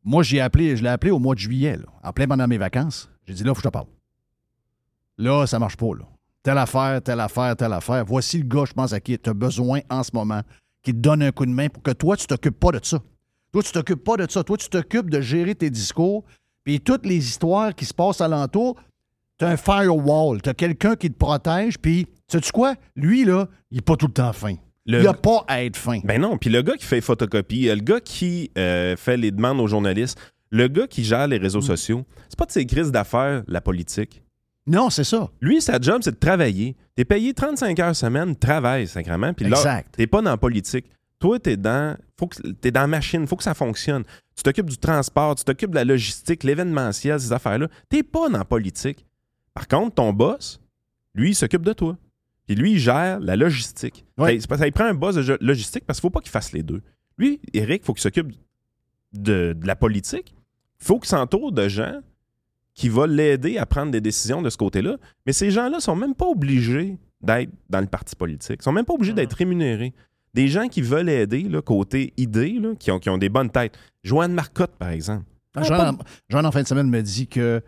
Moi, 0.05 0.22
j'ai 0.22 0.41
appelé, 0.41 0.76
je 0.76 0.82
l'ai 0.82 0.91
appelé 0.91 1.11
au 1.11 1.18
mois 1.18 1.34
de 1.34 1.41
juillet, 1.41 1.76
là, 1.76 1.87
en 2.03 2.12
plein 2.12 2.26
pendant 2.28 2.47
mes 2.47 2.59
vacances. 2.59 3.11
J'ai 3.26 3.34
dit 3.34 3.45
là, 3.45 3.51
faut 3.51 3.57
que 3.57 3.62
je 3.62 3.68
te 3.68 3.72
parle. 3.72 3.87
Là, 5.18 5.47
ça 5.47 5.59
marche 5.59 5.76
pas, 5.76 5.87
là. 5.99 6.05
Telle 6.43 6.59
affaire, 6.59 7.03
telle 7.03 7.18
affaire, 7.20 7.57
telle 7.57 7.72
affaire. 7.72 8.05
Voici 8.05 8.39
le 8.39 8.45
gars, 8.45 8.64
je 8.66 8.72
pense, 8.72 8.93
à 8.93 9.01
qui 9.01 9.18
tu 9.18 9.30
as 9.30 9.34
besoin 9.34 9.80
en 9.91 10.03
ce 10.03 10.11
moment, 10.12 10.43
qui 10.82 10.93
te 10.93 10.99
donne 10.99 11.22
un 11.22 11.32
coup 11.32 11.47
de 11.47 11.51
main 11.51 11.68
pour 11.68 11.82
que 11.82 11.91
toi, 11.91 12.16
tu 12.16 12.26
t'occupes 12.26 12.61
pas 12.61 12.70
de 12.72 12.80
ça. 12.84 13.01
Toi, 13.53 13.62
tu 13.62 13.72
t'occupes 13.72 14.05
pas 14.05 14.16
de 14.16 14.30
ça. 14.30 14.45
Toi, 14.45 14.57
tu 14.59 14.68
t'occupes 14.68 15.11
de 15.11 15.20
gérer 15.20 15.55
tes 15.55 15.70
discours, 15.70 16.24
puis 16.62 16.78
toutes 16.80 17.07
les 17.07 17.16
histoires 17.16 17.74
qui 17.74 17.84
se 17.87 17.95
passent 17.95 18.20
alentour. 18.20 18.76
Tu 19.39 19.45
as 19.45 19.49
un 19.49 19.57
firewall, 19.57 20.41
tu 20.43 20.49
as 20.49 20.55
quelqu'un 20.55 20.97
qui 20.97 21.11
te 21.11 21.16
protège, 21.16 21.78
puis, 21.78 22.07
sais-tu 22.28 22.51
quoi? 22.53 22.74
Lui, 22.95 23.24
là, 23.24 23.49
il 23.70 23.78
est 23.78 23.82
pas 23.82 23.97
tout 23.97 24.07
le 24.07 24.12
temps 24.12 24.32
fin. 24.32 24.55
Le- 24.87 24.99
Il 25.01 25.05
n'a 25.05 25.14
pas 25.14 25.45
à 25.49 25.62
être 25.64 25.76
fin. 25.76 25.99
Ben 26.05 26.20
non, 26.20 26.39
puis 26.39 26.49
le 26.49 26.62
gars 26.62 26.74
qui 26.76 26.84
fait 26.87 26.97
les 26.97 27.01
photocopies, 27.03 27.68
euh, 27.68 27.74
le 27.74 27.80
gars 27.80 28.01
qui 28.01 28.51
euh, 28.57 28.97
fait 28.97 29.16
les 29.16 29.30
demandes 29.32 29.61
aux 29.61 29.66
journalistes, 29.66 30.16
le 30.51 30.68
gars 30.68 30.87
qui 30.87 31.03
gère 31.05 31.26
les 31.26 31.39
réseaux 31.39 31.61
sociaux, 31.61 32.05
c'est 32.28 32.39
pas 32.39 32.45
de 32.47 32.53
ses 32.53 32.64
crises 32.66 32.93
d'affaires, 32.93 33.43
la 33.49 33.61
politique. 33.61 34.22
Non, 34.68 34.91
c'est 34.91 35.05
ça. 35.05 35.28
Lui, 35.41 35.61
sa 35.61 35.80
job, 35.80 36.01
c'est 36.03 36.12
de 36.12 36.18
travailler. 36.18 36.76
T'es 36.95 37.05
payé 37.05 37.34
35 37.34 37.78
heures 37.80 37.97
semaine, 37.97 38.34
travaille, 38.37 38.87
sacrément. 38.87 39.32
Puis 39.32 39.45
là, 39.51 39.57
t'es 39.93 40.07
pas 40.07 40.22
dans 40.22 40.30
la 40.30 40.37
politique. 40.37 40.87
Toi, 41.18 41.39
t'es 41.39 41.57
dans, 41.57 41.97
faut 42.18 42.26
que, 42.26 42.49
t'es 42.49 42.70
dans 42.70 42.82
la 42.82 42.87
machine, 42.89 43.26
faut 43.26 43.37
que 43.37 43.43
ça 43.45 43.55
fonctionne. 43.55 44.03
Tu 44.37 44.43
t'occupes 44.43 44.68
du 44.70 44.76
transport, 44.78 45.34
tu 45.34 45.45
t'occupes 45.45 45.70
de 45.70 45.76
la 45.76 45.84
logistique, 45.84 46.45
l'événementiel, 46.45 47.18
ces 47.20 47.32
affaires-là. 47.32 47.68
T'es 47.89 48.03
pas 48.03 48.28
dans 48.28 48.39
la 48.39 48.45
politique. 48.45 49.06
Par 49.57 49.67
contre, 49.69 49.95
ton 49.97 50.13
boss, 50.13 50.61
lui, 51.15 51.31
il 51.31 51.35
s'occupe 51.35 51.63
de 51.63 51.73
toi. 51.73 51.97
Puis 52.47 52.55
lui, 52.55 52.73
il 52.75 52.79
gère 52.79 53.19
la 53.19 53.35
logistique. 53.35 54.05
Ouais. 54.19 54.35
Ça, 54.35 54.41
c'est 54.43 54.47
parce- 54.49 54.61
ça, 54.61 54.67
il 54.69 54.73
prend 54.73 54.85
un 54.85 54.95
boss 54.95 55.17
de 55.17 55.37
logistique 55.41 55.85
parce 55.87 55.99
qu'il 55.99 56.03
faut 56.03 56.11
pas 56.11 56.21
qu'il 56.21 56.31
fasse 56.31 56.53
les 56.53 56.63
deux. 56.63 56.83
Lui, 57.19 57.41
Eric, 57.55 57.85
faut 57.85 57.93
qu'il 57.95 58.03
s'occupe 58.03 58.31
de, 59.13 59.55
de 59.59 59.67
la 59.67 59.75
politique. 59.75 60.35
faut 60.79 60.99
qu'il 61.01 61.09
s'entoure 61.09 61.53
de 61.53 61.69
gens 61.69 62.01
qui 62.75 62.91
vont 62.91 63.07
l'aider 63.07 63.57
à 63.57 63.65
prendre 63.65 63.91
des 63.91 64.03
décisions 64.03 64.43
de 64.43 64.51
ce 64.51 64.59
côté-là. 64.59 64.99
Mais 65.25 65.33
ces 65.33 65.51
gens-là 65.51 65.81
sont 65.81 65.97
même 65.97 66.15
pas 66.15 66.27
obligés 66.27 66.99
d'être 67.23 67.51
dans 67.71 67.81
le 67.81 67.87
parti 67.87 68.15
politique. 68.15 68.59
Ils 68.61 68.63
sont 68.63 68.73
même 68.73 68.85
pas 68.85 68.93
obligés 68.93 69.15
d'être 69.15 69.33
rémunérés. 69.33 69.95
Des 70.35 70.49
gens 70.49 70.69
qui 70.69 70.83
veulent 70.83 71.09
aider, 71.09 71.45
là, 71.45 71.63
côté 71.63 72.13
idée, 72.19 72.59
là, 72.61 72.75
qui, 72.79 72.91
ont, 72.91 72.99
qui 72.99 73.09
ont 73.09 73.17
des 73.17 73.31
bonnes 73.31 73.49
têtes. 73.51 73.79
Joanne 74.05 74.35
Marcotte, 74.35 74.77
par 74.79 74.91
exemple. 74.91 75.25
Jean, 75.57 75.97
Jean, 76.29 76.45
en 76.45 76.53
fin 76.53 76.63
de 76.63 76.69
semaine, 76.69 76.91
me 76.91 77.01
dit 77.01 77.27
que 77.27 77.63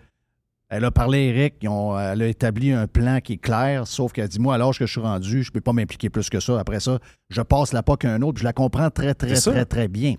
elle 0.70 0.84
a 0.84 0.90
parlé 0.90 1.18
à 1.18 1.22
Eric, 1.34 1.54
ils 1.62 1.68
ont- 1.68 1.98
elle 1.98 2.22
a 2.22 2.26
établi 2.26 2.72
un 2.72 2.86
plan 2.86 3.20
qui 3.20 3.34
est 3.34 3.38
clair, 3.38 3.86
sauf 3.86 4.12
qu'elle 4.12 4.28
dit 4.28 4.38
Moi, 4.38 4.54
à 4.54 4.58
l'âge 4.58 4.78
que 4.78 4.86
je 4.86 4.92
suis 4.92 5.00
rendu, 5.00 5.42
je 5.42 5.48
ne 5.50 5.52
peux 5.52 5.60
pas 5.60 5.72
m'impliquer 5.72 6.10
plus 6.10 6.28
que 6.28 6.40
ça. 6.40 6.58
Après 6.60 6.80
ça, 6.80 6.98
je 7.30 7.40
passe 7.42 7.72
la 7.72 7.82
pas 7.82 7.96
qu'un 7.96 8.20
autre. 8.22 8.34
puis 8.34 8.40
Je 8.42 8.44
la 8.46 8.52
comprends 8.52 8.90
très, 8.90 9.14
très, 9.14 9.28
très, 9.52 9.64
très 9.64 9.88
bien. 9.88 10.14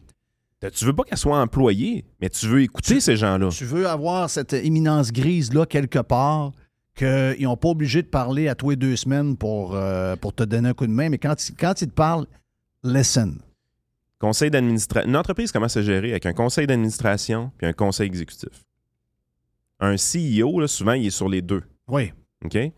Tu 0.74 0.84
veux 0.86 0.94
pas 0.94 1.04
qu'elle 1.04 1.18
soit 1.18 1.40
employée, 1.40 2.04
mais 2.20 2.30
tu 2.30 2.46
veux 2.48 2.62
écouter 2.62 3.00
ces 3.00 3.16
gens-là. 3.16 3.48
Tu 3.50 3.64
veux 3.64 3.88
avoir 3.88 4.30
cette 4.30 4.52
éminence 4.54 5.12
grise-là 5.14 5.66
quelque 5.66 6.00
part, 6.00 6.52
qu'ils 6.96 7.44
n'ont 7.44 7.56
pas 7.56 7.70
obligé 7.70 8.02
de 8.02 8.08
parler 8.08 8.50
à 8.50 8.56
toi 8.56 8.76
deux 8.76 8.98
semaines 8.98 9.38
pour, 9.38 9.74
euh, 9.74 10.18
pour 10.18 10.34
te 10.34 10.44
donner 10.44 10.68
un 10.70 10.74
coup 10.74 10.86
de 10.86 10.92
main, 10.92 11.08
mais 11.10 11.18
quand, 11.18 11.48
ils- 11.48 11.56
quand 11.56 11.82
ils 11.82 11.88
te 11.88 11.94
parlent, 11.94 12.26
listen. 12.84 13.38
Conseil 14.20 14.52
d'administration. 14.52 15.08
Une 15.10 15.16
entreprise 15.16 15.50
commence 15.54 15.78
à 15.78 15.82
gérer 15.82 16.12
avec 16.12 16.26
un 16.26 16.34
conseil 16.34 16.68
d'administration 16.68 17.52
puis 17.58 17.66
un 17.68 17.72
conseil 17.72 18.08
exécutif? 18.08 18.50
Un 19.80 19.96
CEO, 19.96 20.60
là, 20.60 20.68
souvent, 20.68 20.94
il 20.94 21.08
est 21.08 21.10
sur 21.12 21.30
les 21.30 21.42
deux. 21.42 21.64
Oui. 21.88 22.12
OK? 22.44 22.56
Une 22.56 22.72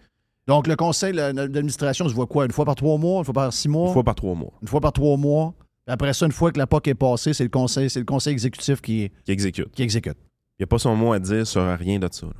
Donc, 0.47 0.67
le 0.67 0.75
conseil 0.75 1.13
d'administration 1.13 2.07
se 2.07 2.13
voit 2.13 2.27
quoi? 2.27 2.45
Une 2.45 2.51
fois 2.51 2.65
par 2.65 2.75
trois 2.75 2.97
mois 2.97 3.19
Une 3.19 3.25
fois 3.25 3.33
par 3.33 3.53
six 3.53 3.67
mois? 3.69 3.91
Fois 3.93 4.03
par 4.03 4.15
trois 4.15 4.35
mois. 4.35 4.51
Une 4.61 4.67
fois 4.67 4.81
par 4.81 4.93
trois 4.93 5.17
mois. 5.17 5.53
Après 5.87 6.13
ça, 6.13 6.25
une 6.25 6.31
fois 6.31 6.51
que 6.51 6.57
la 6.59 6.67
POC 6.67 6.89
est 6.89 6.93
passée, 6.95 7.33
c'est 7.33 7.43
le 7.43 7.49
conseil, 7.49 7.89
c'est 7.89 7.99
le 7.99 8.05
conseil 8.05 8.33
exécutif 8.33 8.81
qui, 8.81 9.09
Qui 9.25 9.31
exécute. 9.31 9.71
qui 9.71 9.81
exécute. 9.83 10.17
Il 10.59 10.61
n'y 10.61 10.63
a 10.65 10.67
pas 10.67 10.77
son 10.77 10.95
mot 10.95 11.11
à 11.13 11.19
dire 11.19 11.45
sur 11.47 11.63
rien 11.77 11.97
de 11.99 12.07
ça. 12.11 12.27
là. 12.27 12.33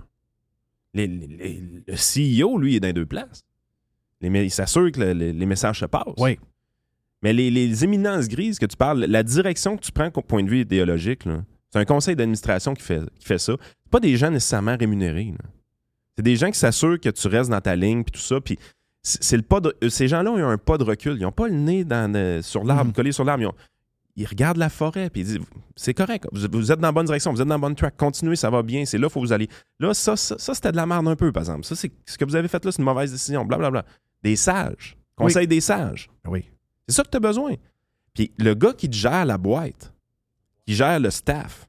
Les- 0.94 1.08
les- 1.08 1.28
les- 1.28 1.84
le 1.88 1.96
CEO, 1.96 2.58
lui, 2.58 2.74
il 2.74 2.76
est 2.76 2.80
dans 2.82 2.94
deux 2.94 3.06
places. 3.06 3.42
Il 4.22 4.52
s'assure 4.52 4.92
que 4.92 5.00
le- 5.00 5.14
le- 5.14 5.32
les 5.32 5.46
messages 5.46 5.80
se 5.80 5.86
passent. 5.86 6.04
Oui. 6.18 6.38
Mais 7.24 7.34
les, 7.34 7.50
les 7.50 7.84
éminences 7.84 8.28
grises 8.28 8.60
que 8.60 8.66
tu 8.66 8.76
parles, 8.78 9.06
la 9.06 9.24
direction 9.24 9.76
que 9.78 9.82
tu 9.84 9.92
prends 9.92 10.10
au 10.14 10.22
point 10.22 10.44
de 10.44 10.50
vue 10.50 10.62
idéologique, 10.62 11.26
là, 11.26 11.44
c'est 11.72 11.80
un 11.80 11.86
conseil 11.86 12.16
d'administration 12.16 12.74
qui 12.74 12.84
fait, 12.84 13.02
qui 13.20 13.26
fait 13.26 13.38
ça. 13.40 13.54
Pas 13.90 14.00
des 14.00 14.16
gens 14.18 14.30
nécessairement 14.32 14.76
rémunérés. 14.78 15.34
C'est 16.18 16.24
des 16.24 16.36
gens 16.36 16.52
qui 16.52 16.60
s'assurent 16.60 17.00
que 17.00 17.10
tu 17.10 17.28
restes 17.28 17.50
dans 17.50 17.62
ta 17.62 17.76
ligne 17.76 18.04
puis 18.04 18.12
tout 18.12 18.20
ça. 18.26 18.40
Puis 18.42 18.58
c'est 19.04 19.38
le 19.38 19.44
pas 19.44 19.60
de- 19.62 19.76
euh, 19.84 19.90
ces 19.90 20.08
gens-là 20.08 20.32
ont 20.32 20.48
un 20.48 20.58
pas 20.58 20.78
de 20.78 20.84
recul. 20.84 21.16
Ils 21.18 21.22
n'ont 21.24 21.32
pas 21.32 21.48
le 21.48 21.56
nez 21.56 21.84
dans, 21.84 22.12
le- 22.12 22.42
sur 22.42 22.64
l'arbre, 22.64 22.86
Mhm. 22.88 22.94
collé 22.94 23.12
sur 23.12 23.24
l'arbre. 23.24 23.44
Ils, 23.44 23.48
ont- 23.48 23.56
ils 24.18 24.26
regardent 24.28 24.58
la 24.58 24.70
forêt 24.70 25.10
puis 25.10 25.22
ils 25.22 25.26
disent 25.26 25.40
c'est 25.76 25.94
correct. 25.94 26.28
Vous, 26.32 26.46
vous 26.52 26.72
êtes 26.72 26.80
dans 26.80 26.90
la 26.90 26.92
bonne 26.92 27.06
direction, 27.06 27.32
vous 27.34 27.42
êtes 27.42 27.48
dans 27.48 27.56
la 27.56 27.60
bonne 27.60 27.76
track. 27.76 27.96
Continuez, 27.98 28.36
ça 28.36 28.50
va 28.50 28.62
bien. 28.62 28.86
C'est 28.86 28.98
là, 28.98 29.08
il 29.08 29.12
faut 29.12 29.22
vous 29.22 29.34
aller. 29.34 29.48
Là, 29.80 29.94
ça, 29.94 30.16
ça, 30.18 30.38
ça, 30.38 30.54
c'était 30.54 30.72
de 30.72 30.76
la 30.78 30.86
merde 30.86 31.08
un 31.08 31.16
peu, 31.16 31.32
par 31.32 31.42
exemple. 31.44 31.64
Ça, 31.66 31.76
c'est 31.76 31.92
ce 32.06 32.18
que 32.18 32.26
vous 32.26 32.36
avez 32.36 32.48
fait 32.50 32.64
là, 32.64 32.72
c'est 32.72 32.80
une 32.80 32.86
mauvaise 32.86 33.12
décision. 33.12 33.46
Blablabla. 33.46 33.86
Des 34.22 34.36
sages. 34.36 34.98
Conseil 35.16 35.48
des 35.48 35.62
sages. 35.62 36.10
Oui. 36.28 36.46
C'est 36.88 36.96
ça 36.96 37.04
que 37.04 37.10
tu 37.10 37.18
as 37.18 37.22
besoin. 37.22 37.56
Puis 38.14 38.32
le 38.38 38.54
gars 38.54 38.74
qui 38.74 38.90
te 38.90 38.96
gère 38.96 39.26
la 39.26 39.38
boîte, 39.38 39.94
qui 40.66 40.74
gère 40.76 41.00
le 41.00 41.10
staff, 41.10 41.68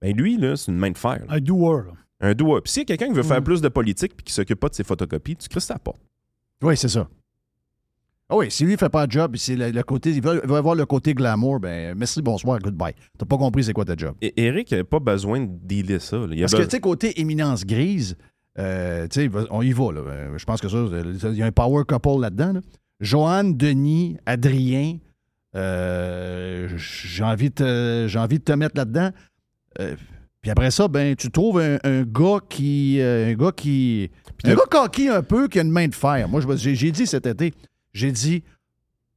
ben 0.00 0.16
lui, 0.16 0.36
là, 0.36 0.56
c'est 0.56 0.70
une 0.72 0.78
main 0.78 0.90
de 0.90 0.98
fer. 0.98 1.18
là. 1.26 1.34
Un 1.34 1.40
doer. 1.40 1.82
là. 1.86 1.92
Un 2.20 2.34
doigt. 2.34 2.60
Puis 2.62 2.72
s'il 2.72 2.80
y 2.80 2.82
a 2.82 2.86
quelqu'un 2.86 3.08
qui 3.08 3.12
veut 3.16 3.22
faire 3.22 3.40
Mm. 3.40 3.44
plus 3.44 3.60
de 3.60 3.68
politique 3.68 4.16
puis 4.16 4.24
qui 4.24 4.32
s'occupe 4.32 4.58
pas 4.58 4.68
de 4.68 4.74
ses 4.74 4.84
photocopies, 4.84 5.36
tu 5.36 5.48
crisses 5.48 5.66
ta 5.68 5.78
porte. 5.78 6.00
Oui, 6.62 6.76
c'est 6.76 6.88
ça. 6.88 7.08
Ah 8.30 8.36
oui, 8.36 8.50
si 8.50 8.64
lui 8.64 8.72
ne 8.72 8.76
fait 8.76 8.88
pas 8.90 9.06
de 9.06 9.12
job, 9.12 9.36
c'est 9.36 9.56
le, 9.56 9.70
le 9.70 9.82
côté, 9.82 10.10
il 10.10 10.20
veut 10.22 10.42
avoir 10.54 10.74
le 10.74 10.84
côté 10.84 11.14
glamour, 11.14 11.60
ben 11.60 11.96
merci, 11.96 12.20
bonsoir, 12.20 12.58
goodbye. 12.58 12.92
T'as 13.16 13.24
pas 13.24 13.38
compris 13.38 13.64
c'est 13.64 13.72
quoi 13.72 13.86
ta 13.86 13.96
job. 13.96 14.14
Et 14.20 14.34
Eric 14.44 14.70
n'a 14.72 14.84
pas 14.84 14.98
besoin 15.00 15.40
de 15.40 15.46
dealer 15.62 15.98
ça. 16.00 16.18
là. 16.18 16.26
Il 16.32 16.38
a 16.38 16.42
Parce 16.42 16.54
que, 16.54 16.62
tu 16.64 16.70
sais, 16.70 16.80
côté 16.80 17.18
éminence 17.20 17.64
grise, 17.64 18.18
euh, 18.58 19.06
tu 19.08 19.20
sais, 19.22 19.28
va- 19.28 19.46
on 19.50 19.62
y 19.62 19.72
va, 19.72 19.92
là. 19.92 20.00
Euh, 20.00 20.36
Je 20.38 20.44
pense 20.44 20.60
que 20.60 20.68
ça, 20.68 20.76
il 21.30 21.36
y 21.38 21.42
a 21.42 21.46
un 21.46 21.52
power 21.52 21.84
couple 21.88 22.20
là-dedans. 22.20 22.52
là. 22.54 22.60
Joanne, 23.00 23.56
Denis, 23.56 24.18
Adrien, 24.26 24.98
euh, 25.54 26.68
j'ai 26.76 27.24
envie, 27.24 27.50
de 27.50 27.54
te- 27.54 28.06
j'ai 28.08 28.18
envie 28.18 28.38
de 28.38 28.44
te 28.44 28.52
mettre 28.52 28.76
là-dedans. 28.76 29.10
Euh, 29.80 29.94
puis 30.40 30.50
après 30.50 30.70
ça, 30.70 30.88
ben, 30.88 31.16
tu 31.16 31.30
trouves 31.30 31.60
un, 31.60 31.78
un 31.84 32.02
gars 32.02 32.38
qui. 32.48 33.00
euh, 33.00 33.30
un 33.32 33.34
gars 33.34 33.52
qui. 33.52 34.10
un 34.44 34.50
le- 34.50 34.56
gars 34.56 34.62
coquille 34.70 35.08
un 35.08 35.22
peu, 35.22 35.48
qui 35.48 35.58
a 35.58 35.62
une 35.62 35.70
main 35.70 35.88
de 35.88 35.94
fer. 35.94 36.28
Moi, 36.28 36.40
j'ai 36.56 36.74
j'ai 36.74 36.92
dit 36.92 37.06
cet 37.06 37.26
été, 37.26 37.52
j'ai 37.92 38.12
dit, 38.12 38.42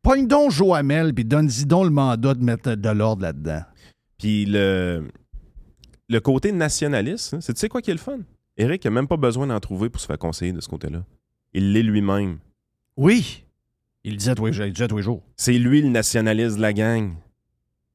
pogne 0.02 0.28
donc 0.28 0.52
Joamel, 0.52 1.14
puis 1.14 1.26
donne-y 1.26 1.66
donc 1.66 1.84
le 1.86 1.90
mandat 1.92 2.34
de 2.34 2.44
mettre 2.44 2.76
de 2.76 2.90
l'ordre 2.90 3.22
là-dedans. 3.24 3.62
Puis 4.18 4.46
le, 4.46 5.08
le 6.10 6.20
côté 6.20 6.52
nationaliste, 6.52 7.34
hein, 7.34 7.40
c'est 7.42 7.54
tu 7.54 7.60
sais 7.60 7.70
quoi 7.70 7.82
qui 7.82 7.92
est 7.92 7.96
le 7.96 8.00
fun? 8.00 8.20
Eric 8.58 8.84
n'a 8.86 8.92
même 8.92 9.08
pas 9.08 9.18
besoin 9.18 9.48
d'en 9.48 9.60
trouver 9.60 9.90
pour 9.90 10.02
se 10.02 10.06
faire 10.08 10.18
conseiller 10.20 10.54
de 10.54 10.62
ce 10.62 10.68
côté-là. 10.70 11.04
Il 11.54 11.74
l'est 11.74 11.84
lui-même. 11.84 12.38
Oui. 12.98 13.44
Il 14.04 14.12
le 14.12 14.18
disait 14.18 14.36
tous 14.36 14.46
les 14.46 14.74
tous 14.74 14.98
les 14.98 15.04
jours. 15.04 15.22
C'est 15.36 15.54
lui 15.54 15.82
le 15.82 15.90
nationaliste 15.90 16.58
de 16.58 16.62
la 16.62 16.74
gang. 16.74 17.14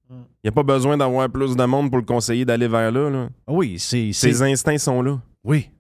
Il 0.09 0.15
n'y 0.45 0.49
a 0.49 0.53
pas 0.53 0.63
besoin 0.63 0.97
d'avoir 0.97 1.29
plus 1.29 1.57
de 1.57 1.65
monde 1.65 1.91
pour 1.91 1.99
le 1.99 2.05
conseiller 2.05 2.45
d'aller 2.45 2.69
vers 2.69 2.93
là. 2.93 3.11
là. 3.11 3.29
Ah 3.47 3.53
Oui, 3.53 3.79
c'est. 3.79 4.13
Ses 4.13 4.41
instincts 4.43 4.79
sont 4.79 5.03
là. 5.03 5.21
Oui. 5.43 5.71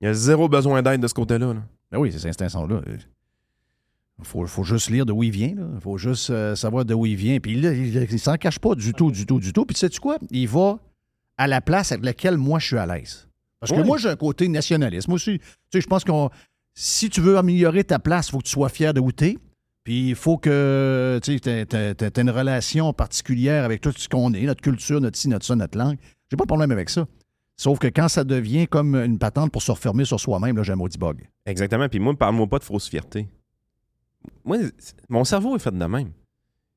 Il 0.00 0.06
y 0.06 0.08
a 0.08 0.14
zéro 0.14 0.48
besoin 0.48 0.82
d'aide 0.82 1.00
de 1.00 1.06
ce 1.08 1.14
côté-là. 1.14 1.52
là. 1.52 1.62
Ben 1.90 1.98
oui, 1.98 2.12
ces 2.12 2.26
instincts-là. 2.26 2.80
Il 4.18 4.24
faut, 4.24 4.46
faut 4.46 4.64
juste 4.64 4.88
lire 4.88 5.04
de 5.04 5.12
où 5.12 5.22
il 5.22 5.30
vient. 5.30 5.54
Il 5.74 5.80
faut 5.80 5.98
juste 5.98 6.30
euh, 6.30 6.54
savoir 6.54 6.86
de 6.86 6.94
où 6.94 7.04
il 7.04 7.16
vient. 7.16 7.38
Puis 7.38 7.60
là, 7.60 7.72
il, 7.72 7.94
il 8.10 8.18
s'en 8.18 8.36
cache 8.36 8.58
pas 8.58 8.74
du 8.74 8.94
tout, 8.94 9.10
du 9.10 9.26
tout, 9.26 9.38
du 9.38 9.52
tout. 9.52 9.66
Puis 9.66 9.76
sais-tu 9.76 10.00
quoi? 10.00 10.16
Il 10.30 10.48
va 10.48 10.78
à 11.36 11.46
la 11.46 11.60
place 11.60 11.92
avec 11.92 12.04
laquelle 12.06 12.38
moi 12.38 12.58
je 12.58 12.66
suis 12.68 12.78
à 12.78 12.86
l'aise. 12.86 13.28
Parce 13.60 13.72
que 13.72 13.82
moi, 13.82 13.98
j'ai 13.98 14.08
un 14.08 14.16
côté 14.16 14.48
nationaliste. 14.48 15.08
Moi 15.08 15.16
aussi, 15.16 15.38
tu 15.38 15.44
sais, 15.72 15.80
je 15.82 15.86
pense 15.86 16.04
qu'on. 16.04 16.30
Si 16.78 17.08
tu 17.08 17.22
veux 17.22 17.38
améliorer 17.38 17.84
ta 17.84 17.98
place, 17.98 18.28
il 18.28 18.32
faut 18.32 18.38
que 18.38 18.44
tu 18.44 18.50
sois 18.50 18.68
fier 18.68 18.92
de 18.92 19.00
où 19.00 19.10
t'es. 19.10 19.38
Puis 19.82 20.10
il 20.10 20.14
faut 20.14 20.36
que 20.36 21.18
tu 21.22 21.32
aies 21.32 22.20
une 22.20 22.30
relation 22.30 22.92
particulière 22.92 23.64
avec 23.64 23.80
tout 23.80 23.92
ce 23.96 24.08
qu'on 24.08 24.34
est, 24.34 24.42
notre 24.42 24.60
culture, 24.60 25.00
notre 25.00 25.16
ci, 25.16 25.28
notre 25.28 25.46
ça, 25.46 25.56
notre 25.56 25.78
langue. 25.78 25.96
J'ai 26.30 26.36
pas 26.36 26.44
de 26.44 26.48
problème 26.48 26.72
avec 26.72 26.90
ça. 26.90 27.06
Sauf 27.56 27.78
que 27.78 27.86
quand 27.86 28.08
ça 28.08 28.24
devient 28.24 28.66
comme 28.68 28.94
une 28.94 29.18
patente 29.18 29.50
pour 29.50 29.62
se 29.62 29.70
refermer 29.70 30.04
sur 30.04 30.20
soi-même, 30.20 30.56
là, 30.56 30.62
j'ai 30.62 30.72
un 30.72 30.76
maudit 30.76 30.98
bug. 30.98 31.26
Exactement. 31.46 31.88
Puis 31.88 31.98
moi, 31.98 32.14
parle-moi 32.14 32.46
pas 32.46 32.58
de 32.58 32.64
fausse 32.64 32.88
fierté. 32.88 33.26
Moi, 34.44 34.58
mon 35.08 35.24
cerveau 35.24 35.56
est 35.56 35.60
fait 35.60 35.70
de 35.70 35.84
même. 35.86 36.10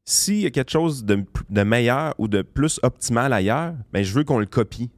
S'il 0.06 0.40
y 0.40 0.46
a 0.46 0.52
quelque 0.52 0.72
chose 0.72 1.04
de, 1.04 1.64
meilleur 1.64 2.16
ou 2.18 2.30
de 2.30 2.42
plus 2.42 2.80
optimal 2.84 3.34
ailleurs, 3.34 3.76
ben, 3.92 4.02
je 4.02 4.14
veux 4.14 4.24
qu'on 4.24 4.40
le 4.40 4.46
copie. 4.46 4.90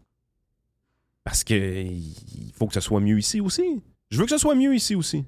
Parce 1.24 1.44
que 1.44 1.54
il 1.56 2.52
faut 2.56 2.68
que 2.68 2.74
ce 2.74 2.82
soit 2.82 3.00
mieux 3.00 3.18
ici 3.18 3.42
aussi. 3.42 3.82
Je 4.12 4.18
veux 4.18 4.26
que 4.26 4.32
ce 4.32 4.38
soit 4.38 4.56
mieux 4.56 4.76
ici 4.76 4.94
aussi. 4.94 5.24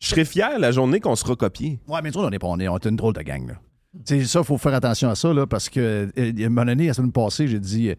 Je 0.00 0.08
serais 0.08 0.24
fier 0.24 0.58
la 0.58 0.72
journée 0.72 0.98
qu'on 0.98 1.14
sera 1.14 1.36
copié. 1.36 1.78
Ouais, 1.86 2.00
mais 2.02 2.08
autres, 2.16 2.28
on 2.28 2.32
est 2.32 2.38
pas, 2.38 2.46
on 2.48 2.58
est, 2.58 2.68
on 2.68 2.76
est 2.76 2.86
une 2.86 2.96
drôle 2.96 3.12
de 3.12 3.22
gang, 3.22 3.46
là. 3.46 3.54
Sais, 4.04 4.24
ça, 4.24 4.40
il 4.40 4.44
faut 4.44 4.58
faire 4.58 4.74
attention 4.74 5.08
à 5.08 5.14
ça, 5.14 5.32
là, 5.32 5.46
parce 5.46 5.68
que, 5.68 6.10
euh, 6.18 6.32
a 6.36 6.46
un 6.46 6.48
moment 6.48 6.64
donné, 6.64 6.88
la 6.88 6.94
semaine 6.94 7.12
passée, 7.12 7.46
j'ai 7.46 7.60
dit, 7.60 7.90
euh, 7.90 7.94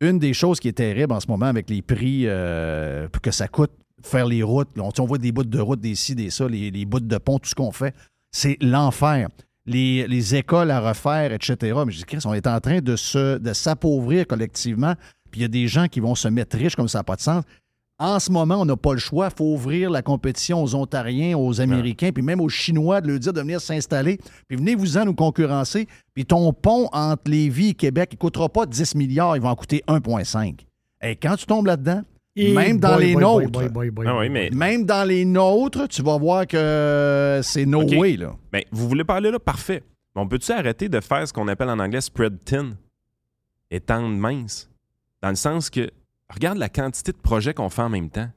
une 0.00 0.18
des 0.18 0.34
choses 0.34 0.60
qui 0.60 0.68
est 0.68 0.72
terrible 0.72 1.12
en 1.12 1.20
ce 1.20 1.28
moment 1.28 1.46
avec 1.46 1.70
les 1.70 1.80
prix 1.80 2.24
euh, 2.26 3.08
que 3.22 3.30
ça 3.30 3.48
coûte 3.48 3.70
faire 4.02 4.26
les 4.26 4.42
routes, 4.42 4.68
on, 4.78 4.90
on 4.98 5.04
voit 5.06 5.18
des 5.18 5.32
bouts 5.32 5.44
de 5.44 5.60
route, 5.60 5.80
des 5.80 5.94
ci, 5.94 6.14
des 6.14 6.30
ça, 6.30 6.46
les, 6.46 6.70
les 6.70 6.84
bouts 6.84 7.00
de 7.00 7.18
pont, 7.18 7.38
tout 7.38 7.48
ce 7.48 7.54
qu'on 7.54 7.72
fait, 7.72 7.94
c'est 8.32 8.58
l'enfer. 8.60 9.28
Les, 9.66 10.06
les 10.08 10.34
écoles 10.34 10.70
à 10.70 10.80
refaire, 10.80 11.32
etc. 11.32 11.56
Mais 11.86 11.92
je 11.92 11.98
dis, 11.98 12.04
Chris, 12.04 12.20
on 12.24 12.34
est 12.34 12.46
en 12.46 12.58
train 12.60 12.80
de 12.80 12.96
se 12.96 13.38
de 13.38 13.52
s'appauvrir 13.52 14.26
collectivement, 14.26 14.94
puis 15.30 15.40
il 15.40 15.42
y 15.42 15.44
a 15.44 15.48
des 15.48 15.68
gens 15.68 15.86
qui 15.86 16.00
vont 16.00 16.14
se 16.14 16.28
mettre 16.28 16.56
riches 16.56 16.76
comme 16.76 16.88
ça 16.88 16.98
n'a 16.98 17.04
pas 17.04 17.16
de 17.16 17.20
sens. 17.20 17.44
En 18.02 18.18
ce 18.18 18.32
moment, 18.32 18.56
on 18.56 18.64
n'a 18.64 18.76
pas 18.76 18.94
le 18.94 18.98
choix. 18.98 19.28
Il 19.30 19.36
faut 19.36 19.52
ouvrir 19.52 19.90
la 19.90 20.00
compétition 20.00 20.62
aux 20.62 20.74
Ontariens, 20.74 21.36
aux 21.36 21.60
Américains, 21.60 22.12
puis 22.12 22.22
même 22.22 22.40
aux 22.40 22.48
Chinois 22.48 23.02
de 23.02 23.08
leur 23.08 23.18
dire 23.18 23.34
de 23.34 23.40
venir 23.42 23.60
s'installer. 23.60 24.18
Puis 24.48 24.56
venez-vous-en 24.56 25.04
nous 25.04 25.14
concurrencer. 25.14 25.86
Puis 26.14 26.24
ton 26.24 26.50
pont 26.54 26.88
entre 26.92 27.30
Lévis 27.30 27.68
et 27.68 27.74
Québec, 27.74 28.08
il 28.12 28.16
ne 28.16 28.20
coûtera 28.20 28.48
pas 28.48 28.64
10 28.64 28.94
milliards, 28.94 29.36
il 29.36 29.42
va 29.42 29.50
en 29.50 29.54
coûter 29.54 29.84
1,5. 29.86 30.60
Et 31.02 31.14
quand 31.16 31.36
tu 31.36 31.44
tombes 31.44 31.66
là-dedans, 31.66 32.00
Et 32.36 32.54
même 32.54 32.78
dans 32.80 32.94
boy, 32.94 33.04
les 33.06 33.12
boy, 33.12 33.22
boy, 33.22 33.44
nôtres, 33.44 33.50
boy, 33.52 33.68
boy, 33.68 33.90
boy, 33.90 34.06
Ah 34.08 34.12
boy. 34.14 34.20
oui, 34.20 34.30
mais, 34.30 34.48
même 34.50 34.86
dans 34.86 35.06
les 35.06 35.26
nôtres, 35.26 35.86
tu 35.88 36.00
vas 36.02 36.16
voir 36.16 36.46
que 36.46 37.40
c'est 37.42 37.66
no 37.66 37.82
way, 37.82 38.16
là. 38.16 38.34
mais 38.50 38.66
vous 38.72 38.88
voulez 38.88 39.04
parler 39.04 39.30
là? 39.30 39.38
Parfait. 39.38 39.82
Mais 40.16 40.22
on 40.22 40.26
peut-tu 40.26 40.50
arrêter 40.52 40.88
de 40.88 41.00
faire 41.00 41.28
ce 41.28 41.34
qu'on 41.34 41.48
appelle 41.48 41.68
en 41.68 41.78
anglais 41.78 42.00
spread 42.00 42.42
thin? 42.44 42.70
Étendre 43.70 44.16
mince. 44.16 44.70
Dans 45.22 45.28
le 45.28 45.34
sens 45.36 45.68
que, 45.68 45.90
regarde 46.30 46.58
la 46.58 46.68
quantité 46.68 47.12
de 47.12 47.18
projets 47.18 47.54
qu'on 47.54 47.70
fait 47.70 47.82
en 47.82 47.88
même 47.88 48.10
temps. 48.10 48.28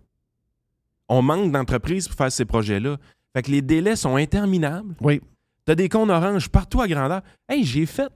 On 1.10 1.22
manque 1.22 1.52
d'entreprises 1.52 2.08
pour 2.08 2.18
faire 2.18 2.32
ces 2.32 2.46
projets-là. 2.46 2.98
Fait 3.34 3.42
que 3.42 3.52
les 3.52 3.62
délais 3.62 3.96
sont 3.96 4.16
interminables. 4.16 4.96
Oui. 5.02 5.22
T'as 5.66 5.76
des 5.76 5.90
cônes 5.90 6.12
oranges 6.12 6.50
partout 6.50 6.82
à 6.82 6.88
grandeur. 6.88 7.22
Hey, 7.48 7.64
j'ai 7.64 7.86
fait 7.86 8.12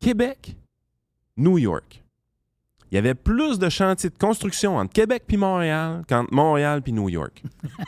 Québec, 0.00 0.56
New 1.36 1.58
York. 1.58 2.02
Il 2.90 2.94
y 2.94 2.98
avait 2.98 3.14
plus 3.14 3.58
de 3.58 3.68
chantiers 3.68 4.10
de 4.10 4.16
construction 4.16 4.78
entre 4.78 4.92
Québec 4.92 5.24
puis 5.26 5.36
Montréal 5.36 6.02
qu'entre 6.08 6.32
Montréal 6.32 6.82
puis 6.82 6.92
New 6.92 7.08
York. 7.08 7.42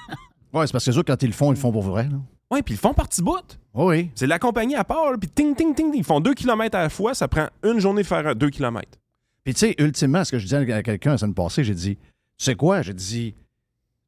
Ouais, 0.52 0.66
c'est 0.66 0.72
parce 0.72 0.84
que 0.84 0.90
autres, 0.90 1.02
quand 1.06 1.22
ils 1.22 1.28
le 1.28 1.32
font, 1.32 1.52
ils 1.52 1.54
le 1.54 1.60
font 1.60 1.70
pour 1.70 1.82
vrai. 1.82 2.08
Ouais, 2.50 2.62
puis 2.62 2.74
ils 2.74 2.76
le 2.76 2.80
font 2.80 2.92
partie 2.92 3.22
bout. 3.22 3.56
Oui. 3.72 4.10
C'est 4.16 4.26
la 4.26 4.40
compagnie 4.40 4.74
à 4.74 4.82
part, 4.82 5.12
puis 5.18 5.28
ting, 5.30 5.54
ting, 5.54 5.74
ting, 5.74 5.92
ils 5.94 6.02
font 6.02 6.18
deux 6.18 6.34
kilomètres 6.34 6.76
à 6.76 6.82
la 6.82 6.88
fois, 6.88 7.14
ça 7.14 7.28
prend 7.28 7.46
une 7.62 7.78
journée 7.78 8.02
de 8.02 8.06
faire 8.08 8.34
deux 8.34 8.50
kilomètres. 8.50 8.98
Puis 9.44 9.54
tu 9.54 9.60
sais, 9.60 9.74
ultimement, 9.78 10.24
ce 10.24 10.32
que 10.32 10.38
je 10.38 10.44
disais 10.44 10.72
à 10.72 10.82
quelqu'un 10.82 11.12
la 11.12 11.18
semaine 11.18 11.34
passée, 11.34 11.64
j'ai 11.64 11.74
dit, 11.74 11.96
tu 11.96 12.44
sais 12.44 12.54
quoi? 12.54 12.82
J'ai 12.82 12.94
dit, 12.94 13.34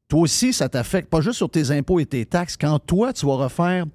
toi 0.07 0.21
aussi, 0.21 0.53
ça 0.53 0.69
t'affecte 0.69 1.09
pas 1.09 1.21
juste 1.21 1.37
sur 1.37 1.49
tes 1.49 1.71
impôts 1.71 1.99
et 1.99 2.05
tes 2.05 2.25
taxes. 2.25 2.57
Quand 2.57 2.79
toi, 2.79 3.13
tu 3.13 3.25
vas 3.25 3.35
refaire 3.35 3.85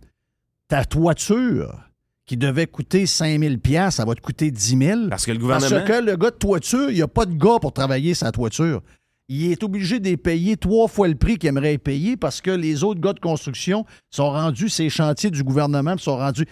ta 0.66 0.84
toiture 0.84 1.84
qui 2.26 2.36
devait 2.36 2.66
coûter 2.66 3.06
5000 3.06 3.58
pièces, 3.58 3.94
ça 3.96 4.04
va 4.04 4.14
te 4.14 4.20
coûter 4.20 4.50
10 4.50 4.78
000. 4.78 5.08
Parce 5.08 5.24
que 5.24 5.32
le 5.32 5.38
Parce 5.38 5.64
gouvernement. 5.64 5.86
que 5.86 6.04
le 6.04 6.16
gars 6.16 6.30
de 6.30 6.36
toiture, 6.36 6.90
il 6.90 6.96
n'y 6.96 7.02
a 7.02 7.08
pas 7.08 7.24
de 7.24 7.34
gars 7.34 7.58
pour 7.60 7.72
travailler 7.72 8.14
sa 8.14 8.32
toiture. 8.32 8.82
Il 9.28 9.50
est 9.50 9.62
obligé 9.62 10.00
de 10.00 10.14
payer 10.16 10.56
trois 10.56 10.88
fois 10.88 11.06
le 11.08 11.14
prix 11.14 11.38
qu'il 11.38 11.48
aimerait 11.48 11.78
payer 11.78 12.16
parce 12.16 12.40
que 12.40 12.50
les 12.50 12.82
autres 12.84 13.00
gars 13.00 13.12
de 13.12 13.20
construction 13.20 13.84
sont 14.10 14.30
rendus 14.30 14.68
ces 14.70 14.90
chantiers 14.90 15.30
du 15.30 15.42
gouvernement, 15.42 15.96
sont 15.98 16.16
rendus. 16.16 16.46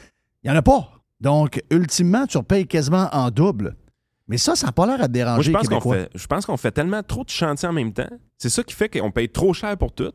Il 0.44 0.50
n'y 0.50 0.56
en 0.56 0.58
a 0.58 0.62
pas. 0.62 0.92
Donc, 1.20 1.62
ultimement, 1.70 2.26
tu 2.26 2.36
repayes 2.38 2.66
quasiment 2.66 3.08
en 3.12 3.30
double. 3.30 3.74
Mais 4.28 4.38
ça, 4.38 4.56
ça 4.56 4.66
n'a 4.66 4.72
pas 4.72 4.86
l'air 4.86 4.94
à 4.94 4.98
te 4.98 5.02
Moi, 5.02 5.08
déranger 5.08 5.52
je 5.52 5.56
pense 5.56 5.68
qu'on 5.68 5.92
fait, 5.92 6.10
je 6.14 6.26
pense 6.26 6.46
qu'on 6.46 6.56
fait 6.56 6.72
tellement 6.72 7.02
trop 7.02 7.24
de 7.24 7.30
chantiers 7.30 7.68
en 7.68 7.72
même 7.72 7.92
temps. 7.92 8.10
C'est 8.38 8.48
ça 8.48 8.62
qui 8.64 8.74
fait 8.74 8.88
qu'on 8.88 9.10
paye 9.10 9.28
trop 9.28 9.52
cher 9.52 9.76
pour 9.76 9.92
tout. 9.92 10.12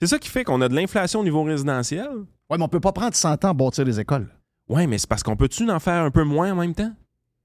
C'est 0.00 0.08
ça 0.08 0.18
qui 0.18 0.28
fait 0.28 0.42
qu'on 0.42 0.60
a 0.62 0.68
de 0.68 0.74
l'inflation 0.74 1.20
au 1.20 1.24
niveau 1.24 1.44
résidentiel. 1.44 2.08
Oui, 2.50 2.58
mais 2.58 2.62
on 2.62 2.68
peut 2.68 2.80
pas 2.80 2.92
prendre 2.92 3.14
100 3.14 3.44
ans 3.44 3.50
à 3.50 3.54
bâtir 3.54 3.84
les 3.84 4.00
écoles. 4.00 4.28
Ouais, 4.68 4.86
mais 4.86 4.98
c'est 4.98 5.08
parce 5.08 5.22
qu'on 5.22 5.36
peut-tu 5.36 5.70
en 5.70 5.78
faire 5.78 6.02
un 6.02 6.10
peu 6.10 6.24
moins 6.24 6.52
en 6.52 6.56
même 6.56 6.74
temps? 6.74 6.92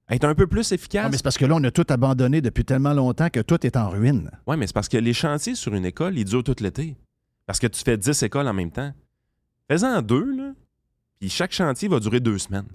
Être 0.10 0.24
un 0.24 0.34
peu 0.36 0.48
plus 0.48 0.72
efficace? 0.72 1.04
Ah, 1.06 1.10
mais 1.10 1.18
c'est 1.18 1.24
parce 1.24 1.38
que 1.38 1.46
là, 1.46 1.56
on 1.56 1.64
a 1.64 1.72
tout 1.72 1.86
abandonné 1.90 2.42
depuis 2.42 2.66
tellement 2.66 2.94
longtemps 2.94 3.30
que 3.30 3.42
tout 3.42 3.66
est 3.66 3.76
en 3.76 3.90
ruine. 3.90 4.32
Ouais, 4.48 4.58
mais 4.58 4.66
c'est 4.66 4.74
parce 4.74 4.88
que 4.88 4.98
les 4.98 5.14
chantiers 5.14 5.54
sur 5.54 5.74
une 5.74 5.86
école, 5.86 6.18
ils 6.18 6.26
durent 6.26 6.44
tout 6.44 6.56
l'été. 6.62 6.96
Parce 7.46 7.60
que 7.60 7.68
tu 7.68 7.84
fais 7.84 7.98
10 7.98 8.24
écoles 8.24 8.48
en 8.48 8.54
même 8.54 8.72
temps. 8.72 8.92
Fais-en 9.70 10.02
deux, 10.02 10.36
là. 10.36 10.54
Puis 11.20 11.30
chaque 11.30 11.52
chantier 11.52 11.90
va 11.90 12.00
durer 12.00 12.20
deux 12.20 12.38
semaines. 12.38 12.68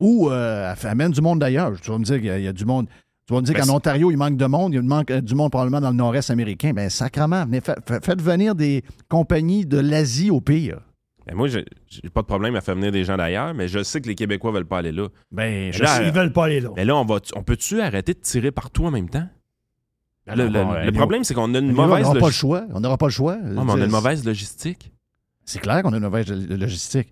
Ou 0.00 0.30
euh, 0.30 0.74
amène 0.82 1.12
du 1.12 1.20
monde 1.20 1.38
d'ailleurs. 1.38 1.72
Tu 1.80 1.90
vas 1.90 1.98
me 1.98 2.04
dire 2.04 2.16
qu'il 2.16 2.26
y, 2.26 2.30
a- 2.30 2.38
il 2.38 2.44
y 2.44 2.48
a 2.48 2.52
du 2.52 2.64
monde. 2.64 2.86
Tu 3.26 3.32
vas 3.32 3.40
me 3.40 3.46
dire 3.46 3.54
Ben, 3.54 3.64
qu'en 3.66 3.74
Ontario, 3.76 4.10
il 4.10 4.16
manque 4.16 4.36
de 4.36 4.44
monde. 4.46 4.74
Il 4.74 4.82
manque 4.82 5.10
euh, 5.10 5.20
du 5.20 5.34
monde 5.34 5.50
probablement 5.50 5.80
dans 5.80 5.90
le 5.90 5.96
nord-est 5.96 6.30
américain. 6.30 6.72
Ben 6.74 6.90
sacrement, 6.90 7.44
venez, 7.46 7.60
fa- 7.60 7.76
fa- 7.86 8.00
faites 8.00 8.20
venir 8.20 8.54
des 8.54 8.82
compagnies 9.08 9.64
de 9.64 9.78
l'Asie 9.78 10.30
au 10.30 10.40
pire. 10.40 10.80
Ben, 11.26 11.34
moi, 11.34 11.48
j'ai 11.48 11.64
pas 12.12 12.20
de 12.20 12.26
problème 12.26 12.54
à 12.54 12.60
faire 12.60 12.74
venir 12.74 12.92
des 12.92 13.02
gens 13.04 13.16
d'ailleurs, 13.16 13.54
mais 13.54 13.66
je 13.66 13.82
sais 13.82 14.02
que 14.02 14.08
les 14.08 14.14
Québécois 14.14 14.52
veulent 14.52 14.66
pas 14.66 14.78
aller 14.78 14.92
là. 14.92 15.08
Ben, 15.32 15.72
je 15.72 15.82
Là, 15.82 15.96
sais. 15.96 16.06
Ils 16.08 16.12
veulent 16.12 16.32
pas 16.34 16.44
aller 16.46 16.60
là. 16.60 16.68
Mais 16.76 16.84
là, 16.84 16.96
on, 16.96 17.04
va 17.06 17.18
on 17.34 17.42
peut-tu 17.42 17.80
arrêter 17.80 18.12
de 18.12 18.18
tirer 18.18 18.50
partout 18.50 18.84
en 18.84 18.90
même 18.90 19.08
temps? 19.08 19.26
Le, 20.26 20.34
le- 20.48 20.50
bon, 20.50 20.72
le 20.72 20.88
euh, 20.88 20.92
problème, 20.92 21.24
c'est 21.24 21.32
qu'on 21.34 21.54
a 21.54 21.58
une 21.58 21.68
nous, 21.68 21.78
on 21.78 21.86
mauvaise 21.86 22.02
n'aura 22.02 22.12
pas 22.14 22.18
le 22.18 22.20
logistique. 22.26 22.40
choix. 22.40 22.64
On 22.74 22.80
n'aura 22.80 22.98
pas 22.98 23.06
le 23.06 23.12
choix. 23.12 23.36
mais 23.42 23.58
on 23.58 23.68
a 23.70 23.84
une 23.84 23.90
mauvaise 23.90 24.24
logistique. 24.24 24.90
C'est 25.46 25.60
clair 25.60 25.82
qu'on 25.82 25.92
a 25.92 25.96
une 25.96 26.02
mauvaise 26.02 26.26
lo- 26.28 26.56
logistique. 26.56 27.08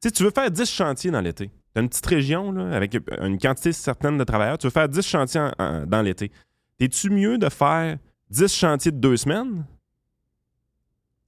Tu 0.00 0.08
sais, 0.08 0.10
tu 0.10 0.22
veux 0.24 0.30
faire 0.30 0.50
10 0.50 0.68
chantiers 0.70 1.10
dans 1.12 1.20
l'été. 1.20 1.50
Tu 1.74 1.78
as 1.78 1.82
une 1.82 1.88
petite 1.88 2.06
région 2.06 2.52
là, 2.52 2.74
avec 2.76 2.96
une 3.20 3.38
quantité 3.38 3.72
certaine 3.72 4.16
de 4.16 4.24
travailleurs. 4.24 4.58
Tu 4.58 4.66
veux 4.66 4.70
faire 4.70 4.88
10 4.88 5.02
chantiers 5.06 5.40
en- 5.40 5.52
en- 5.58 5.86
dans 5.86 6.02
l'été. 6.02 6.30
Es-tu 6.78 7.10
mieux 7.10 7.36
de 7.38 7.48
faire 7.48 7.98
10 8.30 8.52
chantiers 8.54 8.92
de 8.92 8.98
deux 8.98 9.16
semaines 9.16 9.64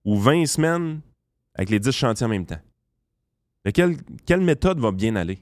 ou 0.04 0.16
20 0.18 0.46
semaines 0.46 1.00
avec 1.54 1.70
les 1.70 1.80
10 1.80 1.92
chantiers 1.92 2.26
en 2.26 2.28
même 2.28 2.46
temps? 2.46 2.60
Lequel- 3.64 3.96
quelle 4.24 4.40
méthode 4.40 4.78
va 4.78 4.92
bien 4.92 5.16
aller? 5.16 5.38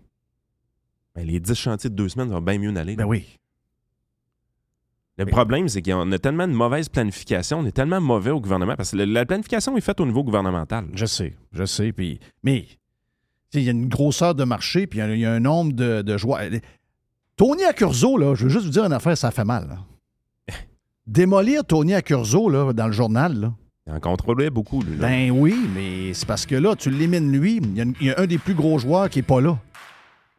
Ben, 1.15 1.27
les 1.27 1.39
10 1.39 1.55
chantiers 1.55 1.91
de 1.91 1.95
deux 1.95 2.09
semaines 2.09 2.31
vont 2.31 2.41
bien 2.41 2.59
mieux 2.59 2.75
aller. 2.77 2.97
Ben 2.97 3.05
oui. 3.05 3.39
Le 5.17 5.27
Mais- 5.27 5.31
problème, 5.31 5.69
c'est 5.69 5.81
qu'on 5.83 6.11
a 6.11 6.19
tellement 6.19 6.49
de 6.49 6.53
mauvaise 6.55 6.89
planification, 6.89 7.61
on 7.61 7.67
est 7.67 7.73
tellement 7.73 8.01
mauvais 8.01 8.31
au 8.33 8.41
gouvernement, 8.41 8.75
parce 8.75 8.91
que 8.93 8.97
la 8.97 9.25
planification 9.27 9.77
est 9.77 9.81
faite 9.81 10.01
au 10.01 10.07
niveau 10.07 10.25
gouvernemental. 10.25 10.87
Je 10.95 11.07
sais, 11.07 11.37
je 11.53 11.65
sais. 11.65 11.93
Puis, 11.93 12.19
mais 12.43 12.67
il 13.61 13.65
y 13.65 13.69
a 13.69 13.73
une 13.73 13.89
grosseur 13.89 14.35
de 14.35 14.45
marché, 14.45 14.87
puis 14.87 14.99
il 14.99 15.03
y 15.03 15.05
a- 15.05 15.15
il 15.15 15.21
y, 15.21 15.25
a 15.27 15.33
un 15.33 15.41
nombre 15.41 15.73
de, 15.73 16.03
de 16.03 16.17
joueurs. 16.17 16.41
Tony 17.37 17.65
Accurso, 17.65 18.17
là, 18.17 18.35
je 18.35 18.45
veux 18.45 18.51
juste 18.51 18.65
vous 18.67 18.71
dire 18.71 18.85
une 18.85 18.93
affaire, 18.93 19.17
ça 19.19 19.31
fait 19.31 19.45
mal. 19.45 19.69
là. 19.69 20.55
Démolir 21.07 21.65
Tony 21.65 21.95
Accurso 21.95 22.49
là, 22.49 22.73
dans 22.73 22.87
le 22.87 22.93
journal, 22.93 23.39
là, 23.39 23.53
Il 23.87 23.93
en 23.93 24.01
contrôlait 24.01 24.51
beaucoup, 24.51 24.83
lui. 24.83 24.97
là. 24.97 25.09
ben 25.09 25.31
oui, 25.31 25.55
mais 25.75 26.15
c'est 26.15 26.27
parce 26.27 26.47
que 26.47 26.55
là, 26.55 26.75
tu 26.77 26.91
l'élimines 26.91 27.31
lui. 27.31 27.57
Il 27.63 27.77
y, 27.77 27.81
a 27.81 27.85
une- 27.85 27.95
il 28.01 28.07
y 28.07 28.11
a 28.11 28.19
un 28.21 28.27
des 28.27 28.39
plus 28.39 28.55
gros 28.55 28.79
joueurs 28.79 29.11
qui 29.11 29.19
n'est 29.19 29.23
pas 29.25 29.41
là. 29.41 29.59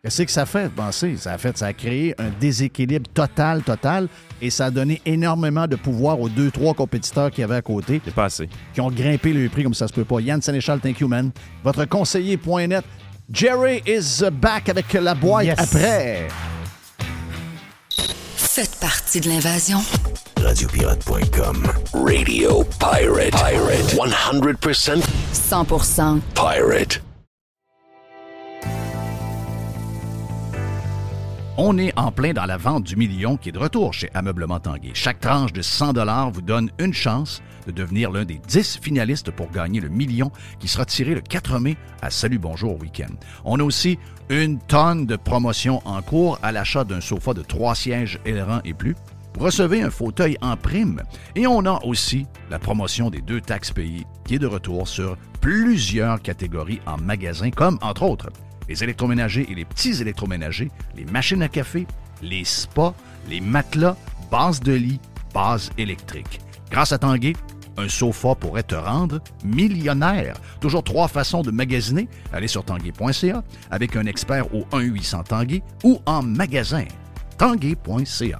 Qu'est-ce 0.02 0.22
que 0.22 0.32
ça 0.32 0.46
fait, 0.46 0.70
pensez? 0.70 1.18
Ça 1.18 1.34
a 1.34 1.38
fait, 1.40 1.58
ça 1.58 1.66
a 1.66 1.74
créé 1.74 2.14
un 2.22 2.30
déséquilibre 2.40 3.10
total, 3.12 3.64
total, 3.64 4.08
et 4.40 4.52
ça 4.52 4.66
a 4.66 4.72
donné 4.72 5.02
énormément 5.04 5.66
de 5.66 5.76
pouvoir 5.76 6.20
aux 6.22 6.30
deux, 6.30 6.52
trois 6.52 6.76
compétiteurs 6.76 7.32
qui 7.32 7.42
avaient 7.42 7.56
à 7.56 7.64
côté. 7.64 8.00
C'est 8.06 8.14
pas 8.14 8.26
assez. 8.26 8.48
qui 8.76 8.82
ont 8.82 8.92
grimpé 8.92 9.34
le 9.34 9.50
prix 9.50 9.64
comme 9.64 9.74
ça 9.74 9.88
se 9.88 9.94
peut 9.94 10.06
pas. 10.06 10.20
Yann 10.20 10.42
Sénéchal, 10.44 10.80
thank 10.80 11.00
you, 11.00 11.08
man. 11.08 11.32
Votre 11.64 11.86
conseiller.net. 11.86 12.84
Jerry 13.32 13.82
is 13.88 14.24
back 14.32 14.70
avec 14.70 14.94
la 14.94 15.16
boîte 15.16 15.46
Yes. 15.46 15.60
après. 15.60 16.28
Faites 18.36 18.76
partie 18.80 19.20
de 19.20 19.30
l'invasion. 19.30 19.80
Radiopirate.com. 20.38 21.66
Radio 21.94 22.64
Pirate. 22.80 23.32
Pirate. 23.32 23.96
100% 23.96 25.02
100% 25.34 26.22
pirate. 26.36 27.02
On 31.58 31.78
est 31.78 31.98
en 31.98 32.12
plein 32.12 32.34
dans 32.34 32.46
la 32.46 32.58
vente 32.58 32.84
du 32.84 32.98
million 32.98 33.38
qui 33.38 33.48
est 33.48 33.54
de 33.54 33.60
retour 33.60 33.94
chez 33.94 34.10
Ameublement 34.14 34.60
Tanguay. 34.60 34.92
Chaque 34.94 35.22
tranche 35.22 35.54
de 35.54 35.62
100 35.62 35.94
vous 36.32 36.42
donne 36.42 36.70
une 36.80 36.94
chance 36.94 37.42
de 37.66 37.72
devenir 37.72 38.12
l'un 38.12 38.26
des 38.26 38.42
10 38.46 38.80
finalistes 38.82 39.32
pour 39.32 39.50
gagner 39.52 39.80
le 39.80 39.88
million 39.88 40.34
qui 40.60 40.68
sera 40.68 40.84
tiré 40.84 41.16
le 41.16 41.22
4 41.22 41.60
mai 41.60 41.78
à 42.02 42.10
Salut 42.10 42.40
Bonjour 42.40 42.78
Week-end. 42.82 43.14
On 43.46 43.62
a 43.62 43.64
aussi 43.64 43.98
une 44.28 44.60
tonne 44.60 45.06
de 45.06 45.16
promotions 45.16 45.82
en 45.86 46.02
cours 46.02 46.38
à 46.44 46.52
l'achat 46.52 46.84
d'un 46.84 47.00
sofa 47.00 47.34
de 47.34 47.42
3 47.42 47.74
sièges 47.74 48.20
ailerons 48.26 48.60
et 48.66 48.74
plus. 48.74 48.96
Recevez 49.40 49.82
un 49.82 49.92
fauteuil 49.92 50.38
en 50.42 50.58
prime. 50.58 51.04
Et 51.36 51.48
on 51.48 51.66
a 51.66 51.82
aussi 51.86 52.26
la 52.50 52.60
promotion 52.60 53.10
des 53.10 53.22
deux 53.22 53.40
taxes 53.40 53.72
payées 53.72 54.06
qui 54.26 54.36
est 54.36 54.40
de 54.40 54.48
retour 54.48 54.90
sur 54.90 55.16
plusieurs 55.40 56.22
catégories 56.22 56.82
en 56.86 56.98
magasin, 56.98 57.50
comme 57.50 57.80
entre 57.82 58.04
autres 58.04 58.30
les 58.68 58.84
électroménagers 58.84 59.48
et 59.50 59.56
les 59.56 59.66
petits 59.66 60.02
électroménagers, 60.02 60.72
les 60.96 61.06
machines 61.06 61.42
à 61.44 61.48
café, 61.48 61.86
les 62.22 62.46
spas, 62.46 62.94
les 63.30 63.42
matelas, 63.42 63.98
bases 64.32 64.60
de 64.60 64.74
lit, 64.74 65.00
bases 65.34 65.72
électriques. 65.78 66.40
Grâce 66.72 66.92
à 66.92 66.98
Tanguay, 66.98 67.34
un 67.78 67.90
sofa 67.90 68.36
pourrait 68.36 68.64
te 68.64 68.76
rendre 68.76 69.20
millionnaire. 69.44 70.36
Toujours 70.62 70.84
trois 70.84 71.08
façons 71.08 71.42
de 71.42 71.52
magasiner. 71.52 72.08
Allez 72.32 72.48
sur 72.48 72.64
tanguay.ca 72.64 73.44
avec 73.70 73.96
un 73.96 74.06
expert 74.06 74.54
au 74.54 74.62
1-800 74.72 75.26
Tanguay 75.26 75.62
ou 75.84 76.00
en 76.06 76.22
magasin. 76.22 76.86
Tanguay.ca. 77.38 78.40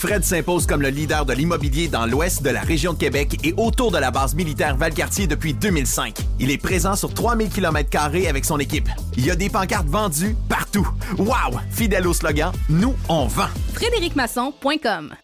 Fred 0.00 0.24
s'impose 0.24 0.64
comme 0.64 0.80
le 0.80 0.88
leader 0.88 1.26
de 1.26 1.34
l'immobilier 1.34 1.86
dans 1.86 2.06
l'ouest 2.06 2.42
de 2.42 2.48
la 2.48 2.62
région 2.62 2.94
de 2.94 2.98
Québec 2.98 3.38
et 3.44 3.52
autour 3.58 3.90
de 3.90 3.98
la 3.98 4.10
base 4.10 4.34
militaire 4.34 4.74
Valcartier 4.74 5.26
depuis 5.26 5.52
2005. 5.52 6.18
Il 6.38 6.50
est 6.50 6.56
présent 6.56 6.96
sur 6.96 7.12
3000 7.12 7.50
km 7.50 7.98
avec 8.26 8.46
son 8.46 8.58
équipe. 8.58 8.88
Il 9.18 9.26
y 9.26 9.30
a 9.30 9.36
des 9.36 9.50
pancartes 9.50 9.88
vendues 9.88 10.34
partout. 10.48 10.88
Wow! 11.18 11.60
Fidèle 11.70 12.06
au 12.06 12.14
slogan, 12.14 12.50
nous, 12.70 12.94
on 13.10 13.26
vend. 13.26 13.48
FrédéricMasson.com 13.74 15.14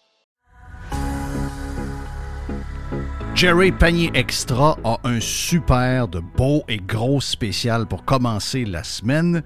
Jerry 3.35 3.73
Panier 3.73 4.11
Extra 4.13 4.77
a 4.85 4.99
un 5.05 5.21
super 5.21 6.07
de 6.07 6.21
beau 6.21 6.65
et 6.69 6.77
gros 6.77 7.23
spécial 7.23 7.87
pour 7.87 8.05
commencer 8.05 8.67
la 8.67 8.85
semaine. 8.85 9.43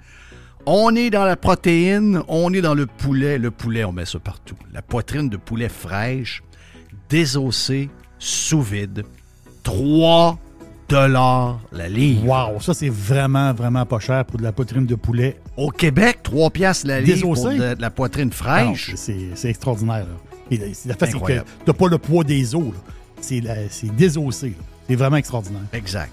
On 0.72 0.94
est 0.94 1.10
dans 1.10 1.24
la 1.24 1.34
protéine, 1.36 2.22
on 2.28 2.52
est 2.54 2.60
dans 2.60 2.74
le 2.74 2.86
poulet. 2.86 3.38
Le 3.38 3.50
poulet, 3.50 3.82
on 3.84 3.90
met 3.90 4.06
ça 4.06 4.20
partout. 4.20 4.54
La 4.72 4.82
poitrine 4.82 5.28
de 5.28 5.36
poulet 5.36 5.68
fraîche, 5.68 6.44
désossée, 7.08 7.90
sous 8.20 8.62
vide. 8.62 9.02
3 9.64 10.38
dollars 10.88 11.58
la 11.72 11.88
livre. 11.88 12.24
Wow, 12.24 12.60
ça 12.60 12.72
c'est 12.72 12.88
vraiment, 12.88 13.52
vraiment 13.52 13.84
pas 13.84 13.98
cher 13.98 14.24
pour 14.24 14.38
de 14.38 14.44
la 14.44 14.52
poitrine 14.52 14.86
de 14.86 14.94
poulet. 14.94 15.40
Au 15.56 15.70
Québec, 15.70 16.20
3 16.22 16.50
piastres 16.50 16.86
la 16.86 17.00
livre 17.00 17.34
pour 17.34 17.48
de, 17.50 17.74
de 17.74 17.80
la 17.82 17.90
poitrine 17.90 18.30
Ah 18.32 18.36
fraîche. 18.36 18.92
c'est 18.94 19.48
extraordinaire. 19.50 20.06
Là. 20.06 20.36
Et 20.52 20.56
la- 20.56 20.72
c'est- 20.72 20.88
la 20.88 20.94
fait, 20.94 21.06
c'est 21.06 21.20
que 21.20 21.42
t'as 21.64 21.72
pas 21.72 21.88
le 21.88 21.98
poids 21.98 22.22
des 22.22 22.54
os. 22.54 22.72
C'est 23.20 23.42
désossé. 23.96 24.54
C'est 24.88 24.94
vraiment 24.94 25.16
extraordinaire. 25.16 25.62
Exact. 25.72 26.12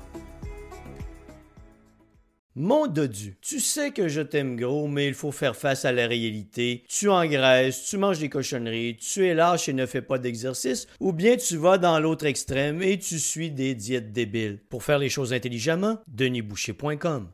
Mon 2.57 2.87
dodu, 2.87 3.37
tu 3.39 3.61
sais 3.61 3.91
que 3.91 4.09
je 4.09 4.19
t'aime 4.19 4.57
gros, 4.57 4.89
mais 4.89 5.07
il 5.07 5.13
faut 5.13 5.31
faire 5.31 5.55
face 5.55 5.85
à 5.85 5.93
la 5.93 6.05
réalité. 6.05 6.83
Tu 6.89 7.09
engraisses, 7.09 7.85
tu 7.85 7.95
manges 7.95 8.19
des 8.19 8.27
cochonneries, 8.27 8.97
tu 8.97 9.25
es 9.25 9.33
lâche 9.33 9.69
et 9.69 9.73
ne 9.73 9.85
fais 9.85 10.01
pas 10.01 10.17
d'exercice, 10.17 10.85
ou 10.99 11.13
bien 11.13 11.37
tu 11.37 11.55
vas 11.55 11.77
dans 11.77 11.97
l'autre 12.01 12.25
extrême 12.25 12.81
et 12.81 12.99
tu 12.99 13.19
suis 13.19 13.51
des 13.51 13.73
diètes 13.73 14.11
débiles. 14.11 14.59
Pour 14.69 14.83
faire 14.83 14.99
les 14.99 15.07
choses 15.07 15.31
intelligemment, 15.31 15.99
denisboucher.com. 16.09 17.29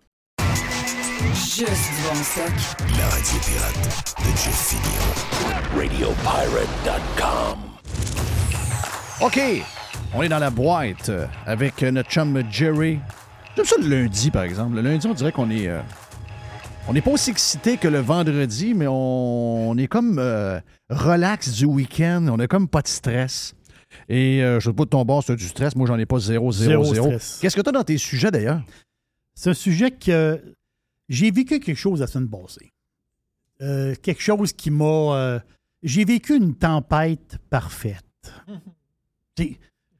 Juste 1.33 1.91
bon 2.03 2.15
stock. 2.23 2.53
La 2.99 3.07
radio 3.07 3.39
pirate 3.43 4.15
de 4.19 4.29
Jeff. 4.37 4.75
RadioPirate.com. 5.75 7.57
OK, 9.21 9.39
on 10.13 10.21
est 10.21 10.29
dans 10.29 10.37
la 10.37 10.51
boîte 10.51 11.09
avec 11.47 11.81
notre 11.81 12.11
chum 12.11 12.43
Jerry. 12.51 12.99
J'aime 13.57 13.65
ça 13.65 13.75
le 13.81 13.87
lundi, 13.89 14.29
par 14.31 14.43
exemple. 14.43 14.75
Le 14.75 14.81
lundi, 14.81 15.07
on 15.07 15.13
dirait 15.13 15.31
qu'on 15.31 15.49
est... 15.49 15.67
euh, 15.67 15.81
on 16.87 16.93
n'est 16.93 17.01
pas 17.01 17.11
aussi 17.11 17.31
excité 17.31 17.77
que 17.77 17.87
le 17.87 17.99
vendredi, 17.99 18.73
mais 18.75 18.87
on, 18.87 19.69
on 19.71 19.77
est 19.77 19.87
comme 19.87 20.19
euh, 20.19 20.59
relax 20.89 21.51
du 21.53 21.65
week-end. 21.65 22.25
On 22.29 22.37
n'a 22.37 22.47
comme 22.47 22.67
pas 22.69 22.81
de 22.83 22.87
stress. 22.87 23.55
Et 24.09 24.43
euh, 24.43 24.59
je 24.59 24.69
sais 24.69 24.75
pas 24.75 24.83
de 24.85 24.89
ton 24.89 25.03
bord, 25.03 25.23
c'est 25.23 25.35
du 25.35 25.47
stress. 25.47 25.75
Moi, 25.75 25.87
j'en 25.87 25.97
ai 25.97 26.05
pas 26.05 26.19
zéro, 26.19 26.51
zéro, 26.51 26.83
Zéro. 26.93 27.09
Qu'est-ce 27.41 27.55
que 27.55 27.61
tu 27.61 27.69
as 27.69 27.71
dans 27.71 27.83
tes 27.83 27.97
sujets, 27.97 28.29
d'ailleurs? 28.31 28.61
C'est 29.33 29.49
un 29.49 29.55
sujet 29.55 29.91
que 29.91 30.39
j'ai 31.09 31.31
vécu 31.31 31.59
quelque 31.59 31.75
chose 31.75 31.99
la 31.99 32.07
semaine 32.07 32.29
passée. 32.29 32.71
Euh, 33.61 33.95
quelque 34.01 34.21
chose 34.21 34.53
qui 34.53 34.69
m'a. 34.69 34.85
euh, 34.85 35.39
j'ai 35.81 36.05
vécu 36.05 36.35
une 36.37 36.53
tempête 36.55 37.37
parfaite. 37.49 38.03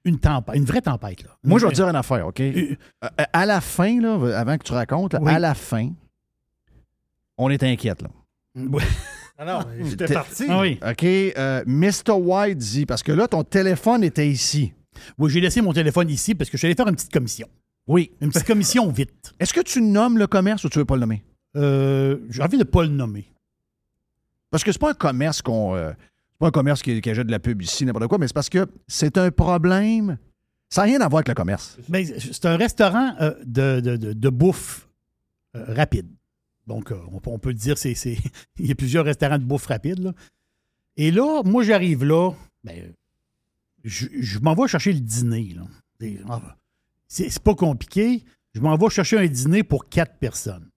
Une 0.07 0.19
tempête, 0.19 0.55
une 0.55 0.63
vraie 0.65 0.81
tempête. 0.81 1.23
Là. 1.23 1.29
Moi, 1.43 1.59
je 1.59 1.65
vais 1.65 1.71
te 1.71 1.75
dire 1.75 1.87
une 1.89 1.95
affaire, 1.95 2.25
OK? 2.27 2.39
Euh, 2.39 2.75
À, 3.01 3.09
à 3.33 3.45
la 3.45 3.59
fin, 3.61 3.99
là, 4.01 4.37
avant 4.39 4.57
que 4.57 4.63
tu 4.63 4.71
racontes, 4.73 5.13
là, 5.13 5.19
Oui. 5.21 5.31
à 5.31 5.37
la 5.39 5.53
fin, 5.53 5.89
on 7.37 7.49
est 7.49 7.61
inquiète, 7.63 8.01
là. 8.01 8.09
Ouais. 8.55 8.83
Ah 9.39 9.45
non, 9.45 9.59
j'étais 9.87 10.11
parti. 10.11 10.45
Ah 10.49 10.61
oui. 10.61 10.79
OK, 10.81 11.03
euh, 11.03 11.63
Mr. 11.67 12.13
White 12.13 12.57
dit, 12.57 12.87
parce 12.87 13.03
que 13.03 13.11
là, 13.11 13.27
ton 13.27 13.43
téléphone 13.43 14.03
était 14.03 14.27
ici. 14.27 14.73
Oui, 15.19 15.29
j'ai 15.29 15.39
laissé 15.41 15.61
mon 15.61 15.73
téléphone 15.73 16.09
ici 16.09 16.33
parce 16.33 16.49
que 16.49 16.57
je 16.57 16.61
suis 16.61 16.65
allé 16.65 16.73
faire 16.73 16.87
une 16.87 16.95
petite 16.95 17.13
commission. 17.13 17.47
Oui. 17.85 18.13
Une 18.19 18.29
petite 18.31 18.47
commission 18.47 18.89
vite. 18.91 19.35
Est-ce 19.39 19.53
que 19.53 19.61
tu 19.61 19.79
nommes 19.83 20.17
le 20.17 20.25
commerce 20.25 20.63
ou 20.63 20.69
tu 20.69 20.79
veux 20.79 20.85
pas 20.85 20.95
le 20.95 21.01
nommer? 21.01 21.23
Euh, 21.55 22.17
j'ai 22.31 22.41
envie 22.41 22.57
de 22.57 22.63
ne 22.63 22.67
pas 22.67 22.81
le 22.81 22.87
nommer. 22.89 23.31
Parce 24.49 24.63
que 24.63 24.71
c'est 24.71 24.79
pas 24.79 24.89
un 24.89 24.95
commerce 24.95 25.43
qu'on. 25.43 25.75
euh, 25.75 25.91
pas 26.39 26.47
un 26.47 26.51
commerce 26.51 26.81
qui, 26.81 26.99
qui 27.01 27.09
achète 27.09 27.27
de 27.27 27.31
la 27.31 27.39
pub 27.39 27.61
ici, 27.61 27.85
n'importe 27.85 28.07
quoi, 28.07 28.17
mais 28.17 28.27
c'est 28.27 28.33
parce 28.33 28.49
que 28.49 28.67
c'est 28.87 29.17
un 29.17 29.31
problème. 29.31 30.17
Ça 30.69 30.81
n'a 30.81 30.85
rien 30.87 31.01
à 31.01 31.07
voir 31.07 31.19
avec 31.19 31.29
le 31.29 31.33
commerce. 31.33 31.77
C'est 32.19 32.45
un 32.45 32.57
restaurant 32.57 33.13
euh, 33.21 33.33
de, 33.45 33.79
de- 33.79 34.13
de- 34.13 34.29
bouffe 34.29 34.87
euh, 35.55 35.63
rapide. 35.73 36.07
Donc, 36.67 36.91
euh, 36.91 36.99
on, 37.11 37.19
peut- 37.19 37.29
on 37.31 37.39
peut 37.39 37.53
dire, 37.53 37.77
c'est, 37.77 37.93
il 38.59 38.65
y 38.67 38.71
a 38.71 38.75
plusieurs 38.75 39.05
restaurants 39.05 39.37
de 39.39 39.45
bouffe 39.45 39.65
rapide. 39.67 40.13
Et 40.97 41.11
là, 41.11 41.41
moi, 41.43 41.63
j'arrive 41.63 42.03
là, 42.03 42.31
ben, 42.63 42.93
je, 43.83 44.07
je 44.19 44.39
m'en 44.39 44.53
vais 44.55 44.67
chercher 44.67 44.91
le 44.93 44.99
dîner. 44.99 45.55
ah, 46.27 46.57
c'est 47.07 47.39
pas 47.39 47.55
compliqué. 47.55 48.23
Je 48.53 48.59
m'en 48.59 48.75
vais 48.75 48.89
chercher 48.89 49.17
un 49.17 49.27
dîner 49.27 49.63
pour 49.63 49.87
quatre 49.87 50.17
personnes. 50.17 50.69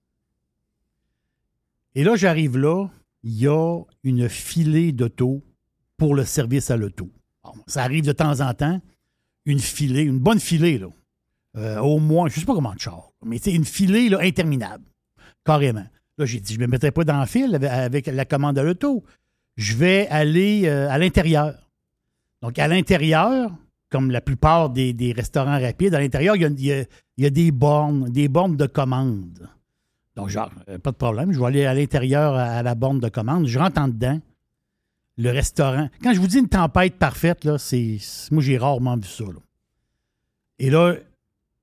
Et 1.95 2.03
là, 2.03 2.15
j'arrive 2.15 2.57
là, 2.57 2.87
il 3.23 3.33
y 3.37 3.47
a 3.47 3.81
une 4.03 4.29
filée 4.29 4.91
d'auto 4.93 5.43
pour 6.01 6.15
le 6.15 6.25
service 6.25 6.71
à 6.71 6.77
l'auto. 6.77 7.11
Ça 7.67 7.83
arrive 7.83 8.03
de 8.03 8.11
temps 8.11 8.39
en 8.41 8.55
temps 8.55 8.81
une 9.45 9.59
filée, 9.59 10.01
une 10.01 10.17
bonne 10.17 10.39
filée, 10.39 10.79
là. 10.79 10.87
euh, 11.57 11.77
au 11.77 11.99
moins, 11.99 12.27
je 12.27 12.39
sais 12.39 12.45
pas 12.47 12.55
comment 12.55 12.73
de 12.73 12.79
char, 12.79 13.11
mais 13.23 13.37
sais, 13.37 13.53
une 13.53 13.65
filée 13.65 14.11
interminable. 14.19 14.83
Carrément. 15.45 15.85
Là, 16.17 16.25
j'ai 16.25 16.39
dit, 16.39 16.55
je 16.55 16.59
ne 16.59 16.65
me 16.65 16.71
mettrai 16.71 16.89
pas 16.89 17.03
dans 17.03 17.19
le 17.19 17.27
fil 17.27 17.53
avec, 17.53 18.07
la 18.07 18.25
commande 18.25 18.55
de 18.55 18.61
l'auto. 18.61 19.03
Je 19.57 19.75
vais 19.75 20.07
aller 20.07 20.63
euh, 20.65 20.89
à 20.89 20.97
l'intérieur. 20.97 21.69
Donc, 22.41 22.57
à 22.57 22.67
l'intérieur, 22.67 23.51
comme 23.91 24.09
la 24.09 24.21
plupart 24.21 24.71
des, 24.71 25.13
restaurants 25.15 25.59
rapides, 25.61 25.93
à 25.93 25.99
l'intérieur, 25.99 26.35
il 26.35 26.87
y 27.17 27.25
a, 27.25 27.29
des 27.29 27.51
bornes, 27.51 28.09
des 28.09 28.27
bornes 28.27 28.57
de 28.57 28.65
commande. 28.65 29.47
Donc, 30.15 30.29
genre, 30.29 30.51
euh, 30.67 30.79
pas 30.79 30.93
de 30.93 30.97
problème. 30.97 31.31
Je 31.31 31.39
vais 31.39 31.45
aller 31.45 31.65
à 31.65 31.75
l'intérieur 31.75 32.33
à, 32.33 32.45
à 32.45 32.63
la 32.63 32.73
borne 32.73 32.99
de 32.99 33.09
commande. 33.09 33.45
Je 33.45 33.59
rentre 33.59 33.79
en 33.79 33.87
dedans. 33.87 34.19
Le 35.21 35.29
restaurant. 35.31 35.89
Quand 36.01 36.13
je 36.13 36.19
vous 36.19 36.27
dis 36.27 36.39
une 36.39 36.49
tempête 36.49 36.95
parfaite, 36.97 37.43
là, 37.45 37.57
c'est. 37.57 37.97
Moi, 38.31 38.41
j'ai 38.41 38.57
rarement 38.57 38.95
vu 38.95 39.07
ça. 39.07 39.25
Et 40.57 40.69
là, 40.69 40.95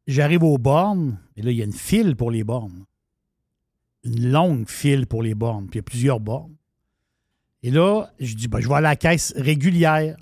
j'arrive 0.07 0.45
aux 0.45 0.59
bornes, 0.59 1.19
et 1.37 1.43
là, 1.43 1.51
il 1.51 1.57
y 1.57 1.63
a 1.63 1.65
une 1.65 1.73
file 1.73 2.15
pour 2.15 2.31
les 2.31 2.45
bornes. 2.45 2.85
Une 4.05 4.31
longue 4.31 4.69
file 4.69 5.07
pour 5.07 5.23
les 5.23 5.35
bornes. 5.35 5.67
Puis 5.67 5.79
il 5.79 5.81
y 5.81 5.81
a 5.81 5.83
plusieurs 5.83 6.21
bornes. 6.21 6.55
Et 7.65 7.71
là, 7.73 8.09
je 8.21 8.35
dis, 8.35 8.47
ben, 8.47 8.61
je 8.61 8.69
vais 8.69 8.77
à 8.77 8.81
la 8.81 8.95
caisse 8.97 9.35
régulière. 9.37 10.17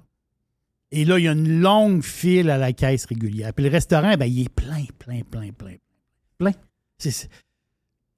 Et 0.90 1.04
là, 1.04 1.18
il 1.18 1.24
y 1.24 1.28
a 1.28 1.32
une 1.32 1.60
longue 1.60 2.02
file 2.02 2.48
à 2.48 2.56
la 2.56 2.72
caisse 2.72 3.04
régulière. 3.04 3.52
Puis 3.52 3.64
le 3.66 3.70
restaurant, 3.70 4.16
ben, 4.16 4.24
il 4.26 4.42
est 4.42 4.48
plein, 4.48 4.84
plein, 4.98 5.20
plein, 5.22 5.52
plein, 5.52 5.74
plein. 6.38 6.52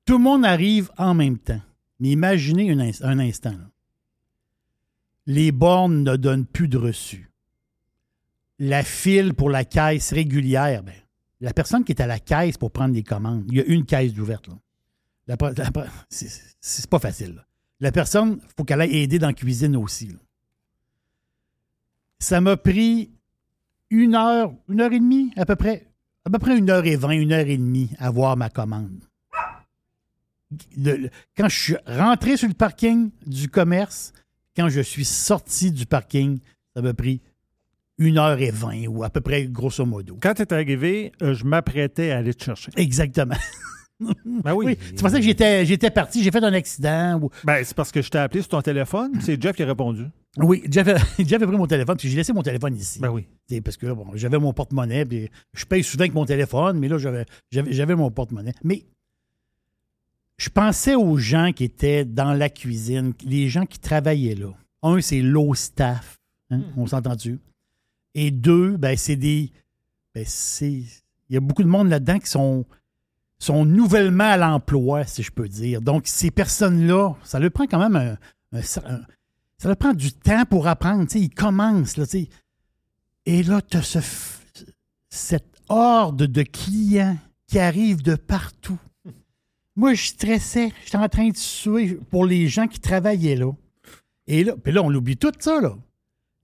Tout 0.05 0.19
le 0.19 0.23
monde 0.23 0.45
arrive 0.45 0.91
en 0.97 1.13
même 1.15 1.39
temps. 1.39 1.61
Mais 1.99 2.11
imaginez 2.11 2.71
un, 2.71 2.79
ins- 2.79 3.03
un 3.03 3.19
instant. 3.19 3.55
Les 5.29 5.53
bornes 5.53 6.05
ne 6.05 6.17
donnent 6.17 6.47
plus 6.47 6.69
de 6.69 6.79
reçus. 6.79 7.31
La 8.59 8.83
file 8.83 9.35
pour 9.35 9.51
la 9.51 9.65
caisse 9.65 10.13
régulière, 10.15 10.83
ben, 10.83 10.95
la 11.41 11.53
personne 11.53 11.85
qui 11.85 11.93
est 11.93 12.01
à 12.01 12.07
la 12.07 12.19
caisse 12.19 12.57
pour 12.57 12.73
prendre 12.73 12.95
des 12.95 13.03
commandes, 13.03 13.45
il 13.49 13.59
y 13.59 13.61
a 13.61 13.65
une 13.67 13.85
caisse 13.85 14.15
d'ouverte. 14.15 14.49
La 15.27 15.37
la 15.39 15.87
c'est 16.09 16.89
pas 16.89 16.99
facile. 16.99 17.45
La 17.79 17.93
personne, 17.93 18.41
il 18.43 18.49
faut 18.57 18.65
qu'elle 18.65 18.81
aille 18.81 18.97
aider 18.97 19.19
dans 19.19 19.27
la 19.27 19.35
cuisine 19.35 19.77
aussi. 19.77 20.17
Ça 22.19 22.41
m'a 22.41 22.57
pris 22.57 23.11
une 23.91 24.15
heure, 24.15 24.55
une 24.67 24.81
heure 24.81 24.93
et 24.95 24.99
demie 24.99 25.31
à 25.37 25.45
peu 25.45 25.57
près, 25.57 25.89
à 26.25 26.53
une 26.55 26.71
heure 26.71 26.87
et 26.87 26.97
vingt, 26.97 27.11
une 27.11 27.33
heure 27.33 27.47
et 27.47 27.59
demie 27.59 27.91
à 27.99 28.11
voir 28.11 28.35
ma 28.39 28.49
commande. 28.49 29.03
Quand 31.37 31.49
je 31.51 31.59
suis 31.59 31.77
rentré 31.87 32.39
sur 32.39 32.49
le 32.49 32.55
parking 32.55 33.11
du 33.27 33.51
commerce, 33.51 34.15
quand 34.59 34.69
je 34.69 34.81
suis 34.81 35.05
sorti 35.05 35.71
du 35.71 35.87
parking, 35.87 36.39
ça 36.75 36.83
m'a 36.83 36.93
pris 36.95 37.21
une 37.99 38.19
heure 38.19 38.41
et 38.41 38.51
vingt, 38.51 38.87
ou 38.89 39.03
à 39.05 39.11
peu 39.11 39.21
près 39.21 39.45
grosso 39.47 39.85
modo. 39.87 40.19
Quand 40.21 40.35
tu 40.35 40.43
es 40.43 40.53
arrivé, 40.53 41.13
euh, 41.23 41.35
je 41.35 41.45
m'apprêtais 41.45 42.11
à 42.11 42.19
aller 42.19 42.35
te 42.35 42.45
chercher. 42.45 42.71
Exactement. 42.77 43.37
Ben 44.45 44.55
oui. 44.55 44.79
C'est 44.81 45.01
pour 45.01 45.11
ça 45.11 45.19
que 45.19 45.25
j'étais, 45.25 45.67
j'étais 45.67 45.91
parti, 45.91 46.23
j'ai 46.23 46.31
fait 46.31 46.45
un 46.45 46.53
accident. 46.53 47.19
ou- 47.21 47.31
Ben, 47.43 47.65
c'est 47.65 47.75
parce 47.77 47.91
que 47.91 48.01
je 48.01 48.09
t'ai 48.09 48.19
appelé 48.19 48.43
sur 48.43 48.51
ton 48.51 48.63
téléphone, 48.63 49.11
c'est 49.21 49.43
Jeff 49.43 49.57
qui 49.57 49.65
a 49.65 49.67
répondu. 49.67 50.05
Oui, 50.37 50.63
Jeff 50.71 50.87
a, 50.87 50.99
Jeff 51.19 51.43
a 51.43 51.47
pris 51.49 51.57
mon 51.57 51.67
téléphone, 51.67 51.97
puis 51.97 52.09
j'ai 52.09 52.17
laissé 52.17 52.33
mon 52.33 52.43
téléphone 52.45 52.77
ici. 52.77 53.01
Ben 53.01 53.11
oui. 53.11 53.27
C'est 53.49 53.61
Parce 53.61 53.77
que 53.77 53.87
bon, 53.93 54.07
j'avais 54.15 54.39
mon 54.39 54.53
porte-monnaie, 54.53 55.05
puis 55.05 55.29
je 55.53 55.65
paye 55.65 55.83
souvent 55.83 56.03
avec 56.03 56.15
mon 56.15 56.25
téléphone, 56.25 56.79
mais 56.79 56.87
là, 56.87 56.97
j'avais, 56.99 57.25
j'avais, 57.51 57.73
j'avais 57.73 57.97
mon 57.97 58.09
porte-monnaie. 58.13 58.55
Mais 58.63 58.85
je 60.39 60.49
pensais 60.49 60.95
aux 60.95 61.17
gens 61.19 61.53
qui 61.53 61.65
étaient 61.65 62.05
dans 62.05 62.33
la 62.33 62.49
cuisine, 62.49 63.13
les 63.25 63.49
gens 63.49 63.67
qui 63.67 63.79
travaillaient 63.79 64.35
là. 64.37 64.53
Un, 64.83 65.01
c'est 65.01 65.21
low 65.21 65.55
staff, 65.55 66.19
hein, 66.51 66.63
on 66.77 66.87
s'entend-tu? 66.87 67.39
Et 68.15 68.31
deux, 68.31 68.77
ben, 68.77 68.97
c'est 68.97 69.17
des. 69.17 69.51
Ben, 70.15 70.25
c'est. 70.27 70.71
Il 71.29 71.35
y 71.35 71.37
a 71.37 71.41
beaucoup 71.41 71.63
de 71.63 71.69
monde 71.69 71.89
là-dedans 71.89 72.19
qui 72.19 72.31
sont, 72.31 72.65
sont 73.39 73.65
nouvellement 73.65 74.25
à 74.31 74.37
l'emploi, 74.37 75.05
si 75.05 75.23
je 75.23 75.31
peux 75.31 75.49
dire. 75.49 75.83
Donc, 75.83 76.07
ces 76.07 76.31
personnes-là, 76.31 77.15
ça 77.25 77.39
leur 77.39 77.51
prend 77.51 77.67
quand 77.67 77.79
même 77.79 77.97
un. 77.97 78.13
un- 78.57 78.61
un- 78.61 79.03
ça 79.59 79.67
leur 79.69 79.77
prend 79.77 79.93
du 79.93 80.13
temps 80.13 80.45
pour 80.45 80.69
apprendre. 80.69 81.05
ils 81.17 81.29
commencent, 81.31 81.97
là. 81.97 82.05
Et 83.27 83.43
là, 83.43 83.61
tu 83.61 83.77
as 83.77 83.83
ce 83.83 83.99
cette 85.11 85.57
horde 85.69 86.23
de 86.23 86.43
clients 86.43 87.17
qui 87.47 87.59
arrivent 87.59 88.03
de 88.03 88.15
partout. 88.15 88.79
Moi, 89.79 89.95
je 89.95 90.07
stressais. 90.07 90.73
J'étais 90.85 90.99
en 90.99 91.09
train 91.09 91.29
de 91.29 91.37
suer 91.37 92.01
pour 92.11 92.27
les 92.27 92.49
gens 92.49 92.67
qui 92.67 92.81
travaillaient 92.81 93.37
là. 93.37 93.53
Et 94.27 94.43
là, 94.43 94.55
puis 94.61 94.73
là, 94.73 94.83
on 94.83 94.93
oublie 94.93 95.17
tout 95.17 95.31
ça, 95.39 95.61
là. 95.61 95.77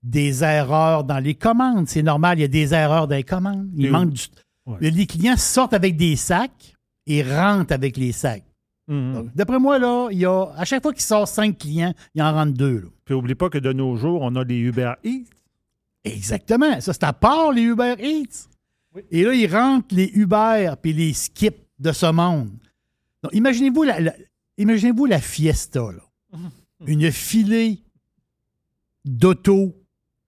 Des 0.01 0.41
erreurs 0.41 1.03
dans 1.03 1.19
les 1.19 1.35
commandes. 1.35 1.89
C'est 1.89 2.01
normal, 2.01 2.37
il 2.37 2.43
y 2.43 2.45
a 2.45 2.47
des 2.47 2.73
erreurs 2.73 3.09
dans 3.09 3.15
les 3.15 3.23
commandes. 3.23 3.69
Il 3.75 3.91
manque 3.91 4.11
du. 4.11 4.21
Ouais. 4.65 4.77
Les 4.89 5.05
clients 5.05 5.35
sortent 5.35 5.73
avec 5.73 5.97
des 5.97 6.15
sacs 6.15 6.75
et 7.07 7.23
rentrent 7.23 7.73
avec 7.73 7.97
les 7.97 8.13
sacs. 8.13 8.45
Mhm. 8.87 9.31
D'après 9.35 9.59
moi, 9.59 9.79
là, 9.79 10.07
il 10.11 10.19
y 10.19 10.25
a. 10.25 10.45
À 10.55 10.63
chaque 10.63 10.81
fois 10.81 10.93
qu'il 10.93 11.01
sort 11.01 11.27
cinq 11.27 11.57
clients, 11.57 11.93
il 12.13 12.21
en 12.21 12.31
rentre 12.31 12.53
deux. 12.53 12.79
là. 12.79 12.87
Puis 13.03 13.15
oublie 13.15 13.35
pas 13.35 13.49
que 13.49 13.57
de 13.57 13.73
nos 13.73 13.97
jours, 13.97 14.21
on 14.21 14.33
a 14.37 14.45
les 14.45 14.59
Uber 14.59 14.93
Eats. 15.03 15.25
Exactement. 16.05 16.79
Ça, 16.79 16.93
c'est 16.93 17.03
à 17.03 17.11
part 17.11 17.51
les 17.51 17.63
Uber 17.63 17.95
Eats. 17.99 18.47
Et 19.11 19.23
là, 19.23 19.33
ils 19.33 19.53
rentrent 19.53 19.93
les 19.93 20.09
Uber 20.13 20.73
puis 20.81 20.93
les 20.93 21.11
skips 21.11 21.65
de 21.79 21.91
ce 21.91 22.09
monde. 22.09 22.51
Imaginez-vous 23.33 23.83
la, 23.83 23.99
la- 23.99 24.15
imaginez-vous 24.57 25.05
la 25.05 25.19
fiesta, 25.21 25.91
là. 25.91 26.39
Une 26.87 27.11
filée 27.11 27.81
d'auto 29.05 29.75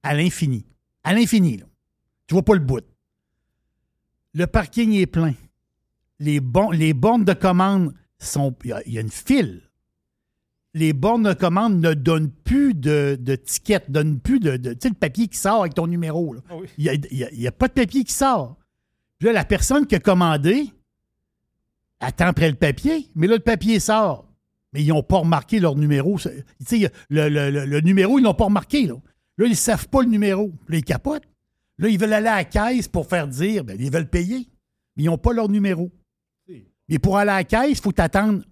à 0.03 0.13
l'infini. 0.15 0.65
À 1.03 1.13
l'infini, 1.13 1.57
là. 1.57 1.65
Tu 2.27 2.33
vois 2.33 2.43
pas 2.43 2.53
le 2.53 2.59
bout. 2.61 2.83
Le 4.33 4.45
parking 4.47 4.93
est 4.93 5.07
plein. 5.07 5.33
Les, 6.19 6.39
bon- 6.39 6.71
les 6.71 6.93
bornes 6.93 7.25
de 7.25 7.33
commande 7.33 7.93
sont. 8.19 8.55
Il 8.63 8.69
y 8.69 8.73
a- 8.73 8.83
il 8.87 8.93
y, 8.93 8.97
a 8.97 9.01
une 9.01 9.09
file. 9.11 9.61
Les 10.73 10.93
bornes 10.93 11.23
de 11.23 11.33
commande 11.33 11.79
ne 11.79 11.93
donnent 11.93 12.31
plus 12.31 12.73
de, 12.73 13.17
de 13.19 13.35
tickets, 13.35 13.89
donnent 13.89 14.19
plus 14.19 14.39
de. 14.39 14.57
de- 14.57 14.73
tu 14.73 14.79
sais, 14.83 14.89
le 14.89 14.95
papier 14.95 15.27
qui 15.27 15.37
sort 15.37 15.61
avec 15.61 15.73
ton 15.73 15.87
numéro. 15.87 16.33
là. 16.33 16.41
Il 16.77 16.83
n'y 16.83 16.89
a, 16.89 16.93
il 16.93 17.17
y 17.17 17.23
a- 17.23 17.31
il 17.31 17.41
y 17.41 17.47
a 17.47 17.51
pas 17.51 17.67
de 17.67 17.73
papier 17.73 18.03
qui 18.03 18.13
sort. 18.13 18.57
Puis 19.19 19.27
là, 19.27 19.33
la 19.33 19.45
personne 19.45 19.85
qui 19.87 19.95
a 19.95 19.99
commandé 19.99 20.71
attend 21.99 22.27
après 22.27 22.49
le 22.49 22.55
papier, 22.55 23.09
mais 23.15 23.27
là, 23.27 23.35
le 23.35 23.41
papier 23.41 23.79
sort. 23.79 24.25
Mais 24.73 24.83
ils 24.83 24.89
n'ont 24.89 25.03
pas 25.03 25.17
remarqué 25.19 25.59
leur 25.59 25.75
numéro. 25.75 26.19
Le, 27.09 27.29
le- 27.29 27.81
numéro, 27.81 28.19
ils 28.19 28.23
l'ont 28.23 28.33
pas 28.33 28.45
remarqué. 28.45 28.85
Là, 28.85 28.95
ils 29.39 29.49
ne 29.49 29.53
savent 29.55 29.87
pas 29.87 30.01
le 30.01 30.09
numéro. 30.09 30.51
Là, 30.67 30.77
ils 30.77 30.83
capotent. 30.83 31.23
Là, 31.79 31.87
ils 31.89 31.97
veulent 31.99 32.13
aller 32.13 32.27
à 32.27 32.37
la 32.37 32.43
caisse 32.45 32.87
pour 32.87 33.07
faire 33.07 33.27
dire, 33.27 33.63
ben, 33.63 33.77
ils 33.79 33.91
veulent 33.91 34.09
payer. 34.09 34.49
Mais 34.95 35.03
ils 35.03 35.05
n'ont 35.07 35.17
pas 35.17 35.31
leur 35.33 35.47
numéro. 35.49 35.91
Mais 36.89 36.99
pour 36.99 37.17
aller 37.17 37.31
à 37.31 37.35
la 37.37 37.43
caisse, 37.43 37.77
il 37.77 37.81
faut 37.81 37.91
t'attendre 37.91 38.43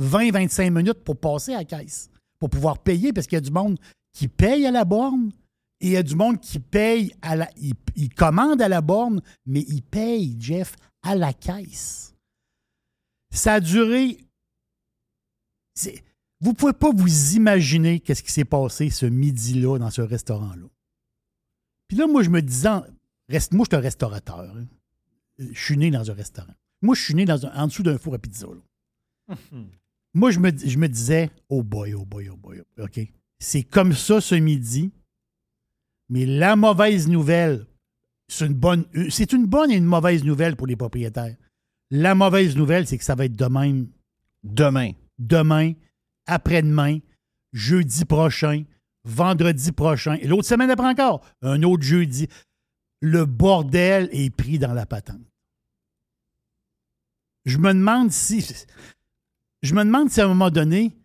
20-25 0.00 0.70
minutes 0.70 1.02
pour 1.04 1.18
passer 1.18 1.54
à 1.54 1.58
la 1.58 1.64
caisse, 1.64 2.10
pour 2.38 2.50
pouvoir 2.50 2.78
payer, 2.78 3.12
parce 3.12 3.26
qu'il 3.26 3.36
y 3.36 3.38
a 3.38 3.40
du 3.42 3.50
monde 3.50 3.78
qui 4.12 4.28
paye 4.28 4.66
à 4.66 4.70
la 4.70 4.84
borne 4.84 5.32
et 5.80 5.86
il 5.88 5.92
y 5.92 5.96
a 5.96 6.02
du 6.02 6.14
monde 6.16 6.40
qui 6.40 6.58
paye 6.58 7.12
à 7.22 7.36
la. 7.36 7.48
Il, 7.56 7.74
il 7.96 8.08
commande 8.12 8.60
à 8.62 8.68
la 8.68 8.80
borne, 8.80 9.20
mais 9.46 9.60
il 9.68 9.82
paye, 9.82 10.36
Jeff, 10.38 10.74
à 11.02 11.14
la 11.14 11.32
caisse. 11.32 12.14
Ça 13.30 13.54
a 13.54 13.60
duré. 13.60 14.18
Vous 16.40 16.50
ne 16.50 16.54
pouvez 16.56 16.72
pas 16.72 16.90
vous 16.92 17.34
imaginer 17.34 18.00
qu'est-ce 18.00 18.22
qui 18.22 18.32
s'est 18.32 18.44
passé 18.44 18.90
ce 18.90 19.06
midi-là 19.06 19.78
dans 19.78 19.90
ce 19.90 20.02
restaurant-là. 20.02 20.66
Puis 21.88 21.96
là, 21.96 22.06
moi, 22.06 22.22
je 22.22 22.30
me 22.30 22.40
disais, 22.42 22.68
reste, 23.28 23.52
moi, 23.52 23.64
je 23.64 23.74
suis 23.74 23.80
un 23.80 23.82
restaurateur. 23.84 24.40
hein. 24.40 24.66
Je 25.38 25.58
suis 25.60 25.76
né 25.76 25.90
dans 25.90 26.10
un 26.10 26.14
restaurant. 26.14 26.54
Moi, 26.82 26.94
je 26.94 27.02
suis 27.02 27.14
né 27.14 27.24
dans 27.24 27.44
un- 27.46 27.54
en 27.54 27.66
dessous 27.66 27.82
d'un 27.82 27.98
four 27.98 28.14
à 28.14 28.18
pizza. 28.18 28.46
là. 28.46 29.36
Moi, 30.14 30.30
je 30.30 30.38
me, 30.40 30.50
je 30.56 30.78
me 30.78 30.88
disais, 30.88 31.30
oh 31.48 31.62
boy, 31.62 31.92
oh 31.94 32.04
boy, 32.04 32.28
oh 32.30 32.36
boy, 32.36 32.60
oh 32.60 32.64
boy, 32.76 32.84
OK. 32.86 33.00
C'est 33.38 33.62
comme 33.62 33.92
ça 33.92 34.20
ce 34.20 34.34
midi. 34.34 34.90
Mais 36.08 36.24
la 36.24 36.56
mauvaise 36.56 37.06
nouvelle, 37.08 37.66
c'est 38.28 38.46
une 38.46 38.54
bonne, 38.54 38.86
c'est 39.10 39.32
une 39.32 39.44
bonne 39.46 39.70
et 39.70 39.76
une 39.76 39.84
mauvaise 39.84 40.24
nouvelle 40.24 40.56
pour 40.56 40.66
les 40.66 40.76
propriétaires. 40.76 41.36
La 41.90 42.14
mauvaise 42.14 42.56
nouvelle, 42.56 42.86
c'est 42.86 42.98
que 42.98 43.04
ça 43.04 43.14
va 43.14 43.24
être 43.24 43.36
de 43.36 43.46
même 43.46 43.88
Demain. 44.44 44.92
demain, 45.18 45.72
après-demain, 46.26 46.98
jeudi 47.52 48.04
prochain, 48.04 48.64
vendredi 49.04 49.72
prochain, 49.72 50.14
et 50.14 50.26
l'autre 50.26 50.46
semaine 50.46 50.70
après 50.70 50.86
encore, 50.88 51.24
un 51.42 51.62
autre 51.62 51.82
jeudi. 51.82 52.28
Le 53.00 53.24
bordel 53.24 54.08
est 54.12 54.30
pris 54.30 54.58
dans 54.58 54.74
la 54.74 54.84
patente. 54.86 55.22
Je 57.44 57.56
me 57.58 57.72
demande 57.72 58.10
si. 58.10 58.44
Je 59.62 59.74
me 59.74 59.84
demande 59.84 60.10
si 60.10 60.20
à 60.20 60.24
un 60.24 60.28
moment 60.28 60.50
donné, 60.50 60.96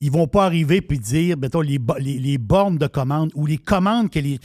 ils 0.00 0.10
vont 0.10 0.28
pas 0.28 0.46
arriver 0.46 0.80
puis 0.80 0.98
dire, 0.98 1.36
mettons, 1.36 1.60
les, 1.62 1.78
bo- 1.78 1.98
les, 1.98 2.18
les 2.18 2.38
bornes 2.38 2.78
de 2.78 2.86
commande 2.86 3.32
ou 3.34 3.46
les 3.46 3.58
commandes 3.58 4.10
que 4.10 4.18
les. 4.18 4.38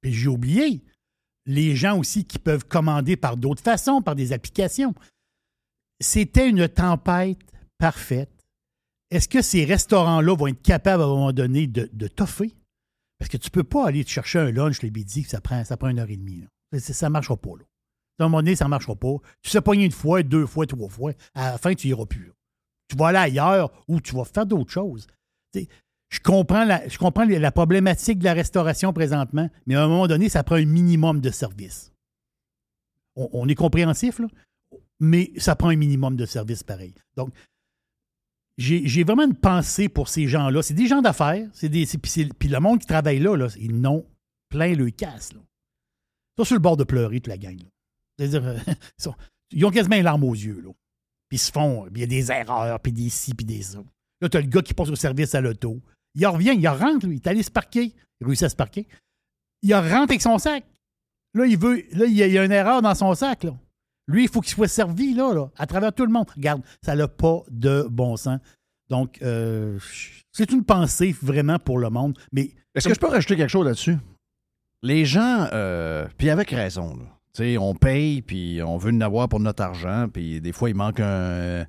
Puis 0.00 0.12
j'ai 0.12 0.28
oublié. 0.28 0.82
Les 1.46 1.74
gens 1.74 1.98
aussi 1.98 2.24
qui 2.24 2.38
peuvent 2.38 2.64
commander 2.64 3.16
par 3.16 3.36
d'autres 3.36 3.62
façons, 3.62 4.00
par 4.02 4.14
des 4.14 4.32
applications. 4.32 4.94
C'était 6.00 6.48
une 6.48 6.68
tempête 6.68 7.38
parfaite. 7.78 8.30
Est-ce 9.10 9.28
que 9.28 9.42
ces 9.42 9.64
restaurants-là 9.64 10.34
vont 10.36 10.46
être 10.46 10.62
capables 10.62 11.02
à 11.02 11.06
un 11.06 11.08
moment 11.08 11.32
donné 11.32 11.66
de, 11.66 11.88
de 11.92 12.08
toffer? 12.08 12.54
Parce 13.18 13.28
que 13.28 13.36
tu 13.36 13.48
ne 13.48 13.52
peux 13.52 13.64
pas 13.64 13.86
aller 13.86 14.04
te 14.04 14.10
chercher 14.10 14.38
un 14.38 14.50
lunch 14.50 14.82
le 14.82 14.90
midi, 14.90 15.24
ça 15.24 15.40
prend, 15.40 15.64
ça 15.64 15.76
prend 15.76 15.88
une 15.88 15.98
heure 15.98 16.10
et 16.10 16.16
demie. 16.16 16.44
Ça- 16.78 17.08
ne 17.08 17.12
marchera 17.12 17.36
pas. 17.36 17.50
Là. 17.58 17.64
À 18.18 18.24
un 18.24 18.28
moment 18.28 18.38
donné, 18.38 18.56
ça 18.56 18.64
ne 18.64 18.70
marchera 18.70 18.96
pas. 18.96 19.16
Tu 19.42 19.50
sais 19.50 19.60
pogner 19.60 19.84
une 19.84 19.92
fois, 19.92 20.22
deux 20.22 20.46
fois, 20.46 20.66
trois 20.66 20.88
fois. 20.88 21.12
À 21.34 21.52
la 21.52 21.58
fin, 21.58 21.74
tu 21.74 21.88
n'iras 21.88 22.06
plus. 22.06 22.32
Tu 22.88 22.96
vas 22.96 23.08
aller 23.08 23.18
ailleurs 23.18 23.70
ou 23.88 24.00
tu 24.00 24.14
vas 24.14 24.24
faire 24.24 24.46
d'autres 24.46 24.70
choses. 24.70 25.06
Je 26.12 26.20
comprends, 26.20 26.64
la, 26.64 26.86
je 26.88 26.98
comprends 26.98 27.24
la 27.24 27.52
problématique 27.52 28.18
de 28.18 28.24
la 28.24 28.34
restauration 28.34 28.92
présentement, 28.92 29.48
mais 29.64 29.76
à 29.76 29.82
un 29.82 29.88
moment 29.88 30.06
donné, 30.06 30.28
ça 30.28 30.44
prend 30.44 30.56
un 30.56 30.66
minimum 30.66 31.22
de 31.22 31.30
service. 31.30 31.90
On, 33.16 33.48
est 33.48 33.54
compréhensif, 33.54 34.18
là, 34.18 34.26
mais 35.00 35.32
ça 35.38 35.56
prend 35.56 35.70
un 35.70 35.76
minimum 35.76 36.16
de 36.16 36.26
service 36.26 36.62
pareil. 36.62 36.94
Donc, 37.16 37.30
j'ai 38.58 39.04
vraiment 39.04 39.24
une 39.24 39.36
pensée 39.36 39.88
pour 39.88 40.08
ces 40.08 40.28
gens-là. 40.28 40.60
C'est 40.62 40.74
des 40.74 40.86
gens 40.86 41.00
d'affaires. 41.00 41.48
c'est 41.54 41.70
Puis 41.70 42.48
le 42.48 42.60
monde 42.60 42.80
qui 42.80 42.86
travaille 42.86 43.18
là, 43.18 43.34
là 43.34 43.48
ils 43.58 43.80
n'ont 43.80 44.06
plein 44.50 44.74
le 44.74 44.90
casse. 44.90 45.32
Là. 45.32 45.40
Ils 45.40 46.42
sont 46.42 46.44
sur 46.44 46.56
le 46.56 46.60
bord 46.60 46.76
de 46.76 46.84
pleurer, 46.84 47.20
toute 47.20 47.28
la 47.28 47.38
gang. 47.38 47.58
C'est-à-dire, 48.18 48.44
euh, 48.44 48.58
ils 49.50 49.64
ont 49.64 49.70
quasiment 49.70 49.96
les 49.96 50.02
larmes 50.02 50.24
aux 50.24 50.34
yeux. 50.34 50.60
Là. 50.60 50.72
Puis 51.30 51.36
ils 51.36 51.38
se 51.38 51.50
font, 51.50 51.84
puis 51.84 51.94
il 51.96 52.00
y 52.00 52.04
a 52.04 52.06
des 52.06 52.30
erreurs, 52.30 52.78
puis 52.80 52.92
des 52.92 53.08
ci, 53.08 53.32
puis 53.32 53.46
des 53.46 53.62
ça. 53.62 53.82
Là, 54.20 54.28
tu 54.28 54.36
as 54.36 54.40
le 54.42 54.46
gars 54.46 54.60
qui 54.60 54.74
passe 54.74 54.90
au 54.90 54.94
service 54.94 55.34
à 55.34 55.40
l'auto. 55.40 55.80
Il 56.14 56.26
en 56.26 56.32
revient, 56.32 56.54
il 56.56 56.68
en 56.68 56.74
rentre, 56.74 57.06
lui. 57.06 57.16
Il 57.16 57.20
est 57.20 57.26
allé 57.26 57.42
se 57.42 57.50
parquer. 57.50 57.94
Il 58.20 58.26
réussit 58.26 58.44
à 58.44 58.48
se 58.48 58.56
parquer. 58.56 58.86
Il 59.62 59.74
en 59.74 59.80
rentre 59.80 60.10
avec 60.10 60.22
son 60.22 60.38
sac. 60.38 60.64
Là, 61.34 61.46
il 61.46 61.58
veut. 61.58 61.82
Là, 61.92 62.06
il 62.06 62.14
y 62.14 62.38
a, 62.38 62.44
une 62.44 62.52
erreur 62.52 62.82
dans 62.82 62.94
son 62.94 63.14
sac. 63.14 63.46
Lui, 64.08 64.24
il 64.24 64.28
faut 64.28 64.40
qu'il 64.40 64.52
soit 64.52 64.68
servi 64.68 65.14
là, 65.14 65.48
à 65.56 65.66
travers 65.66 65.92
tout 65.92 66.04
le 66.04 66.12
monde. 66.12 66.28
Regarde, 66.34 66.62
ça 66.84 66.94
n'a 66.94 67.08
pas 67.08 67.42
de 67.50 67.86
bon 67.88 68.16
sens. 68.16 68.40
Donc, 68.90 69.22
euh, 69.22 69.78
c'est 70.32 70.50
une 70.50 70.64
pensée 70.64 71.14
vraiment 71.22 71.58
pour 71.58 71.78
le 71.78 71.88
monde. 71.88 72.18
Mais 72.32 72.50
Est-ce 72.74 72.88
que 72.88 72.94
je 72.94 73.00
peux 73.00 73.06
rajouter 73.06 73.36
quelque 73.36 73.48
chose 73.48 73.64
là-dessus? 73.64 73.96
Les 74.82 75.04
gens, 75.04 75.48
euh, 75.52 76.06
puis 76.18 76.28
avec 76.28 76.50
raison, 76.50 76.96
là. 76.96 77.04
On 77.58 77.74
paye, 77.74 78.20
puis 78.20 78.60
on 78.62 78.76
veut 78.76 78.92
en 78.92 79.00
avoir 79.00 79.26
pour 79.28 79.40
notre 79.40 79.62
argent, 79.62 80.06
puis 80.12 80.42
des 80.42 80.52
fois, 80.52 80.68
il 80.68 80.74
manque 80.74 81.00
un, 81.00 81.64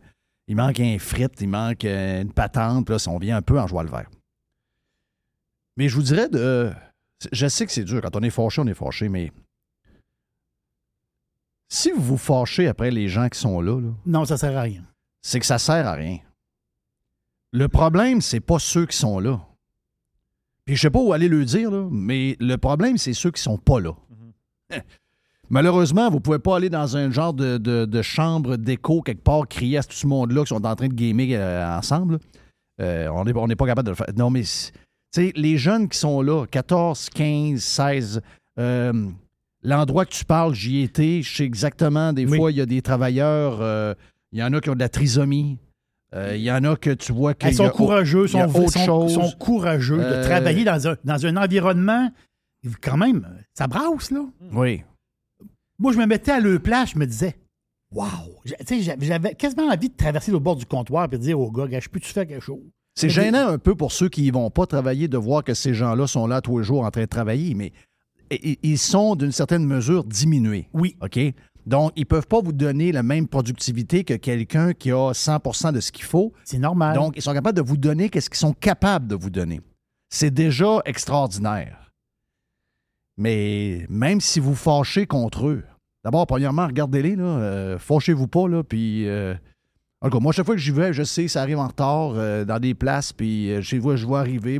il 0.50 0.58
manque 0.58 0.82
un 0.82 1.00
frite, 1.00 1.40
il 1.40 1.48
manque 1.48 1.86
une 1.86 2.34
patente, 2.34 2.86
puis 2.86 2.96
là, 2.96 3.06
on 3.08 3.18
vient 3.18 3.38
un 3.38 3.42
peu 3.42 3.58
en 3.58 3.68
joie 3.68 3.84
le 3.84 3.90
vert. 3.90 4.10
Mais 5.78 5.90
je 5.90 5.96
vous 5.96 6.04
dirais 6.04 6.30
de. 6.30 6.72
Je 7.32 7.48
sais 7.48 7.66
que 7.66 7.72
c'est 7.72 7.84
dur. 7.84 8.02
Quand 8.02 8.16
on 8.16 8.22
est 8.22 8.30
fâché, 8.30 8.62
on 8.62 8.68
est 8.68 8.74
fâché, 8.74 9.10
mais. 9.10 9.32
Si 11.70 11.92
vous 11.92 12.02
vous 12.04 12.18
fâchez 12.18 12.68
après 12.68 12.92
les 12.92 13.08
gens 13.08 13.30
qui 13.30 13.40
sont 13.40 13.60
là, 13.62 13.80
là, 13.80 13.90
non, 14.06 14.26
ça 14.26 14.38
sert 14.38 14.56
à 14.58 14.62
rien. 14.62 14.84
c'est 15.22 15.40
que 15.40 15.46
ça 15.46 15.58
sert 15.58 15.88
à 15.88 15.94
rien. 15.94 16.20
Le 17.52 17.68
problème, 17.68 18.22
c'est 18.22 18.40
pas 18.40 18.60
ceux 18.60 18.86
qui 18.86 18.98
sont 18.98 19.20
là. 19.20 19.40
Puis 20.66 20.76
je 20.76 20.82
sais 20.82 20.90
pas 20.90 21.00
où 21.00 21.14
aller 21.14 21.28
le 21.28 21.44
dire, 21.46 21.72
là, 21.72 21.88
mais 21.92 22.38
le 22.40 22.58
problème, 22.58 22.98
c'est 22.98 23.14
ceux 23.14 23.32
qui 23.32 23.42
sont 23.42 23.58
pas 23.58 23.80
là. 23.80 23.94
Malheureusement, 25.50 26.10
vous 26.10 26.20
pouvez 26.20 26.40
pas 26.40 26.56
aller 26.58 26.70
dans 26.70 26.96
un 26.96 27.12
genre 27.12 27.34
de, 27.34 27.58
de- 27.58 27.86
de 27.86 28.02
chambre 28.02 28.56
d'écho 28.56 29.02
quelque 29.02 29.22
part, 29.24 29.48
crier 29.48 29.78
à 29.80 29.84
tout 29.84 29.94
ce 29.96 30.08
monde-là 30.08 30.44
qui 30.44 30.48
sont 30.50 30.66
en 30.66 30.76
train 30.76 30.88
de 30.88 30.94
gamer 30.94 31.30
euh, 31.34 31.78
ensemble. 31.78 32.20
Euh, 32.82 33.08
on 33.10 33.26
n'est 33.26 33.34
on 33.36 33.48
n'est 33.48 33.56
pas 33.56 33.66
capable 33.68 33.86
de 33.88 33.92
le 33.92 33.96
faire. 33.96 34.08
Non, 34.16 34.30
mais 34.30 34.44
les 35.18 35.58
jeunes 35.58 35.88
qui 35.90 35.98
sont 35.98 36.22
là, 36.22 36.46
14, 36.50 37.10
15, 37.10 37.62
16, 37.62 38.22
euh, 38.60 38.94
l'endroit 39.62 40.06
que 40.06 40.12
tu 40.14 40.26
parles, 40.26 40.54
j'y 40.54 40.82
étais, 40.82 41.22
je 41.22 41.36
sais 41.36 41.44
exactement, 41.46 42.14
des 42.14 42.26
Oui. 42.26 42.38
fois, 42.38 42.52
il 42.52 42.58
y 42.58 42.62
a 42.62 42.66
des 42.66 42.82
travailleurs, 42.82 43.62
euh, 43.62 43.94
il 44.32 44.40
y 44.40 44.44
en 44.44 44.52
a 44.54 44.62
qui 44.62 44.70
ont 44.70 44.76
de 44.76 44.80
la 44.80 44.90
trisomie, 44.90 45.58
euh, 46.16 46.36
il 46.36 46.42
y 46.44 46.52
en 46.52 46.64
a 46.64 46.76
que 46.76 46.92
tu 46.92 47.12
vois 47.12 47.34
qu'ils 47.34 47.50
Ils 47.50 47.56
sont 47.56 47.70
courageux, 47.70 48.28
sont, 48.28 48.42
autre 48.42 48.70
sont- 48.72 49.08
sont 49.10 49.32
courageux 49.40 49.98
de 49.98 50.02
Euh, 50.04 50.24
travailler 50.24 50.64
dans 50.64 50.88
un, 50.88 50.96
dans 51.04 51.26
un 51.26 51.38
environnement. 51.38 52.10
Quand 52.82 52.98
même, 52.98 53.28
ça 53.54 53.68
brasse, 53.68 54.10
là. 54.12 54.24
Oui. 54.54 54.84
Moi, 55.80 55.92
je 55.92 55.98
me 55.98 56.06
mettais 56.06 56.32
à 56.32 56.40
le 56.40 56.60
place, 56.60 56.92
je 56.94 57.00
me 57.00 57.06
disais, 57.06 57.36
waouh! 57.92 58.10
J'avais- 59.00 59.36
quasiment 59.36 59.68
envie 59.68 59.90
de 59.90 59.96
traverser 59.96 60.32
le 60.32 60.40
bord 60.40 60.56
du 60.56 60.66
comptoir 60.66 61.06
et 61.06 61.08
de 61.10 61.18
dire 61.18 61.40
au 61.40 61.52
gars, 61.52 61.68
Gars, 61.68 61.80
je 61.82 61.90
peux-tu 61.90 62.12
faire 62.14 62.26
quelque 62.28 62.44
chose? 62.44 62.62
C'est 62.96 63.10
gênant 63.10 63.48
un 63.48 63.58
peu 63.58 63.76
pour 63.76 63.92
ceux 63.92 64.08
qui 64.10 64.28
ne 64.28 64.34
vont 64.34 64.50
pas 64.52 64.68
travailler 64.68 65.08
de 65.08 65.18
voir 65.18 65.44
que 65.44 65.54
ces 65.54 65.74
gens-là 65.74 66.06
sont 66.08 66.28
là 66.28 66.42
tous 66.42 66.60
les 66.60 66.64
jours 66.64 66.86
en 66.86 66.92
train 66.92 67.02
de 67.02 67.08
travailler, 67.08 67.56
mais 67.56 67.72
ils 68.32 68.78
sont 68.78 69.16
d'une 69.16 69.32
certaine 69.32 69.66
mesure 69.66 70.04
diminués. 70.04 70.70
Oui. 70.74 70.96
OK? 71.02 71.20
Donc, 71.66 71.92
ils 71.96 72.02
ne 72.02 72.06
peuvent 72.06 72.28
pas 72.28 72.42
vous 72.42 72.52
donner 72.52 72.92
la 72.92 73.04
même 73.04 73.28
productivité 73.28 74.04
que 74.04 74.14
quelqu'un 74.16 74.74
qui 74.74 74.92
a 74.92 75.12
100% 75.14 75.72
de 75.72 75.80
ce 75.80 75.92
qu'il 75.92 76.04
faut. 76.06 76.34
C'est 76.44 76.60
normal. 76.60 76.96
Donc, 76.96 77.14
ils 77.16 77.22
sont 77.22 77.34
capables 77.34 77.58
de 77.58 77.64
vous 77.64 77.78
donner 77.78 78.12
ce 78.14 78.30
qu'ils 78.30 78.36
sont 78.36 78.54
capables 78.54 79.08
de 79.08 79.16
vous 79.16 79.30
donner. 79.30 79.62
C'est 80.10 80.32
déjà 80.32 80.82
extraordinaire. 80.86 81.92
Mais 83.18 83.86
même 83.90 84.20
si 84.22 84.40
vous 84.40 84.56
fâchez 84.56 85.06
contre 85.08 85.48
eux, 85.48 85.64
d'abord, 86.04 86.28
premièrement, 86.28 86.68
regardez-les, 86.68 87.16
là, 87.16 87.24
euh, 87.24 87.80
fâchez-vous 87.80 88.28
pas, 88.28 88.48
là, 88.48 88.64
puis... 88.64 89.08
euh, 89.08 89.34
en 90.04 90.10
tout 90.10 90.18
cas, 90.18 90.22
moi, 90.22 90.34
chaque 90.34 90.46
fois 90.46 90.56
que 90.56 90.62
j'y 90.62 90.72
vais, 90.72 90.94
je 90.94 91.04
sais, 91.04 91.28
ça 91.28 91.42
arrive 91.42 91.58
en 91.60 91.68
retard 91.68 92.12
euh, 92.16 92.44
dans 92.46 92.60
des 92.60 92.74
places, 92.74 93.14
puis 93.14 93.52
euh, 93.52 93.62
je 93.62 93.78
vois, 93.78 93.96
je 93.96 94.06
vois 94.06 94.20
arriver. 94.20 94.60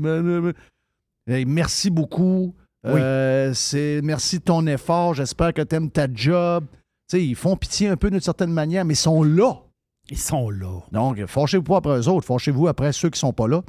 Hey, 1.28 1.46
merci 1.46 1.90
beaucoup. 1.90 2.56
Euh, 2.86 3.54
c'est, 3.54 4.02
merci 4.04 4.40
de 4.40 4.44
ton 4.44 4.66
effort. 4.68 5.14
J'espère 5.14 5.54
que 5.54 5.62
tu 5.62 5.76
aimes 5.76 5.92
ta 5.92 6.08
job. 6.12 6.66
Ils 7.14 7.36
font 7.36 7.56
pitié 7.56 7.90
un 7.90 7.98
peu 7.98 8.10
d'une 8.10 8.20
certaine 8.22 8.52
manière, 8.52 8.86
mais 8.86 8.94
ils 8.94 8.98
sont 8.98 9.22
là. 9.24 9.62
Ils 10.10 10.18
sont 10.18 10.50
là. 10.50 10.80
Donc, 10.92 11.24
fâchez-vous 11.26 11.64
pas 11.64 11.78
après 11.78 11.98
eux 12.00 12.08
autres, 12.08 12.26
fâchez-vous 12.26 12.68
après 12.68 12.92
ceux 12.92 13.10
qui 13.10 13.20
sont 13.20 13.32
pas 13.34 13.48
là. 13.48 13.62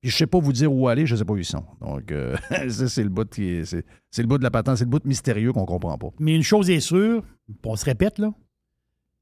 Puis 0.00 0.10
je 0.10 0.16
sais 0.16 0.26
pas 0.26 0.38
vous 0.38 0.52
dire 0.52 0.72
où 0.72 0.88
aller, 0.88 1.06
je 1.06 1.14
sais 1.16 1.24
pas 1.24 1.32
où 1.34 1.36
ils 1.36 1.44
sont. 1.44 1.64
Donc, 1.80 2.10
euh, 2.10 2.36
ça, 2.70 2.88
c'est 2.88 3.02
le 3.02 3.08
bout 3.08 3.28
qui 3.28 3.44
est- 3.48 3.64
c'est, 3.64 4.22
le 4.22 4.28
bout 4.28 4.38
de 4.38 4.42
la 4.42 4.50
patente, 4.50 4.78
c'est 4.78 4.84
le 4.84 4.90
bout 4.90 5.04
mystérieux 5.04 5.52
qu'on 5.52 5.66
comprend 5.66 5.98
pas. 5.98 6.08
Mais 6.18 6.34
une 6.34 6.42
chose 6.42 6.70
est 6.70 6.80
sûre, 6.80 7.22
on 7.64 7.76
se 7.76 7.84
répète, 7.84 8.18
là, 8.18 8.32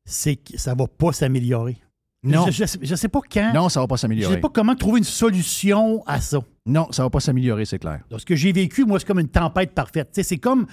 c'est 0.04 0.36
que 0.36 0.56
ça 0.58 0.74
va 0.74 0.86
pas 0.86 1.12
s'améliorer. 1.12 1.76
Non. 2.24 2.50
Je, 2.50 2.64
je 2.80 2.94
sais 2.94 3.08
pas 3.08 3.20
quand. 3.30 3.52
Non, 3.52 3.68
ça 3.68 3.80
va 3.80 3.86
pas 3.86 3.96
Je 3.96 4.00
s'améliorer. 4.00 4.34
sais 4.34 4.40
pas 4.40 4.48
comment 4.48 4.74
trouver 4.74 4.98
une 4.98 5.04
solution 5.04 6.02
à 6.06 6.20
ça. 6.20 6.40
Non, 6.66 6.90
ça 6.90 7.02
va 7.02 7.10
pas 7.10 7.20
s'améliorer, 7.20 7.64
c'est 7.66 7.78
clair. 7.78 8.02
Donc, 8.10 8.20
ce 8.20 8.24
que 8.26 8.34
j'ai 8.34 8.50
vécu, 8.52 8.84
moi, 8.84 8.98
c'est 8.98 9.04
comme 9.06 9.20
une 9.20 9.28
tempête 9.28 9.72
parfaite. 9.72 10.08
C'est 10.12 10.38
comme 10.38 10.66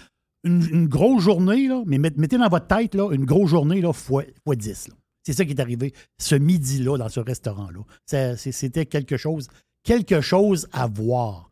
une, 0.43 0.65
une 0.71 0.87
grosse 0.87 1.21
journée, 1.23 1.67
là, 1.67 1.83
mais 1.85 1.97
met- 1.97 2.13
mettez 2.17 2.37
dans 2.37 2.47
votre 2.47 2.67
tête 2.67 2.95
là, 2.95 3.11
une 3.11 3.25
grosse 3.25 3.49
journée 3.49 3.81
là, 3.81 3.91
fois, 3.93 4.23
fois 4.45 4.55
10. 4.55 4.87
là. 4.87 4.93
C'est 5.23 5.33
ça 5.33 5.45
qui 5.45 5.51
est 5.51 5.59
arrivé 5.59 5.93
ce 6.19 6.33
midi-là 6.35 6.97
dans 6.97 7.09
ce 7.09 7.19
restaurant-là. 7.19 8.35
C'était 8.37 8.85
quelque 8.87 9.17
chose, 9.17 9.49
quelque 9.83 10.19
chose 10.21 10.67
à 10.71 10.87
voir. 10.87 11.51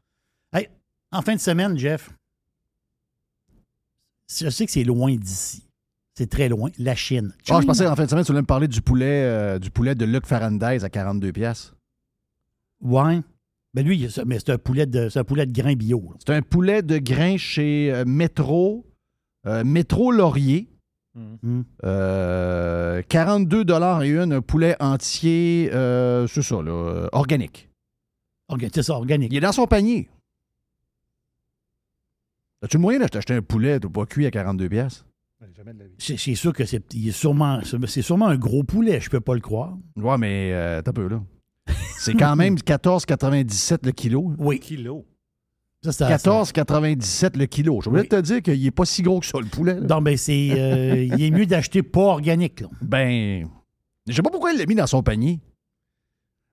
Hey, 0.53 0.69
en 1.11 1.21
fin 1.21 1.35
de 1.35 1.39
semaine, 1.39 1.77
Jeff, 1.77 2.09
je 4.39 4.49
sais 4.49 4.65
que 4.65 4.71
c'est 4.71 4.83
loin 4.83 5.13
d'ici. 5.15 5.63
C'est 6.19 6.27
très 6.29 6.49
loin. 6.49 6.69
La 6.77 6.95
Chine. 6.95 7.33
Ah, 7.49 7.61
je 7.61 7.65
pensais 7.65 7.87
en 7.87 7.95
fin 7.95 8.03
de 8.03 8.09
semaine, 8.09 8.25
tu 8.25 8.33
voulais 8.33 8.41
me 8.41 8.45
parler 8.45 8.67
du 8.67 8.81
poulet, 8.81 9.23
euh, 9.23 9.57
du 9.57 9.71
poulet 9.71 9.95
de 9.95 10.03
Luc 10.03 10.25
Farandez 10.25 10.83
à 10.83 10.89
42 10.89 11.31
pièces. 11.31 11.73
Ouais. 12.81 13.21
Ben 13.73 13.85
lui, 13.85 13.97
il- 13.97 14.23
mais 14.25 14.37
c'est 14.39 14.49
un 14.49 14.57
poulet 14.57 14.85
de, 14.85 15.07
c'est 15.07 15.19
un 15.19 15.23
poulet 15.23 15.45
de 15.45 15.53
grain 15.53 15.75
bio. 15.75 16.01
là. 16.11 16.17
C'est 16.19 16.33
un 16.35 16.41
poulet 16.41 16.81
de 16.81 16.97
grain 16.97 17.37
chez 17.37 17.89
euh, 17.93 18.03
Métro, 18.05 18.85
euh, 19.45 19.63
Métro 19.63 20.11
Laurier. 20.11 20.67
Euh, 21.85 23.01
42 23.07 23.63
dollars 23.63 24.03
et 24.03 24.09
une, 24.09 24.33
un 24.33 24.41
poulet 24.41 24.75
entier, 24.81 25.69
euh, 25.73 26.27
c'est 26.27 26.41
ça, 26.41 26.61
là, 26.61 26.71
euh, 26.71 27.07
organique. 27.13 27.69
Orga- 28.51 28.69
C'est 28.73 28.83
ça, 28.83 28.95
organique. 28.95 29.31
Il 29.31 29.37
est 29.37 29.41
dans 29.41 29.53
son 29.53 29.67
panier. 29.67 30.09
As-tu 32.61 32.75
le 32.75 32.81
moyen 32.81 32.99
d'acheter 32.99 33.33
un 33.35 33.41
poulet 33.41 33.79
pas 33.79 34.05
cuit 34.05 34.25
à 34.25 34.31
42 34.31 34.67
pièces? 34.67 35.05
C'est 35.97 36.17
c'est 36.17 36.35
sûr 36.35 36.53
que 36.53 36.65
c'est 36.65 36.93
il 36.93 37.09
est 37.09 37.11
sûrement, 37.11 37.59
c'est 37.87 38.01
sûrement 38.01 38.27
un 38.27 38.37
gros 38.37 38.63
poulet, 38.63 38.99
je 39.01 39.09
peux 39.09 39.19
pas 39.19 39.33
le 39.35 39.41
croire. 39.41 39.77
Ouais, 39.97 40.17
mais 40.17 40.51
euh, 40.53 40.81
t'as 40.81 40.93
peu, 40.93 41.07
là. 41.07 41.21
C'est 41.99 42.13
quand 42.13 42.35
même 42.35 42.55
14,97 42.57 43.79
le 43.85 43.91
kilo. 43.91 44.31
Oui. 44.37 44.59
Kilo. 44.59 45.05
Ça, 45.83 45.91
ça- 45.91 46.09
14,97 46.09 47.37
le 47.37 47.45
kilo. 47.45 47.79
Je 47.81 47.89
voulais 47.89 48.03
te 48.05 48.19
dire 48.19 48.41
qu'il 48.41 48.61
n'est 48.61 48.71
pas 48.71 48.85
si 48.85 49.01
gros 49.01 49.19
que 49.19 49.25
ça, 49.25 49.39
le 49.39 49.45
poulet. 49.45 49.75
là. 49.79 49.81
Non, 49.95 50.01
ben 50.01 50.17
c'est. 50.17 50.49
euh, 50.51 51.03
il 51.17 51.21
est 51.23 51.31
mieux 51.31 51.45
d'acheter 51.45 51.83
pas 51.83 52.01
organique, 52.01 52.61
là. 52.61 52.67
Ben, 52.81 53.47
je 54.07 54.13
sais 54.13 54.21
pas 54.21 54.29
pourquoi 54.29 54.51
il 54.51 54.59
l'a 54.59 54.65
mis 54.65 54.75
dans 54.75 54.87
son 54.87 55.03
panier. 55.03 55.39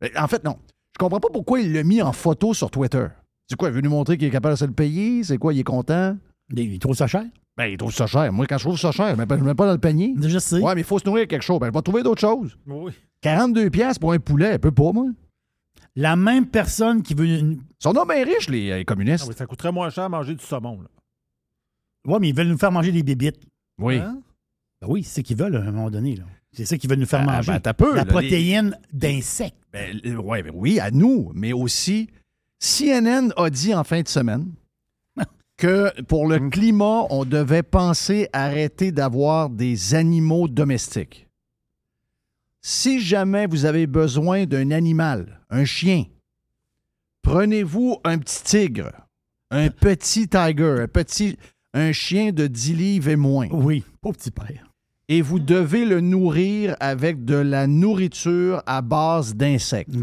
Euh, 0.04 0.08
En 0.16 0.28
fait, 0.28 0.44
non. 0.44 0.56
Je 0.94 0.98
comprends 0.98 1.20
pas 1.20 1.28
pourquoi 1.32 1.60
il 1.60 1.72
l'a 1.72 1.82
mis 1.82 2.00
en 2.02 2.12
photo 2.12 2.54
sur 2.54 2.70
Twitter. 2.70 3.06
C'est 3.48 3.56
quoi, 3.56 3.68
il 3.68 3.74
veut 3.74 3.80
nous 3.80 3.90
montrer 3.90 4.16
qu'il 4.18 4.26
est 4.28 4.30
capable 4.30 4.54
de 4.54 4.58
se 4.58 4.64
le 4.64 4.72
payer? 4.72 5.22
C'est 5.24 5.38
quoi, 5.38 5.52
il 5.54 5.60
est 5.60 5.64
content? 5.64 6.16
Il 6.56 6.78
trouve 6.78 6.96
ça 6.96 7.06
cher? 7.06 7.24
Ben, 7.56 7.66
il 7.66 7.76
trouve 7.78 7.92
ça 7.92 8.06
cher. 8.06 8.30
Moi, 8.32 8.46
quand 8.46 8.58
je 8.58 8.64
trouve 8.64 8.78
ça 8.78 8.92
cher, 8.92 9.06
je 9.06 9.12
ne 9.12 9.16
le 9.26 9.42
mets 9.44 9.54
pas 9.54 9.66
dans 9.66 9.72
le 9.72 9.78
panier. 9.78 10.14
Je 10.20 10.38
sais. 10.38 10.60
Ouais, 10.60 10.74
mais 10.74 10.82
il 10.82 10.84
faut 10.84 10.98
se 10.98 11.06
nourrir 11.06 11.26
quelque 11.26 11.42
chose. 11.42 11.58
Ben, 11.58 11.68
je 11.68 11.72
vais 11.72 11.82
trouver 11.82 12.02
d'autres 12.02 12.20
choses. 12.20 12.58
Oui. 12.66 12.92
42 13.22 13.70
pièces 13.70 13.98
pour 13.98 14.12
un 14.12 14.18
poulet, 14.18 14.46
elle 14.48 14.58
peut 14.58 14.70
pas, 14.72 14.92
moi. 14.92 15.06
La 15.94 16.14
même 16.16 16.46
personne 16.46 17.02
qui 17.02 17.14
veut. 17.14 17.24
Une... 17.26 17.52
Ils 17.52 17.82
sont 17.82 17.94
donc 17.94 18.12
bien 18.12 18.22
riches, 18.22 18.50
les, 18.50 18.70
euh, 18.70 18.84
communistes. 18.84 19.24
Ah 19.26 19.28
oui, 19.30 19.34
ça 19.36 19.46
coûterait 19.46 19.72
moins 19.72 19.88
cher 19.88 20.04
à 20.04 20.08
manger 20.10 20.34
du 20.34 20.44
saumon. 20.44 20.82
Là. 20.82 20.88
Ouais, 22.12 22.18
mais 22.20 22.28
ils 22.28 22.34
veulent 22.34 22.48
nous 22.48 22.58
faire 22.58 22.70
manger 22.72 22.92
des 22.92 23.02
bébites. 23.02 23.40
Oui. 23.78 23.96
Hein? 23.96 24.20
Ben 24.82 24.88
oui, 24.90 25.02
c'est 25.02 25.22
ce 25.22 25.26
qu'ils 25.26 25.38
veulent 25.38 25.56
à 25.56 25.60
un 25.60 25.72
moment 25.72 25.90
donné, 25.90 26.16
là. 26.16 26.24
C'est 26.52 26.66
ça 26.66 26.76
qu'ils 26.76 26.88
veulent 26.88 26.98
nous 26.98 27.06
faire 27.06 27.24
Ah, 27.26 27.36
manger. 27.36 27.52
ben, 27.52 27.60
t'as 27.60 27.72
peu, 27.74 27.90
La 27.94 28.04
là, 28.04 28.04
protéine 28.04 28.78
d'insectes. 28.92 29.56
Ben, 29.72 29.98
ouais, 30.18 30.42
ben 30.42 30.52
oui, 30.54 30.78
à 30.80 30.90
nous, 30.90 31.32
mais 31.34 31.52
aussi, 31.54 32.08
CNN 32.58 33.30
a 33.36 33.48
dit 33.50 33.74
en 33.74 33.84
fin 33.84 34.02
de 34.02 34.08
semaine 34.08 34.46
que 35.56 36.02
pour 36.02 36.28
le 36.28 36.50
climat, 36.50 37.06
on 37.10 37.24
devait 37.24 37.62
penser 37.62 38.28
arrêter 38.32 38.92
d'avoir 38.92 39.48
des 39.50 39.94
animaux 39.94 40.48
domestiques. 40.48 41.28
Si 42.62 43.00
jamais 43.00 43.46
vous 43.46 43.64
avez 43.64 43.86
besoin 43.86 44.44
d'un 44.44 44.70
animal, 44.70 45.40
un 45.50 45.64
chien, 45.64 46.04
prenez-vous 47.22 47.98
un 48.04 48.18
petit 48.18 48.42
tigre, 48.42 48.92
un 49.50 49.68
petit 49.70 50.28
tiger, 50.28 50.76
un 50.80 50.88
petit 50.88 51.36
un 51.76 51.92
chien 51.92 52.32
de 52.32 52.46
10 52.46 52.74
livres 52.74 53.08
et 53.10 53.16
moins. 53.16 53.48
Oui, 53.50 53.84
pas 54.00 54.10
petit 54.10 54.30
père. 54.30 54.72
Et 55.08 55.20
vous 55.20 55.38
devez 55.38 55.84
le 55.84 56.00
nourrir 56.00 56.74
avec 56.80 57.24
de 57.24 57.36
la 57.36 57.66
nourriture 57.66 58.62
à 58.66 58.80
base 58.80 59.36
d'insectes. 59.36 59.94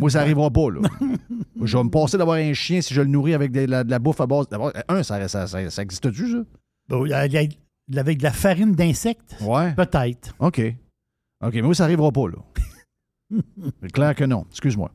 Moi, 0.00 0.10
ça 0.10 0.20
n'arrivera 0.20 0.50
pas, 0.50 0.70
là. 0.70 0.80
je 1.62 1.76
vais 1.76 1.84
me 1.84 1.90
passer 1.90 2.16
d'avoir 2.18 2.36
un 2.36 2.52
chien 2.52 2.80
si 2.80 2.94
je 2.94 3.00
le 3.00 3.08
nourris 3.08 3.34
avec 3.34 3.52
de 3.52 3.60
la, 3.60 3.84
de 3.84 3.90
la 3.90 3.98
bouffe 3.98 4.20
à 4.20 4.26
base. 4.26 4.48
D'abord, 4.48 4.72
un, 4.88 5.02
ça, 5.02 5.26
ça, 5.28 5.46
ça, 5.46 5.70
ça 5.70 5.82
existe-tu, 5.82 6.32
ça? 6.32 6.44
Bon, 6.88 7.10
avec 7.10 7.58
avec 7.96 8.18
de 8.18 8.22
la 8.24 8.32
farine 8.32 8.72
d'insectes? 8.72 9.36
Ouais. 9.40 9.74
Peut-être. 9.74 10.34
OK. 10.38 10.60
OK, 11.44 11.54
mais 11.54 11.62
moi, 11.62 11.74
ça 11.74 11.84
n'arrivera 11.84 12.12
pas, 12.12 12.28
là. 12.28 12.38
C'est 13.82 13.92
clair 13.92 14.14
que 14.14 14.24
non. 14.24 14.46
Excuse-moi. 14.50 14.90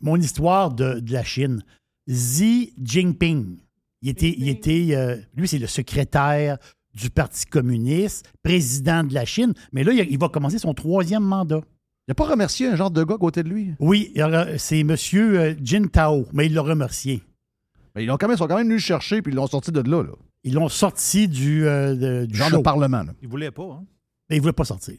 Mon 0.00 0.16
histoire 0.16 0.72
de, 0.72 1.00
de 1.00 1.12
la 1.12 1.24
Chine. 1.24 1.62
Xi 2.08 2.74
Jinping. 2.82 3.58
Il 4.02 4.10
était, 4.10 4.34
il 4.36 4.48
était 4.48 4.88
euh, 4.90 5.16
lui, 5.34 5.48
c'est 5.48 5.58
le 5.58 5.66
secrétaire 5.66 6.58
du 6.94 7.10
Parti 7.10 7.46
communiste, 7.46 8.30
président 8.42 9.02
de 9.02 9.14
la 9.14 9.24
Chine. 9.24 9.54
Mais 9.72 9.82
là, 9.82 9.92
il 9.92 10.18
va 10.18 10.28
commencer 10.28 10.58
son 10.58 10.74
troisième 10.74 11.24
mandat. 11.24 11.62
Il 12.06 12.10
n'a 12.10 12.14
pas 12.14 12.26
remercié 12.26 12.66
un 12.68 12.76
genre 12.76 12.90
de 12.90 13.02
gars 13.02 13.14
à 13.14 13.18
côté 13.18 13.42
de 13.42 13.48
lui? 13.48 13.72
Oui, 13.80 14.12
c'est 14.58 14.80
M. 14.80 14.94
Jin 15.62 15.86
Tao, 15.86 16.26
mais 16.32 16.46
il 16.46 16.54
l'a 16.54 16.62
remercié. 16.62 17.22
Mais 17.94 18.04
ils, 18.04 18.10
ont 18.10 18.16
quand 18.18 18.26
même, 18.28 18.34
ils 18.34 18.38
sont 18.38 18.46
quand 18.46 18.56
même 18.56 18.66
venus 18.66 18.82
le 18.82 18.86
chercher 18.86 19.22
puis 19.22 19.32
ils 19.32 19.36
l'ont 19.36 19.46
sorti 19.46 19.72
de 19.72 19.80
là. 19.80 20.02
là. 20.02 20.12
Ils 20.42 20.52
l'ont 20.54 20.68
sorti 20.68 21.28
du, 21.28 21.66
euh, 21.66 21.94
de- 21.94 22.26
du 22.26 22.34
Genre 22.36 22.50
show. 22.50 22.58
de 22.58 22.62
parlement. 22.62 23.02
là. 23.04 23.12
Il 23.22 23.28
voulait 23.28 23.50
pas, 23.50 23.62
hein? 23.64 23.84
Mais 24.28 24.36
il 24.36 24.38
ne 24.38 24.42
voulait 24.42 24.52
pas 24.52 24.64
sortir. 24.64 24.96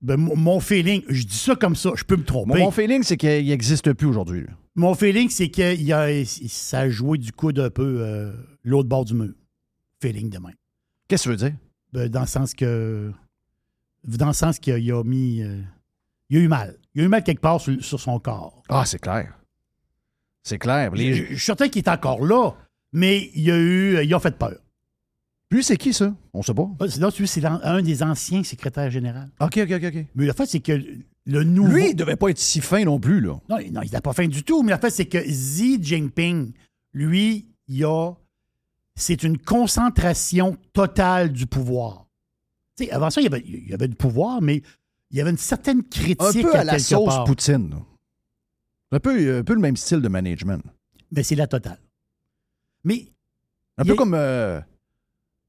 Ben, 0.00 0.16
mon- 0.16 0.60
feeling, 0.60 1.02
je 1.08 1.24
dis 1.26 1.36
ça 1.36 1.56
comme 1.56 1.74
ça, 1.74 1.90
je 1.96 2.04
peux 2.04 2.16
me 2.16 2.24
tromper. 2.24 2.56
Mon, 2.58 2.66
mon 2.66 2.70
feeling, 2.70 3.02
c'est 3.02 3.16
qu'il 3.16 3.46
n'existe 3.46 3.92
plus 3.94 4.06
aujourd'hui. 4.06 4.46
Mon 4.76 4.94
feeling, 4.94 5.28
c'est 5.28 5.48
que 5.50 5.74
il 5.74 5.92
a, 5.92 6.24
ça 6.24 6.80
a 6.80 6.88
joué 6.88 7.18
du 7.18 7.32
coude 7.32 7.58
un 7.58 7.68
peu 7.68 7.98
euh, 8.00 8.32
l'autre 8.62 8.88
bord 8.88 9.04
du 9.04 9.14
mur. 9.14 9.32
Feeling 10.00 10.30
de 10.30 10.38
même. 10.38 10.54
Qu'est-ce 11.08 11.24
que 11.28 11.34
tu 11.34 11.42
veux 11.42 11.48
dire? 11.50 11.58
Ben, 11.92 12.08
dans 12.08 12.20
le 12.20 12.26
sens 12.28 12.54
que. 12.54 13.10
Dans 14.04 14.28
le 14.28 14.32
sens 14.32 14.58
qu'il 14.60 14.92
a 14.92 15.02
mis. 15.02 15.42
euh, 15.42 15.60
il 16.30 16.36
a 16.38 16.40
eu 16.40 16.48
mal. 16.48 16.76
Il 16.94 17.02
a 17.02 17.04
eu 17.04 17.08
mal 17.08 17.22
quelque 17.22 17.40
part 17.40 17.60
sur, 17.60 17.82
sur 17.82 18.00
son 18.00 18.18
corps. 18.18 18.62
Ah, 18.68 18.84
c'est 18.84 18.98
clair. 19.00 19.34
C'est 20.42 20.58
clair. 20.58 20.92
Les- 20.94 21.14
Je 21.14 21.22
je 21.24 21.34
suis 21.34 21.44
certain 21.44 21.68
qu'il 21.68 21.80
est 21.82 21.88
encore 21.88 22.24
là, 22.24 22.52
mais 22.92 23.30
il 23.34 23.50
a 23.50 23.56
eu. 23.58 24.02
Ils 24.04 24.14
ont 24.14 24.20
fait 24.20 24.36
peur. 24.36 24.56
Lui, 25.50 25.64
c'est 25.64 25.76
qui, 25.78 25.94
ça? 25.94 26.14
On 26.34 26.42
sait 26.42 26.52
pas. 26.54 26.68
Ah, 26.80 26.84
c'est- 26.88 27.00
Non, 27.00 27.10
tu 27.10 27.26
c'est 27.26 27.44
un 27.44 27.82
des 27.82 28.02
anciens 28.02 28.42
secrétaires 28.44 28.90
généraux. 28.90 29.18
OK, 29.40 29.58
OK, 29.62 29.70
OK. 29.72 29.84
ok. 29.84 30.04
Mais 30.14 30.26
la 30.26 30.34
fait, 30.34 30.46
c'est 30.46 30.60
que 30.60 30.72
le 31.24 31.44
nouveau. 31.44 31.72
Lui, 31.74 31.90
il 31.90 31.94
devait 31.96 32.16
pas 32.16 32.28
être 32.30 32.38
si 32.38 32.60
fin 32.60 32.84
non 32.84 32.98
plus, 33.00 33.20
là. 33.20 33.38
Non, 33.48 33.56
non 33.72 33.82
il 33.82 33.90
n'a 33.90 34.00
pas 34.00 34.12
faim 34.12 34.28
du 34.28 34.42
tout. 34.42 34.62
Mais 34.62 34.70
la 34.70 34.78
fait, 34.78 34.90
c'est 34.90 35.06
que 35.06 35.18
Xi 35.18 35.78
Jinping, 35.82 36.52
lui, 36.92 37.46
il 37.68 37.84
a. 37.84 38.12
C'est 38.96 39.22
une 39.22 39.38
concentration 39.38 40.56
totale 40.72 41.32
du 41.32 41.46
pouvoir. 41.46 42.06
Tu 42.76 42.84
sais, 42.84 42.90
avant 42.90 43.10
ça, 43.10 43.20
il 43.20 43.24
y, 43.24 43.26
avait, 43.28 43.42
il 43.46 43.68
y 43.68 43.74
avait 43.74 43.86
du 43.88 43.94
pouvoir, 43.94 44.42
mais 44.42 44.62
il 45.10 45.18
y 45.18 45.20
avait 45.20 45.30
une 45.30 45.36
certaine 45.38 45.82
critique. 45.84 46.20
Un 46.20 46.32
peu 46.42 46.54
à 46.56 46.64
la 46.64 46.78
sauce 46.78 47.06
part. 47.06 47.24
Poutine. 47.24 47.74
Un 48.92 49.00
peu, 49.00 49.38
un 49.38 49.42
peu 49.44 49.54
le 49.54 49.60
même 49.60 49.76
style 49.76 50.00
de 50.00 50.08
management. 50.08 50.62
Mais 51.12 51.22
c'est 51.22 51.34
la 51.34 51.46
totale. 51.46 51.78
Mais. 52.84 53.06
Un 53.78 53.84
peu 53.84 53.92
a- 53.92 53.96
comme. 53.96 54.14
euh, 54.14 54.60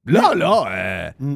Là, 0.05 0.33
là. 0.33 0.63
euh, 0.67 1.11
Mm. 1.19 1.35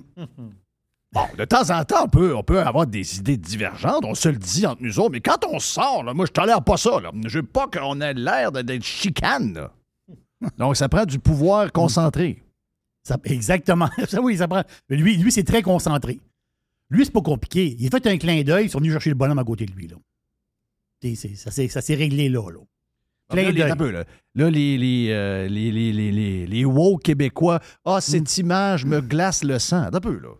Bon, 1.12 1.22
de 1.38 1.46
temps 1.46 1.70
en 1.70 1.86
temps, 1.86 2.06
on 2.06 2.10
peut, 2.10 2.36
on 2.36 2.42
peut 2.44 2.60
avoir 2.60 2.88
des 2.88 3.20
idées 3.20 3.38
divergentes, 3.38 4.04
on 4.04 4.16
se 4.16 4.30
le 4.30 4.38
dit 4.38 4.66
entre 4.66 4.82
nous 4.82 5.00
autres, 5.00 5.12
mais 5.12 5.22
quand 5.22 5.46
on 5.46 5.60
sort, 5.60 6.04
là, 6.04 6.16
moi, 6.16 6.26
je 6.26 6.32
tolère 6.32 6.64
pas 6.64 6.76
ça. 6.76 7.00
Là. 7.00 7.12
Je 7.28 7.38
veux 7.38 7.46
pas 7.46 7.68
qu'on 7.68 8.02
ait 8.02 8.16
l'air 8.16 8.52
d'être 8.52 8.82
chicane. 8.84 9.54
là. 9.54 9.72
Donc, 10.58 10.76
ça 10.76 10.90
prend 10.90 11.06
du 11.06 11.20
pouvoir 11.20 11.72
concentré. 11.72 12.42
Ça- 13.04 13.20
exactement. 13.26 13.90
Ça, 14.08 14.22
oui, 14.22 14.38
ça 14.38 14.48
prend. 14.48 14.64
mais 14.90 14.96
Lui, 14.96 15.18
lui 15.18 15.32
c'est 15.32 15.44
très 15.44 15.62
concentré. 15.62 16.20
Lui, 16.94 17.06
c'est 17.06 17.12
pas 17.12 17.22
compliqué. 17.22 17.76
Il 17.80 17.88
a 17.88 17.90
fait 17.90 18.06
un 18.06 18.18
clin 18.18 18.44
d'œil, 18.44 18.66
ils 18.66 18.70
sont 18.70 18.78
venus 18.78 18.94
chercher 18.94 19.10
le 19.10 19.16
bonhomme 19.16 19.40
à 19.40 19.44
côté 19.44 19.66
de 19.66 19.72
lui. 19.72 19.88
Là. 19.88 19.98
Ça 21.36 21.82
s'est 21.82 21.96
réglé 21.96 22.30
là. 22.30 22.52
là. 22.52 22.60
Ah, 23.30 23.36
Là, 23.36 23.50
les, 23.50 23.62
un 23.64 23.76
peu, 23.76 23.90
là. 23.90 24.06
Là, 24.36 24.50
les, 24.52 24.78
les, 24.78 25.08
euh, 25.10 25.48
les, 25.48 25.72
les, 25.72 26.46
les, 26.46 26.66
woke 26.66 27.02
québécois, 27.02 27.62
ah, 27.84 28.00
cette 28.00 28.38
image 28.38 28.86
me 28.86 29.02
glace 29.02 29.44
le 29.44 29.58
sang. 29.58 29.90
Un 29.92 30.00
peu, 30.00 30.20
là. 30.20 30.36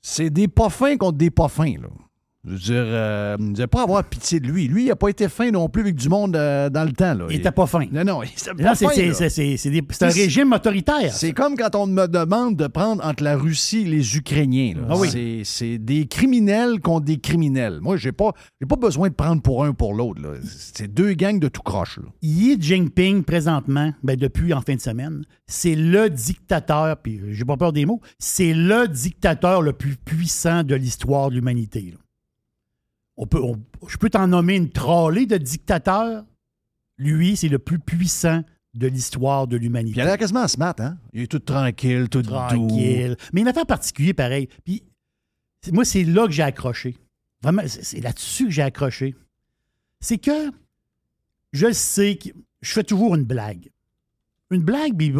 C'est 0.00 0.30
des 0.30 0.48
pas 0.48 0.70
fins 0.70 0.96
contre 0.96 1.18
des 1.18 1.30
pas 1.30 1.48
fins, 1.48 1.74
là. 1.78 1.88
Je 2.46 2.50
veux 2.52 2.58
dire, 2.58 2.74
euh, 2.84 3.36
je 3.40 3.56
vais 3.62 3.66
pas 3.66 3.82
avoir 3.84 4.04
pitié 4.04 4.38
de 4.38 4.46
lui. 4.46 4.68
Lui, 4.68 4.82
il 4.84 4.88
n'a 4.88 4.96
pas 4.96 5.08
été 5.08 5.28
fin 5.30 5.50
non 5.50 5.68
plus 5.70 5.80
avec 5.82 5.94
du 5.94 6.10
monde 6.10 6.36
euh, 6.36 6.68
dans 6.68 6.84
le 6.84 6.92
temps, 6.92 7.14
là. 7.14 7.24
Il 7.30 7.36
était 7.36 7.50
pas 7.50 7.66
fin. 7.66 7.86
Non, 7.90 8.04
non, 8.04 8.22
il 8.22 8.28
était 8.28 8.52
pas 8.62 8.74
c'est 8.74 8.84
fin, 8.84 8.90
un 10.06 10.08
régime 10.24 10.52
autoritaire. 10.52 11.12
C'est 11.12 11.32
comme 11.32 11.56
quand 11.56 11.74
on 11.74 11.86
me 11.86 12.06
demande 12.06 12.56
de 12.56 12.66
prendre 12.66 13.02
entre 13.04 13.22
la 13.24 13.36
Russie 13.36 13.80
et 13.80 13.84
les 13.84 14.16
Ukrainiens. 14.16 14.74
Ah 14.90 14.94
oui. 14.96 15.42
C'est- 15.44 15.78
des 15.78 16.06
criminels 16.06 16.80
contre 16.80 17.06
des 17.06 17.18
criminels. 17.18 17.78
Moi, 17.80 17.96
j'ai 17.96 18.12
pas, 18.12 18.32
pas 18.68 18.76
besoin 18.76 19.08
de 19.08 19.14
prendre 19.14 19.40
pour 19.40 19.64
un 19.64 19.72
pour 19.72 19.94
l'autre. 19.94 20.20
C'est 20.44 20.92
deux 20.92 21.14
gangs 21.14 21.38
de 21.38 21.48
tout 21.48 21.62
croche. 21.62 21.98
là. 21.98 22.04
Xi 22.22 22.56
Jinping, 22.60 23.22
présentement, 23.24 23.92
ben 24.02 24.16
depuis 24.16 24.52
en 24.52 24.60
fin 24.60 24.74
de 24.74 24.80
semaine, 24.80 25.22
c'est 25.46 25.74
le 25.74 26.10
dictateur, 26.10 26.96
puis 26.98 27.20
j'ai 27.30 27.44
pas 27.44 27.56
peur 27.56 27.72
des 27.72 27.86
mots, 27.86 28.00
c'est 28.18 28.52
le 28.52 28.86
dictateur 28.88 29.62
le 29.62 29.72
plus 29.72 29.96
puissant 29.96 30.62
de 30.62 30.74
l'histoire 30.74 31.30
de 31.30 31.36
l'humanité. 31.36 31.94
On 33.16 33.26
peut, 33.26 33.40
on- 33.42 33.60
je 33.88 33.96
peux 33.96 34.10
t'en 34.10 34.26
nommer 34.26 34.56
une 34.56 34.70
trollée 34.70 35.26
de 35.26 35.36
dictateurs. 35.36 36.24
Lui, 36.98 37.36
c'est 37.36 37.48
le 37.48 37.58
plus 37.58 37.78
puissant 37.78 38.42
de 38.74 38.86
l'histoire 38.88 39.46
de 39.46 39.56
l'humanité. 39.56 39.98
il 39.98 40.00
a 40.00 40.04
l'air 40.06 40.18
quasiment 40.18 40.48
smart, 40.48 40.74
hein? 40.78 40.98
Il 41.12 41.22
est 41.22 41.26
tout 41.28 41.38
tranquille, 41.38 42.08
tout 42.08 42.22
doux. 42.22 42.30
Tranquille. 42.30 43.16
Mais 43.32 43.42
une 43.42 43.48
affaire 43.48 43.66
particulière, 43.66 44.14
pareil. 44.16 44.48
Puis, 44.64 44.82
moi, 45.72 45.84
c'est 45.84 46.02
là 46.04 46.26
que 46.26 46.32
j'ai 46.32 46.42
accroché. 46.42 46.96
Vraiment, 47.42 47.62
c'est 47.66 48.00
là-dessus 48.00 48.46
que 48.46 48.50
j'ai 48.50 48.62
accroché. 48.62 49.14
C'est 50.00 50.18
que 50.18 50.50
je 51.52 51.72
sais 51.72 52.16
que 52.16 52.30
je 52.62 52.72
fais 52.72 52.82
toujours 52.82 53.14
une 53.14 53.24
blague. 53.24 53.70
Une 54.50 54.62
blague, 54.62 54.96
puis 54.96 55.12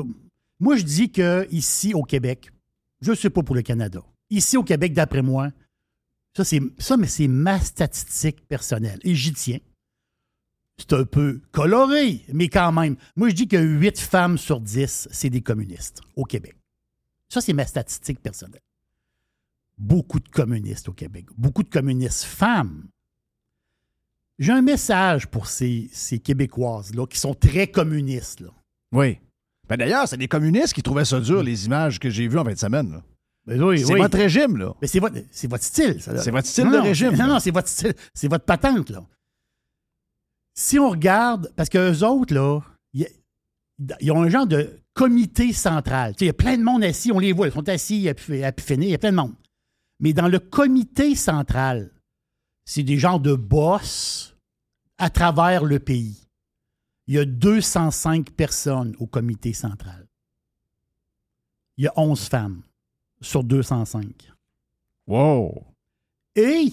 moi, 0.59 0.77
je 0.77 0.83
dis 0.83 1.11
que 1.11 1.47
ici 1.51 1.95
au 1.95 2.03
Québec, 2.03 2.51
je 3.01 3.11
ne 3.13 3.17
sais 3.17 3.31
pas 3.31 3.43
pour 3.43 3.55
le 3.55 3.63
Canada. 3.63 4.01
Ici 4.31 4.57
au 4.57 4.65
Québec, 4.65 4.95
d'après 4.95 5.23
moi, 5.23 5.51
ça, 6.37 6.45
c'est 6.45 6.61
ça, 6.79 6.97
mais 6.97 7.07
c'est 7.07 7.29
ma 7.29 7.61
statistique 7.61 8.47
personnelle. 8.49 8.99
Et 9.03 9.15
j'y 9.15 9.33
tiens. 9.33 9.61
C'est 10.77 10.93
un 10.93 11.05
peu 11.05 11.41
coloré, 11.53 12.25
mais 12.33 12.49
quand 12.49 12.73
même. 12.73 12.97
Moi, 13.15 13.29
je 13.29 13.35
dis 13.35 13.47
que 13.47 13.57
8 13.57 14.01
femmes 14.01 14.39
sur 14.39 14.61
10, 14.61 15.09
c'est 15.13 15.31
des 15.31 15.41
communistes 15.41 16.01
au 16.17 16.25
Québec. 16.25 16.57
Ça, 17.29 17.41
c'est 17.41 17.53
ma 17.53 17.65
statistique 17.65 18.21
personnelle. 18.21 18.61
Beaucoup 19.79 20.19
de 20.19 20.29
communistes 20.29 20.89
au 20.89 20.93
Québec. 20.93 21.27
Beaucoup 21.37 21.63
de 21.63 21.69
communistes 21.69 22.25
femmes. 22.25 22.89
J'ai 24.41 24.53
un 24.53 24.63
message 24.63 25.29
pour 25.29 25.47
ces, 25.47 25.89
ces 25.93 26.19
Québécoises-là 26.19 27.07
qui 27.07 27.19
sont 27.19 27.35
très 27.35 27.69
communistes. 27.69 28.41
Là. 28.41 28.51
Oui. 28.91 29.19
Ben 29.69 29.77
D'ailleurs, 29.77 30.09
c'est 30.09 30.17
des 30.17 30.29
communistes 30.29 30.75
qui 30.75 30.83
trouvaient 30.83 31.05
ça 31.05 31.21
dur, 31.21 31.43
les 31.45 31.67
images 31.67 32.01
que 32.01 32.11
j'ai 32.11 32.27
vues 32.27 32.39
en 32.39 32.45
fin 32.45 32.53
de 32.53 32.59
semaine. 32.59 33.01
Ben 33.47 33.63
oui, 33.63 33.81
c'est 33.81 33.93
oui. 33.93 34.01
votre 34.01 34.17
régime, 34.17 34.57
là. 34.57 34.75
Mais 34.81 34.89
c'est 34.89 35.01
votre, 35.01 35.17
c'est 35.31 35.49
votre 35.49 35.65
style, 35.65 36.01
ça. 36.01 36.17
C'est 36.19 36.31
votre 36.31 36.47
style 36.47 36.65
Non, 36.65 36.71
de 36.71 36.77
non, 36.79 36.83
régime. 36.83 37.17
Non, 37.17 37.27
non, 37.27 37.41
c'est 37.41 37.51
votre 37.51 37.69
style. 37.69 37.95
C'est 38.15 38.29
votre 38.29 38.45
patente, 38.45 38.91
là. 38.91 39.05
Si 40.55 40.79
on 40.79 40.91
regarde, 40.91 41.53
parce 41.57 41.69
qu'eux 41.69 42.03
autres, 42.05 42.33
là, 42.33 42.61
ils 44.01 44.13
ont 44.13 44.23
un 44.23 44.29
genre 44.29 44.47
de 44.47 44.81
comité 44.95 45.53
central. 45.53 46.13
Tu 46.15 46.21
sais, 46.21 46.25
Il 46.25 46.29
y 46.29 46.31
a 46.31 46.35
plein 46.35 46.57
de 46.57 46.63
monde 46.63 46.85
assis, 46.85 47.13
on 47.13 47.19
les 47.19 47.33
voit, 47.33 47.49
ils 47.49 47.53
sont 47.53 47.69
assis 47.69 48.09
à 48.09 48.15
finir, 48.15 48.89
il 48.89 48.93
y 48.93 48.95
a 48.95 48.99
plein 48.99 49.11
de 49.11 49.17
monde. 49.17 49.35
Mais 50.01 50.13
dans 50.13 50.29
le 50.29 50.39
comité 50.39 51.15
central, 51.17 51.91
c'est 52.65 52.83
des 52.83 52.99
genres 52.99 53.21
de 53.21 53.35
boss 53.35 54.37
à 54.99 55.11
travers 55.11 55.65
le 55.65 55.81
pays. 55.81 56.29
Il 57.07 57.15
y 57.15 57.19
a 57.19 57.25
205 57.25 58.31
personnes 58.31 58.95
au 58.99 59.07
comité 59.07 59.53
central. 59.53 60.07
Il 61.77 61.85
y 61.85 61.89
a 61.89 61.93
11 61.97 62.21
femmes 62.29 62.63
sur 63.21 63.45
205. 63.45 64.31
Wow. 65.07 65.65
Et 66.37 66.73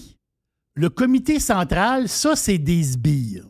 le 0.74 0.88
comité 0.90 1.38
central, 1.38 2.08
ça, 2.08 2.34
c'est 2.36 2.58
des 2.58 2.82
sbires. 2.82 3.48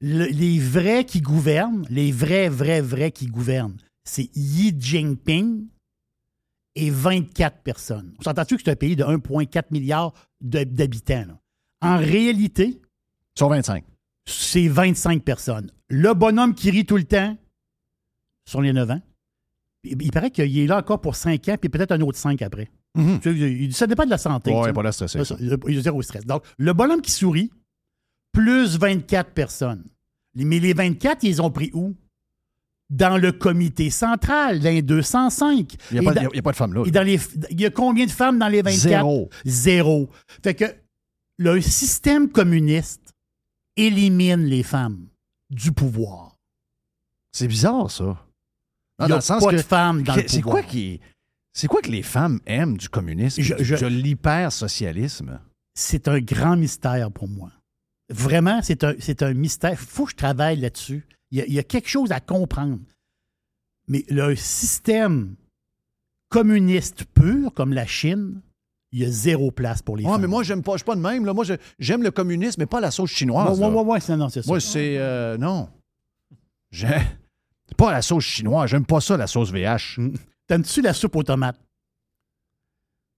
Le- 0.00 0.26
les 0.26 0.58
vrais 0.58 1.04
qui 1.04 1.20
gouvernent, 1.20 1.86
les 1.88 2.12
vrais, 2.12 2.48
vrais, 2.48 2.80
vrais 2.80 3.12
qui 3.12 3.26
gouvernent, 3.26 3.76
c'est 4.04 4.26
Xi 4.26 4.74
Jinping 4.78 5.66
et 6.74 6.90
24 6.90 7.62
personnes. 7.62 8.14
On 8.18 8.22
s'entend-tu 8.22 8.56
que 8.56 8.62
c'est 8.64 8.70
un 8.72 8.76
pays 8.76 8.96
de 8.96 9.04
1,4 9.04 9.66
milliard 9.70 10.12
d'habitants? 10.40 11.38
En 11.80 11.96
réalité, 11.98 12.80
Sur 13.36 13.48
25. 13.48 13.84
c'est 14.26 14.68
25 14.68 15.22
personnes. 15.22 15.70
Le 15.88 16.12
bonhomme 16.14 16.54
qui 16.54 16.70
rit 16.70 16.84
tout 16.86 16.96
le 16.96 17.04
temps, 17.04 17.36
sur 18.46 18.60
les 18.60 18.72
9 18.72 18.90
ans. 18.90 19.00
Il, 19.84 20.10
paraît 20.10 20.30
qu'il 20.30 20.58
est 20.58 20.66
là 20.66 20.78
encore 20.78 21.00
pour 21.00 21.14
5 21.16 21.48
ans, 21.48 21.56
puis 21.60 21.68
peut-être 21.68 21.92
un 21.92 22.00
autre 22.00 22.18
5 22.18 22.40
après. 22.42 22.70
Mhm. 22.96 23.70
Ça 23.72 23.86
dépend 23.86 24.04
de 24.04 24.10
la 24.10 24.18
santé. 24.18 24.50
Sais. 24.64 24.72
pas 24.72 24.82
là 24.82 24.92
stressé. 24.92 25.18
Il 25.40 25.78
a 25.78 25.82
zéro 25.82 26.00
stress. 26.02 26.24
Donc, 26.24 26.44
le 26.58 26.72
bonhomme 26.72 27.00
qui 27.02 27.10
sourit, 27.10 27.50
plus 28.32 28.78
24 28.78 29.30
personnes. 29.30 29.84
Mais 30.34 30.58
les 30.58 30.72
24, 30.72 31.22
ils 31.24 31.40
ont 31.42 31.50
pris 31.50 31.70
où? 31.74 31.94
Dans 32.90 33.16
le 33.16 33.32
comité 33.32 33.90
central, 33.90 34.60
dans 34.60 34.68
les 34.70 34.82
205. 34.82 35.74
Il 35.90 36.00
n'y 36.00 36.06
a, 36.06 36.12
pas- 36.12 36.20
a- 36.20 36.52
de 36.52 36.56
femme 36.56 36.74
là. 36.74 36.82
et 36.84 36.90
dans 36.90 37.02
les, 37.02 37.18
il 37.50 37.60
y 37.60 37.64
a 37.66 37.70
combien 37.70 38.04
de 38.04 38.10
femmes 38.10 38.38
dans 38.38 38.48
les 38.48 38.62
24? 38.62 38.80
Zéro. 38.80 39.30
Zéro. 39.44 40.10
Fait 40.42 40.54
que 40.54 40.64
le 41.38 41.60
système 41.60 42.28
communiste 42.30 43.14
élimine 43.76 44.44
les 44.44 44.62
femmes 44.62 45.08
du 45.50 45.72
pouvoir. 45.72 46.36
C'est 47.32 47.48
bizarre, 47.48 47.90
ça. 47.90 48.23
Non, 49.00 49.08
dans 49.08 49.14
le 49.16 49.20
sens 49.20 49.42
pas 49.44 49.50
que- 49.50 49.56
de 49.56 49.62
femmes 49.62 50.02
dans 50.02 50.14
le 50.14 50.24
C'est 50.26 50.40
quoi 50.42 50.62
qui. 50.62 51.00
C'est 51.52 51.66
quoi 51.68 51.80
que 51.82 51.90
les 51.90 52.02
femmes 52.02 52.40
aiment 52.46 52.76
du 52.76 52.88
communisme, 52.88 53.40
Je- 53.42 53.54
de 53.76 53.86
l'hyper-socialisme? 53.86 55.40
C'est 55.76 56.08
un 56.08 56.20
grand 56.20 56.56
mystère 56.56 57.10
pour 57.10 57.28
moi. 57.28 57.50
Vraiment, 58.10 58.60
c'est 58.62 58.84
un, 58.84 58.94
c'est 58.98 59.22
un 59.22 59.32
mystère. 59.34 59.70
Il 59.72 59.76
faut 59.76 60.04
que 60.04 60.10
je 60.12 60.16
travaille 60.16 60.58
là-dessus. 60.60 61.06
Il 61.30 61.38
y, 61.38 61.40
a, 61.42 61.46
il 61.46 61.52
y 61.54 61.58
a 61.58 61.62
quelque 61.62 61.88
chose 61.88 62.12
à 62.12 62.20
comprendre. 62.20 62.78
Mais 63.88 64.04
le 64.08 64.34
système 64.36 65.34
communiste 66.28 67.04
pur, 67.14 67.52
comme 67.54 67.72
la 67.72 67.86
Chine, 67.86 68.40
il 68.92 69.00
y 69.00 69.04
a 69.04 69.10
zéro 69.10 69.50
place 69.50 69.82
pour 69.82 69.96
les 69.96 70.04
Ouais, 70.04 70.10
femmes. 70.12 70.20
mais 70.20 70.26
moi, 70.28 70.42
j'aime 70.42 70.62
pas, 70.62 70.72
je 70.72 70.78
suis 70.78 70.84
pas 70.84 70.96
de 70.96 71.00
même. 71.00 71.24
Là. 71.24 71.32
Moi, 71.32 71.44
j'aime 71.78 72.02
le 72.02 72.10
communisme, 72.10 72.60
mais 72.60 72.66
pas 72.66 72.80
la 72.80 72.90
sauce 72.90 73.10
chinoise. 73.10 73.58
Là. 73.60 73.68
ouais, 73.70 73.82
ouais, 73.82 74.00
c'est- 74.00 74.16
non, 74.16 74.28
c'est 74.28 74.42
ça. 74.42 74.48
Moi, 74.48 74.60
c'est. 74.60 74.98
euh, 74.98 75.36
non. 75.38 75.68
Pas 77.74 77.92
la 77.92 78.02
sauce 78.02 78.24
chinoise. 78.24 78.70
J'aime 78.70 78.86
pas 78.86 79.00
ça, 79.00 79.16
la 79.16 79.26
sauce 79.26 79.50
VH. 79.52 80.00
T'aimes-tu 80.46 80.80
la 80.82 80.92
soupe 80.92 81.16
aux 81.16 81.22
tomates? 81.22 81.58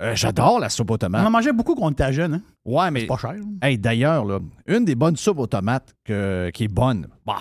Euh, 0.02 0.14
J'adore 0.14 0.60
la 0.60 0.68
soupe 0.68 0.90
aux 0.90 0.94
On 0.94 0.98
tomates. 0.98 1.26
en 1.26 1.30
mangeait 1.30 1.52
beaucoup 1.54 1.74
quand 1.74 1.86
on 1.86 1.90
était 1.90 2.12
jeune. 2.12 2.34
Hein? 2.34 2.42
Ouais, 2.66 2.90
mais. 2.90 3.00
C'est 3.00 3.06
pas 3.06 3.16
cher. 3.16 3.30
hein? 3.30 3.44
Hey, 3.62 3.78
d'ailleurs, 3.78 4.26
une 4.66 4.84
des 4.84 4.94
bonnes 4.94 5.16
soupes 5.16 5.38
aux 5.38 5.46
tomates 5.46 5.94
que- 6.04 6.50
qui 6.52 6.64
est 6.64 6.68
bonne, 6.68 7.08
bah, 7.24 7.36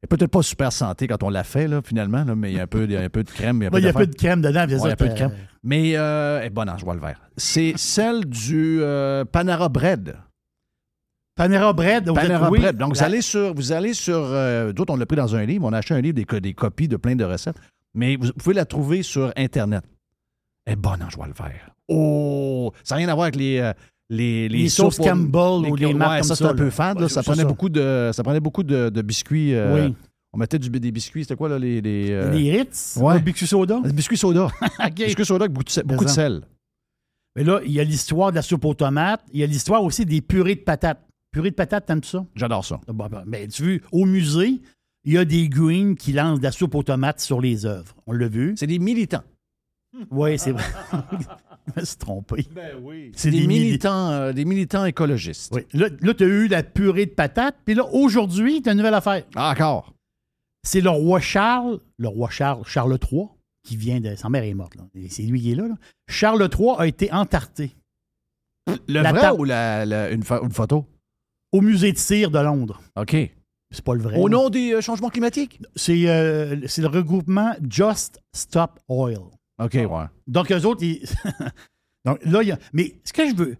elle 0.00 0.06
est 0.06 0.16
peut-être 0.16 0.30
pas 0.30 0.42
super 0.42 0.72
santé 0.72 1.08
quand 1.08 1.22
on 1.24 1.28
l'a 1.30 1.42
fait, 1.44 1.66
là, 1.66 1.80
finalement, 1.84 2.22
là, 2.24 2.34
mais 2.36 2.52
il 2.52 2.56
y 2.56 2.60
a 2.60 2.62
un 2.62 2.66
peu, 2.68 2.84
il 2.84 2.92
y 2.92 2.96
a 2.96 3.00
un 3.00 3.08
peu 3.08 3.24
de 3.24 3.30
crème. 3.30 3.56
Il 3.58 3.64
y 3.64 3.86
a 3.86 3.90
un 3.90 3.92
peu 3.92 4.06
de 4.06 4.14
crème 4.14 4.42
dedans. 4.42 4.64
c'est 4.68 4.74
Ouais, 4.76 4.80
il 4.84 4.88
y 4.88 4.92
a 4.92 4.96
peu 4.96 5.08
de 5.08 5.14
crème. 5.14 5.32
Mais 5.64 5.96
euh, 5.96 6.38
elle 6.40 6.46
est 6.46 6.50
bonne, 6.50 6.72
je 6.78 6.84
vois 6.84 6.94
le 6.94 7.00
vert. 7.00 7.20
C'est 7.36 7.72
celle 7.76 8.26
du 8.26 8.78
euh, 8.80 9.24
Panera 9.24 9.68
Bread. 9.68 10.16
Panera 11.48 11.72
Bread. 11.72 12.08
vous 12.08 12.14
Panera 12.14 12.46
êtes- 12.46 12.52
oui, 12.52 12.58
Bread. 12.60 12.76
Donc, 12.76 12.94
vous 12.96 13.02
allez 13.02 13.20
sur. 13.22 13.54
Vous 13.54 13.72
allez 13.72 13.94
sur 13.94 14.16
euh, 14.18 14.72
D'autres, 14.72 14.92
on 14.92 14.96
l'a 14.96 15.06
pris 15.06 15.16
dans 15.16 15.34
un 15.36 15.44
livre. 15.44 15.64
On 15.66 15.72
a 15.72 15.78
acheté 15.78 15.94
un 15.94 16.00
livre 16.00 16.14
des, 16.14 16.40
des 16.40 16.54
copies 16.54 16.88
de 16.88 16.96
plein 16.96 17.16
de 17.16 17.24
recettes. 17.24 17.56
Mais 17.94 18.16
vous 18.16 18.32
pouvez 18.32 18.54
la 18.54 18.64
trouver 18.64 19.02
sur 19.02 19.32
Internet. 19.36 19.84
Elle 20.64 20.74
est 20.74 20.76
bonne 20.76 21.02
en 21.02 21.10
joie 21.10 21.26
le 21.26 21.32
vert. 21.34 21.70
Oh! 21.88 22.72
Ça 22.84 22.94
n'a 22.94 22.98
rien 23.00 23.08
à 23.08 23.14
voir 23.14 23.24
avec 23.24 23.36
les. 23.36 23.58
euh, 23.58 23.72
les, 24.08 24.48
Les 24.48 24.68
sauces 24.68 24.98
Campbell 24.98 25.70
ou 25.70 25.74
les 25.76 25.92
marques 25.94 26.20
comme 26.20 26.28
ça, 26.28 26.36
ça, 26.36 26.50
un 26.50 26.54
peu 26.54 26.70
fade. 26.70 27.00
là. 27.00 27.08
Ça, 27.08 27.22
prenait 27.22 27.42
ça. 27.42 27.48
Beaucoup 27.48 27.68
de, 27.68 28.10
ça 28.12 28.22
prenait 28.22 28.40
beaucoup 28.40 28.62
de, 28.62 28.88
de 28.90 29.02
biscuits. 29.02 29.54
euh, 29.54 29.86
Oui. 29.88 29.94
On 30.34 30.38
mettait 30.38 30.58
du, 30.58 30.70
des 30.70 30.92
biscuits. 30.92 31.24
C'était 31.24 31.36
quoi, 31.36 31.48
là, 31.48 31.58
les. 31.58 31.80
Les, 31.80 32.10
euh, 32.10 32.30
Les 32.30 32.50
Ritz? 32.58 32.96
Ouais. 33.00 33.14
Le 33.14 33.20
Bixu 33.20 33.46
Soda? 33.46 33.80
biscuits 33.92 34.16
soda. 34.16 34.44
OK. 34.84 34.94
biscuits 34.94 35.24
soda 35.26 35.44
avec 35.44 35.52
beaucoup 35.52 35.64
de. 35.64 35.82
Beaucoup 35.82 36.04
de 36.04 36.10
sel. 36.10 36.42
Mais 37.36 37.44
là, 37.44 37.60
il 37.64 37.72
y 37.72 37.80
a 37.80 37.84
l'histoire 37.84 38.30
de 38.30 38.36
la 38.36 38.42
soupe 38.42 38.64
aux 38.64 38.74
tomates. 38.74 39.22
Il 39.32 39.40
y 39.40 39.42
a 39.42 39.46
l'histoire 39.46 39.82
aussi 39.82 40.04
des 40.06 40.20
purées 40.20 40.54
de 40.54 40.60
patates. 40.60 41.00
Purée 41.32 41.50
de 41.50 41.54
patates, 41.56 41.86
t'aimes 41.86 42.04
ça? 42.04 42.24
J'adore 42.36 42.64
ça. 42.64 42.80
Bon, 42.88 43.06
ben, 43.08 43.24
ben, 43.26 43.48
tu 43.48 43.62
vois, 43.78 43.88
au 43.92 44.04
musée, 44.04 44.60
il 45.04 45.12
y 45.14 45.18
a 45.18 45.24
des 45.24 45.48
greens 45.48 45.96
qui 45.96 46.12
lancent 46.12 46.38
de 46.38 46.44
la 46.44 46.52
soupe 46.52 46.74
aux 46.74 46.82
tomates 46.82 47.20
sur 47.20 47.40
les 47.40 47.64
œuvres. 47.66 47.94
On 48.06 48.12
l'a 48.12 48.28
vu? 48.28 48.54
C'est 48.56 48.66
des 48.66 48.78
militants. 48.78 49.24
Oui, 50.10 50.38
c'est 50.38 50.52
vrai. 50.52 50.64
Je 51.76 51.80
me 51.80 51.84
suis 51.86 51.96
trompé. 51.96 52.46
Ben 52.54 52.76
oui. 52.82 53.12
C'est 53.14 53.30
des, 53.30 53.40
des 53.40 53.46
mili- 53.46 53.64
militants, 53.66 54.10
euh, 54.10 54.32
des 54.32 54.44
militants 54.44 54.84
écologistes. 54.84 55.52
Oui. 55.54 55.62
Là, 55.72 55.88
là 56.00 56.12
tu 56.14 56.24
as 56.24 56.26
eu 56.26 56.48
la 56.48 56.62
purée 56.62 57.06
de 57.06 57.12
patates. 57.12 57.56
Puis 57.64 57.74
là, 57.74 57.84
aujourd'hui, 57.92 58.60
tu 58.62 58.68
as 58.68 58.72
une 58.72 58.78
nouvelle 58.78 58.94
affaire. 58.94 59.24
Ah, 59.36 59.52
encore. 59.52 59.94
C'est 60.64 60.80
le 60.80 60.90
roi 60.90 61.20
Charles, 61.20 61.78
le 61.98 62.08
roi 62.08 62.28
Charles, 62.30 62.62
Charles 62.66 62.98
III, 63.10 63.26
qui 63.64 63.76
vient 63.76 64.00
de. 64.00 64.14
Sa 64.16 64.28
mère 64.28 64.42
est 64.44 64.54
morte, 64.54 64.74
là. 64.76 64.82
C'est 65.08 65.22
lui 65.22 65.40
qui 65.40 65.52
est 65.52 65.54
là, 65.54 65.68
là. 65.68 65.74
Charles 66.08 66.48
III 66.58 66.70
a 66.78 66.86
été 66.86 67.12
entarté 67.12 67.74
Le 68.88 69.00
La 69.00 69.12
vrai 69.12 69.30
ou 69.38 69.44
la, 69.44 69.84
la- 69.86 70.10
une, 70.10 70.22
une 70.42 70.52
photo? 70.52 70.86
Au 71.52 71.60
musée 71.60 71.92
de 71.92 71.98
cire 71.98 72.30
de 72.30 72.38
Londres. 72.38 72.80
OK. 72.96 73.16
C'est 73.70 73.84
pas 73.84 73.94
le 73.94 74.00
vrai. 74.02 74.18
Au 74.18 74.28
nom 74.28 74.50
des 74.50 74.72
euh, 74.74 74.80
changements 74.80 75.08
climatiques? 75.08 75.60
C'est 75.76 76.08
euh, 76.08 76.56
c'est 76.66 76.82
le 76.82 76.88
regroupement 76.88 77.54
Just 77.68 78.20
Stop 78.34 78.80
Oil. 78.88 79.18
OK, 79.62 79.74
ouais. 79.74 80.04
Donc, 80.26 80.50
eux 80.50 80.64
autres, 80.66 80.82
ils... 80.82 81.02
Donc, 82.04 82.18
là, 82.24 82.42
il 82.42 82.48
y 82.48 82.52
a... 82.52 82.58
Mais 82.72 82.94
ce 83.04 83.12
que 83.12 83.28
je 83.30 83.34
veux... 83.34 83.56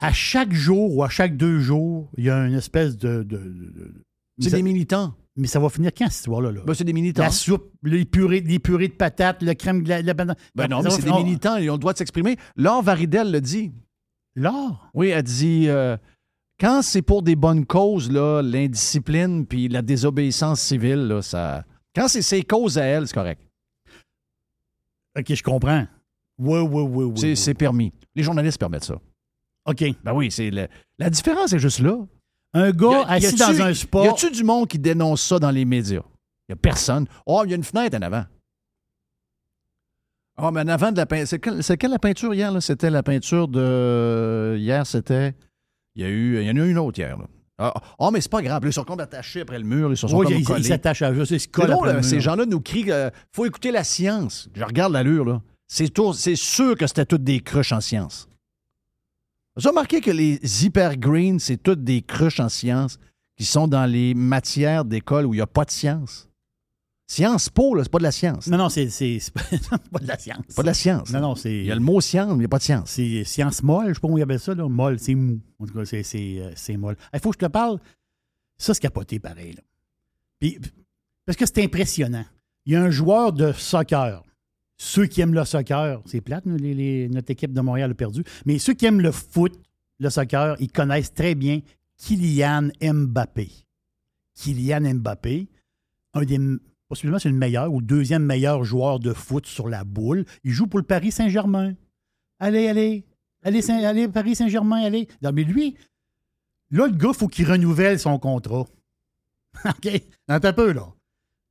À 0.00 0.12
chaque 0.12 0.52
jour 0.52 0.94
ou 0.96 1.02
à 1.02 1.08
chaque 1.08 1.36
deux 1.36 1.58
jours, 1.58 2.08
il 2.16 2.24
y 2.24 2.30
a 2.30 2.46
une 2.46 2.54
espèce 2.54 2.96
de... 2.96 3.22
de- 3.24 3.36
de- 3.38 3.70
de- 3.70 4.04
C'est 4.38 4.50
ça- 4.50 4.56
des 4.56 4.62
militants. 4.62 5.14
Mais 5.34 5.46
ça 5.46 5.58
va 5.60 5.68
finir 5.68 5.92
quand, 5.96 6.04
cette 6.06 6.18
histoire-là? 6.18 6.50
là? 6.52 6.60
Ben, 6.66 6.74
c'est 6.74 6.84
des 6.84 6.92
militants. 6.92 7.22
La 7.22 7.30
soupe, 7.30 7.72
les 7.84 8.04
purées, 8.04 8.40
les 8.40 8.58
purées 8.58 8.88
de 8.88 8.92
patates, 8.92 9.40
le 9.42 9.54
crème 9.54 9.82
de 9.84 9.88
la, 9.88 10.02
la 10.02 10.14
banane. 10.14 10.36
Ben 10.54 10.66
non, 10.68 10.82
mais 10.82 10.90
c'est 10.90 11.02
des 11.02 11.12
militants. 11.12 11.56
Ils 11.56 11.70
ont 11.70 11.74
le 11.74 11.78
droit 11.78 11.92
de 11.92 11.98
s'exprimer. 11.98 12.36
Laure 12.56 12.82
Varidel 12.82 13.30
le 13.32 13.40
dit. 13.40 13.72
L'or? 14.34 14.88
Oui, 14.94 15.08
elle 15.08 15.22
dit 15.22 15.66
euh, 15.68 15.96
quand 16.60 16.82
c'est 16.82 17.02
pour 17.02 17.22
des 17.22 17.36
bonnes 17.36 17.64
causes, 17.66 18.10
là, 18.10 18.42
l'indiscipline 18.42 19.46
puis 19.46 19.68
la 19.68 19.82
désobéissance 19.82 20.60
civile, 20.60 21.06
là, 21.06 21.22
ça. 21.22 21.64
Quand 21.94 22.08
c'est 22.08 22.22
ses 22.22 22.42
causes 22.42 22.78
à 22.78 22.84
elle, 22.84 23.06
c'est 23.06 23.14
correct. 23.14 23.40
OK, 25.18 25.34
je 25.34 25.42
comprends. 25.42 25.86
Oui, 26.38 26.60
oui, 26.60 26.82
oui, 26.82 27.04
oui. 27.04 27.12
c'est, 27.18 27.26
oui. 27.28 27.36
c'est 27.36 27.54
permis. 27.54 27.92
Les 28.14 28.22
journalistes 28.22 28.58
permettent 28.58 28.84
ça. 28.84 28.98
OK. 29.66 29.84
Ben 30.04 30.12
oui, 30.12 30.30
c'est 30.30 30.50
le- 30.50 30.68
la 30.98 31.10
différence 31.10 31.52
est 31.52 31.58
juste 31.58 31.80
là. 31.80 31.96
Un 32.54 32.70
gars 32.70 33.02
a- 33.06 33.14
assis 33.14 33.34
dans 33.36 33.60
un 33.60 33.74
spa... 33.74 34.04
Y 34.04 34.08
a-tu 34.08 34.30
du 34.30 34.44
monde 34.44 34.68
qui 34.68 34.78
dénonce 34.78 35.22
ça 35.22 35.38
dans 35.38 35.50
les 35.50 35.64
médias? 35.64 36.02
Y 36.48 36.52
a 36.52 36.56
personne. 36.56 37.06
Oh, 37.26 37.42
il 37.44 37.50
y 37.50 37.52
a 37.52 37.56
une 37.56 37.64
fenêtre 37.64 37.96
en 37.96 38.02
avant. 38.02 38.24
Oh, 40.40 40.50
mais 40.52 40.60
en 40.60 40.68
avant 40.68 40.92
de 40.92 40.96
la 40.96 41.06
peinture. 41.06 41.26
C'est 41.28 41.38
quelle, 41.40 41.62
c'est 41.62 41.76
quelle 41.76 41.90
la 41.90 41.98
peinture 41.98 42.32
hier? 42.32 42.52
là? 42.52 42.60
C'était 42.60 42.90
la 42.90 43.02
peinture 43.02 43.48
de. 43.48 44.56
Hier, 44.58 44.86
c'était. 44.86 45.34
Il 45.98 46.04
y, 46.04 46.06
a 46.06 46.10
eu... 46.10 46.40
il 46.40 46.46
y 46.46 46.50
en 46.50 46.56
a 46.56 46.64
eu 46.64 46.70
une 46.70 46.78
autre 46.78 46.98
hier. 46.98 47.18
Là. 47.18 47.24
Ah, 47.58 47.74
oh, 47.98 48.10
mais 48.12 48.20
c'est 48.20 48.30
pas 48.30 48.40
grave. 48.40 48.62
Ils 48.64 48.72
sont 48.72 48.84
comme 48.84 49.00
attachés 49.00 49.40
après 49.40 49.58
le 49.58 49.64
mur. 49.64 49.90
Ils 49.90 49.96
sont 49.96 50.06
Oui, 50.14 50.26
comme 50.26 50.34
il, 50.34 50.40
il 50.40 50.46
collés. 50.46 50.62
s'attache 50.62 51.02
à 51.02 51.12
juste, 51.12 51.32
il 51.32 51.40
se 51.40 51.48
C'est 51.52 51.66
drôle, 51.66 51.88
là, 51.88 52.02
ces 52.04 52.20
gens-là 52.20 52.46
nous 52.46 52.60
crient 52.60 52.92
euh, 52.92 53.10
faut 53.32 53.44
écouter 53.46 53.72
la 53.72 53.82
science. 53.82 54.48
Je 54.54 54.62
regarde 54.62 54.92
l'allure, 54.92 55.24
là. 55.24 55.42
C'est, 55.66 55.92
sûr 56.36 56.76
que 56.76 56.86
c'était 56.86 57.04
toutes 57.04 57.24
des 57.24 57.40
cruches 57.40 57.72
en 57.72 57.80
science. 57.80 58.28
Vous 59.56 59.66
avez 59.66 59.70
remarqué 59.70 60.00
que 60.00 60.12
les 60.12 60.64
hyper 60.64 60.96
green, 60.96 61.40
c'est 61.40 61.56
toutes 61.56 61.82
des 61.82 62.00
cruches 62.00 62.38
en 62.38 62.48
science 62.48 62.98
qui 63.36 63.44
sont 63.44 63.66
dans 63.66 63.84
les 63.84 64.14
matières 64.14 64.84
d'école 64.84 65.26
où 65.26 65.34
il 65.34 65.38
n'y 65.38 65.42
a 65.42 65.48
pas 65.48 65.64
de 65.64 65.72
science? 65.72 66.27
Science 67.10 67.48
Po, 67.48 67.74
là, 67.74 67.82
c'est 67.84 67.90
pas 67.90 67.98
de 67.98 68.02
la 68.02 68.12
science. 68.12 68.46
Non, 68.48 68.58
non, 68.58 68.68
c'est 68.68 68.90
c'est- 68.90 69.18
c'est 69.18 69.32
pas, 69.32 69.40
de 70.00 70.06
la 70.06 70.18
science. 70.18 70.44
C'est 70.48 70.56
pas 70.56 70.62
de 70.62 70.66
la 70.66 70.74
science. 70.74 71.10
Non, 71.10 71.20
non, 71.20 71.34
c'est... 71.34 71.56
Il 71.56 71.64
y 71.64 71.70
a 71.72 71.74
le 71.74 71.80
mot 71.80 72.00
science, 72.02 72.28
mais 72.28 72.34
il 72.34 72.38
n'y 72.40 72.44
a 72.44 72.48
pas 72.48 72.58
de 72.58 72.62
science. 72.64 72.90
C'est 72.90 73.24
science 73.24 73.62
molle, 73.62 73.88
je 73.88 73.94
sais 73.94 74.00
pas 74.00 74.08
comment 74.08 74.18
ils 74.18 74.22
appellent 74.22 74.38
ça, 74.38 74.54
là. 74.54 74.68
Molle, 74.68 74.98
c'est 74.98 75.14
mou. 75.14 75.40
En 75.58 75.66
tout 75.66 75.72
cas, 75.74 75.84
c'est- 75.86 76.02
c'est 76.02 76.38
euh, 76.38 76.50
c'est 76.54 76.76
molle. 76.76 76.96
Il 77.14 77.20
faut 77.20 77.30
que 77.30 77.36
je 77.40 77.46
te 77.46 77.50
parle. 77.50 77.78
Ça, 78.58 78.74
c'est 78.74 78.80
capoté 78.80 79.18
pareil. 79.20 79.54
Là. 79.54 79.62
Puis, 80.38 80.58
parce 81.24 81.36
que 81.38 81.46
c'est 81.46 81.64
impressionnant. 81.64 82.26
Il 82.66 82.74
y 82.74 82.76
a 82.76 82.82
un 82.82 82.90
joueur 82.90 83.32
de 83.32 83.52
soccer. 83.52 84.22
Ceux 84.76 85.06
qui 85.06 85.22
aiment 85.22 85.34
le 85.34 85.44
soccer, 85.46 86.02
c'est 86.04 86.20
plate, 86.20 86.44
nous, 86.44 86.56
les- 86.58 86.74
les- 86.74 87.08
notre 87.08 87.30
équipe 87.30 87.52
de 87.54 87.60
Montréal 87.62 87.90
a 87.90 87.94
perdu. 87.94 88.22
Mais 88.44 88.58
ceux 88.58 88.74
qui 88.74 88.84
aiment 88.84 89.00
le 89.00 89.12
foot, 89.12 89.58
le 89.98 90.10
soccer, 90.10 90.56
ils 90.60 90.70
connaissent 90.70 91.14
très 91.14 91.34
bien 91.34 91.60
Kylian 91.96 92.68
Mbappé. 92.82 93.48
Kylian 94.34 94.94
Mbappé, 94.94 95.48
un 96.14 96.22
des 96.22 96.38
possiblement 96.88 97.18
c'est 97.18 97.28
le 97.28 97.34
meilleur 97.34 97.72
ou 97.72 97.80
le 97.80 97.86
deuxième 97.86 98.24
meilleur 98.24 98.64
joueur 98.64 98.98
de 98.98 99.12
foot 99.12 99.46
sur 99.46 99.68
la 99.68 99.84
boule. 99.84 100.24
Il 100.44 100.52
joue 100.52 100.66
pour 100.66 100.78
le 100.78 100.84
Paris 100.86 101.12
Saint-Germain. 101.12 101.74
Allez, 102.38 102.68
allez, 102.68 103.04
allez, 103.42 103.62
Saint- 103.62 103.82
allez 103.84 104.08
Paris 104.08 104.34
Saint-Germain, 104.36 104.82
allez. 104.84 105.08
Non, 105.22 105.32
mais 105.32 105.44
lui, 105.44 105.76
là, 106.70 106.86
le 106.86 106.94
gars, 106.94 107.10
il 107.12 107.16
faut 107.16 107.28
qu'il 107.28 107.50
renouvelle 107.50 107.98
son 107.98 108.18
contrat. 108.18 108.66
OK? 109.64 109.88
Attends 110.28 110.48
un 110.48 110.52
peu, 110.52 110.72
là. 110.72 110.86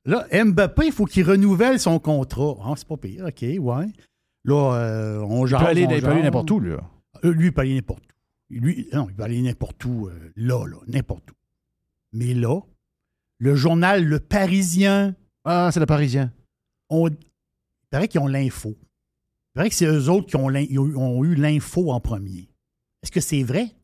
Là, 0.04 0.26
Mbappé, 0.44 0.86
il 0.86 0.92
faut 0.92 1.04
qu'il 1.04 1.28
renouvelle 1.28 1.78
son 1.78 1.98
contrat. 1.98 2.56
Ah, 2.64 2.72
c'est 2.76 2.88
pas 2.88 2.96
pire, 2.96 3.26
OK, 3.26 3.42
ouais. 3.42 3.86
Là, 4.44 4.74
euh, 4.76 5.20
on 5.20 5.44
jase, 5.44 5.76
il 5.76 5.86
peut 5.86 6.06
aller 6.08 6.22
n'importe 6.22 6.50
où, 6.50 6.60
là. 6.60 6.80
Euh, 7.24 7.32
lui, 7.32 7.46
il 7.48 7.52
peut 7.52 7.60
aller 7.60 7.74
n'importe 7.74 8.04
où. 8.04 8.54
Lui, 8.54 8.88
non, 8.94 9.08
il 9.10 9.14
peut 9.14 9.24
aller 9.24 9.42
n'importe 9.42 9.84
où, 9.84 10.06
euh, 10.08 10.32
là, 10.36 10.64
là, 10.66 10.78
n'importe 10.86 11.30
où. 11.30 11.34
Mais 12.14 12.32
là, 12.32 12.60
le 13.38 13.54
journal 13.54 14.02
Le 14.04 14.18
Parisien, 14.20 15.14
Ah, 15.44 15.70
c'est 15.72 15.80
le 15.80 15.86
Parisien. 15.86 16.32
on, 16.90 17.08
il 17.08 17.16
paraît 17.90 18.08
qu'ils 18.08 18.20
ont 18.20 18.26
l'info. 18.26 18.76
Il 18.80 19.54
paraît 19.54 19.68
que 19.70 19.74
c'est 19.74 19.86
eux 19.86 20.08
autres 20.10 20.26
qui 20.28 20.36
ont, 20.36 21.24
eu 21.24 21.34
l'info 21.34 21.90
en 21.90 22.00
premier. 22.00 22.48
Est-ce 23.02 23.10
que 23.12 23.20
c'est 23.20 23.42
vrai? 23.42 23.74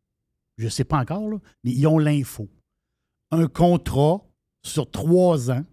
Je 0.59 0.65
ne 0.65 0.71
sais 0.71 0.85
pas 0.85 0.99
encore, 0.99 1.29
là, 1.29 1.39
mais 1.65 1.73
ils 1.73 1.87
ont 1.87 1.99
l'info. 1.99 2.49
Un 3.31 3.47
contrat 3.49 4.23
sur 4.63 4.91
trois 4.91 5.51
ans, 5.51 5.65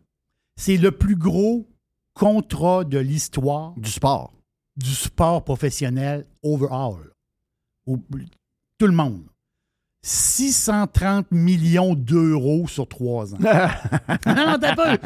C'est 0.57 0.77
le 0.77 0.91
plus 0.91 1.15
gros 1.15 1.67
contrat 2.13 2.83
de 2.83 2.97
l'histoire 2.99 3.73
Du 3.77 3.89
sport. 3.89 4.33
du 4.75 4.93
sport 4.93 5.43
professionnel 5.43 6.25
overall. 6.43 7.11
Au- 7.87 7.97
tout 8.77 8.87
le 8.87 8.93
monde. 8.93 9.23
630 10.03 11.32
millions 11.32 11.94
d'euros 11.95 12.68
sur 12.68 12.88
trois 12.88 13.34
ans. 13.34 13.38
non, 13.41 14.36
non, 14.36 14.57
t'as 14.60 14.76
peu. 14.76 14.90
Non, 14.90 14.98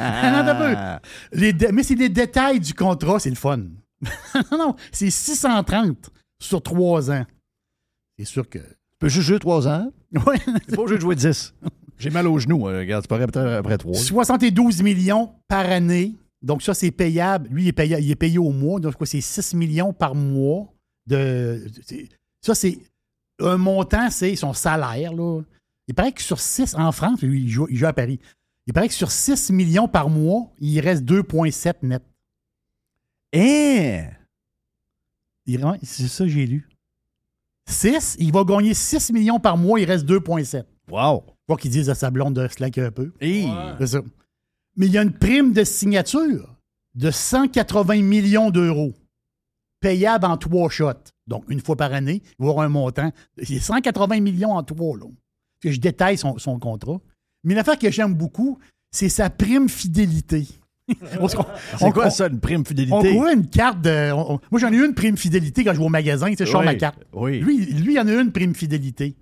t'as 0.46 1.00
peu. 1.00 1.38
Les 1.38 1.54
dé- 1.54 1.72
mais 1.74 1.84
c'est 1.84 1.96
les 1.96 2.10
détails 2.10 2.60
du 2.60 2.74
contrat, 2.74 3.20
c'est 3.20 3.30
le 3.30 3.36
fun. 3.36 3.58
non, 4.52 4.58
non, 4.58 4.76
c'est 4.92 5.10
630 5.10 6.10
sur 6.42 6.62
trois 6.62 7.12
ans. 7.12 7.26
C'est 8.18 8.26
sûr 8.26 8.48
que. 8.50 8.60
Tu 8.60 9.00
peux 9.00 9.10
juste 9.10 9.28
jouer 9.28 9.40
3 9.40 9.68
ans? 9.68 9.92
Ouais. 10.26 10.38
C'est 10.68 10.76
pas 10.76 10.82
obligé 10.84 10.96
de 10.96 11.02
jouer 11.02 11.16
10. 11.16 11.54
J'ai 11.98 12.10
mal 12.10 12.28
aux 12.28 12.40
genoux. 12.40 12.68
euh, 12.70 12.80
regarde, 12.80 13.04
c'est 13.04 13.10
pas 13.10 13.22
après, 13.22 13.56
après 13.56 13.78
3. 13.78 13.94
72 13.94 14.82
millions 14.84 15.32
par 15.50 15.70
année. 15.70 16.16
Donc, 16.42 16.62
ça, 16.62 16.74
c'est 16.74 16.92
payable. 16.92 17.50
Lui, 17.52 17.64
il 17.64 17.68
est 17.68 17.74
payé, 17.74 17.98
il 18.00 18.10
est 18.10 18.16
payé 18.16 18.38
au 18.38 18.52
mois. 18.52 18.80
Donc, 18.80 18.96
quoi, 18.96 19.06
c'est 19.06 19.20
6 19.20 19.54
millions 19.56 19.92
par 19.92 20.16
mois. 20.16 20.72
De, 21.08 21.66
ça, 22.42 22.56
c'est 22.56 22.80
un 23.40 23.57
montant, 23.57 24.10
c'est 24.10 24.36
son 24.36 24.53
salaire. 24.53 25.14
Là. 25.14 25.41
Il 25.88 25.94
paraît 25.94 26.12
que 26.12 26.22
sur 26.22 26.40
6, 26.40 26.76
en 26.76 26.91
France, 26.91 27.20
il 27.22 27.49
joue, 27.49 27.68
il 27.70 27.78
joue 27.78 27.86
à 27.86 27.94
Paris. 27.94 28.20
Il 28.68 28.74
paraît 28.74 28.88
que 28.88 28.94
sur 28.94 29.12
6 29.12 29.52
millions 29.52 29.88
par 29.88 30.10
mois, 30.10 30.52
il 30.60 30.80
reste 30.80 31.03
2,7 31.03 31.76
net. 31.84 32.03
Eh! 33.34 34.02
Il- 35.45 35.64
ouais, 35.64 35.78
c'est 35.84 36.07
ça 36.07 36.24
que 36.24 36.30
j'ai 36.30 36.45
lu. 36.48 36.68
6, 37.68 38.16
il 38.20 38.32
va 38.32 38.44
gagner 38.44 38.74
6 38.74 39.12
millions 39.12 39.40
par 39.40 39.57
mois, 39.57 39.80
il 39.80 39.86
reste 39.86 40.06
2,7. 40.06 40.66
Wow! 40.90 41.24
Faut 41.48 41.56
qu'ils 41.56 41.72
disent 41.72 41.90
à 41.90 41.95
sa 41.95 42.10
blonde 42.10 42.36
de 42.36 42.48
slacker 42.48 42.82
un 42.86 42.91
peu. 42.91 43.12
Hey. 43.20 43.48
C'est 43.80 43.88
ça. 43.88 44.02
Mais 44.76 44.88
il 44.88 44.91
y 44.91 44.98
a 44.98 45.03
une 45.03 45.14
prime 45.14 45.53
de 45.53 45.64
signature 45.64 46.56
de 46.95 47.12
180 47.12 48.02
millions 48.02 48.49
d'euros, 48.49 48.94
payable 49.80 50.26
en 50.26 50.38
trois 50.38 50.70
shots. 50.70 51.12
Donc, 51.27 51.43
une 51.49 51.60
fois 51.60 51.76
par 51.76 51.93
année, 51.93 52.22
il 52.23 52.35
va 52.39 52.45
y 52.45 52.49
avoir 52.49 52.65
un 52.65 52.69
montant. 52.69 53.11
C'est 53.41 53.60
180 53.60 54.19
millions 54.22 54.52
en 54.52 54.64
trois, 54.64 54.97
là. 54.97 55.06
Que 55.61 55.72
je 55.72 55.80
détaille 55.80 56.18
son, 56.18 56.38
son 56.38 56.60
contrat. 56.60 56.99
Mais 57.43 57.53
l'affaire 57.56 57.80
que 57.80 57.89
j'aime 57.89 58.14
beaucoup, 58.14 58.60
c'est 58.91 59.10
sa 59.10 59.30
prime 59.30 59.68
fidélité. 59.69 60.47
On 61.19 61.27
C'est 61.27 61.38
on- 61.81 61.91
quoi 61.91 62.06
on- 62.07 62.10
ça, 62.11 62.27
une 62.27 62.39
prime 62.39 62.61
On 62.61 62.65
fidélité? 62.65 63.14
courait 63.15 63.34
une 63.34 63.49
carte 63.49 63.81
de. 63.81 64.11
on- 64.11 64.34
on- 64.35 64.39
moi, 64.52 64.60
j'en 64.60 64.72
ai 64.72 64.76
eu 64.76 64.85
une 64.85 64.93
prime 64.93 65.18
fidélité 65.18 65.64
quand 65.64 65.73
je 65.73 65.80
vais 65.80 65.85
au 65.85 65.89
magasin, 65.89 66.30
tu 66.30 66.35
sais, 66.38 66.45
je 66.45 66.52
sors 66.52 66.60
Oui, 66.60 66.65
ma 66.68 66.76
carte. 66.76 66.99
oui. 67.14 67.39
Lui, 67.39 67.65
lui, 67.65 67.93
il 67.95 67.99
en 67.99 68.07
a 68.07 68.14
une 68.22 68.31
prime 68.31 68.53
fidélité. 68.53 69.15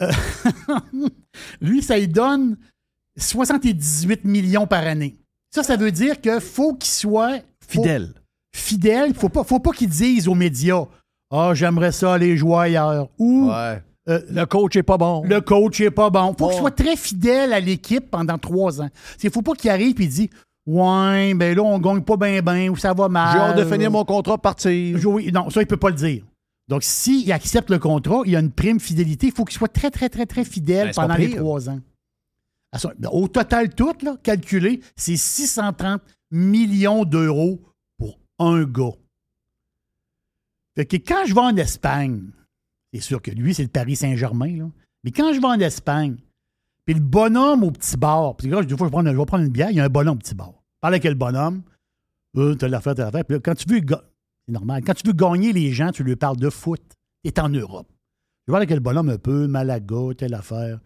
Euh, 0.00 0.10
lui, 1.60 1.82
ça 1.82 1.98
lui 1.98 2.06
donne 2.06 2.56
78 3.16 4.24
millions 4.24 4.66
par 4.66 4.86
année. 4.86 5.16
Ça, 5.50 5.62
ça 5.62 5.76
veut 5.76 5.90
dire 5.92 6.20
qu'il 6.20 6.40
faut 6.40 6.74
qu'il 6.74 6.90
soit 6.90 7.38
faut- 7.68 7.82
Fidèle. 7.82 8.14
Fidèle. 8.54 9.14
Faut 9.14 9.28
pas, 9.28 9.44
faut 9.44 9.60
pas 9.60 9.70
qu'il 9.72 9.88
dise 9.88 10.28
aux 10.28 10.34
médias 10.34 10.84
Ah, 11.30 11.52
j'aimerais 11.54 11.92
ça 11.92 12.14
aller 12.14 12.36
jouer 12.36 12.56
ailleurs. 12.58 13.08
Ou 13.18 13.48
Ouais. 13.48 13.82
euh, 14.08 14.20
Le 14.30 14.44
coach 14.44 14.76
est 14.76 14.82
pas 14.82 14.98
bon. 14.98 15.22
le 15.24 15.40
coach 15.40 15.80
est 15.80 15.90
pas 15.90 16.10
bon. 16.10 16.34
Faut 16.38 16.48
qu'il 16.48 16.58
soit 16.58 16.70
très 16.70 16.96
fidèle 16.96 17.52
à 17.52 17.60
l'équipe 17.60 18.10
pendant 18.10 18.38
trois 18.38 18.80
ans. 18.80 18.88
Il 19.22 19.30
faut 19.30 19.42
pas 19.42 19.54
qu'il 19.54 19.70
arrive 19.70 20.00
et 20.00 20.06
dise 20.06 20.28
Ouais, 20.66 21.34
ben 21.34 21.56
là, 21.56 21.62
on 21.62 21.78
gagne 21.80 22.02
pas 22.02 22.16
bien, 22.16 22.40
bien, 22.40 22.68
ou 22.70 22.76
ça 22.76 22.94
va 22.94 23.08
mal. 23.08 23.32
J'ai 23.32 23.38
hâte 23.38 23.56
de 23.58 23.64
finir 23.64 23.90
mon 23.90 24.04
contrat, 24.04 24.38
partir. 24.38 24.96
Non, 25.32 25.50
ça, 25.50 25.60
il 25.60 25.66
peut 25.66 25.76
pas 25.76 25.90
le 25.90 25.96
dire. 25.96 26.22
Donc, 26.68 26.84
s'il 26.84 27.32
accepte 27.32 27.68
le 27.68 27.80
contrat, 27.80 28.22
il 28.26 28.30
y 28.32 28.36
a 28.36 28.38
une 28.38 28.52
prime 28.52 28.78
fidélité. 28.78 29.26
Il 29.26 29.32
faut 29.32 29.44
qu'il 29.44 29.58
soit 29.58 29.66
très, 29.66 29.90
très, 29.90 30.08
très, 30.08 30.24
très 30.24 30.44
fidèle 30.44 30.88
Ben, 30.88 30.94
pendant 30.94 31.14
les 31.16 31.34
trois 31.34 31.68
ans. 31.68 31.80
Au 33.10 33.26
total, 33.28 33.74
tout, 33.74 33.92
là, 34.02 34.16
calculé, 34.22 34.80
c'est 34.96 35.16
630 35.16 36.00
millions 36.30 37.04
d'euros 37.04 37.60
un 38.46 38.64
gars. 38.64 38.92
Fait 40.74 40.86
que 40.86 40.96
quand 40.96 41.24
je 41.26 41.34
vais 41.34 41.40
en 41.40 41.56
Espagne, 41.56 42.30
c'est 42.92 43.00
sûr 43.00 43.20
que 43.20 43.30
lui, 43.30 43.54
c'est 43.54 43.62
le 43.62 43.68
Paris 43.68 43.96
Saint-Germain. 43.96 44.70
Mais 45.04 45.10
quand 45.10 45.32
je 45.32 45.40
vais 45.40 45.46
en 45.46 45.60
Espagne, 45.60 46.16
puis 46.84 46.94
le 46.94 47.00
bonhomme 47.00 47.64
au 47.64 47.70
petit 47.70 47.96
bar, 47.96 48.36
puis 48.36 48.48
là, 48.48 48.62
des 48.62 48.76
fois, 48.76 48.86
je 48.86 48.90
prendre, 48.92 49.10
je 49.10 49.16
vais 49.16 49.24
prendre 49.24 49.44
une 49.44 49.52
bière, 49.52 49.70
il 49.70 49.76
y 49.76 49.80
a 49.80 49.84
un 49.84 49.88
bonhomme 49.88 50.16
au 50.16 50.20
petit 50.20 50.34
bar. 50.34 50.52
Parle 50.80 50.94
avec 50.94 51.04
le 51.04 51.14
bonhomme, 51.14 51.62
euh, 52.36 52.54
t'as 52.54 52.68
l'affaire, 52.68 52.94
t'as 52.94 53.04
l'affaire. 53.04 53.24
Puis 53.24 53.40
quand 53.40 53.54
tu 53.54 53.68
veux, 53.68 53.80
c'est 53.80 54.52
normal, 54.52 54.82
quand 54.84 54.94
tu 54.94 55.06
veux 55.06 55.12
gagner 55.12 55.52
les 55.52 55.72
gens, 55.72 55.90
tu 55.90 56.02
lui 56.02 56.16
parles 56.16 56.36
de 56.36 56.50
foot. 56.50 56.82
Tu 57.24 57.30
es 57.30 57.40
en 57.40 57.48
Europe. 57.48 57.88
Je 58.46 58.50
voir 58.50 58.58
avec 58.58 58.70
le 58.70 58.80
bonhomme 58.80 59.10
un 59.10 59.18
peu, 59.18 59.46
Malaga, 59.46 60.14
telle 60.18 60.34
affaire. 60.34 60.80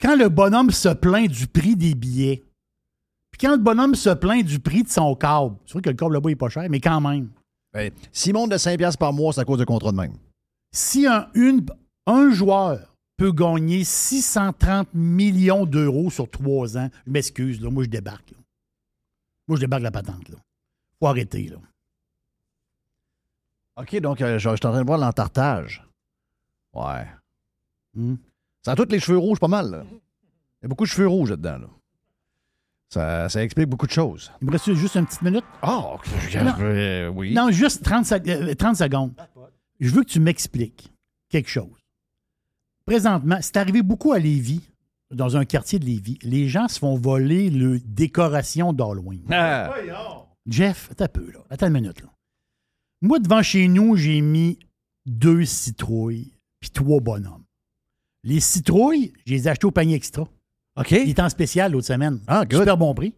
Quand 0.00 0.16
le 0.16 0.28
bonhomme 0.28 0.70
se 0.70 0.88
plaint 0.88 1.28
du 1.28 1.46
prix 1.46 1.76
des 1.76 1.94
billets, 1.94 2.42
puis 3.30 3.38
quand 3.40 3.52
le 3.52 3.58
bonhomme 3.62 3.94
se 3.94 4.10
plaint 4.10 4.44
du 4.44 4.58
prix 4.60 4.82
de 4.82 4.88
son 4.88 5.14
câble, 5.14 5.56
c'est 5.66 5.74
vrai 5.74 5.82
que 5.82 5.90
le 5.90 5.96
câble 5.96 6.14
là-bas 6.14 6.30
est 6.30 6.36
pas 6.36 6.48
cher, 6.48 6.66
mais 6.70 6.80
quand 6.80 7.00
même. 7.00 7.30
Ben, 7.72 7.92
S'il 8.12 8.32
monte 8.34 8.50
de 8.50 8.56
5$ 8.56 8.76
piastres 8.76 8.98
par 8.98 9.12
mois, 9.12 9.32
c'est 9.32 9.40
à 9.40 9.44
cause 9.44 9.58
de 9.58 9.64
contrat 9.64 9.92
de 9.92 9.96
même. 9.96 10.14
Si 10.72 11.06
un, 11.06 11.28
une- 11.34 11.64
un 12.06 12.30
joueur 12.32 12.94
peut 13.16 13.32
gagner 13.32 13.84
630 13.84 14.88
millions 14.94 15.66
d'euros 15.66 16.10
sur 16.10 16.28
trois 16.28 16.76
ans, 16.76 16.88
je 17.06 17.10
m'excuse, 17.12 17.60
là, 17.60 17.70
moi 17.70 17.84
je 17.84 17.88
débarque. 17.88 18.30
là. 18.32 18.38
Moi 19.46 19.56
je 19.56 19.60
débarque 19.60 19.82
la 19.82 19.90
patente. 19.90 20.28
Là. 20.28 20.36
Faut 20.98 21.06
arrêter. 21.06 21.48
Là. 21.48 21.56
OK, 23.76 23.96
donc 24.00 24.20
euh, 24.20 24.38
je, 24.38 24.48
je 24.50 24.56
suis 24.56 24.66
en 24.66 24.70
train 24.72 24.80
de 24.82 24.86
voir 24.86 24.98
l'entartage. 24.98 25.84
Ouais. 26.74 27.06
Hmm. 27.94 28.16
Ça 28.64 28.72
a 28.72 28.76
tous 28.76 28.88
les 28.90 29.00
cheveux 29.00 29.18
rouges 29.18 29.38
pas 29.40 29.48
mal. 29.48 29.70
là. 29.70 29.84
Il 29.90 30.64
y 30.64 30.66
a 30.66 30.68
beaucoup 30.68 30.84
de 30.84 30.88
cheveux 30.90 31.08
rouges 31.08 31.30
là-dedans. 31.30 31.58
Là. 31.58 31.68
Ça, 32.92 33.28
ça 33.28 33.42
explique 33.42 33.68
beaucoup 33.68 33.86
de 33.86 33.92
choses. 33.92 34.32
Il 34.42 34.46
me 34.48 34.52
reste 34.52 34.72
juste 34.74 34.96
une 34.96 35.06
petite 35.06 35.22
minute. 35.22 35.44
Ah, 35.62 35.94
OK. 35.94 36.06
je- 36.28 36.38
Non. 36.40 36.54
euh, 36.60 37.08
oui. 37.08 37.32
Non, 37.32 37.50
juste 37.50 37.84
30, 37.84 38.04
sec- 38.04 38.26
euh, 38.28 38.52
30 38.54 38.76
secondes. 38.76 39.12
Je 39.78 39.90
veux 39.90 40.02
que 40.02 40.08
tu 40.08 40.18
m'expliques 40.20 40.92
quelque 41.28 41.48
chose. 41.48 41.70
Présentement, 42.84 43.38
c'est 43.40 43.56
arrivé 43.56 43.82
beaucoup 43.82 44.12
à 44.12 44.18
Lévis, 44.18 44.68
dans 45.12 45.36
un 45.36 45.44
quartier 45.44 45.78
de 45.78 45.84
Lévis. 45.84 46.18
Les 46.22 46.48
gens 46.48 46.66
se 46.68 46.78
font 46.80 46.96
voler 46.96 47.48
le 47.50 47.78
décoration 47.78 48.72
d'Halloween. 48.72 49.22
Ah. 49.30 49.72
Jeff, 50.48 50.88
attends 50.90 51.04
un 51.04 51.08
peu, 51.08 51.30
là. 51.30 51.38
Attends 51.50 51.66
une 51.68 51.74
minute, 51.74 52.00
là. 52.00 52.08
Moi, 53.02 53.18
devant 53.20 53.42
chez 53.42 53.68
nous, 53.68 53.96
j'ai 53.96 54.20
mis 54.20 54.58
deux 55.06 55.44
citrouilles 55.44 56.32
puis 56.58 56.70
trois 56.70 57.00
bonhommes. 57.00 57.44
Les 58.24 58.40
citrouilles, 58.40 59.12
je 59.26 59.32
les 59.32 59.46
ai 59.46 59.50
achetées 59.50 59.66
au 59.66 59.70
panier 59.70 59.94
extra. 59.94 60.26
OK. 60.80 60.90
Il 60.92 61.10
était 61.10 61.22
en 61.22 61.28
spécial 61.28 61.72
l'autre 61.72 61.86
semaine. 61.86 62.20
Ah, 62.26 62.44
good. 62.44 62.60
Super 62.60 62.76
bon 62.76 62.94
prix. 62.94 63.14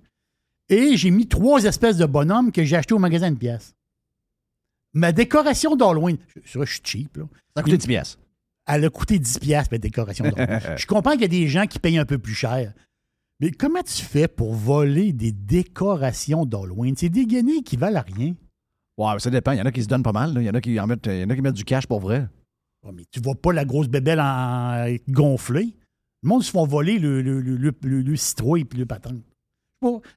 Et 0.68 0.96
j'ai 0.96 1.10
mis 1.10 1.26
trois 1.28 1.64
espèces 1.64 1.96
de 1.96 2.06
bonhommes 2.06 2.52
que 2.52 2.64
j'ai 2.64 2.76
achetés 2.76 2.94
au 2.94 2.98
magasin 2.98 3.30
de 3.30 3.36
pièces. 3.36 3.74
Ma 4.94 5.12
décoration 5.12 5.74
d'Halloween, 5.76 6.18
je, 6.44 6.60
je 6.64 6.70
suis 6.72 6.80
cheap, 6.84 7.16
là. 7.16 7.24
Ça 7.56 7.60
a 7.60 7.62
coûté 7.62 7.78
10 7.78 7.86
piastres. 7.86 8.18
Elle 8.66 8.84
a 8.84 8.90
coûté 8.90 9.18
10 9.18 9.38
piastres, 9.38 9.72
ma 9.72 9.78
décoration 9.78 10.24
d'Halloween. 10.24 10.60
je 10.76 10.86
comprends 10.86 11.12
qu'il 11.12 11.22
y 11.22 11.24
a 11.24 11.28
des 11.28 11.48
gens 11.48 11.66
qui 11.66 11.78
payent 11.78 11.98
un 11.98 12.04
peu 12.04 12.18
plus 12.18 12.34
cher. 12.34 12.72
Mais 13.40 13.50
comment 13.50 13.82
tu 13.82 14.02
fais 14.02 14.28
pour 14.28 14.54
voler 14.54 15.12
des 15.12 15.32
décorations 15.32 16.44
d'Halloween? 16.46 16.94
C'est 16.96 17.08
des 17.08 17.26
guenilles 17.26 17.62
qui 17.64 17.76
valent 17.76 17.98
à 17.98 18.02
rien. 18.02 18.34
Ouais, 18.98 19.18
ça 19.18 19.30
dépend. 19.30 19.52
Il 19.52 19.58
y 19.58 19.62
en 19.62 19.66
a 19.66 19.72
qui 19.72 19.82
se 19.82 19.88
donnent 19.88 20.02
pas 20.02 20.12
mal. 20.12 20.34
là. 20.34 20.40
Il 20.40 20.46
y 20.46 20.50
en 20.50 20.54
a 20.54 20.60
qui 20.60 20.78
en 20.78 20.86
mettent, 20.86 21.06
il 21.06 21.20
y 21.20 21.24
en 21.24 21.30
a 21.30 21.34
qui 21.34 21.42
mettent 21.42 21.54
du 21.54 21.64
cash 21.64 21.86
pour 21.86 22.00
vrai. 22.00 22.28
Oh, 22.84 22.92
mais 22.92 23.04
tu 23.10 23.20
vois 23.20 23.34
pas 23.34 23.52
la 23.52 23.64
grosse 23.64 23.88
bébelle 23.88 24.20
en 24.20 24.94
gonflée. 25.08 25.74
Le 26.22 26.28
monde 26.28 26.42
se 26.44 26.50
font 26.50 26.66
voler 26.66 26.98
le, 26.98 27.20
le, 27.22 27.40
le, 27.40 27.56
le, 27.56 27.72
le- 27.82 28.00
le 28.02 28.16
citrouille 28.16 28.66
et 28.72 28.76
le 28.78 28.86
patente. 28.86 29.16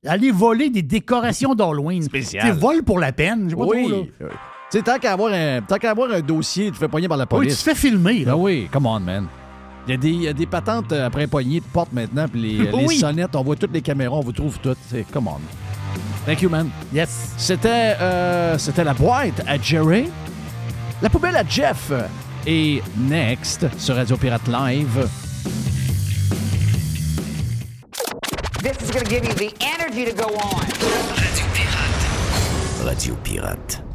Aller 0.06 0.30
voler 0.30 0.70
des 0.70 0.84
décorations 0.84 1.56
d'Halloween. 1.56 2.04
Spécial. 2.04 2.46
C'est 2.46 2.60
vol 2.60 2.84
pour 2.84 3.00
la 3.00 3.12
peine. 3.12 3.50
Pas 3.52 3.64
oui. 3.66 3.88
trop, 3.88 3.90
là. 3.90 4.04
Euh, 4.22 4.30
Tu 4.72 4.78
sais, 4.78 4.84
tant 4.84 5.00
qu'à 5.00 5.14
avoir, 5.14 5.34
un, 5.34 5.62
tant 5.62 5.78
avoir 5.90 6.12
un 6.12 6.22
dossier, 6.22 6.66
tu 6.68 6.72
te 6.74 6.78
fais 6.78 6.88
pogner 6.88 7.08
par 7.08 7.18
la 7.18 7.24
Oui, 7.24 7.30
police. 7.30 7.58
tu 7.58 7.64
te 7.64 7.70
fais 7.72 7.76
filmer. 7.76 8.24
Là. 8.26 8.34
Ah 8.34 8.38
oui, 8.38 8.70
come 8.72 8.86
on, 8.86 9.00
man. 9.00 9.26
Il 9.88 9.92
y, 9.92 9.94
a 9.94 9.98
des, 9.98 10.10
il 10.10 10.22
y 10.22 10.28
a 10.28 10.34
des 10.34 10.46
patentes 10.46 10.92
euh, 10.92 11.06
après 11.08 11.26
poignées 11.28 11.60
de 11.60 11.66
porte 11.66 11.92
maintenant, 11.94 12.28
puis 12.28 12.42
les, 12.42 12.58
les 12.72 12.86
Oui. 12.86 12.98
sonnettes, 12.98 13.36
on 13.36 13.44
voit 13.44 13.56
toutes 13.56 13.74
les 13.74 13.82
caméras, 13.82 14.16
on 14.18 14.22
vous 14.22 14.32
trouve 14.32 14.60
toutes. 14.60 14.78
C'est 14.90 15.04
come 15.12 15.28
on. 15.28 15.40
Thank 16.28 16.42
you, 16.44 16.50
man. 16.50 16.70
Yes. 16.94 17.34
C'était, 17.38 17.96
euh, 18.02 18.58
c'était 18.60 18.84
la 18.84 18.94
boîte 18.94 19.44
à 19.48 19.58
Jerry, 19.60 20.06
la 21.02 21.10
poubelle 21.10 21.36
à 21.36 21.44
Jeff 21.48 21.92
et 22.48 22.82
Next 22.98 23.66
sur 23.80 23.96
Radio 23.96 24.16
Pirate 24.18 24.48
Live. 24.48 25.08
This 28.66 28.82
is 28.82 28.90
going 28.90 29.06
to 29.06 29.12
give 29.12 29.24
you 29.24 29.34
the 29.36 29.54
energy 29.62 30.06
to 30.06 30.12
go 30.12 30.26
on. 30.26 30.66
Radio 32.84 33.16
Pirate. 33.18 33.95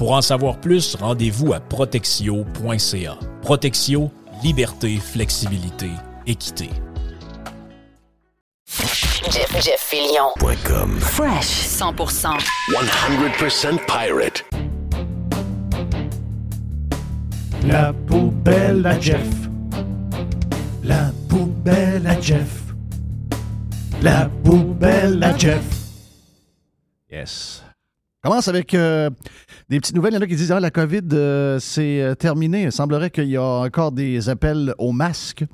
Pour 0.00 0.12
en 0.12 0.22
savoir 0.22 0.56
plus, 0.56 0.94
rendez-vous 0.94 1.52
à 1.52 1.60
protexio.ca. 1.60 3.18
Protexio, 3.42 4.10
liberté, 4.42 4.96
flexibilité, 4.96 5.90
équité. 6.26 6.70
Jeff, 8.66 9.62
Jeff 9.62 9.78
Fillion. 9.78 10.30
.com. 10.64 10.98
Fresh 10.98 11.66
100%. 11.68 12.28
100% 12.70 13.78
pirate. 13.86 14.42
La 17.66 17.92
poubelle 17.92 18.86
à 18.86 18.98
Jeff. 18.98 19.28
La 20.82 21.12
poubelle 21.28 22.06
à 22.06 22.18
Jeff. 22.18 22.62
La 24.00 24.30
poubelle 24.42 25.22
à 25.22 25.36
Jeff. 25.36 25.62
Yes. 27.12 27.62
Commence 28.22 28.48
avec 28.48 28.74
euh, 28.74 29.08
des 29.70 29.80
petites 29.80 29.96
nouvelles. 29.96 30.12
Il 30.12 30.16
y 30.16 30.18
en 30.18 30.22
a 30.22 30.26
qui 30.26 30.36
disent 30.36 30.52
Ah, 30.52 30.60
la 30.60 30.70
COVID, 30.70 31.00
euh, 31.12 31.58
c'est 31.58 32.02
euh, 32.02 32.14
terminé. 32.14 32.64
Il 32.64 32.72
semblerait 32.72 33.10
qu'il 33.10 33.28
y 33.28 33.36
a 33.38 33.42
encore 33.42 33.92
des 33.92 34.28
appels 34.28 34.74
au 34.78 34.92
masque. 34.92 35.44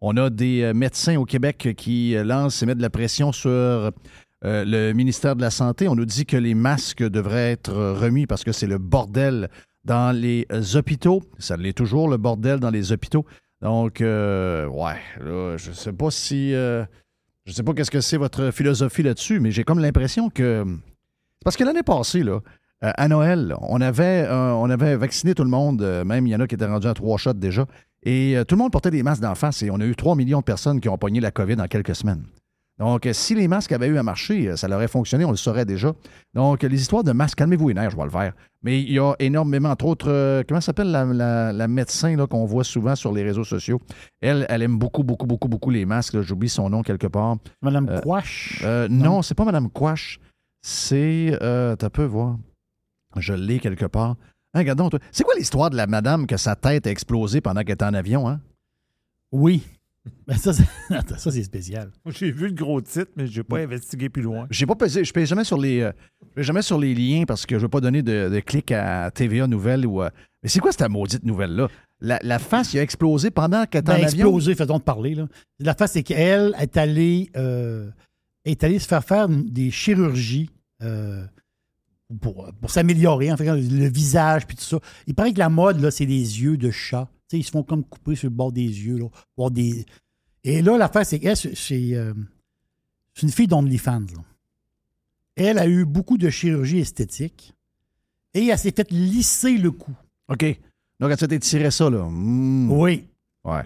On 0.00 0.16
a 0.16 0.30
des 0.30 0.72
médecins 0.74 1.16
au 1.16 1.24
Québec 1.24 1.74
qui 1.76 2.14
lancent 2.24 2.62
et 2.62 2.66
mettent 2.66 2.78
de 2.78 2.82
la 2.82 2.90
pression 2.90 3.30
sur 3.30 3.92
le 4.42 4.92
ministère 4.94 5.36
de 5.36 5.40
la 5.40 5.50
Santé. 5.50 5.86
On 5.86 5.94
nous 5.94 6.06
dit 6.06 6.26
que 6.26 6.36
les 6.36 6.54
masques 6.54 7.04
devraient 7.04 7.52
être 7.52 7.72
remis 7.72 8.26
parce 8.26 8.42
que 8.42 8.50
c'est 8.50 8.66
le 8.66 8.78
bordel 8.78 9.48
dans 9.84 10.10
les 10.10 10.44
hôpitaux. 10.74 11.22
Ça 11.38 11.56
l'est 11.56 11.72
toujours, 11.72 12.08
le 12.08 12.16
bordel 12.16 12.58
dans 12.58 12.70
les 12.70 12.90
hôpitaux. 12.90 13.24
Donc, 13.60 13.98
ouais, 14.00 14.98
là, 15.20 15.56
je 15.56 15.70
sais 15.70 15.92
pas 15.92 16.10
si. 16.10 16.52
euh, 16.52 16.84
je 17.46 17.52
sais 17.52 17.62
pas 17.62 17.72
qu'est-ce 17.72 17.92
que 17.92 18.00
c'est 18.00 18.16
votre 18.16 18.50
philosophie 18.50 19.04
là-dessus, 19.04 19.38
mais 19.38 19.52
j'ai 19.52 19.62
comme 19.62 19.78
l'impression 19.78 20.30
que. 20.30 20.64
Parce 21.44 21.56
que 21.56 21.64
l'année 21.64 21.82
passée, 21.82 22.22
là, 22.22 22.40
euh, 22.84 22.90
à 22.96 23.08
Noël, 23.08 23.54
on 23.60 23.80
avait, 23.80 24.24
euh, 24.28 24.52
on 24.54 24.68
avait 24.70 24.96
vacciné 24.96 25.34
tout 25.34 25.44
le 25.44 25.50
monde, 25.50 25.82
euh, 25.82 26.04
même 26.04 26.26
il 26.26 26.30
y 26.30 26.36
en 26.36 26.40
a 26.40 26.46
qui 26.46 26.54
étaient 26.54 26.66
rendus 26.66 26.88
à 26.88 26.94
trois 26.94 27.18
shots 27.18 27.32
déjà, 27.34 27.66
et 28.04 28.36
tout 28.48 28.56
le 28.56 28.58
monde 28.62 28.72
portait 28.72 28.90
des 28.90 29.02
masques 29.02 29.22
d'en 29.22 29.34
face, 29.36 29.62
et 29.62 29.70
on 29.70 29.78
a 29.80 29.84
eu 29.84 29.94
3 29.94 30.16
millions 30.16 30.40
de 30.40 30.44
personnes 30.44 30.80
qui 30.80 30.88
ont 30.88 30.98
pogné 30.98 31.20
la 31.20 31.30
COVID 31.30 31.60
en 31.60 31.66
quelques 31.68 31.94
semaines. 31.94 32.24
Donc, 32.78 33.06
si 33.12 33.36
les 33.36 33.46
masques 33.46 33.70
avaient 33.70 33.86
eu 33.86 33.96
à 33.98 34.02
marcher, 34.02 34.56
ça 34.56 34.66
aurait 34.68 34.88
fonctionné, 34.88 35.24
on 35.24 35.30
le 35.30 35.36
saurait 35.36 35.64
déjà. 35.66 35.92
Donc, 36.34 36.64
les 36.64 36.80
histoires 36.80 37.04
de 37.04 37.12
masques, 37.12 37.38
calmez-vous 37.38 37.68
les 37.68 37.74
nerfs, 37.74 37.90
je 37.90 37.96
vais 37.96 38.02
le 38.02 38.10
faire. 38.10 38.32
Mais 38.64 38.80
il 38.80 38.90
y 38.92 38.98
a 38.98 39.14
énormément, 39.20 39.68
entre 39.70 39.84
autres, 39.84 40.42
comment 40.48 40.60
s'appelle 40.60 40.90
la, 40.90 41.04
la- 41.04 41.52
la 41.52 41.68
médecin 41.68 42.16
qu'on 42.26 42.44
voit 42.44 42.64
souvent 42.64 42.96
sur 42.96 43.12
les 43.12 43.22
réseaux 43.22 43.44
sociaux? 43.44 43.80
Elle, 44.20 44.46
elle 44.48 44.62
aime 44.62 44.78
beaucoup, 44.78 45.04
beaucoup, 45.04 45.26
beaucoup, 45.26 45.46
beaucoup 45.46 45.70
les 45.70 45.84
masques. 45.84 46.20
J'oublie 46.22 46.48
son 46.48 46.70
nom 46.70 46.82
quelque 46.82 47.06
part. 47.06 47.36
Madame 47.60 48.00
Quash? 48.00 48.64
non, 48.88 49.22
c'est 49.22 49.34
pas 49.36 49.44
Madame 49.44 49.68
Quash. 49.70 50.18
C'est. 50.62 51.36
Euh, 51.42 51.76
T'as 51.76 51.90
peu 51.90 52.04
voir. 52.04 52.38
Je 53.16 53.34
l'ai 53.34 53.58
quelque 53.58 53.84
part. 53.86 54.16
Hein, 54.54 54.60
regarde 54.60 54.78
donc, 54.78 54.90
toi. 54.92 55.00
C'est 55.10 55.24
quoi 55.24 55.34
l'histoire 55.36 55.70
de 55.70 55.76
la 55.76 55.86
madame 55.86 56.26
que 56.26 56.36
sa 56.36 56.56
tête 56.56 56.86
a 56.86 56.90
explosé 56.90 57.40
pendant 57.40 57.62
qu'elle 57.62 57.74
était 57.74 57.84
en 57.84 57.94
avion, 57.94 58.28
hein? 58.28 58.40
Oui. 59.30 59.62
Ben 60.26 60.36
ça, 60.36 60.52
ça, 61.16 61.30
c'est 61.30 61.44
spécial. 61.44 61.92
J'ai 62.06 62.32
vu 62.32 62.48
le 62.48 62.54
gros 62.54 62.80
titre, 62.80 63.12
mais 63.14 63.28
je 63.28 63.38
n'ai 63.38 63.44
pas 63.44 63.58
investigué 63.58 64.08
plus 64.08 64.22
loin. 64.22 64.48
J'ai 64.50 64.66
pas 64.66 64.74
pesé, 64.74 65.04
je 65.04 65.12
paye 65.12 65.26
jamais 65.26 65.44
sur 65.44 65.56
les, 65.58 65.80
euh, 65.80 65.92
jamais 66.36 66.62
sur 66.62 66.76
les 66.76 66.92
liens 66.92 67.22
parce 67.24 67.46
que 67.46 67.56
je 67.56 67.62
veux 67.62 67.68
pas 67.68 67.80
donner 67.80 68.02
de, 68.02 68.28
de 68.28 68.40
clic 68.40 68.72
à 68.72 69.12
TVA 69.12 69.46
Nouvelle 69.46 69.86
ou. 69.86 70.02
euh, 70.02 70.10
mais 70.42 70.48
c'est 70.48 70.58
quoi 70.58 70.72
cette 70.72 70.88
maudite 70.90 71.22
nouvelle-là? 71.24 71.68
La, 72.00 72.18
la 72.24 72.40
face, 72.40 72.74
il 72.74 72.80
a 72.80 72.82
explosé 72.82 73.30
pendant 73.30 73.64
qu'elle 73.66 73.82
était 73.82 73.92
Ben, 73.92 74.00
en 74.02 74.06
avion? 74.06 74.26
explosé, 74.26 74.54
faisons 74.56 74.78
de 74.78 74.82
parler. 74.82 75.14
Là. 75.14 75.28
La 75.60 75.74
face, 75.76 75.92
c'est 75.92 76.02
qu'elle 76.02 76.52
est 76.58 76.76
allée, 76.76 77.30
euh, 77.36 77.88
est 78.44 78.64
allée 78.64 78.78
se 78.78 78.88
faire 78.88 79.04
faire 79.04 79.28
des 79.28 79.70
chirurgies 79.70 80.50
euh, 80.82 81.24
pour, 82.20 82.52
pour 82.60 82.70
s'améliorer, 82.70 83.32
en 83.32 83.36
fait, 83.36 83.44
le 83.46 83.88
visage 83.88 84.46
puis 84.46 84.56
tout 84.56 84.64
ça. 84.64 84.78
Il 85.06 85.14
paraît 85.14 85.32
que 85.32 85.38
la 85.38 85.48
mode, 85.48 85.80
là, 85.80 85.90
c'est 85.90 86.06
des 86.06 86.42
yeux 86.42 86.56
de 86.56 86.70
chat. 86.70 87.08
Tu 87.28 87.36
sais, 87.36 87.40
ils 87.40 87.44
se 87.44 87.50
font 87.50 87.62
comme 87.62 87.84
couper 87.84 88.14
sur 88.14 88.28
le 88.28 88.34
bord 88.34 88.52
des 88.52 88.62
yeux. 88.62 88.98
Là, 88.98 89.50
des... 89.50 89.86
Et 90.44 90.60
là, 90.60 90.76
l'affaire, 90.76 91.06
c'est 91.06 91.20
qu'elle, 91.20 91.36
c'est 91.36 91.54
c'est, 91.54 91.94
euh, 91.94 92.12
c'est 93.14 93.22
une 93.22 93.32
fille 93.32 93.46
d'OnlyFans. 93.46 94.00
là. 94.14 94.22
Elle 95.36 95.58
a 95.58 95.66
eu 95.66 95.84
beaucoup 95.84 96.18
de 96.18 96.28
chirurgie 96.28 96.80
esthétique 96.80 97.54
et 98.34 98.46
elle 98.46 98.58
s'est 98.58 98.72
fait 98.72 98.90
lisser 98.90 99.56
le 99.56 99.70
cou. 99.70 99.92
OK. 100.28 100.44
Donc, 101.00 101.10
elle 101.10 101.18
s'est 101.18 101.38
tiré 101.38 101.70
ça, 101.70 101.88
là. 101.88 102.06
Mm. 102.08 102.70
Oui. 102.72 103.08
Ouais. 103.44 103.62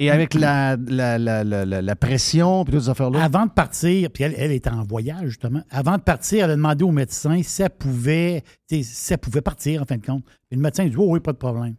Et 0.00 0.10
avec 0.10 0.34
la, 0.34 0.76
la, 0.86 1.18
la, 1.18 1.42
la, 1.42 1.96
pression 1.96 2.64
puis 2.64 2.72
toutes 2.72 2.84
ces 2.84 2.88
affaires-là. 2.88 3.24
Avant 3.24 3.46
de 3.46 3.50
partir, 3.50 4.10
puis 4.12 4.22
elle, 4.22 4.34
elle 4.36 4.52
était 4.52 4.70
en 4.70 4.84
voyage, 4.84 5.26
justement. 5.26 5.62
Avant 5.70 5.96
de 5.96 6.02
partir, 6.02 6.44
elle 6.44 6.52
a 6.52 6.56
demandé 6.56 6.84
au 6.84 6.92
médecin 6.92 7.42
si 7.42 7.62
elle 7.62 7.70
pouvait, 7.70 8.44
si 8.68 9.12
elle 9.12 9.18
pouvait 9.18 9.40
partir, 9.40 9.82
en 9.82 9.84
fin 9.86 9.96
de 9.96 10.06
compte. 10.06 10.24
Et 10.52 10.54
le 10.54 10.60
médecin 10.60 10.86
a 10.86 10.88
dit 10.88 10.96
Oh, 10.96 11.06
oui, 11.08 11.18
pas 11.18 11.32
de 11.32 11.38
problème. 11.38 11.74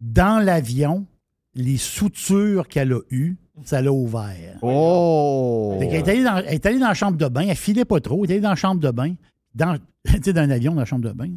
Dans 0.00 0.38
l'avion, 0.38 1.06
les 1.54 1.76
soutures 1.76 2.68
qu'elle 2.68 2.92
a 2.92 3.00
eues, 3.10 3.36
ça 3.64 3.82
l'a 3.82 3.92
ouvert. 3.92 4.58
Oh! 4.62 5.76
Qu'elle 5.80 5.94
est 5.94 6.08
allée 6.08 6.24
dans, 6.24 6.36
elle 6.36 6.54
est 6.54 6.66
allée 6.66 6.78
dans 6.78 6.88
la 6.88 6.94
chambre 6.94 7.16
de 7.16 7.26
bain, 7.26 7.46
elle 7.48 7.56
filait 7.56 7.84
pas 7.84 8.00
trop, 8.00 8.24
elle 8.24 8.30
est 8.30 8.34
allée 8.34 8.42
dans 8.42 8.50
la 8.50 8.56
chambre 8.56 8.80
de 8.80 8.90
bain, 8.92 9.14
dans, 9.56 9.76
dans 10.04 10.38
un 10.38 10.50
avion, 10.50 10.72
dans 10.72 10.80
la 10.80 10.84
chambre 10.84 11.04
de 11.04 11.12
bain. 11.12 11.30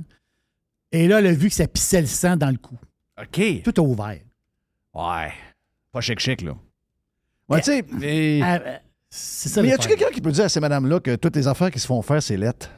Et 0.92 1.08
là, 1.08 1.20
elle 1.20 1.28
a 1.28 1.34
vu 1.34 1.50
que 1.50 1.56
ça 1.56 1.68
pissait 1.68 2.02
le 2.02 2.08
sang 2.08 2.38
dans 2.38 2.52
le 2.52 2.58
cou. 2.58 2.78
OK. 3.20 3.64
Tout 3.64 3.82
a 3.82 3.84
ouvert. 3.84 4.20
Ouais. 4.94 5.34
Pas 5.94 6.02
chic-chic, 6.02 6.42
là. 6.42 6.54
Ouais, 7.48 7.60
tu 7.62 7.72
sais, 7.72 7.86
mais... 8.00 8.42
Ah, 8.44 8.56
euh, 8.56 8.78
c'est 9.10 9.48
ça 9.50 9.62
mais 9.62 9.68
y 9.70 9.74
a-tu 9.74 9.88
quelqu'un 9.88 10.10
qui 10.12 10.20
peut 10.22 10.32
dire 10.32 10.46
à 10.46 10.50
ces 10.50 10.60
madames-là 10.60 11.00
que 11.00 11.16
toutes 11.16 11.36
les 11.36 11.48
affaires 11.48 11.70
qui 11.72 11.80
se 11.80 11.86
font 11.88 12.02
faire, 12.02 12.22
c'est 12.22 12.36
lettre? 12.38 12.70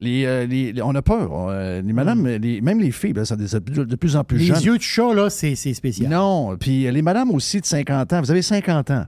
Les, 0.00 0.24
euh, 0.26 0.44
les- 0.44 0.72
les- 0.72 0.82
on 0.82 0.92
a 0.94 1.02
peur. 1.02 1.30
euh, 1.48 1.80
les 1.80 1.92
madames, 1.92 2.26
les- 2.26 2.60
même 2.60 2.80
les 2.80 2.90
filles, 2.90 3.12
là, 3.12 3.24
ça 3.24 3.36
de 3.36 3.46
de 3.84 3.96
plus 3.96 4.16
en 4.16 4.24
plus. 4.24 4.38
Les 4.38 4.46
jeunes. 4.46 4.60
yeux 4.62 4.76
de 4.76 4.82
chat, 4.82 5.14
là, 5.14 5.30
c'est 5.30 5.54
c'est 5.54 5.72
spécial. 5.72 6.10
Non, 6.10 6.56
puis 6.58 6.90
les 6.90 7.00
madames 7.02 7.30
aussi 7.30 7.60
de 7.60 7.64
50 7.66 8.12
ans, 8.12 8.20
vous 8.20 8.30
avez 8.30 8.42
50 8.42 8.90
ans. 8.90 9.06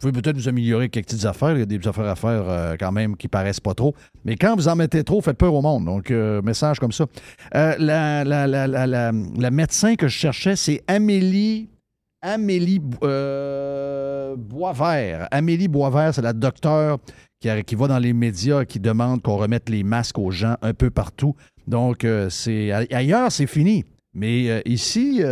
Vous 0.00 0.10
pouvez 0.10 0.20
peut-être 0.20 0.36
vous 0.36 0.48
améliorer 0.48 0.88
quelques 0.90 1.06
petites 1.06 1.24
affaires. 1.24 1.52
Il 1.52 1.60
y 1.60 1.62
a 1.62 1.64
des 1.66 1.86
affaires 1.88 2.06
à 2.08 2.16
faire 2.16 2.42
euh, 2.48 2.76
quand 2.78 2.92
même 2.92 3.16
qui 3.16 3.28
paraissent 3.28 3.60
pas 3.60 3.72
trop. 3.72 3.94
Mais 4.24 4.34
quand 4.36 4.56
vous 4.56 4.66
en 4.68 4.74
mettez 4.76 5.04
trop, 5.04 5.22
faites 5.22 5.38
peur 5.38 5.54
au 5.54 5.62
monde. 5.62 5.84
Donc, 5.86 6.10
euh, 6.10 6.42
message 6.42 6.80
comme 6.80 6.92
ça. 6.92 7.06
Euh, 7.54 7.76
la, 7.78 8.24
la, 8.24 8.46
la, 8.46 8.66
la, 8.66 8.86
la- 8.86 9.12
la 9.12 9.50
médecin 9.50 9.94
que 9.94 10.08
je 10.08 10.16
cherchais, 10.18 10.56
c'est 10.56 10.82
Amélie. 10.88 11.70
Amélie 12.26 12.82
euh, 13.04 14.34
Boisvert. 14.36 15.28
Amélie 15.30 15.68
Boisvert, 15.68 16.12
c'est 16.12 16.22
la 16.22 16.32
docteure 16.32 16.98
qui, 17.40 17.48
qui 17.64 17.74
va 17.76 17.86
dans 17.86 18.00
les 18.00 18.12
médias, 18.12 18.64
qui 18.64 18.80
demande 18.80 19.22
qu'on 19.22 19.36
remette 19.36 19.68
les 19.68 19.84
masques 19.84 20.18
aux 20.18 20.32
gens 20.32 20.56
un 20.60 20.74
peu 20.74 20.90
partout. 20.90 21.36
Donc, 21.68 22.04
euh, 22.04 22.28
c'est 22.28 22.72
ailleurs, 22.72 23.30
c'est 23.30 23.46
fini. 23.46 23.84
Mais 24.12 24.50
euh, 24.50 24.60
ici, 24.64 25.22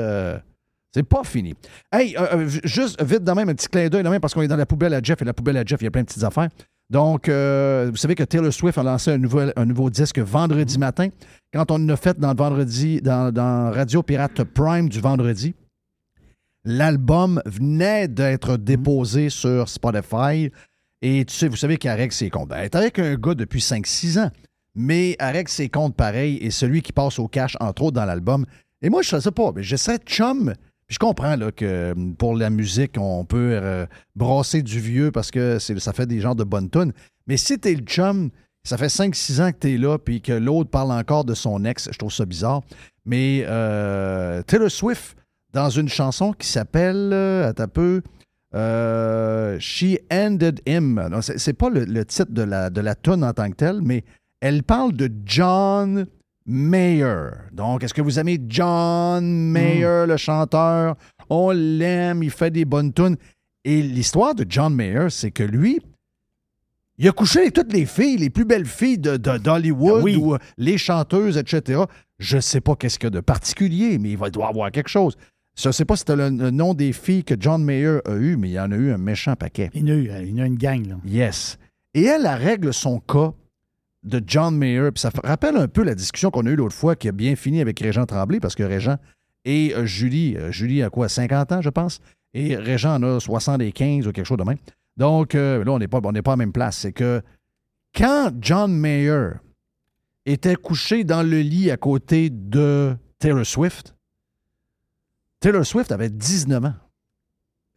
c'est 0.95 1.03
pas 1.03 1.25
fini. 1.25 1.55
Hey, 1.93 2.16
juste 2.62 3.03
vite 3.03 3.25
de 3.25 3.33
même, 3.33 3.49
un 3.49 3.55
petit 3.55 3.69
clin 3.69 3.89
d'œil 3.89 4.05
de 4.05 4.09
même, 4.09 4.21
parce 4.21 4.33
qu'on 4.33 4.43
est 4.43 4.49
dans 4.49 4.57
la 4.57 4.66
poubelle 4.66 4.95
à 4.95 5.01
Jeff, 5.03 5.21
et 5.21 5.25
la 5.25 5.35
poubelle 5.35 5.57
à 5.57 5.65
Jeff, 5.65 5.81
il 5.81 5.85
y 5.85 5.89
a 5.89 5.91
plein 5.91 6.03
de 6.03 6.07
petites 6.07 6.23
affaires. 6.23 6.49
Donc, 6.91 7.29
euh, 7.29 7.89
vous 7.91 7.97
savez 7.97 8.15
que 8.15 8.23
Taylor 8.23 8.53
Swift 8.53 8.79
a 8.79 8.83
lancé 8.85 9.11
un 9.11 9.19
nouveau, 9.19 9.41
un 9.57 9.65
nouveau 9.65 9.91
disque 9.91 10.21
vendredi 10.21 10.79
matin. 10.79 11.09
Quand 11.53 11.71
on 11.73 11.79
l'a 11.79 11.97
fait 11.97 12.16
dans 12.21 12.31
le 12.31 12.37
vendredi, 12.37 13.01
dans, 13.01 13.33
dans 13.33 13.73
Radio 13.73 14.03
Pirate 14.03 14.45
Prime 14.45 14.89
du 14.89 15.01
vendredi, 15.01 15.55
l'album 16.65 17.41
venait 17.47 18.09
d'être 18.09 18.57
déposé 18.57 19.31
sur 19.31 19.69
Spotify. 19.69 20.51
Et 21.03 21.24
tu 21.24 21.35
sais, 21.35 21.49
vous 21.49 21.57
savez 21.57 21.77
qu'elle 21.77 21.99
règle 21.99 22.12
ses 22.15 22.31
comptes. 22.31 22.51
Elle 22.55 22.65
est 22.65 22.74
avec 22.74 22.99
un 22.99 23.15
gars 23.16 23.35
depuis 23.35 23.61
5-6 23.61 24.19
ans, 24.19 24.31
mais 24.74 25.16
règle 25.20 25.51
ses 25.51 25.69
comptes 25.69 25.95
pareil 25.95 26.39
et 26.41 26.51
celui 26.51 26.81
qui 26.82 26.93
passe 26.93 27.19
au 27.19 27.28
cash, 27.28 27.57
entre 27.61 27.82
autres, 27.82 27.95
dans 27.97 28.07
l'album. 28.07 28.47
Et 28.82 28.89
moi, 28.89 29.03
je 29.03 29.15
ne 29.16 29.20
sais 29.20 29.31
pas, 29.31 29.53
mais 29.55 29.62
j'essaie 29.62 29.99
de 29.99 30.05
chum. 30.05 30.55
Puis 30.86 30.95
je 30.95 30.99
comprends 30.99 31.36
là, 31.36 31.51
que 31.53 31.93
hum, 31.93 32.15
pour 32.16 32.36
la 32.36 32.51
musique, 32.51 32.97
on 32.99 33.24
peut 33.24 33.59
euh, 33.62 33.86
brasser 34.16 34.62
du 34.62 34.81
vieux 34.81 35.11
parce 35.11 35.31
que 35.31 35.59
c'est- 35.59 35.78
ça 35.78 35.93
fait 35.93 36.07
des 36.07 36.20
genres 36.20 36.36
de 36.36 36.45
bonnes 36.45 36.70
tunes. 36.70 36.93
Mais 37.27 37.36
si 37.39 37.59
t'es 37.59 37.74
le 37.74 37.85
chum, 37.85 38.31
ça 38.66 38.77
fait 38.78 38.89
5-6 38.89 39.41
ans 39.43 39.53
que 39.53 39.59
t'es 39.59 39.77
là, 39.77 39.99
puis 39.99 40.20
que 40.23 40.32
l'autre 40.32 40.70
parle 40.70 40.93
encore 40.93 41.24
de 41.24 41.35
son 41.35 41.65
ex, 41.65 41.89
je 41.93 41.99
trouve 41.99 42.12
ça 42.12 42.24
bizarre. 42.27 42.62
Mais 43.07 43.45
euh, 43.47 44.43
Taylor 44.43 44.70
Swift, 44.70 45.16
dans 45.55 45.71
une 45.71 45.89
chanson 45.89 46.33
qui 46.33 46.47
s'appelle, 46.49 47.11
euh, 47.13 47.49
attends 47.49 47.63
un 47.65 47.69
peu, 47.69 48.03
euh, 48.55 49.57
She 49.61 49.97
Ended 50.13 50.61
Him. 50.67 51.01
C'est 51.23 51.55
pas 51.55 51.71
le, 51.71 51.85
le 51.85 52.05
titre 52.05 52.33
de 52.33 52.43
la, 52.43 52.71
de 52.71 52.81
la 52.81 52.95
tune 52.95 53.25
en 53.25 53.33
tant 53.33 53.49
que 53.51 53.57
telle, 53.57 53.81
mais 53.83 54.05
Elle 54.41 54.63
parle 54.63 54.93
de 54.93 55.11
John 55.25 56.07
Mayer. 56.47 57.31
Donc, 57.53 57.83
est-ce 57.83 57.95
que 57.95 58.03
vous 58.03 58.19
aimez 58.19 58.39
John 58.49 59.25
Mayer, 59.25 60.05
le 60.07 60.17
chanteur? 60.19 60.97
On 61.31 61.51
l'aime, 61.53 62.23
il 62.23 62.31
fait 62.31 62.51
des 62.51 62.65
bonnes 62.67 62.93
tunes. 62.93 63.17
Et 63.65 63.81
l'histoire 63.81 64.35
de 64.35 64.45
John 64.47 64.75
Mayer, 64.75 65.09
c'est 65.09 65.31
que 65.31 65.43
lui, 65.43 65.81
il 66.99 67.09
a 67.09 67.13
couché 67.13 67.41
avec 67.41 67.55
toutes 67.55 67.73
les 67.73 67.87
filles, 67.87 68.19
les 68.19 68.29
plus 68.31 68.45
belles 68.45 68.67
filles 68.67 68.99
de, 68.99 69.17
de- 69.17 69.39
d'Hollywood 69.39 70.01
Ah 70.01 70.03
oui. 70.05 70.17
ou 70.17 70.35
euh, 70.35 70.39
les 70.59 70.77
chanteuses, 70.77 71.39
etc. 71.39 71.81
Je 72.19 72.37
ne 72.37 72.41
sais 72.43 72.61
pas 72.61 72.77
qu'est-ce 72.77 72.99
qu'il 72.99 73.07
y 73.07 73.09
a 73.09 73.11
de 73.11 73.21
particulier, 73.21 73.99
mais 73.99 74.11
il 74.11 74.19
va- 74.19 74.29
doit 74.31 74.49
avoir 74.49 74.71
quelque 74.71 74.89
chose. 74.91 75.17
Je 75.57 75.69
ne 75.69 75.73
sais 75.73 75.85
pas 75.85 75.97
si 75.97 76.01
c'était 76.01 76.17
le, 76.17 76.31
le 76.31 76.51
nom 76.51 76.75
des 76.75 76.93
filles 76.93 77.25
que 77.25 77.35
John 77.39 77.63
Mayer 77.63 78.01
a 78.07 78.15
eu, 78.15 78.37
mais 78.37 78.49
il 78.49 78.53
y 78.53 78.61
en 78.61 78.73
a 78.73 78.77
eu 78.77 78.91
un 78.91 78.99
méchant 78.99 79.37
paquet. 79.37 79.71
Il 79.75 79.89
y 79.89 79.93
en 79.93 79.95
a, 79.95 79.99
eu, 79.99 80.11
euh, 80.11 80.23
il 80.23 80.37
y 80.37 80.41
en 80.41 80.45
a 80.45 80.47
une 80.47 80.59
gang, 80.59 80.87
là. 80.87 80.97
Yes. 81.07 81.59
Et 81.95 82.05
elle, 82.05 82.27
elle 82.27 82.43
règle 82.43 82.75
son 82.75 82.99
cas 82.99 83.33
de 84.03 84.23
John 84.27 84.57
Mayer. 84.57 84.91
Puis 84.93 85.01
ça 85.01 85.11
rappelle 85.23 85.57
un 85.57 85.69
peu 85.69 85.83
la 85.83 85.95
discussion 85.95 86.31
qu'on 86.31 86.47
a 86.47 86.51
eue 86.51 86.57
l'autre 86.57 86.75
fois 86.75 86.97
qui 86.97 87.09
a 87.09 87.13
bien 87.13 87.37
fini 87.37 87.61
avec 87.61 87.81
Régent 87.81 88.07
Tremblay, 88.07 88.41
parce 88.41 88.55
que 88.55 88.63
Régent 88.63 88.97
et 89.45 89.75
euh, 89.75 89.85
Julie, 89.85 90.37
euh, 90.37 90.51
Julie 90.51 90.83
a 90.83 90.91
quoi, 90.91 91.09
50 91.09 91.53
ans, 91.53 91.61
je 91.63 91.71
pense, 91.71 92.01
et 92.33 92.57
Régent 92.57 92.97
en 92.97 93.03
a 93.03 93.21
75 93.21 94.07
ou 94.07 94.13
quelque 94.13 94.27
chose 94.27 94.39
de 94.39 94.45
même. 94.45 94.59
Donc 94.97 95.35
euh, 95.35 95.65
là, 95.65 95.73
on 95.73 95.79
n'est 95.79 95.89
pas, 95.89 95.99
on 96.03 96.13
pas 96.13 96.33
à 96.33 96.33
la 96.33 96.37
même 96.37 96.53
place. 96.53 96.79
C'est 96.79 96.93
que 96.93 97.23
quand 97.95 98.33
John 98.41 98.73
Mayer 98.73 99.33
était 100.27 100.57
couché 100.57 101.05
dans 101.05 101.23
le 101.23 101.41
lit 101.41 101.71
à 101.71 101.77
côté 101.77 102.31
de 102.31 102.97
Taylor 103.19 103.45
Swift, 103.45 103.94
Taylor 105.45 105.66
Swift 105.66 105.93
avait 105.93 106.09
19 106.11 106.65
ans. 106.65 106.75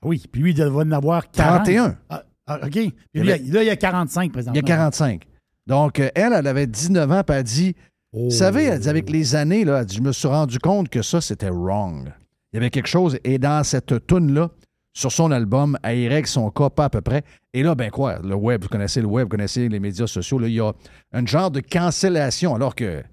Oui, 0.06 0.24
puis 0.32 0.42
lui, 0.42 0.52
il 0.52 0.54
devait 0.58 0.70
en 0.84 0.92
avoir 0.92 1.30
40. 1.32 1.66
31. 1.66 1.98
Ah, 2.10 2.24
ah, 2.46 2.60
OK. 2.64 2.72
Puis 2.72 2.94
Il 3.14 3.22
lui, 3.24 3.32
avait- 3.34 3.44
là, 3.44 3.64
il 3.64 3.68
y 3.68 3.70
a 3.70 3.76
45 3.76 4.24
Il 4.24 4.32
présentement. 4.32 4.56
y 4.56 4.60
a 4.60 4.62
45. 4.62 5.28
Donc, 5.66 6.00
euh, 6.00 6.10
elle, 6.16 6.34
elle 6.34 6.48
avait 6.48 6.66
19 6.68 7.12
ans, 7.12 7.24
puis 7.26 7.36
elle 7.36 7.44
dit 7.44 7.76
Oh. 8.14 8.24
Vous 8.26 8.30
savez, 8.32 8.64
elle 8.64 8.80
dit, 8.80 8.88
avec 8.88 9.10
les 9.10 9.36
années, 9.36 9.66
là, 9.66 9.80
elle 9.82 9.86
dit, 9.86 9.98
je 9.98 10.02
me 10.02 10.14
suis 10.14 10.30
rendu 10.30 10.60
compte 10.60 10.88
que 10.88 11.02
ça, 11.02 11.20
c'était 11.20 11.50
wrong. 11.50 12.10
Il 12.54 12.56
y 12.56 12.58
avait 12.58 12.70
quelque 12.70 12.88
chose, 12.88 13.20
et 13.26 13.38
dans 13.38 13.62
cette 13.66 14.08
toune-là, 14.08 14.50
sur 14.94 15.12
son 15.12 15.30
album, 15.32 15.78
elle 15.84 15.98
y 16.00 16.08
règle 16.08 16.26
son 16.28 16.50
cas 16.50 16.70
pas 16.70 16.86
à 16.86 16.90
peu 16.90 17.02
près. 17.02 17.24
Et 17.54 17.64
là, 17.64 17.76
ben 17.76 17.92
quoi, 17.92 18.20
le 18.20 18.34
web, 18.34 18.64
vous 18.64 18.70
connaissez 18.70 19.02
le 19.02 19.08
web, 19.08 19.26
vous 19.26 19.30
connaissez 19.32 19.68
les 19.68 19.80
médias 19.82 20.08
sociaux, 20.08 20.40
là, 20.40 20.48
il 20.48 20.54
y 20.54 20.62
a 20.62 20.72
un 21.12 21.26
genre 21.26 21.52
de 21.52 21.60
cancellation, 21.60 22.56
alors 22.56 22.76
que 22.76 23.04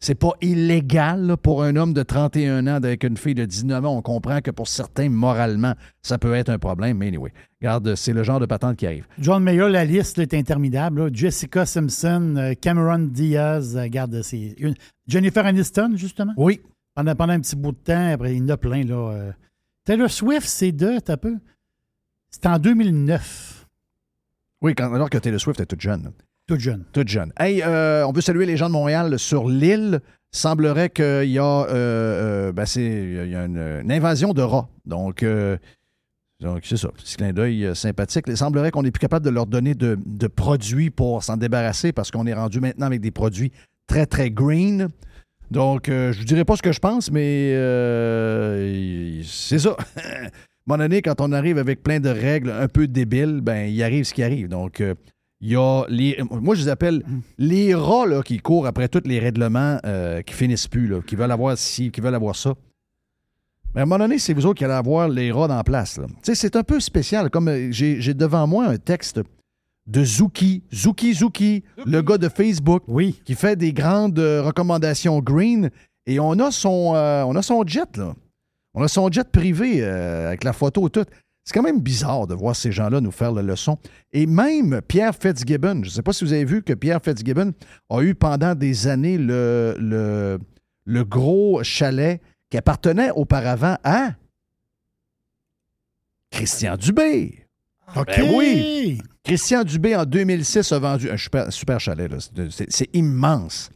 c'est 0.00 0.14
pas 0.14 0.32
illégal 0.40 1.26
là, 1.26 1.36
pour 1.36 1.62
un 1.62 1.76
homme 1.76 1.92
de 1.92 2.02
31 2.02 2.66
ans 2.66 2.74
avec 2.76 3.04
une 3.04 3.16
fille 3.18 3.34
de 3.34 3.44
19 3.44 3.84
ans. 3.84 3.96
On 3.98 4.02
comprend 4.02 4.40
que 4.40 4.50
pour 4.50 4.66
certains, 4.66 5.10
moralement, 5.10 5.74
ça 6.02 6.16
peut 6.18 6.34
être 6.34 6.48
un 6.48 6.58
problème, 6.58 6.96
mais 6.98 7.08
anyway. 7.08 7.32
Regarde, 7.60 7.94
c'est 7.94 8.14
le 8.14 8.22
genre 8.22 8.40
de 8.40 8.46
patente 8.46 8.76
qui 8.78 8.86
arrive. 8.86 9.06
John 9.18 9.42
Mayer, 9.42 9.68
la 9.68 9.84
liste 9.84 10.16
là, 10.16 10.22
est 10.22 10.32
interminable. 10.34 11.04
là. 11.04 11.10
Jessica 11.12 11.66
Simpson, 11.66 12.34
euh, 12.38 12.54
Cameron 12.58 13.00
Diaz, 13.10 13.76
euh, 13.76 13.82
regarde, 13.82 14.22
c'est 14.22 14.54
une- 14.58 14.74
Jennifer 15.06 15.44
Aniston, 15.44 15.92
justement? 15.96 16.32
Oui. 16.38 16.60
Pendant, 16.94 17.14
pendant 17.14 17.34
un 17.34 17.40
petit 17.40 17.56
bout 17.56 17.72
de 17.72 17.76
temps, 17.76 18.12
après, 18.12 18.34
il 18.34 18.38
y 18.38 18.42
en 18.42 18.48
a 18.48 18.56
plein. 18.56 18.84
Là, 18.84 18.94
euh. 19.12 19.32
Taylor 19.84 20.10
Swift, 20.10 20.46
c'est 20.48 20.72
de, 20.72 20.98
t'as 20.98 21.16
peu. 21.18 21.36
C'était 22.30 22.48
en 22.48 22.58
2009. 22.58 23.66
Oui, 24.62 24.74
quand- 24.74 24.92
alors 24.94 25.10
que 25.10 25.18
Taylor 25.18 25.40
Swift 25.40 25.60
est 25.60 25.66
toute 25.66 25.80
jeune. 25.80 26.10
Là. 26.50 26.56
Toute 26.56 26.60
jeune. 26.60 26.84
Toute 26.92 27.08
jeune. 27.08 27.32
Hey, 27.38 27.62
euh, 27.62 28.06
on 28.06 28.12
veut 28.12 28.20
saluer 28.20 28.46
les 28.46 28.56
gens 28.56 28.66
de 28.66 28.72
Montréal 28.72 29.18
sur 29.18 29.48
l'île. 29.48 30.00
Semblerait 30.32 30.90
qu'il 30.90 31.30
y 31.30 31.38
a, 31.38 31.44
euh, 31.44 32.50
euh, 32.50 32.52
ben, 32.52 32.64
il 32.76 33.34
une, 33.34 33.90
invasion 33.90 34.32
de 34.32 34.42
rats. 34.42 34.68
Donc, 34.84 35.24
c'est 36.62 36.76
ça. 36.76 36.88
Petit 36.88 37.16
clin 37.16 37.32
d'œil 37.32 37.70
sympathique. 37.74 38.24
Il 38.28 38.36
semblerait 38.36 38.70
qu'on 38.70 38.82
n'est 38.82 38.90
plus 38.90 39.00
capable 39.00 39.24
de 39.24 39.30
leur 39.30 39.46
donner 39.46 39.74
de, 39.74 40.26
produits 40.28 40.90
pour 40.90 41.22
s'en 41.22 41.36
débarrasser 41.36 41.92
parce 41.92 42.10
qu'on 42.10 42.26
est 42.26 42.34
rendu 42.34 42.60
maintenant 42.60 42.86
avec 42.86 43.00
des 43.00 43.10
produits 43.10 43.52
très, 43.86 44.06
très 44.06 44.30
green. 44.30 44.88
Donc, 45.50 45.86
je 45.86 46.18
ne 46.18 46.24
dirais 46.24 46.44
pas 46.44 46.56
ce 46.56 46.62
que 46.62 46.72
je 46.72 46.78
pense, 46.78 47.10
mais 47.10 47.50
c'est 49.24 49.58
ça. 49.58 49.76
À 50.68 50.72
un 50.74 50.76
moment 50.76 50.84
donné, 50.84 51.02
quand 51.02 51.20
on 51.20 51.32
arrive 51.32 51.58
avec 51.58 51.82
plein 51.82 51.98
de 51.98 52.10
règles 52.10 52.50
un 52.50 52.68
peu 52.68 52.86
débiles, 52.86 53.40
ben, 53.42 53.68
il 53.68 53.82
arrive 53.82 54.04
ce 54.04 54.14
qui 54.14 54.22
arrive. 54.22 54.46
Donc, 54.46 54.80
il 55.40 55.50
y 55.50 55.56
a 55.56 55.84
les. 55.88 56.18
Moi, 56.30 56.54
je 56.54 56.62
les 56.62 56.68
appelle 56.68 57.02
les 57.38 57.74
rats 57.74 58.06
là, 58.06 58.22
qui 58.22 58.38
courent 58.38 58.66
après 58.66 58.88
tous 58.88 59.02
les 59.06 59.18
règlements 59.18 59.78
euh, 59.84 60.22
qui 60.22 60.34
finissent 60.34 60.68
plus, 60.68 60.86
là, 60.86 61.00
qui 61.06 61.16
veulent 61.16 61.32
avoir 61.32 61.56
ci, 61.56 61.90
qui 61.90 62.00
veulent 62.00 62.14
avoir 62.14 62.36
ça. 62.36 62.54
Mais 63.74 63.80
à 63.80 63.84
un 63.84 63.86
moment 63.86 64.04
donné, 64.04 64.18
c'est 64.18 64.34
vous 64.34 64.46
autres 64.46 64.58
qui 64.58 64.64
allez 64.64 64.74
avoir 64.74 65.08
les 65.08 65.30
rats 65.30 65.48
en 65.56 65.62
place. 65.62 65.98
Tu 65.98 66.14
sais, 66.22 66.34
c'est 66.34 66.56
un 66.56 66.64
peu 66.64 66.80
spécial. 66.80 67.30
Comme 67.30 67.48
euh, 67.48 67.68
j'ai 67.70 68.14
devant 68.14 68.46
moi 68.46 68.66
un 68.66 68.76
texte 68.78 69.20
de 69.86 70.04
Zuki, 70.04 70.62
Zuki 70.72 71.14
Zuki, 71.14 71.64
le 71.84 72.00
gars 72.02 72.18
de 72.18 72.28
Facebook, 72.28 72.84
qui 73.24 73.34
fait 73.34 73.56
des 73.56 73.72
grandes 73.72 74.18
euh, 74.18 74.42
recommandations 74.42 75.20
green. 75.20 75.70
Et 76.06 76.20
on 76.20 76.32
a 76.38 76.50
son, 76.50 76.92
euh, 76.94 77.24
on 77.24 77.34
a 77.36 77.42
son 77.42 77.64
jet, 77.66 77.96
là. 77.96 78.14
On 78.74 78.82
a 78.82 78.88
son 78.88 79.10
jet 79.10 79.28
privé 79.28 79.82
euh, 79.82 80.28
avec 80.28 80.44
la 80.44 80.52
photo 80.52 80.86
et 80.86 80.90
tout. 80.90 81.04
C'est 81.50 81.58
quand 81.58 81.64
même 81.64 81.80
bizarre 81.80 82.28
de 82.28 82.34
voir 82.34 82.54
ces 82.54 82.70
gens-là 82.70 83.00
nous 83.00 83.10
faire 83.10 83.32
la 83.32 83.42
leçon. 83.42 83.76
Et 84.12 84.24
même 84.26 84.80
Pierre 84.86 85.16
Fitzgibbon, 85.16 85.80
je 85.82 85.88
ne 85.88 85.94
sais 85.94 86.02
pas 86.02 86.12
si 86.12 86.22
vous 86.22 86.32
avez 86.32 86.44
vu 86.44 86.62
que 86.62 86.74
Pierre 86.74 87.00
Fitzgibbon 87.02 87.54
a 87.88 88.02
eu 88.02 88.14
pendant 88.14 88.54
des 88.54 88.86
années 88.86 89.18
le, 89.18 89.74
le, 89.80 90.38
le 90.84 91.04
gros 91.04 91.60
chalet 91.64 92.20
qui 92.50 92.56
appartenait 92.56 93.10
auparavant 93.10 93.76
à 93.82 94.12
Christian 96.30 96.76
Dubé. 96.76 97.44
OK. 97.96 98.06
Ben 98.06 98.32
oui. 98.32 99.02
Christian 99.24 99.64
Dubé, 99.64 99.96
en 99.96 100.04
2006, 100.04 100.70
a 100.70 100.78
vendu 100.78 101.10
un 101.10 101.16
super, 101.16 101.52
super 101.52 101.80
chalet. 101.80 102.12
c'est 102.68 102.94
immense. 102.94 103.70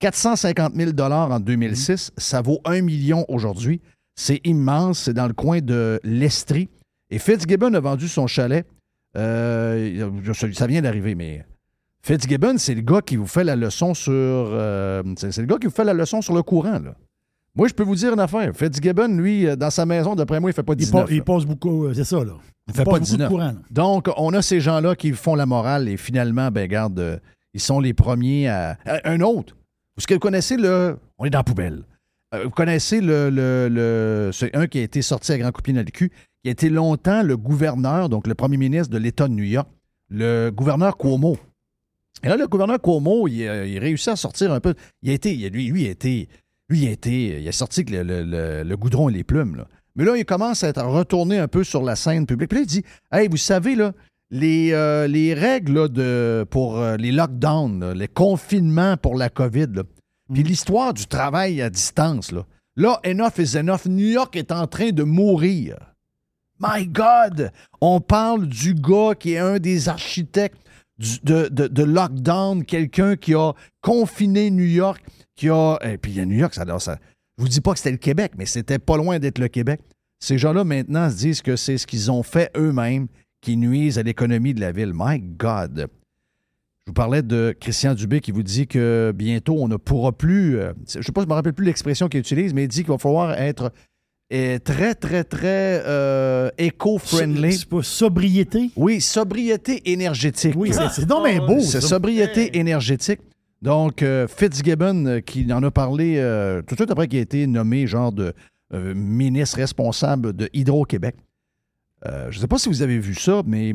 450 0.00 0.74
000 0.74 0.90
en 1.00 1.40
2006, 1.40 2.12
ça 2.18 2.42
vaut 2.42 2.60
1 2.66 2.82
million 2.82 3.24
aujourd'hui. 3.28 3.80
C'est 4.14 4.42
immense. 4.44 4.98
C'est 4.98 5.14
dans 5.14 5.28
le 5.28 5.32
coin 5.32 5.62
de 5.62 5.98
l'Estrie. 6.04 6.68
Et 7.10 7.18
Fitzgibbon 7.18 7.72
a 7.74 7.80
vendu 7.80 8.08
son 8.08 8.26
chalet. 8.26 8.66
Euh, 9.16 10.10
ça 10.54 10.66
vient 10.66 10.82
d'arriver, 10.82 11.14
mais 11.14 11.44
Fitzgibbon, 12.02 12.58
c'est 12.58 12.74
le 12.74 12.82
gars 12.82 13.00
qui 13.00 13.16
vous 13.16 13.26
fait 13.26 13.44
la 13.44 13.56
leçon 13.56 13.94
sur. 13.94 14.12
euh, 14.12 15.02
c'est 15.16 15.38
le 15.38 15.46
gars 15.46 15.56
qui 15.58 15.66
vous 15.66 15.72
fait 15.72 15.84
la 15.84 15.94
leçon 15.94 16.20
sur 16.22 16.34
le 16.34 16.42
courant. 16.42 16.78
Là. 16.78 16.94
Moi, 17.54 17.68
je 17.68 17.74
peux 17.74 17.82
vous 17.84 17.94
dire 17.94 18.12
une 18.12 18.20
affaire. 18.20 18.52
Fitzgibbon, 18.54 19.08
lui, 19.16 19.46
euh, 19.46 19.56
dans 19.56 19.70
sa 19.70 19.86
maison, 19.86 20.14
d'après 20.14 20.38
moi, 20.40 20.50
il 20.50 20.52
fait 20.52 20.62
pas 20.62 20.74
Il, 20.74 20.76
19. 20.78 21.06
pa- 21.06 21.12
il 21.12 21.22
passe 21.22 21.44
beaucoup, 21.44 21.92
c'est 21.94 22.04
ça, 22.04 22.18
là. 22.22 22.34
Il 22.68 22.74
fait 22.74 22.84
passe 22.84 22.84
pas 22.84 22.90
beaucoup 22.98 23.04
19. 23.04 23.28
de 23.30 23.34
courant. 23.34 23.54
Donc, 23.70 24.08
on 24.16 24.32
a 24.34 24.42
ces 24.42 24.60
gens-là 24.60 24.94
qui 24.94 25.12
font 25.12 25.34
la 25.34 25.46
morale 25.46 25.88
et 25.88 25.96
finalement, 25.96 26.50
ben, 26.50 26.66
garde, 26.68 26.98
euh, 26.98 27.16
ils 27.54 27.60
sont 27.60 27.80
les 27.80 27.94
premiers 27.94 28.48
à. 28.48 28.76
Un 29.04 29.20
autre. 29.20 29.56
Est-ce 29.96 30.06
que 30.06 30.14
vous 30.14 30.20
connaissez 30.20 30.56
le. 30.56 30.98
On 31.18 31.24
est 31.24 31.30
dans 31.30 31.38
la 31.38 31.44
poubelle. 31.44 31.82
Vous 32.44 32.50
connaissez 32.50 33.00
le. 33.00 33.30
le, 33.30 33.68
le- 33.70 34.30
C'est 34.34 34.54
un 34.54 34.66
qui 34.66 34.78
a 34.78 34.82
été 34.82 35.00
sorti 35.00 35.32
à 35.32 35.38
grand 35.38 35.50
coup 35.52 35.62
de 35.62 35.64
pied 35.64 35.72
dans 35.72 35.80
le 35.80 35.84
cul, 35.90 36.10
qui 36.46 36.50
a 36.50 36.52
été 36.52 36.70
longtemps 36.70 37.24
le 37.24 37.36
gouverneur, 37.36 38.08
donc 38.08 38.28
le 38.28 38.36
premier 38.36 38.56
ministre 38.56 38.88
de 38.92 38.98
l'État 38.98 39.26
de 39.26 39.32
New 39.32 39.42
York, 39.42 39.68
le 40.10 40.50
gouverneur 40.50 40.96
Cuomo. 40.96 41.36
Et 42.22 42.28
là, 42.28 42.36
le 42.36 42.46
gouverneur 42.46 42.80
Cuomo, 42.80 43.26
il, 43.26 43.40
il 43.40 43.78
réussit 43.80 44.10
à 44.10 44.14
sortir 44.16 44.52
un 44.52 44.60
peu. 44.60 44.74
Il 45.02 45.10
a 45.10 45.12
été. 45.12 45.34
il 45.34 45.48
lui, 45.48 45.66
lui, 45.72 45.82
il 45.82 45.88
a 45.88 45.90
été. 45.90 46.28
Lui, 46.68 46.82
il 46.82 46.86
a 46.86 46.92
été. 46.92 47.42
Il 47.42 47.48
a 47.48 47.50
sorti 47.50 47.82
le, 47.82 48.04
le- 48.04 48.22
le- 48.22 48.62
le 48.62 48.76
goudron 48.76 49.08
et 49.08 49.12
les 49.12 49.24
plumes, 49.24 49.56
là. 49.56 49.66
Mais 49.96 50.04
là, 50.04 50.16
il 50.16 50.24
commence 50.24 50.62
à 50.62 50.68
être 50.68 50.84
retourné 50.84 51.36
un 51.38 51.48
peu 51.48 51.64
sur 51.64 51.82
la 51.82 51.96
scène 51.96 52.26
publique. 52.26 52.50
Puis 52.50 52.58
là, 52.58 52.62
il 52.62 52.68
dit 52.68 52.84
Hey, 53.10 53.26
vous 53.26 53.36
savez, 53.38 53.74
là, 53.74 53.92
les, 54.30 54.70
euh, 54.72 55.08
les 55.08 55.34
règles 55.34 55.72
là, 55.74 55.88
de, 55.88 56.46
pour 56.48 56.78
euh, 56.78 56.96
les 56.96 57.10
lockdowns, 57.10 57.80
là, 57.80 57.92
les 57.94 58.06
confinements 58.08 58.96
pour 58.96 59.16
la 59.16 59.30
COVID, 59.30 59.66
là, 59.74 59.82
puis 60.32 60.44
l'histoire 60.44 60.94
du 60.94 61.06
travail 61.06 61.60
à 61.60 61.70
distance, 61.70 62.30
là, 62.30 62.44
là, 62.76 63.00
enough 63.04 63.38
is 63.38 63.56
enough. 63.56 63.86
New 63.86 64.06
York 64.06 64.36
est 64.36 64.52
en 64.52 64.68
train 64.68 64.90
de 64.90 65.02
mourir. 65.02 65.76
My 66.60 66.86
God! 66.86 67.52
On 67.80 68.00
parle 68.00 68.46
du 68.46 68.74
gars 68.74 69.14
qui 69.18 69.32
est 69.32 69.38
un 69.38 69.58
des 69.58 69.88
architectes 69.88 70.58
de, 70.98 71.82
lockdown, 71.82 72.64
quelqu'un 72.64 73.16
qui 73.16 73.34
a 73.34 73.52
confiné 73.82 74.50
New 74.50 74.64
York, 74.64 75.04
qui 75.34 75.50
a. 75.50 75.78
Et 75.82 75.98
puis, 75.98 76.18
à 76.18 76.24
New 76.24 76.36
York, 76.38 76.54
ça, 76.54 76.64
ça. 76.78 76.98
Je 77.36 77.42
vous 77.42 77.48
dis 77.48 77.60
pas 77.60 77.72
que 77.72 77.78
c'était 77.78 77.90
le 77.90 77.98
Québec, 77.98 78.32
mais 78.38 78.46
c'était 78.46 78.78
pas 78.78 78.96
loin 78.96 79.18
d'être 79.18 79.38
le 79.38 79.48
Québec. 79.48 79.80
Ces 80.18 80.38
gens-là, 80.38 80.64
maintenant, 80.64 81.10
se 81.10 81.16
disent 81.16 81.42
que 81.42 81.56
c'est 81.56 81.76
ce 81.76 81.86
qu'ils 81.86 82.10
ont 82.10 82.22
fait 82.22 82.50
eux-mêmes 82.56 83.08
qui 83.42 83.58
nuisent 83.58 83.98
à 83.98 84.02
l'économie 84.02 84.54
de 84.54 84.60
la 84.60 84.72
ville. 84.72 84.92
My 84.94 85.20
God! 85.20 85.88
Je 86.86 86.90
vous 86.90 86.94
parlais 86.94 87.22
de 87.22 87.54
Christian 87.60 87.94
Dubé 87.94 88.20
qui 88.20 88.30
vous 88.30 88.44
dit 88.44 88.66
que 88.66 89.12
bientôt, 89.14 89.56
on 89.58 89.68
ne 89.68 89.76
pourra 89.76 90.12
plus. 90.12 90.58
euh, 90.58 90.72
je 90.88 90.98
ne 90.98 91.02
sais 91.02 91.12
pas, 91.12 91.22
je 91.22 91.26
me 91.26 91.32
rappelle 91.32 91.52
plus 91.52 91.66
l'expression 91.66 92.08
qu'il 92.08 92.20
utilise, 92.20 92.54
mais 92.54 92.64
il 92.64 92.68
dit 92.68 92.82
qu'il 92.84 92.92
va 92.92 92.98
falloir 92.98 93.32
être 93.32 93.72
euh, 94.32 94.58
très, 94.58 94.94
très, 94.94 95.24
très 95.24 95.82
euh, 95.86 96.50
éco-friendly. 96.58 97.52
C'est 97.58 97.68
pas 97.68 97.82
sobriété? 97.82 98.70
Oui, 98.76 99.00
sobriété 99.00 99.90
énergétique. 99.92 100.54
Oui, 100.56 100.72
c'est- 100.72 101.04
donc 101.06 101.26
bien 101.26 101.44
beau, 101.46 101.60
C'est 101.60 101.80
sobriété 101.80 102.58
énergétique. 102.58 103.20
Donc, 103.62 104.02
euh, 104.02 104.26
Fitzgibbon, 104.28 105.06
euh, 105.06 105.20
qui 105.20 105.50
en 105.52 105.62
a 105.62 105.70
parlé 105.70 106.16
euh, 106.18 106.60
tout 106.62 106.74
de 106.74 106.80
suite 106.80 106.90
après 106.90 107.08
qu'il 107.08 107.18
a 107.18 107.22
été 107.22 107.46
nommé 107.46 107.86
genre 107.86 108.12
de 108.12 108.32
euh, 108.74 108.94
ministre 108.94 109.56
responsable 109.58 110.32
de 110.34 110.48
Hydro-Québec. 110.52 111.14
Euh, 112.04 112.30
je 112.30 112.36
ne 112.36 112.40
sais 112.42 112.48
pas 112.48 112.58
si 112.58 112.68
vous 112.68 112.82
avez 112.82 112.98
vu 112.98 113.14
ça, 113.14 113.42
mais 113.46 113.74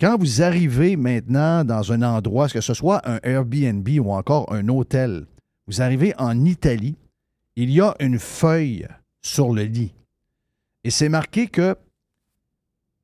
Quand 0.00 0.16
vous 0.18 0.40
arrivez 0.42 0.96
maintenant 0.96 1.62
dans 1.64 1.92
un 1.92 2.00
endroit, 2.02 2.48
que 2.48 2.62
ce 2.62 2.72
soit 2.72 3.02
un 3.06 3.18
Airbnb 3.22 3.86
ou 4.00 4.12
encore 4.12 4.50
un 4.50 4.66
hôtel, 4.68 5.26
vous 5.66 5.82
arrivez 5.82 6.14
en 6.18 6.44
Italie, 6.46 6.96
il 7.56 7.70
y 7.70 7.80
a 7.82 7.94
une 8.00 8.18
feuille 8.18 8.86
sur 9.22 9.52
le 9.52 9.62
lit. 9.64 9.92
Et 10.84 10.90
c'est 10.90 11.08
marqué 11.08 11.46
que, 11.46 11.76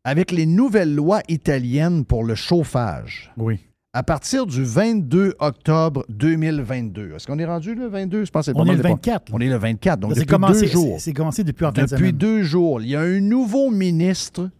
avec 0.04 0.30
les 0.30 0.46
nouvelles 0.46 0.94
lois 0.94 1.20
italiennes 1.28 2.04
pour 2.04 2.24
le 2.24 2.34
chauffage, 2.34 3.32
oui. 3.36 3.58
à 3.92 4.02
partir 4.02 4.46
du 4.46 4.62
22 4.64 5.34
octobre 5.40 6.04
2022, 6.08 7.12
est-ce 7.14 7.26
qu'on 7.26 7.38
est 7.38 7.44
rendu 7.44 7.74
le 7.74 7.88
22? 7.88 8.24
Je 8.24 8.30
pense 8.30 8.46
que 8.46 8.52
c'est 8.52 8.58
On 8.58 8.64
est 8.66 8.70
le 8.72 8.76
de- 8.78 8.82
24. 8.82 9.32
On 9.34 9.40
est 9.40 9.48
le 9.48 9.56
24, 9.56 10.00
donc 10.00 10.14
depuis 10.14 10.26
commencé- 10.26 10.60
deux 10.62 10.66
jours. 10.68 10.96
c'est- 11.00 11.12
commencé 11.12 11.44
depuis 11.44 11.64
en 11.66 11.72
Depuis 11.72 11.88
semaine. 11.88 12.12
deux 12.12 12.42
jours, 12.42 12.80
il 12.80 12.88
y 12.88 12.96
a 12.96 13.00
un 13.00 13.20
nouveau 13.20 13.70
ministre. 13.70 14.50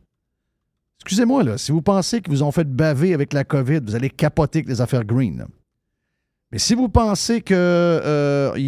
Excusez-moi, 1.03 1.45
là, 1.45 1.57
si 1.59 1.71
vous 1.71 1.83
pensez 1.83 2.21
qu'ils 2.21 2.33
vous 2.33 2.43
ont 2.43 2.51
fait 2.51 2.65
baver 2.69 3.15
avec 3.15 3.33
la 3.33 3.45
COVID, 3.45 3.81
vous 3.85 3.95
allez 3.95 4.11
capoter 4.11 4.59
avec 4.59 4.69
les 4.69 4.81
affaires 4.81 5.05
green. 5.05 5.47
Mais 6.53 6.59
si 6.59 6.75
vous 6.75 6.89
pensez 6.89 7.43
qu'ils 7.43 7.57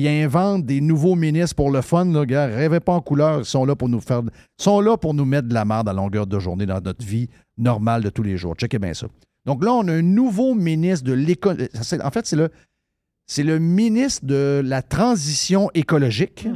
inventent 0.09 0.67
des 0.67 0.81
nouveaux 0.81 1.15
ministres 1.15 1.55
pour 1.55 1.71
le 1.71 1.81
fun, 1.81 2.07
là, 2.07 2.27
gars, 2.27 2.47
rêvez 2.47 2.81
pas 2.81 2.93
en 2.93 3.01
couleur, 3.01 3.41
ils 3.41 3.45
sont 3.45 3.65
là 3.65 3.77
pour 3.77 3.89
nous 3.89 4.01
faire. 4.01 4.23
ils 4.25 4.63
sont 4.63 4.81
là 4.81 4.97
pour 4.97 5.15
nous 5.15 5.25
mettre 5.25 5.49
de 5.49 5.55
la 5.55 5.65
merde 5.65 5.89
à 5.89 5.93
longueur 5.93 6.27
de 6.27 6.39
journée 6.41 6.67
dans 6.67 6.81
notre 6.81 7.05
vie 7.05 7.29
normale 7.57 8.03
de 8.03 8.11
tous 8.11 8.25
les 8.25 8.37
jours. 8.37 8.55
Checkez 8.57 8.79
bien 8.79 8.95
ça. 8.95 9.07
Donc 9.47 9.65
là, 9.65 9.73
on 9.73 9.87
a 9.89 9.93
un 9.93 10.03
nouveau 10.03 10.55
ministre 10.55 11.07
de 11.07 11.13
l'économie. 11.13 11.69
En 12.03 12.11
fait, 12.11 12.27
c'est 12.27 12.37
le, 12.37 12.51
c'est 13.27 13.45
le 13.45 13.59
ministre 13.59 14.27
de 14.27 14.61
la 14.65 14.83
transition 14.83 15.71
écologique. 15.75 16.49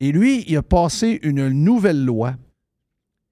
Et 0.00 0.12
lui, 0.12 0.44
il 0.46 0.56
a 0.58 0.62
passé 0.62 1.18
une 1.22 1.48
nouvelle 1.48 2.04
loi. 2.04 2.34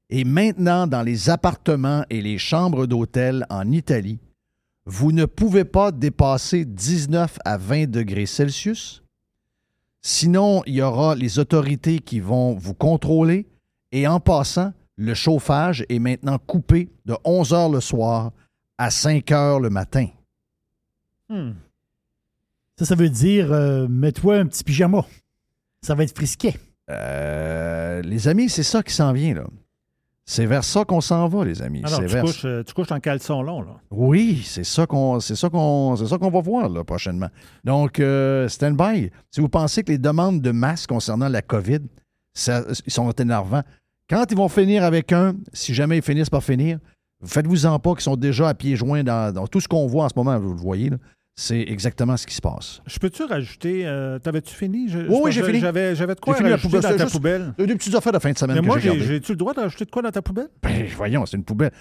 Et 0.09 0.25
maintenant, 0.25 0.87
dans 0.87 1.03
les 1.03 1.29
appartements 1.29 2.05
et 2.09 2.23
les 2.23 2.39
chambres 2.39 2.87
d'hôtel 2.87 3.45
en 3.51 3.71
Italie, 3.71 4.19
vous 4.87 5.13
ne 5.13 5.25
pouvez 5.25 5.65
pas 5.65 5.93
dépasser 5.93 6.65
19 6.65 7.39
à 7.45 7.57
20 7.57 7.91
degrés 7.91 8.27
Celsius. 8.27 9.03
Sinon, 10.03 10.63
il 10.67 10.75
y 10.75 10.83
aura 10.83 11.15
les 11.15 11.39
autorités 11.39 11.99
qui 12.01 12.21
vont 12.21 12.55
vous 12.55 12.75
contrôler. 12.75 13.47
Et 13.93 14.07
en 14.07 14.21
passant, 14.21 14.73
le 14.97 15.15
chauffage 15.15 15.85
est 15.89 15.99
maintenant 15.99 16.39
coupé 16.39 16.91
de 17.07 17.17
11 17.25 17.55
heures 17.55 17.69
le 17.71 17.81
soir 17.81 18.33
à 18.77 18.91
5 18.91 19.31
heures 19.33 19.61
le 19.61 19.71
matin. 19.71 20.09
Hmm. 21.29 21.53
Ça, 22.79 22.85
ça 22.85 22.95
veut 22.95 23.09
dire 23.09 23.53
euh, 23.53 23.87
mets-toi 23.89 24.37
un 24.37 24.47
petit 24.47 24.65
pyjama. 24.65 25.07
Ça 25.81 25.95
va 25.95 26.05
être 26.05 26.15
frisquet. 26.15 26.59
Euh, 26.91 28.03
les 28.03 28.29
amis, 28.29 28.51
c'est 28.51 28.63
ça 28.63 28.83
qui 28.83 28.93
s'en 28.93 29.13
vient, 29.13 29.35
là. 29.35 29.47
C'est 30.27 30.47
vers 30.47 30.65
ça 30.65 30.85
qu'on 30.87 31.03
s'en 31.03 31.29
va, 31.29 31.45
les 31.45 31.61
amis. 31.61 31.83
Alors, 31.85 32.01
tu, 32.01 32.07
vers- 32.07 32.25
couches, 32.25 32.45
euh, 32.47 32.63
tu 32.63 32.73
couches 32.73 32.91
en 32.93 32.99
caleçon 33.01 33.43
long, 33.43 33.61
là. 33.61 33.77
Oui, 33.91 34.43
c'est 34.45 34.65
ça 34.65 34.87
qu'on 34.87 35.21
c'est 35.21 35.37
ça 35.37 35.51
qu'on 35.51 35.97
c'est 35.97 36.07
ça 36.07 36.17
qu'on 36.17 36.31
va 36.31 36.41
voir 36.41 36.69
là, 36.71 36.83
prochainement. 36.83 37.29
Donc 37.65 38.01
euh, 38.01 38.49
stand 38.49 38.75
by. 38.77 39.11
Si 39.31 39.41
vous 39.43 39.51
pensez 39.51 39.83
que 39.83 39.93
les 39.93 39.99
demandes 39.99 40.41
de 40.41 40.51
masques 40.51 40.89
concernant 40.89 41.29
la 41.29 41.43
COVID, 41.43 41.81
ça- 42.33 42.65
ils 42.87 42.93
sont 42.93 43.11
énervants, 43.13 43.63
quand 44.09 44.25
ils 44.31 44.37
vont 44.37 44.49
finir 44.49 44.83
avec 44.83 45.13
un, 45.13 45.35
si 45.53 45.75
jamais 45.75 45.99
ils 45.99 46.03
finissent 46.03 46.31
par 46.31 46.43
finir, 46.43 46.79
faites-vous-en 47.23 47.79
pas 47.79 47.93
qu'ils 47.93 48.03
sont 48.03 48.17
déjà 48.17 48.49
à 48.49 48.55
pieds 48.55 48.77
joints 48.77 49.05
dans, 49.05 49.33
dans 49.33 49.47
tout 49.47 49.61
ce 49.61 49.69
qu'on 49.69 49.87
voit 49.87 50.05
en 50.05 50.09
ce 50.09 50.15
moment, 50.17 50.39
vous 50.39 50.55
le 50.55 50.59
voyez 50.61 50.89
là, 50.91 50.97
c'est 51.37 51.61
exactement 51.61 52.17
ce 52.17 52.27
qui 52.27 52.35
se 52.35 52.41
passe. 52.41 52.81
Je 52.87 52.99
peux-tu 52.99 53.25
rajouter. 53.25 53.83
euh, 53.87 54.19
T'avais-tu 54.21 54.55
fini? 54.55 54.89
Je- 54.89 55.01
Oui, 55.09 55.33
j'ai 55.33 55.43
fini. 55.43 55.59
J'avais, 55.61 55.97
j'avais 55.97 56.15
de 56.15 56.21
quoi 56.21 56.35
fini 56.37 56.49
la 56.49 56.55
rajouter 56.57 56.77
poubelle, 56.77 56.91
dans 56.93 56.97
ta 56.97 57.05
juste- 57.05 57.13
poubelle. 57.17 57.55
Des 57.59 57.75
petites 57.75 57.95
affaires 57.95 58.13
de 58.13 58.19
fin 58.21 58.31
de 58.33 58.39
semaine 58.39 58.57
Mais 58.57 58.63
que 58.63 58.67
moi, 58.67 58.79
j'ai-tu 58.79 59.33
le 59.33 59.37
droit 59.37 59.53
de 59.53 59.61
rajouter 59.61 59.85
de 59.85 59.91
quoi 59.91 60.03
dans 60.03 60.11
ta 60.11 60.23
poubelle? 60.23 60.49
Ben, 60.63 60.87
voyons, 60.97 61.27
c'est 61.27 61.37
une 61.37 61.45
poubelle. 61.45 61.73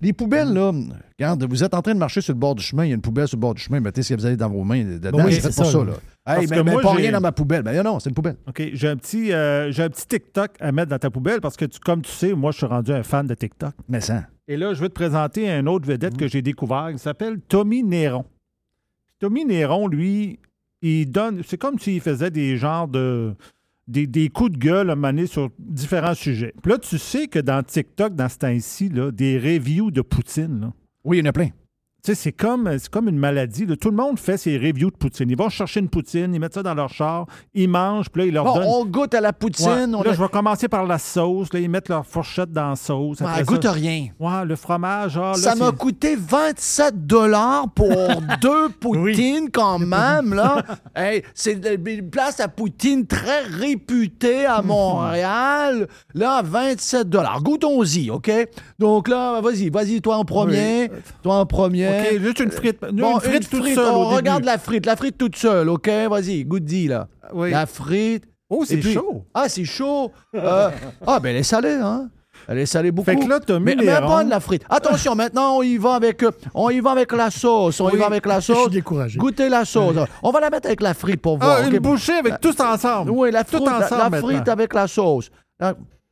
Les 0.00 0.12
poubelles, 0.12 0.52
là, 0.52 0.72
regarde, 1.18 1.42
vous 1.48 1.64
êtes 1.64 1.74
en 1.74 1.82
train 1.82 1.94
de 1.94 1.98
marcher 1.98 2.20
sur 2.20 2.32
le 2.34 2.38
bord 2.38 2.54
du 2.54 2.62
chemin, 2.62 2.84
il 2.84 2.88
y 2.88 2.92
a 2.92 2.94
une 2.94 3.00
poubelle 3.00 3.26
sur 3.26 3.36
le 3.36 3.40
bord 3.40 3.54
du 3.54 3.62
chemin, 3.62 3.80
mettez 3.80 4.02
ce 4.02 4.10
que 4.14 4.20
vous 4.20 4.26
avez 4.26 4.36
dans 4.36 4.48
vos 4.50 4.62
mains 4.62 4.84
dedans, 4.84 5.24
oui, 5.24 5.32
c'est 5.34 5.50
c'est 5.50 5.56
pour 5.62 5.66
ça, 5.70 5.78
là. 5.84 5.92
Hey, 6.26 6.44
que 6.46 6.50
mais, 6.50 6.62
mais 6.62 6.72
moi, 6.72 6.82
pas 6.82 6.90
j'ai- 6.94 7.02
rien 7.04 7.12
dans 7.12 7.20
ma 7.22 7.32
poubelle. 7.32 7.62
Ben 7.62 7.82
non, 7.82 7.98
c'est 7.98 8.10
une 8.10 8.14
poubelle. 8.14 8.36
OK, 8.46 8.62
j'ai 8.74 8.88
un 8.88 8.96
petit, 8.96 9.32
euh, 9.32 9.72
j'ai 9.72 9.82
un 9.84 9.88
petit 9.88 10.06
TikTok 10.06 10.50
à 10.60 10.70
mettre 10.72 10.90
dans 10.90 10.98
ta 10.98 11.08
poubelle 11.08 11.40
parce 11.40 11.56
que, 11.56 11.64
tu- 11.64 11.80
comme 11.80 12.02
tu 12.02 12.10
sais, 12.12 12.34
moi, 12.34 12.50
je 12.52 12.58
suis 12.58 12.66
rendu 12.66 12.92
un 12.92 13.02
fan 13.02 13.26
de 13.26 13.32
TikTok. 13.34 13.72
Mais 13.88 14.02
ça. 14.02 14.24
Et 14.46 14.58
là, 14.58 14.74
je 14.74 14.80
vais 14.82 14.88
te 14.90 14.94
présenter 14.94 15.50
un 15.50 15.66
autre 15.66 15.86
vedette 15.88 16.16
que 16.18 16.28
j'ai 16.28 16.42
découvert. 16.42 16.90
Il 16.90 16.98
s'appelle 16.98 17.38
Tommy 17.48 17.82
Néron. 17.82 18.24
Tommy 19.18 19.44
Néron, 19.44 19.88
lui, 19.88 20.38
il 20.82 21.10
donne. 21.10 21.42
C'est 21.44 21.58
comme 21.58 21.78
s'il 21.78 22.00
faisait 22.00 22.30
des 22.30 22.56
genres 22.56 22.88
de. 22.88 23.34
Des, 23.86 24.28
coups 24.28 24.52
de 24.52 24.58
gueule 24.58 24.90
à 24.90 24.94
donné 24.94 25.26
sur 25.26 25.48
différents 25.58 26.14
sujets. 26.14 26.52
Puis 26.62 26.72
là, 26.72 26.76
tu 26.76 26.98
sais 26.98 27.26
que 27.26 27.38
dans 27.38 27.62
TikTok, 27.62 28.14
dans 28.14 28.28
ce 28.28 28.36
temps-ci, 28.36 28.90
des 28.90 29.38
reviews 29.38 29.90
de 29.90 30.02
Poutine, 30.02 30.72
Oui, 31.04 31.16
il 31.16 31.20
y 31.20 31.26
en 31.26 31.30
a 31.30 31.32
plein. 31.32 31.48
Tu 32.04 32.12
sais, 32.12 32.14
c'est 32.14 32.32
comme, 32.32 32.70
comme 32.92 33.08
une 33.08 33.18
maladie. 33.18 33.66
là. 33.66 33.74
Tout 33.76 33.90
le 33.90 33.96
monde 33.96 34.18
fait 34.20 34.36
ses 34.36 34.56
reviews 34.56 34.90
de 34.90 34.96
Poutine. 34.96 35.28
Ils 35.28 35.36
vont 35.36 35.48
chercher 35.48 35.80
une 35.80 35.88
Poutine, 35.88 36.32
ils 36.32 36.38
mettent 36.38 36.54
ça 36.54 36.62
dans 36.62 36.74
leur 36.74 36.88
char, 36.90 37.26
ils 37.54 37.68
mangent, 37.68 38.08
puis 38.08 38.22
là, 38.22 38.28
ils 38.28 38.34
leur 38.34 38.44
Bon, 38.44 38.54
donnent. 38.54 38.66
on 38.68 38.84
goûte 38.86 39.14
à 39.14 39.20
la 39.20 39.32
poutine. 39.32 39.66
Ouais. 39.66 39.94
on 39.96 40.02
Là, 40.02 40.10
a- 40.10 40.14
je 40.14 40.20
vais 40.22 40.28
commencer 40.28 40.68
par 40.68 40.86
la 40.86 40.98
sauce. 40.98 41.52
Là, 41.52 41.58
ils 41.58 41.68
mettent 41.68 41.88
leur 41.88 42.06
fourchette 42.06 42.52
dans 42.52 42.70
la 42.70 42.76
sauce. 42.76 43.20
Ouais, 43.20 43.26
elle 43.38 43.44
goûte 43.44 43.64
ça- 43.64 43.72
rien. 43.72 44.08
Ouais, 44.20 44.44
le 44.44 44.54
fromage. 44.54 45.16
ah, 45.18 45.32
là, 45.32 45.34
Ça 45.34 45.54
m'a 45.56 45.72
coûté 45.72 46.14
27 46.16 47.04
dollars 47.06 47.66
pour 47.74 47.88
deux 48.42 48.68
poutines 48.80 49.50
quand 49.52 49.80
même, 49.80 50.34
là. 50.34 50.62
Hey, 50.94 51.22
c'est 51.34 51.60
une 51.60 52.10
place 52.10 52.38
à 52.38 52.46
poutine 52.48 53.06
très 53.06 53.42
réputée 53.42 54.46
à 54.46 54.62
Montréal. 54.62 55.88
Là, 56.14 56.42
27 56.44 57.08
dollars. 57.08 57.42
Goûtons-y, 57.42 58.10
OK? 58.10 58.30
Donc 58.78 59.08
là, 59.08 59.40
vas-y, 59.40 59.68
vas-y, 59.68 60.00
toi 60.00 60.16
en 60.16 60.24
premier. 60.24 60.90
Toi 61.22 61.36
en 61.40 61.46
premier. 61.46 61.87
OK, 61.88 62.20
juste 62.20 62.40
une 62.40 62.50
frite. 62.50 62.78
Une 62.90 62.96
Bon, 62.96 63.18
frite 63.20 63.34
une 63.42 63.48
toute 63.48 63.62
frite, 63.62 63.74
seule 63.74 63.88
on 63.90 63.96
au 64.00 64.04
début. 64.04 64.16
regarde 64.16 64.44
la 64.44 64.58
frite, 64.58 64.86
la 64.86 64.96
frite 64.96 65.18
toute 65.18 65.36
seule, 65.36 65.68
OK? 65.68 65.88
Vas-y, 66.10 66.44
goûte-y, 66.44 66.88
là. 66.88 67.08
Oui. 67.32 67.50
La 67.50 67.66
frite. 67.66 68.24
Oh, 68.50 68.64
c'est 68.66 68.80
chaud. 68.80 69.24
Ah, 69.34 69.48
c'est 69.48 69.64
chaud. 69.64 70.10
Euh, 70.34 70.70
ah, 71.06 71.20
ben 71.20 71.30
elle 71.30 71.36
est 71.36 71.42
salée, 71.42 71.78
hein? 71.80 72.08
Elle 72.46 72.58
est 72.58 72.66
salée 72.66 72.92
beaucoup. 72.92 73.10
Fait 73.10 73.16
que 73.16 73.28
là, 73.28 73.40
t'as 73.40 73.58
mis 73.58 73.64
mais, 73.64 73.74
les 73.74 73.86
mais 73.86 73.98
ronds. 73.98 74.06
bonne 74.08 74.28
la 74.30 74.40
frite. 74.40 74.62
Attention, 74.70 75.14
maintenant, 75.14 75.58
on 75.58 75.62
y 75.62 75.76
va 75.76 75.94
avec, 75.96 76.22
euh, 76.22 76.30
on 76.54 76.70
y 76.70 76.80
va 76.80 76.92
avec 76.92 77.12
la 77.12 77.30
sauce. 77.30 77.78
On 77.80 77.90
y 77.90 77.96
va 77.96 78.06
avec 78.06 78.24
la 78.24 78.36
Je 78.40 78.44
suis 78.44 78.54
sauce. 78.54 78.70
découragé. 78.70 79.18
Goûtez 79.18 79.48
la 79.50 79.64
sauce. 79.66 79.96
On 80.22 80.30
va 80.30 80.40
la 80.40 80.48
mettre 80.48 80.66
avec 80.68 80.80
la 80.80 80.94
frite 80.94 81.20
pour 81.20 81.36
voir. 81.36 81.58
Ah, 81.60 81.66
OK? 81.66 81.72
une 81.74 81.78
bouchée 81.80 82.14
avec 82.14 82.40
tout 82.40 82.58
ensemble. 82.62 83.10
Oui, 83.10 83.30
la, 83.32 83.44
frite, 83.44 83.66
la- 83.66 83.78
ensemble 83.84 84.16
la, 84.16 84.22
frite 84.22 84.48
avec 84.48 84.72
la 84.72 84.86
sauce. 84.86 85.28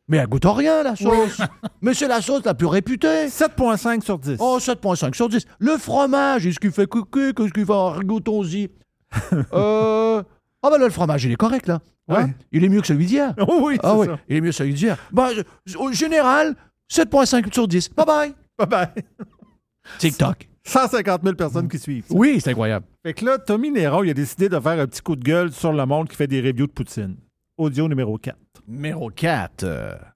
Mais 0.08 0.18
elle 0.18 0.26
goûte 0.28 0.44
à 0.44 0.52
rien, 0.52 0.82
la 0.84 0.94
sauce. 0.94 1.40
mais 1.82 1.92
c'est 1.94 2.06
la 2.06 2.20
sauce 2.22 2.44
la 2.44 2.54
plus 2.54 2.66
réputée. 2.66 3.26
7,5 3.26 4.02
sur 4.04 4.18
10. 4.18 4.36
Oh, 4.38 4.58
7,5 4.60 5.14
sur 5.14 5.28
10. 5.28 5.44
Le 5.58 5.76
fromage, 5.78 6.46
est-ce 6.46 6.60
qu'il 6.60 6.70
fait 6.70 6.86
coucou? 6.86 7.32
Qu'est-ce 7.36 7.52
qu'il 7.52 7.66
fait? 7.66 8.04
Goûtons-y. 8.06 8.70
euh... 9.52 10.22
Ah 10.62 10.70
ben 10.70 10.78
là, 10.78 10.84
le 10.86 10.90
fromage, 10.92 11.24
il 11.24 11.32
est 11.32 11.36
correct, 11.36 11.66
là. 11.66 11.80
Hein? 12.08 12.24
Ouais. 12.26 12.34
Il 12.52 12.64
est 12.64 12.68
mieux 12.68 12.80
que 12.80 12.86
celui 12.86 13.06
d'hier. 13.06 13.34
Oh 13.48 13.60
oui, 13.62 13.78
Ah 13.82 13.96
oui, 13.96 14.06
ça. 14.06 14.18
il 14.28 14.36
est 14.36 14.40
mieux 14.40 14.50
que 14.50 14.54
celui 14.56 14.74
d'hier. 14.74 14.96
Ben, 15.12 15.28
je- 15.64 15.76
au 15.76 15.90
général, 15.92 16.54
7,5 16.90 17.52
sur 17.52 17.66
10. 17.66 17.90
Bye-bye. 17.96 18.32
Bye-bye. 18.60 18.88
TikTok. 19.98 20.48
150 20.64 21.22
000 21.22 21.34
personnes 21.36 21.68
qui 21.68 21.78
suivent. 21.78 22.06
ça. 22.08 22.14
Oui, 22.14 22.40
c'est 22.40 22.50
incroyable. 22.50 22.86
Fait 23.04 23.12
que 23.14 23.24
là, 23.24 23.38
Tommy 23.38 23.70
Néron, 23.70 24.02
il 24.02 24.10
a 24.10 24.14
décidé 24.14 24.48
de 24.48 24.58
faire 24.58 24.80
un 24.80 24.86
petit 24.86 25.00
coup 25.02 25.14
de 25.14 25.22
gueule 25.22 25.52
sur 25.52 25.72
le 25.72 25.86
monde 25.86 26.08
qui 26.08 26.16
fait 26.16 26.26
des 26.26 26.40
reviews 26.40 26.66
de 26.66 26.72
Poutine. 26.72 27.16
Audio 27.56 27.88
numéro 27.88 28.18
4. 28.18 28.36
Numéro 28.68 29.10
4. 29.10 30.15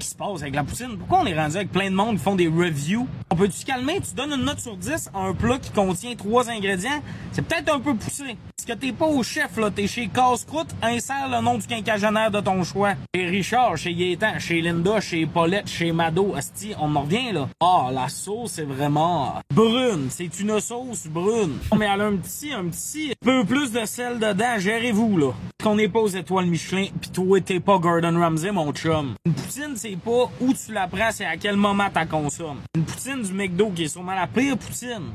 Qui 0.00 0.06
se 0.10 0.14
passe 0.14 0.42
avec 0.42 0.54
la 0.54 0.62
poutine? 0.62 0.96
Pourquoi 0.96 1.22
on 1.22 1.26
est 1.26 1.36
rendu 1.36 1.56
avec 1.56 1.72
plein 1.72 1.90
de 1.90 1.96
monde 1.96 2.18
qui 2.18 2.22
font 2.22 2.36
des 2.36 2.46
reviews? 2.46 3.08
On 3.30 3.34
peut-tu 3.34 3.56
se 3.56 3.66
calmer? 3.66 4.00
Tu 4.00 4.14
donnes 4.14 4.32
une 4.32 4.44
note 4.44 4.60
sur 4.60 4.76
10 4.76 5.10
à 5.12 5.18
un 5.18 5.34
plat 5.34 5.58
qui 5.58 5.70
contient 5.70 6.14
trois 6.14 6.48
ingrédients? 6.48 7.02
C'est 7.32 7.42
peut-être 7.42 7.74
un 7.74 7.80
peu 7.80 7.96
poussé. 7.96 8.36
Est-ce 8.58 8.66
que 8.66 8.72
t'es 8.74 8.92
pas 8.92 9.06
au 9.06 9.24
chef, 9.24 9.56
là? 9.56 9.72
T'es 9.72 9.88
chez 9.88 10.06
Casse-Croûte, 10.06 10.68
insère 10.82 11.28
le 11.28 11.42
nom 11.42 11.58
du 11.58 11.66
quinquagénaire 11.66 12.30
de 12.30 12.38
ton 12.38 12.62
choix. 12.62 12.94
Chez 13.12 13.26
Richard, 13.26 13.76
chez 13.76 13.92
Gaétan, 13.92 14.38
chez 14.38 14.60
Linda, 14.60 15.00
chez 15.00 15.26
Paulette, 15.26 15.68
chez 15.68 15.90
Mado. 15.90 16.32
Asti, 16.36 16.74
on 16.80 16.94
en 16.94 17.02
revient, 17.02 17.32
là. 17.32 17.48
Ah, 17.60 17.88
la 17.92 18.08
sauce, 18.08 18.52
c'est 18.52 18.64
vraiment 18.64 19.34
brune. 19.52 20.08
C'est 20.10 20.38
une 20.38 20.60
sauce 20.60 21.08
brune. 21.08 21.58
Mais 21.76 21.86
elle 21.92 22.02
a 22.02 22.06
un 22.06 22.16
petit, 22.16 22.52
un 22.52 22.66
petit 22.66 23.14
peu 23.20 23.44
plus 23.44 23.72
de 23.72 23.84
sel 23.84 24.20
dedans. 24.20 24.58
Gérez-vous, 24.58 25.18
là. 25.18 25.32
Qu'on 25.60 25.74
n'est 25.74 25.88
pas 25.88 25.98
aux 25.98 26.08
étoiles 26.08 26.46
Michelin, 26.46 26.86
pis 27.00 27.10
toi, 27.10 27.40
t'es 27.40 27.58
pas 27.58 27.78
Gordon 27.78 28.16
Ramsay, 28.16 28.52
mon 28.52 28.72
chum? 28.72 29.14
Une 29.26 29.32
poutine, 29.32 29.72
c'est 29.74 29.87
pas 29.96 30.30
où 30.40 30.52
tu 30.52 30.72
la 30.72 30.86
prends, 30.86 31.10
c'est 31.10 31.24
à 31.24 31.36
quel 31.36 31.56
moment 31.56 31.88
t'as 31.92 32.06
consommes. 32.06 32.60
Une 32.74 32.84
poutine 32.84 33.22
du 33.22 33.32
McDo, 33.32 33.70
qui 33.70 33.84
est 33.84 33.88
sûrement 33.88 34.14
la 34.14 34.26
pire 34.26 34.56
poutine. 34.56 35.10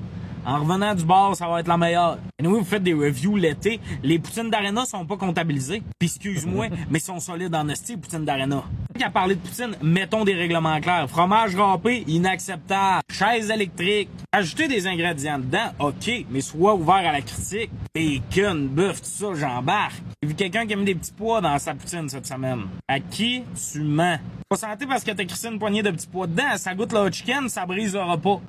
En 0.45 0.59
revenant 0.59 0.93
du 0.93 1.05
bar, 1.05 1.35
ça 1.35 1.47
va 1.47 1.61
être 1.61 1.67
la 1.67 1.77
meilleure. 1.77 2.17
Et 2.37 2.43
nous, 2.43 2.57
vous 2.57 2.65
faites 2.65 2.83
des 2.83 2.93
reviews 2.93 3.37
l'été. 3.37 3.79
Les 4.03 4.19
poutines 4.19 4.49
d'Arena 4.49 4.83
sont 4.85 5.05
pas 5.05 5.15
comptabilisées. 5.15 5.81
Puis 5.97 6.09
excuse-moi, 6.09 6.67
mais 6.89 6.99
sont 6.99 7.19
solides 7.19 7.55
en 7.55 7.63
les 7.63 7.97
poutines 7.97 8.25
d'Arena. 8.25 8.63
Qu'à 8.99 9.09
parler 9.09 9.35
de 9.35 9.39
poutine, 9.39 9.75
mettons 9.81 10.25
des 10.25 10.33
règlements 10.33 10.79
clairs. 10.81 11.09
Fromage 11.09 11.55
râpé, 11.55 12.03
inacceptable. 12.07 13.01
Chaise 13.09 13.49
électrique. 13.49 14.09
Ajouter 14.33 14.67
des 14.67 14.85
ingrédients 14.85 15.39
dedans, 15.39 15.71
ok, 15.79 16.25
mais 16.29 16.41
sois 16.41 16.75
ouvert 16.75 16.95
à 16.95 17.11
la 17.13 17.21
critique. 17.21 17.71
Bacon, 17.95 18.67
bœuf, 18.67 19.01
tout 19.01 19.09
ça, 19.09 19.33
j'embarque. 19.33 20.01
J'ai 20.23 20.29
vu 20.29 20.35
quelqu'un 20.35 20.65
qui 20.65 20.71
a 20.71 20.77
mis 20.77 20.85
des 20.85 20.95
petits 20.95 21.11
pois 21.11 21.41
dans 21.41 21.59
sa 21.59 21.73
poutine 21.73 22.07
cette 22.07 22.25
semaine. 22.25 22.61
À 22.87 22.97
qui 23.01 23.43
tu 23.73 23.81
mens? 23.81 24.17
Pas 24.47 24.55
santé 24.55 24.85
parce 24.87 25.03
que 25.03 25.11
t'as 25.11 25.25
crissé 25.25 25.49
une 25.49 25.59
poignée 25.59 25.83
de 25.83 25.91
petits 25.91 26.07
pois 26.07 26.27
dedans. 26.27 26.55
Ça 26.55 26.73
goûte 26.73 26.93
le 26.93 26.99
hot 26.99 27.11
chicken, 27.11 27.49
ça 27.49 27.65
brise 27.65 27.93
le 27.93 28.03
repas. 28.03 28.39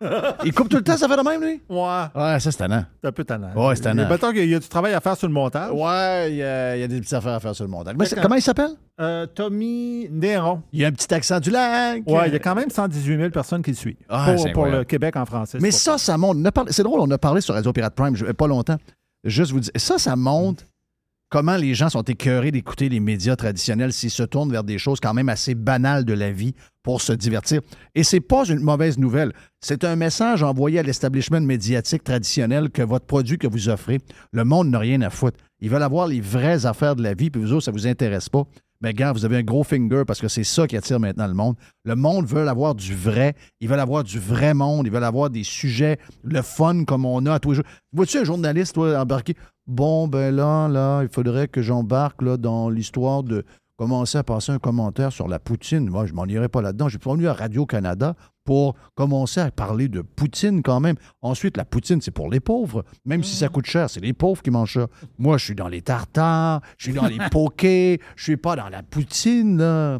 Il 0.44 0.52
coupe 0.52 0.68
tout 0.68 0.78
le 0.78 0.82
temps, 0.82 0.96
ça 0.96 1.06
fait 1.06 1.16
de 1.16 1.22
même, 1.22 1.40
lui? 1.44 1.60
Ouais. 1.68 2.02
Ouais, 2.16 2.40
ça, 2.40 2.50
c'est 2.50 2.56
tannant. 2.58 2.84
C'est 3.00 3.08
un 3.08 3.12
peu 3.12 3.22
tannant. 3.22 3.52
Ouais, 3.54 3.76
c'est 3.76 3.82
tannant. 3.82 4.08
Mettons 4.08 4.32
qu'il 4.32 4.48
y 4.48 4.54
a 4.56 4.58
du 4.58 4.66
travail 4.66 4.92
à 4.94 5.00
faire 5.00 5.16
sur 5.16 5.28
le 5.28 5.32
montage. 5.32 5.70
Ouais, 5.70 6.32
il 6.32 6.36
y, 6.38 6.42
a 6.42 6.76
il 6.76 6.80
y 6.80 6.82
a 6.82 6.88
des 6.88 6.98
petites 6.98 7.12
affaires 7.12 7.34
à 7.34 7.38
faire 7.38 7.54
sur 7.54 7.64
le 7.66 7.70
montage. 7.70 7.94
Mais 7.96 8.06
c'est- 8.06 8.16
D'accord. 8.16 8.24
comment 8.30 8.34
il 8.38 8.42
s'appelle? 8.42 8.70
Euh, 9.00 9.26
Tommy 9.26 10.08
Néron. 10.10 10.60
Il 10.72 10.80
y 10.80 10.84
a 10.84 10.88
un 10.88 10.92
petit 10.92 11.14
accent 11.14 11.38
du 11.38 11.50
lac. 11.50 12.02
Ouais, 12.08 12.26
il 12.26 12.32
y 12.32 12.36
a 12.36 12.40
quand 12.40 12.56
même 12.56 12.68
118 12.70 13.16
000 13.16 13.30
personnes 13.30 13.62
qui 13.62 13.70
le 13.70 13.76
suivent. 13.76 13.96
Ah, 14.08 14.32
pour, 14.32 14.40
c'est 14.42 14.50
pour 14.50 14.64
incroyable. 14.64 14.78
le 14.78 14.84
Québec 14.86 15.14
en 15.14 15.24
français. 15.24 15.58
Mais 15.62 15.70
ça, 15.70 15.98
ça 15.98 16.18
montre. 16.18 16.40
on 16.40 16.44
a 16.46 16.50
parlé- 16.50 16.72
C'est 16.72 16.82
drôle, 16.82 16.98
on 16.98 17.10
a 17.12 17.18
parlé 17.18 17.40
sur 17.42 17.54
Radio 17.54 17.72
Pirate 17.72 17.94
Prime, 17.94 18.16
je- 18.16 18.24
pas 18.24 18.48
longtemps. 18.48 18.78
Juste 19.22 19.52
vous 19.52 19.60
dire, 19.60 19.70
ça, 19.76 19.98
ça 19.98 20.16
montre 20.16 20.64
comment 21.30 21.56
les 21.56 21.74
gens 21.74 21.88
sont 21.88 22.02
écœurés 22.02 22.50
d'écouter 22.50 22.88
les 22.88 23.00
médias 23.00 23.36
traditionnels 23.36 23.92
s'ils 23.92 24.10
se 24.10 24.24
tournent 24.24 24.50
vers 24.50 24.64
des 24.64 24.78
choses 24.78 25.00
quand 25.00 25.14
même 25.14 25.28
assez 25.28 25.54
banales 25.54 26.04
de 26.04 26.12
la 26.12 26.32
vie 26.32 26.54
pour 26.82 27.00
se 27.00 27.12
divertir. 27.12 27.60
Et 27.94 28.02
c'est 28.02 28.20
pas 28.20 28.44
une 28.44 28.60
mauvaise 28.60 28.98
nouvelle. 28.98 29.32
C'est 29.60 29.84
un 29.84 29.96
message 29.96 30.42
envoyé 30.42 30.80
à 30.80 30.82
l'establishment 30.82 31.40
médiatique 31.40 32.04
traditionnel 32.04 32.70
que 32.70 32.82
votre 32.82 33.06
produit 33.06 33.38
que 33.38 33.46
vous 33.46 33.68
offrez, 33.68 33.98
le 34.32 34.44
monde 34.44 34.70
n'a 34.70 34.78
rien 34.78 35.00
à 35.02 35.10
foutre. 35.10 35.38
Ils 35.60 35.70
veulent 35.70 35.82
avoir 35.82 36.08
les 36.08 36.20
vraies 36.20 36.66
affaires 36.66 36.96
de 36.96 37.02
la 37.02 37.14
vie, 37.14 37.30
puis 37.30 37.40
vous 37.40 37.52
autres, 37.52 37.64
ça 37.64 37.70
vous 37.70 37.86
intéresse 37.86 38.28
pas. 38.28 38.44
Mais 38.82 38.94
gars, 38.94 39.12
vous 39.12 39.26
avez 39.26 39.36
un 39.36 39.42
gros 39.42 39.62
finger 39.62 40.04
parce 40.06 40.22
que 40.22 40.28
c'est 40.28 40.44
ça 40.44 40.66
qui 40.66 40.74
attire 40.74 40.98
maintenant 40.98 41.26
le 41.26 41.34
monde. 41.34 41.54
Le 41.84 41.96
monde 41.96 42.24
veut 42.24 42.48
avoir 42.48 42.74
du 42.74 42.94
vrai. 42.94 43.34
Ils 43.60 43.68
veulent 43.68 43.78
avoir 43.78 44.04
du 44.04 44.18
vrai 44.18 44.54
monde. 44.54 44.86
Ils 44.86 44.92
veulent 44.92 45.04
avoir 45.04 45.28
des 45.28 45.44
sujets, 45.44 45.98
le 46.24 46.40
fun 46.40 46.84
comme 46.84 47.04
on 47.04 47.26
a 47.26 47.34
à 47.34 47.38
tous 47.38 47.50
les 47.50 47.56
jours. 47.56 47.66
Vois-tu 47.92 48.18
un 48.18 48.24
journaliste, 48.24 48.74
toi, 48.74 48.98
embarqué? 48.98 49.34
Bon, 49.70 50.08
ben 50.08 50.34
là, 50.34 50.66
là, 50.66 51.02
il 51.02 51.08
faudrait 51.08 51.46
que 51.46 51.62
j'embarque 51.62 52.22
là, 52.22 52.36
dans 52.36 52.70
l'histoire 52.70 53.22
de 53.22 53.44
commencer 53.76 54.18
à 54.18 54.24
passer 54.24 54.50
un 54.50 54.58
commentaire 54.58 55.12
sur 55.12 55.28
la 55.28 55.38
Poutine. 55.38 55.88
Moi, 55.88 56.06
je 56.06 56.12
m'en 56.12 56.26
irai 56.26 56.48
pas 56.48 56.60
là-dedans. 56.60 56.88
J'ai 56.88 56.98
venu 56.98 57.28
à 57.28 57.34
Radio-Canada 57.34 58.16
pour 58.44 58.74
commencer 58.96 59.38
à 59.38 59.52
parler 59.52 59.86
de 59.86 60.00
Poutine 60.00 60.62
quand 60.64 60.80
même. 60.80 60.96
Ensuite, 61.22 61.56
la 61.56 61.64
Poutine, 61.64 62.00
c'est 62.00 62.10
pour 62.10 62.28
les 62.28 62.40
pauvres. 62.40 62.84
Même 63.04 63.22
si 63.22 63.36
ça 63.36 63.48
coûte 63.48 63.66
cher, 63.66 63.88
c'est 63.88 64.00
les 64.00 64.12
pauvres 64.12 64.42
qui 64.42 64.50
mangent 64.50 64.74
ça. 64.74 64.88
Moi, 65.18 65.38
je 65.38 65.44
suis 65.44 65.54
dans 65.54 65.68
les 65.68 65.82
tartares, 65.82 66.62
je 66.76 66.86
suis 66.86 66.92
dans 66.92 67.06
les 67.06 67.18
pokés, 67.30 68.00
je 68.16 68.24
suis 68.24 68.36
pas 68.36 68.56
dans 68.56 68.70
la 68.70 68.82
Poutine, 68.82 69.56
là. 69.56 69.98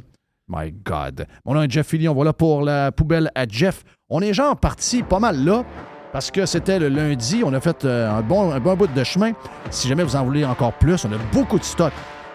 My 0.48 0.72
God. 0.72 1.28
Mon 1.44 1.54
nom 1.54 1.62
est 1.62 1.70
Jeff 1.70 1.86
Fillion. 1.86 2.12
Voilà 2.12 2.32
pour 2.32 2.62
la 2.62 2.90
poubelle 2.90 3.30
à 3.36 3.46
Jeff. 3.46 3.84
On 4.08 4.20
est 4.20 4.34
genre 4.34 4.58
parti 4.58 5.04
pas 5.04 5.20
mal 5.20 5.44
là 5.44 5.64
parce 6.12 6.30
que 6.30 6.46
c'était 6.46 6.78
le 6.78 6.88
lundi. 6.88 7.42
On 7.44 7.52
a 7.52 7.60
fait 7.60 7.84
euh, 7.84 8.10
un, 8.10 8.20
bon, 8.22 8.52
un 8.52 8.60
bon 8.60 8.74
bout 8.74 8.86
de 8.86 9.04
chemin. 9.04 9.32
Si 9.70 9.88
jamais 9.88 10.02
vous 10.02 10.16
en 10.16 10.24
voulez 10.24 10.44
encore 10.44 10.72
plus, 10.74 11.04
on 11.04 11.12
a 11.12 11.18
beaucoup 11.32 11.58
de 11.58 11.64
stock 11.64 11.92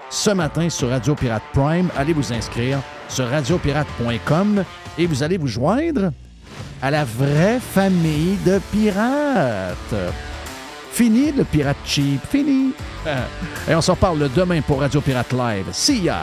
ce 0.09 0.29
matin 0.31 0.69
sur 0.69 0.89
Radio 0.89 1.15
Pirate 1.15 1.43
Prime. 1.53 1.89
Allez 1.97 2.13
vous 2.13 2.31
inscrire 2.33 2.79
sur 3.09 3.29
radiopirate.com 3.29 4.63
et 4.97 5.05
vous 5.05 5.23
allez 5.23 5.37
vous 5.37 5.47
joindre 5.47 6.11
à 6.81 6.91
la 6.91 7.03
vraie 7.03 7.59
famille 7.59 8.37
de 8.45 8.59
pirates. 8.71 9.95
Fini 10.91 11.31
le 11.31 11.43
pirate 11.43 11.77
cheap, 11.83 12.21
fini. 12.29 12.71
Et 13.69 13.75
on 13.75 13.81
s'en 13.81 13.97
parle 13.97 14.29
demain 14.33 14.61
pour 14.61 14.79
Radio 14.79 15.01
Pirate 15.01 15.33
Live. 15.33 15.65
See 15.73 16.03
ya! 16.03 16.21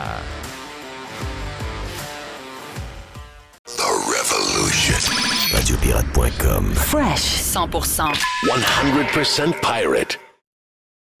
Radiopirate.com. 5.53 6.73
Fresh 6.73 7.41
100%. 7.53 8.17
100% 8.45 9.61
pirate. 9.61 10.17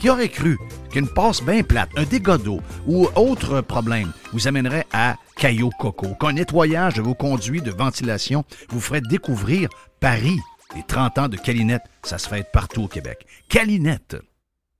Qui 0.00 0.10
aurait 0.10 0.28
cru 0.28 0.58
qu'une 0.90 1.08
passe 1.08 1.42
bien 1.42 1.62
plate, 1.62 1.90
un 1.96 2.04
dégât 2.04 2.38
d'eau 2.38 2.60
ou 2.86 3.08
autre 3.16 3.60
problème 3.60 4.12
vous 4.32 4.46
amènerait 4.46 4.86
à 4.92 5.16
Caillou 5.36 5.70
Coco, 5.78 6.14
qu'un 6.20 6.32
nettoyage 6.32 6.94
de 6.94 7.02
vos 7.02 7.14
conduits 7.14 7.62
de 7.62 7.70
ventilation 7.70 8.44
vous 8.68 8.80
ferait 8.80 9.00
découvrir 9.00 9.68
Paris. 10.00 10.38
Les 10.74 10.82
30 10.82 11.18
ans 11.18 11.28
de 11.28 11.36
Calinette, 11.36 11.82
ça 12.02 12.18
se 12.18 12.28
fait 12.28 12.46
partout 12.52 12.82
au 12.84 12.88
Québec. 12.88 13.26
Calinette, 13.48 14.16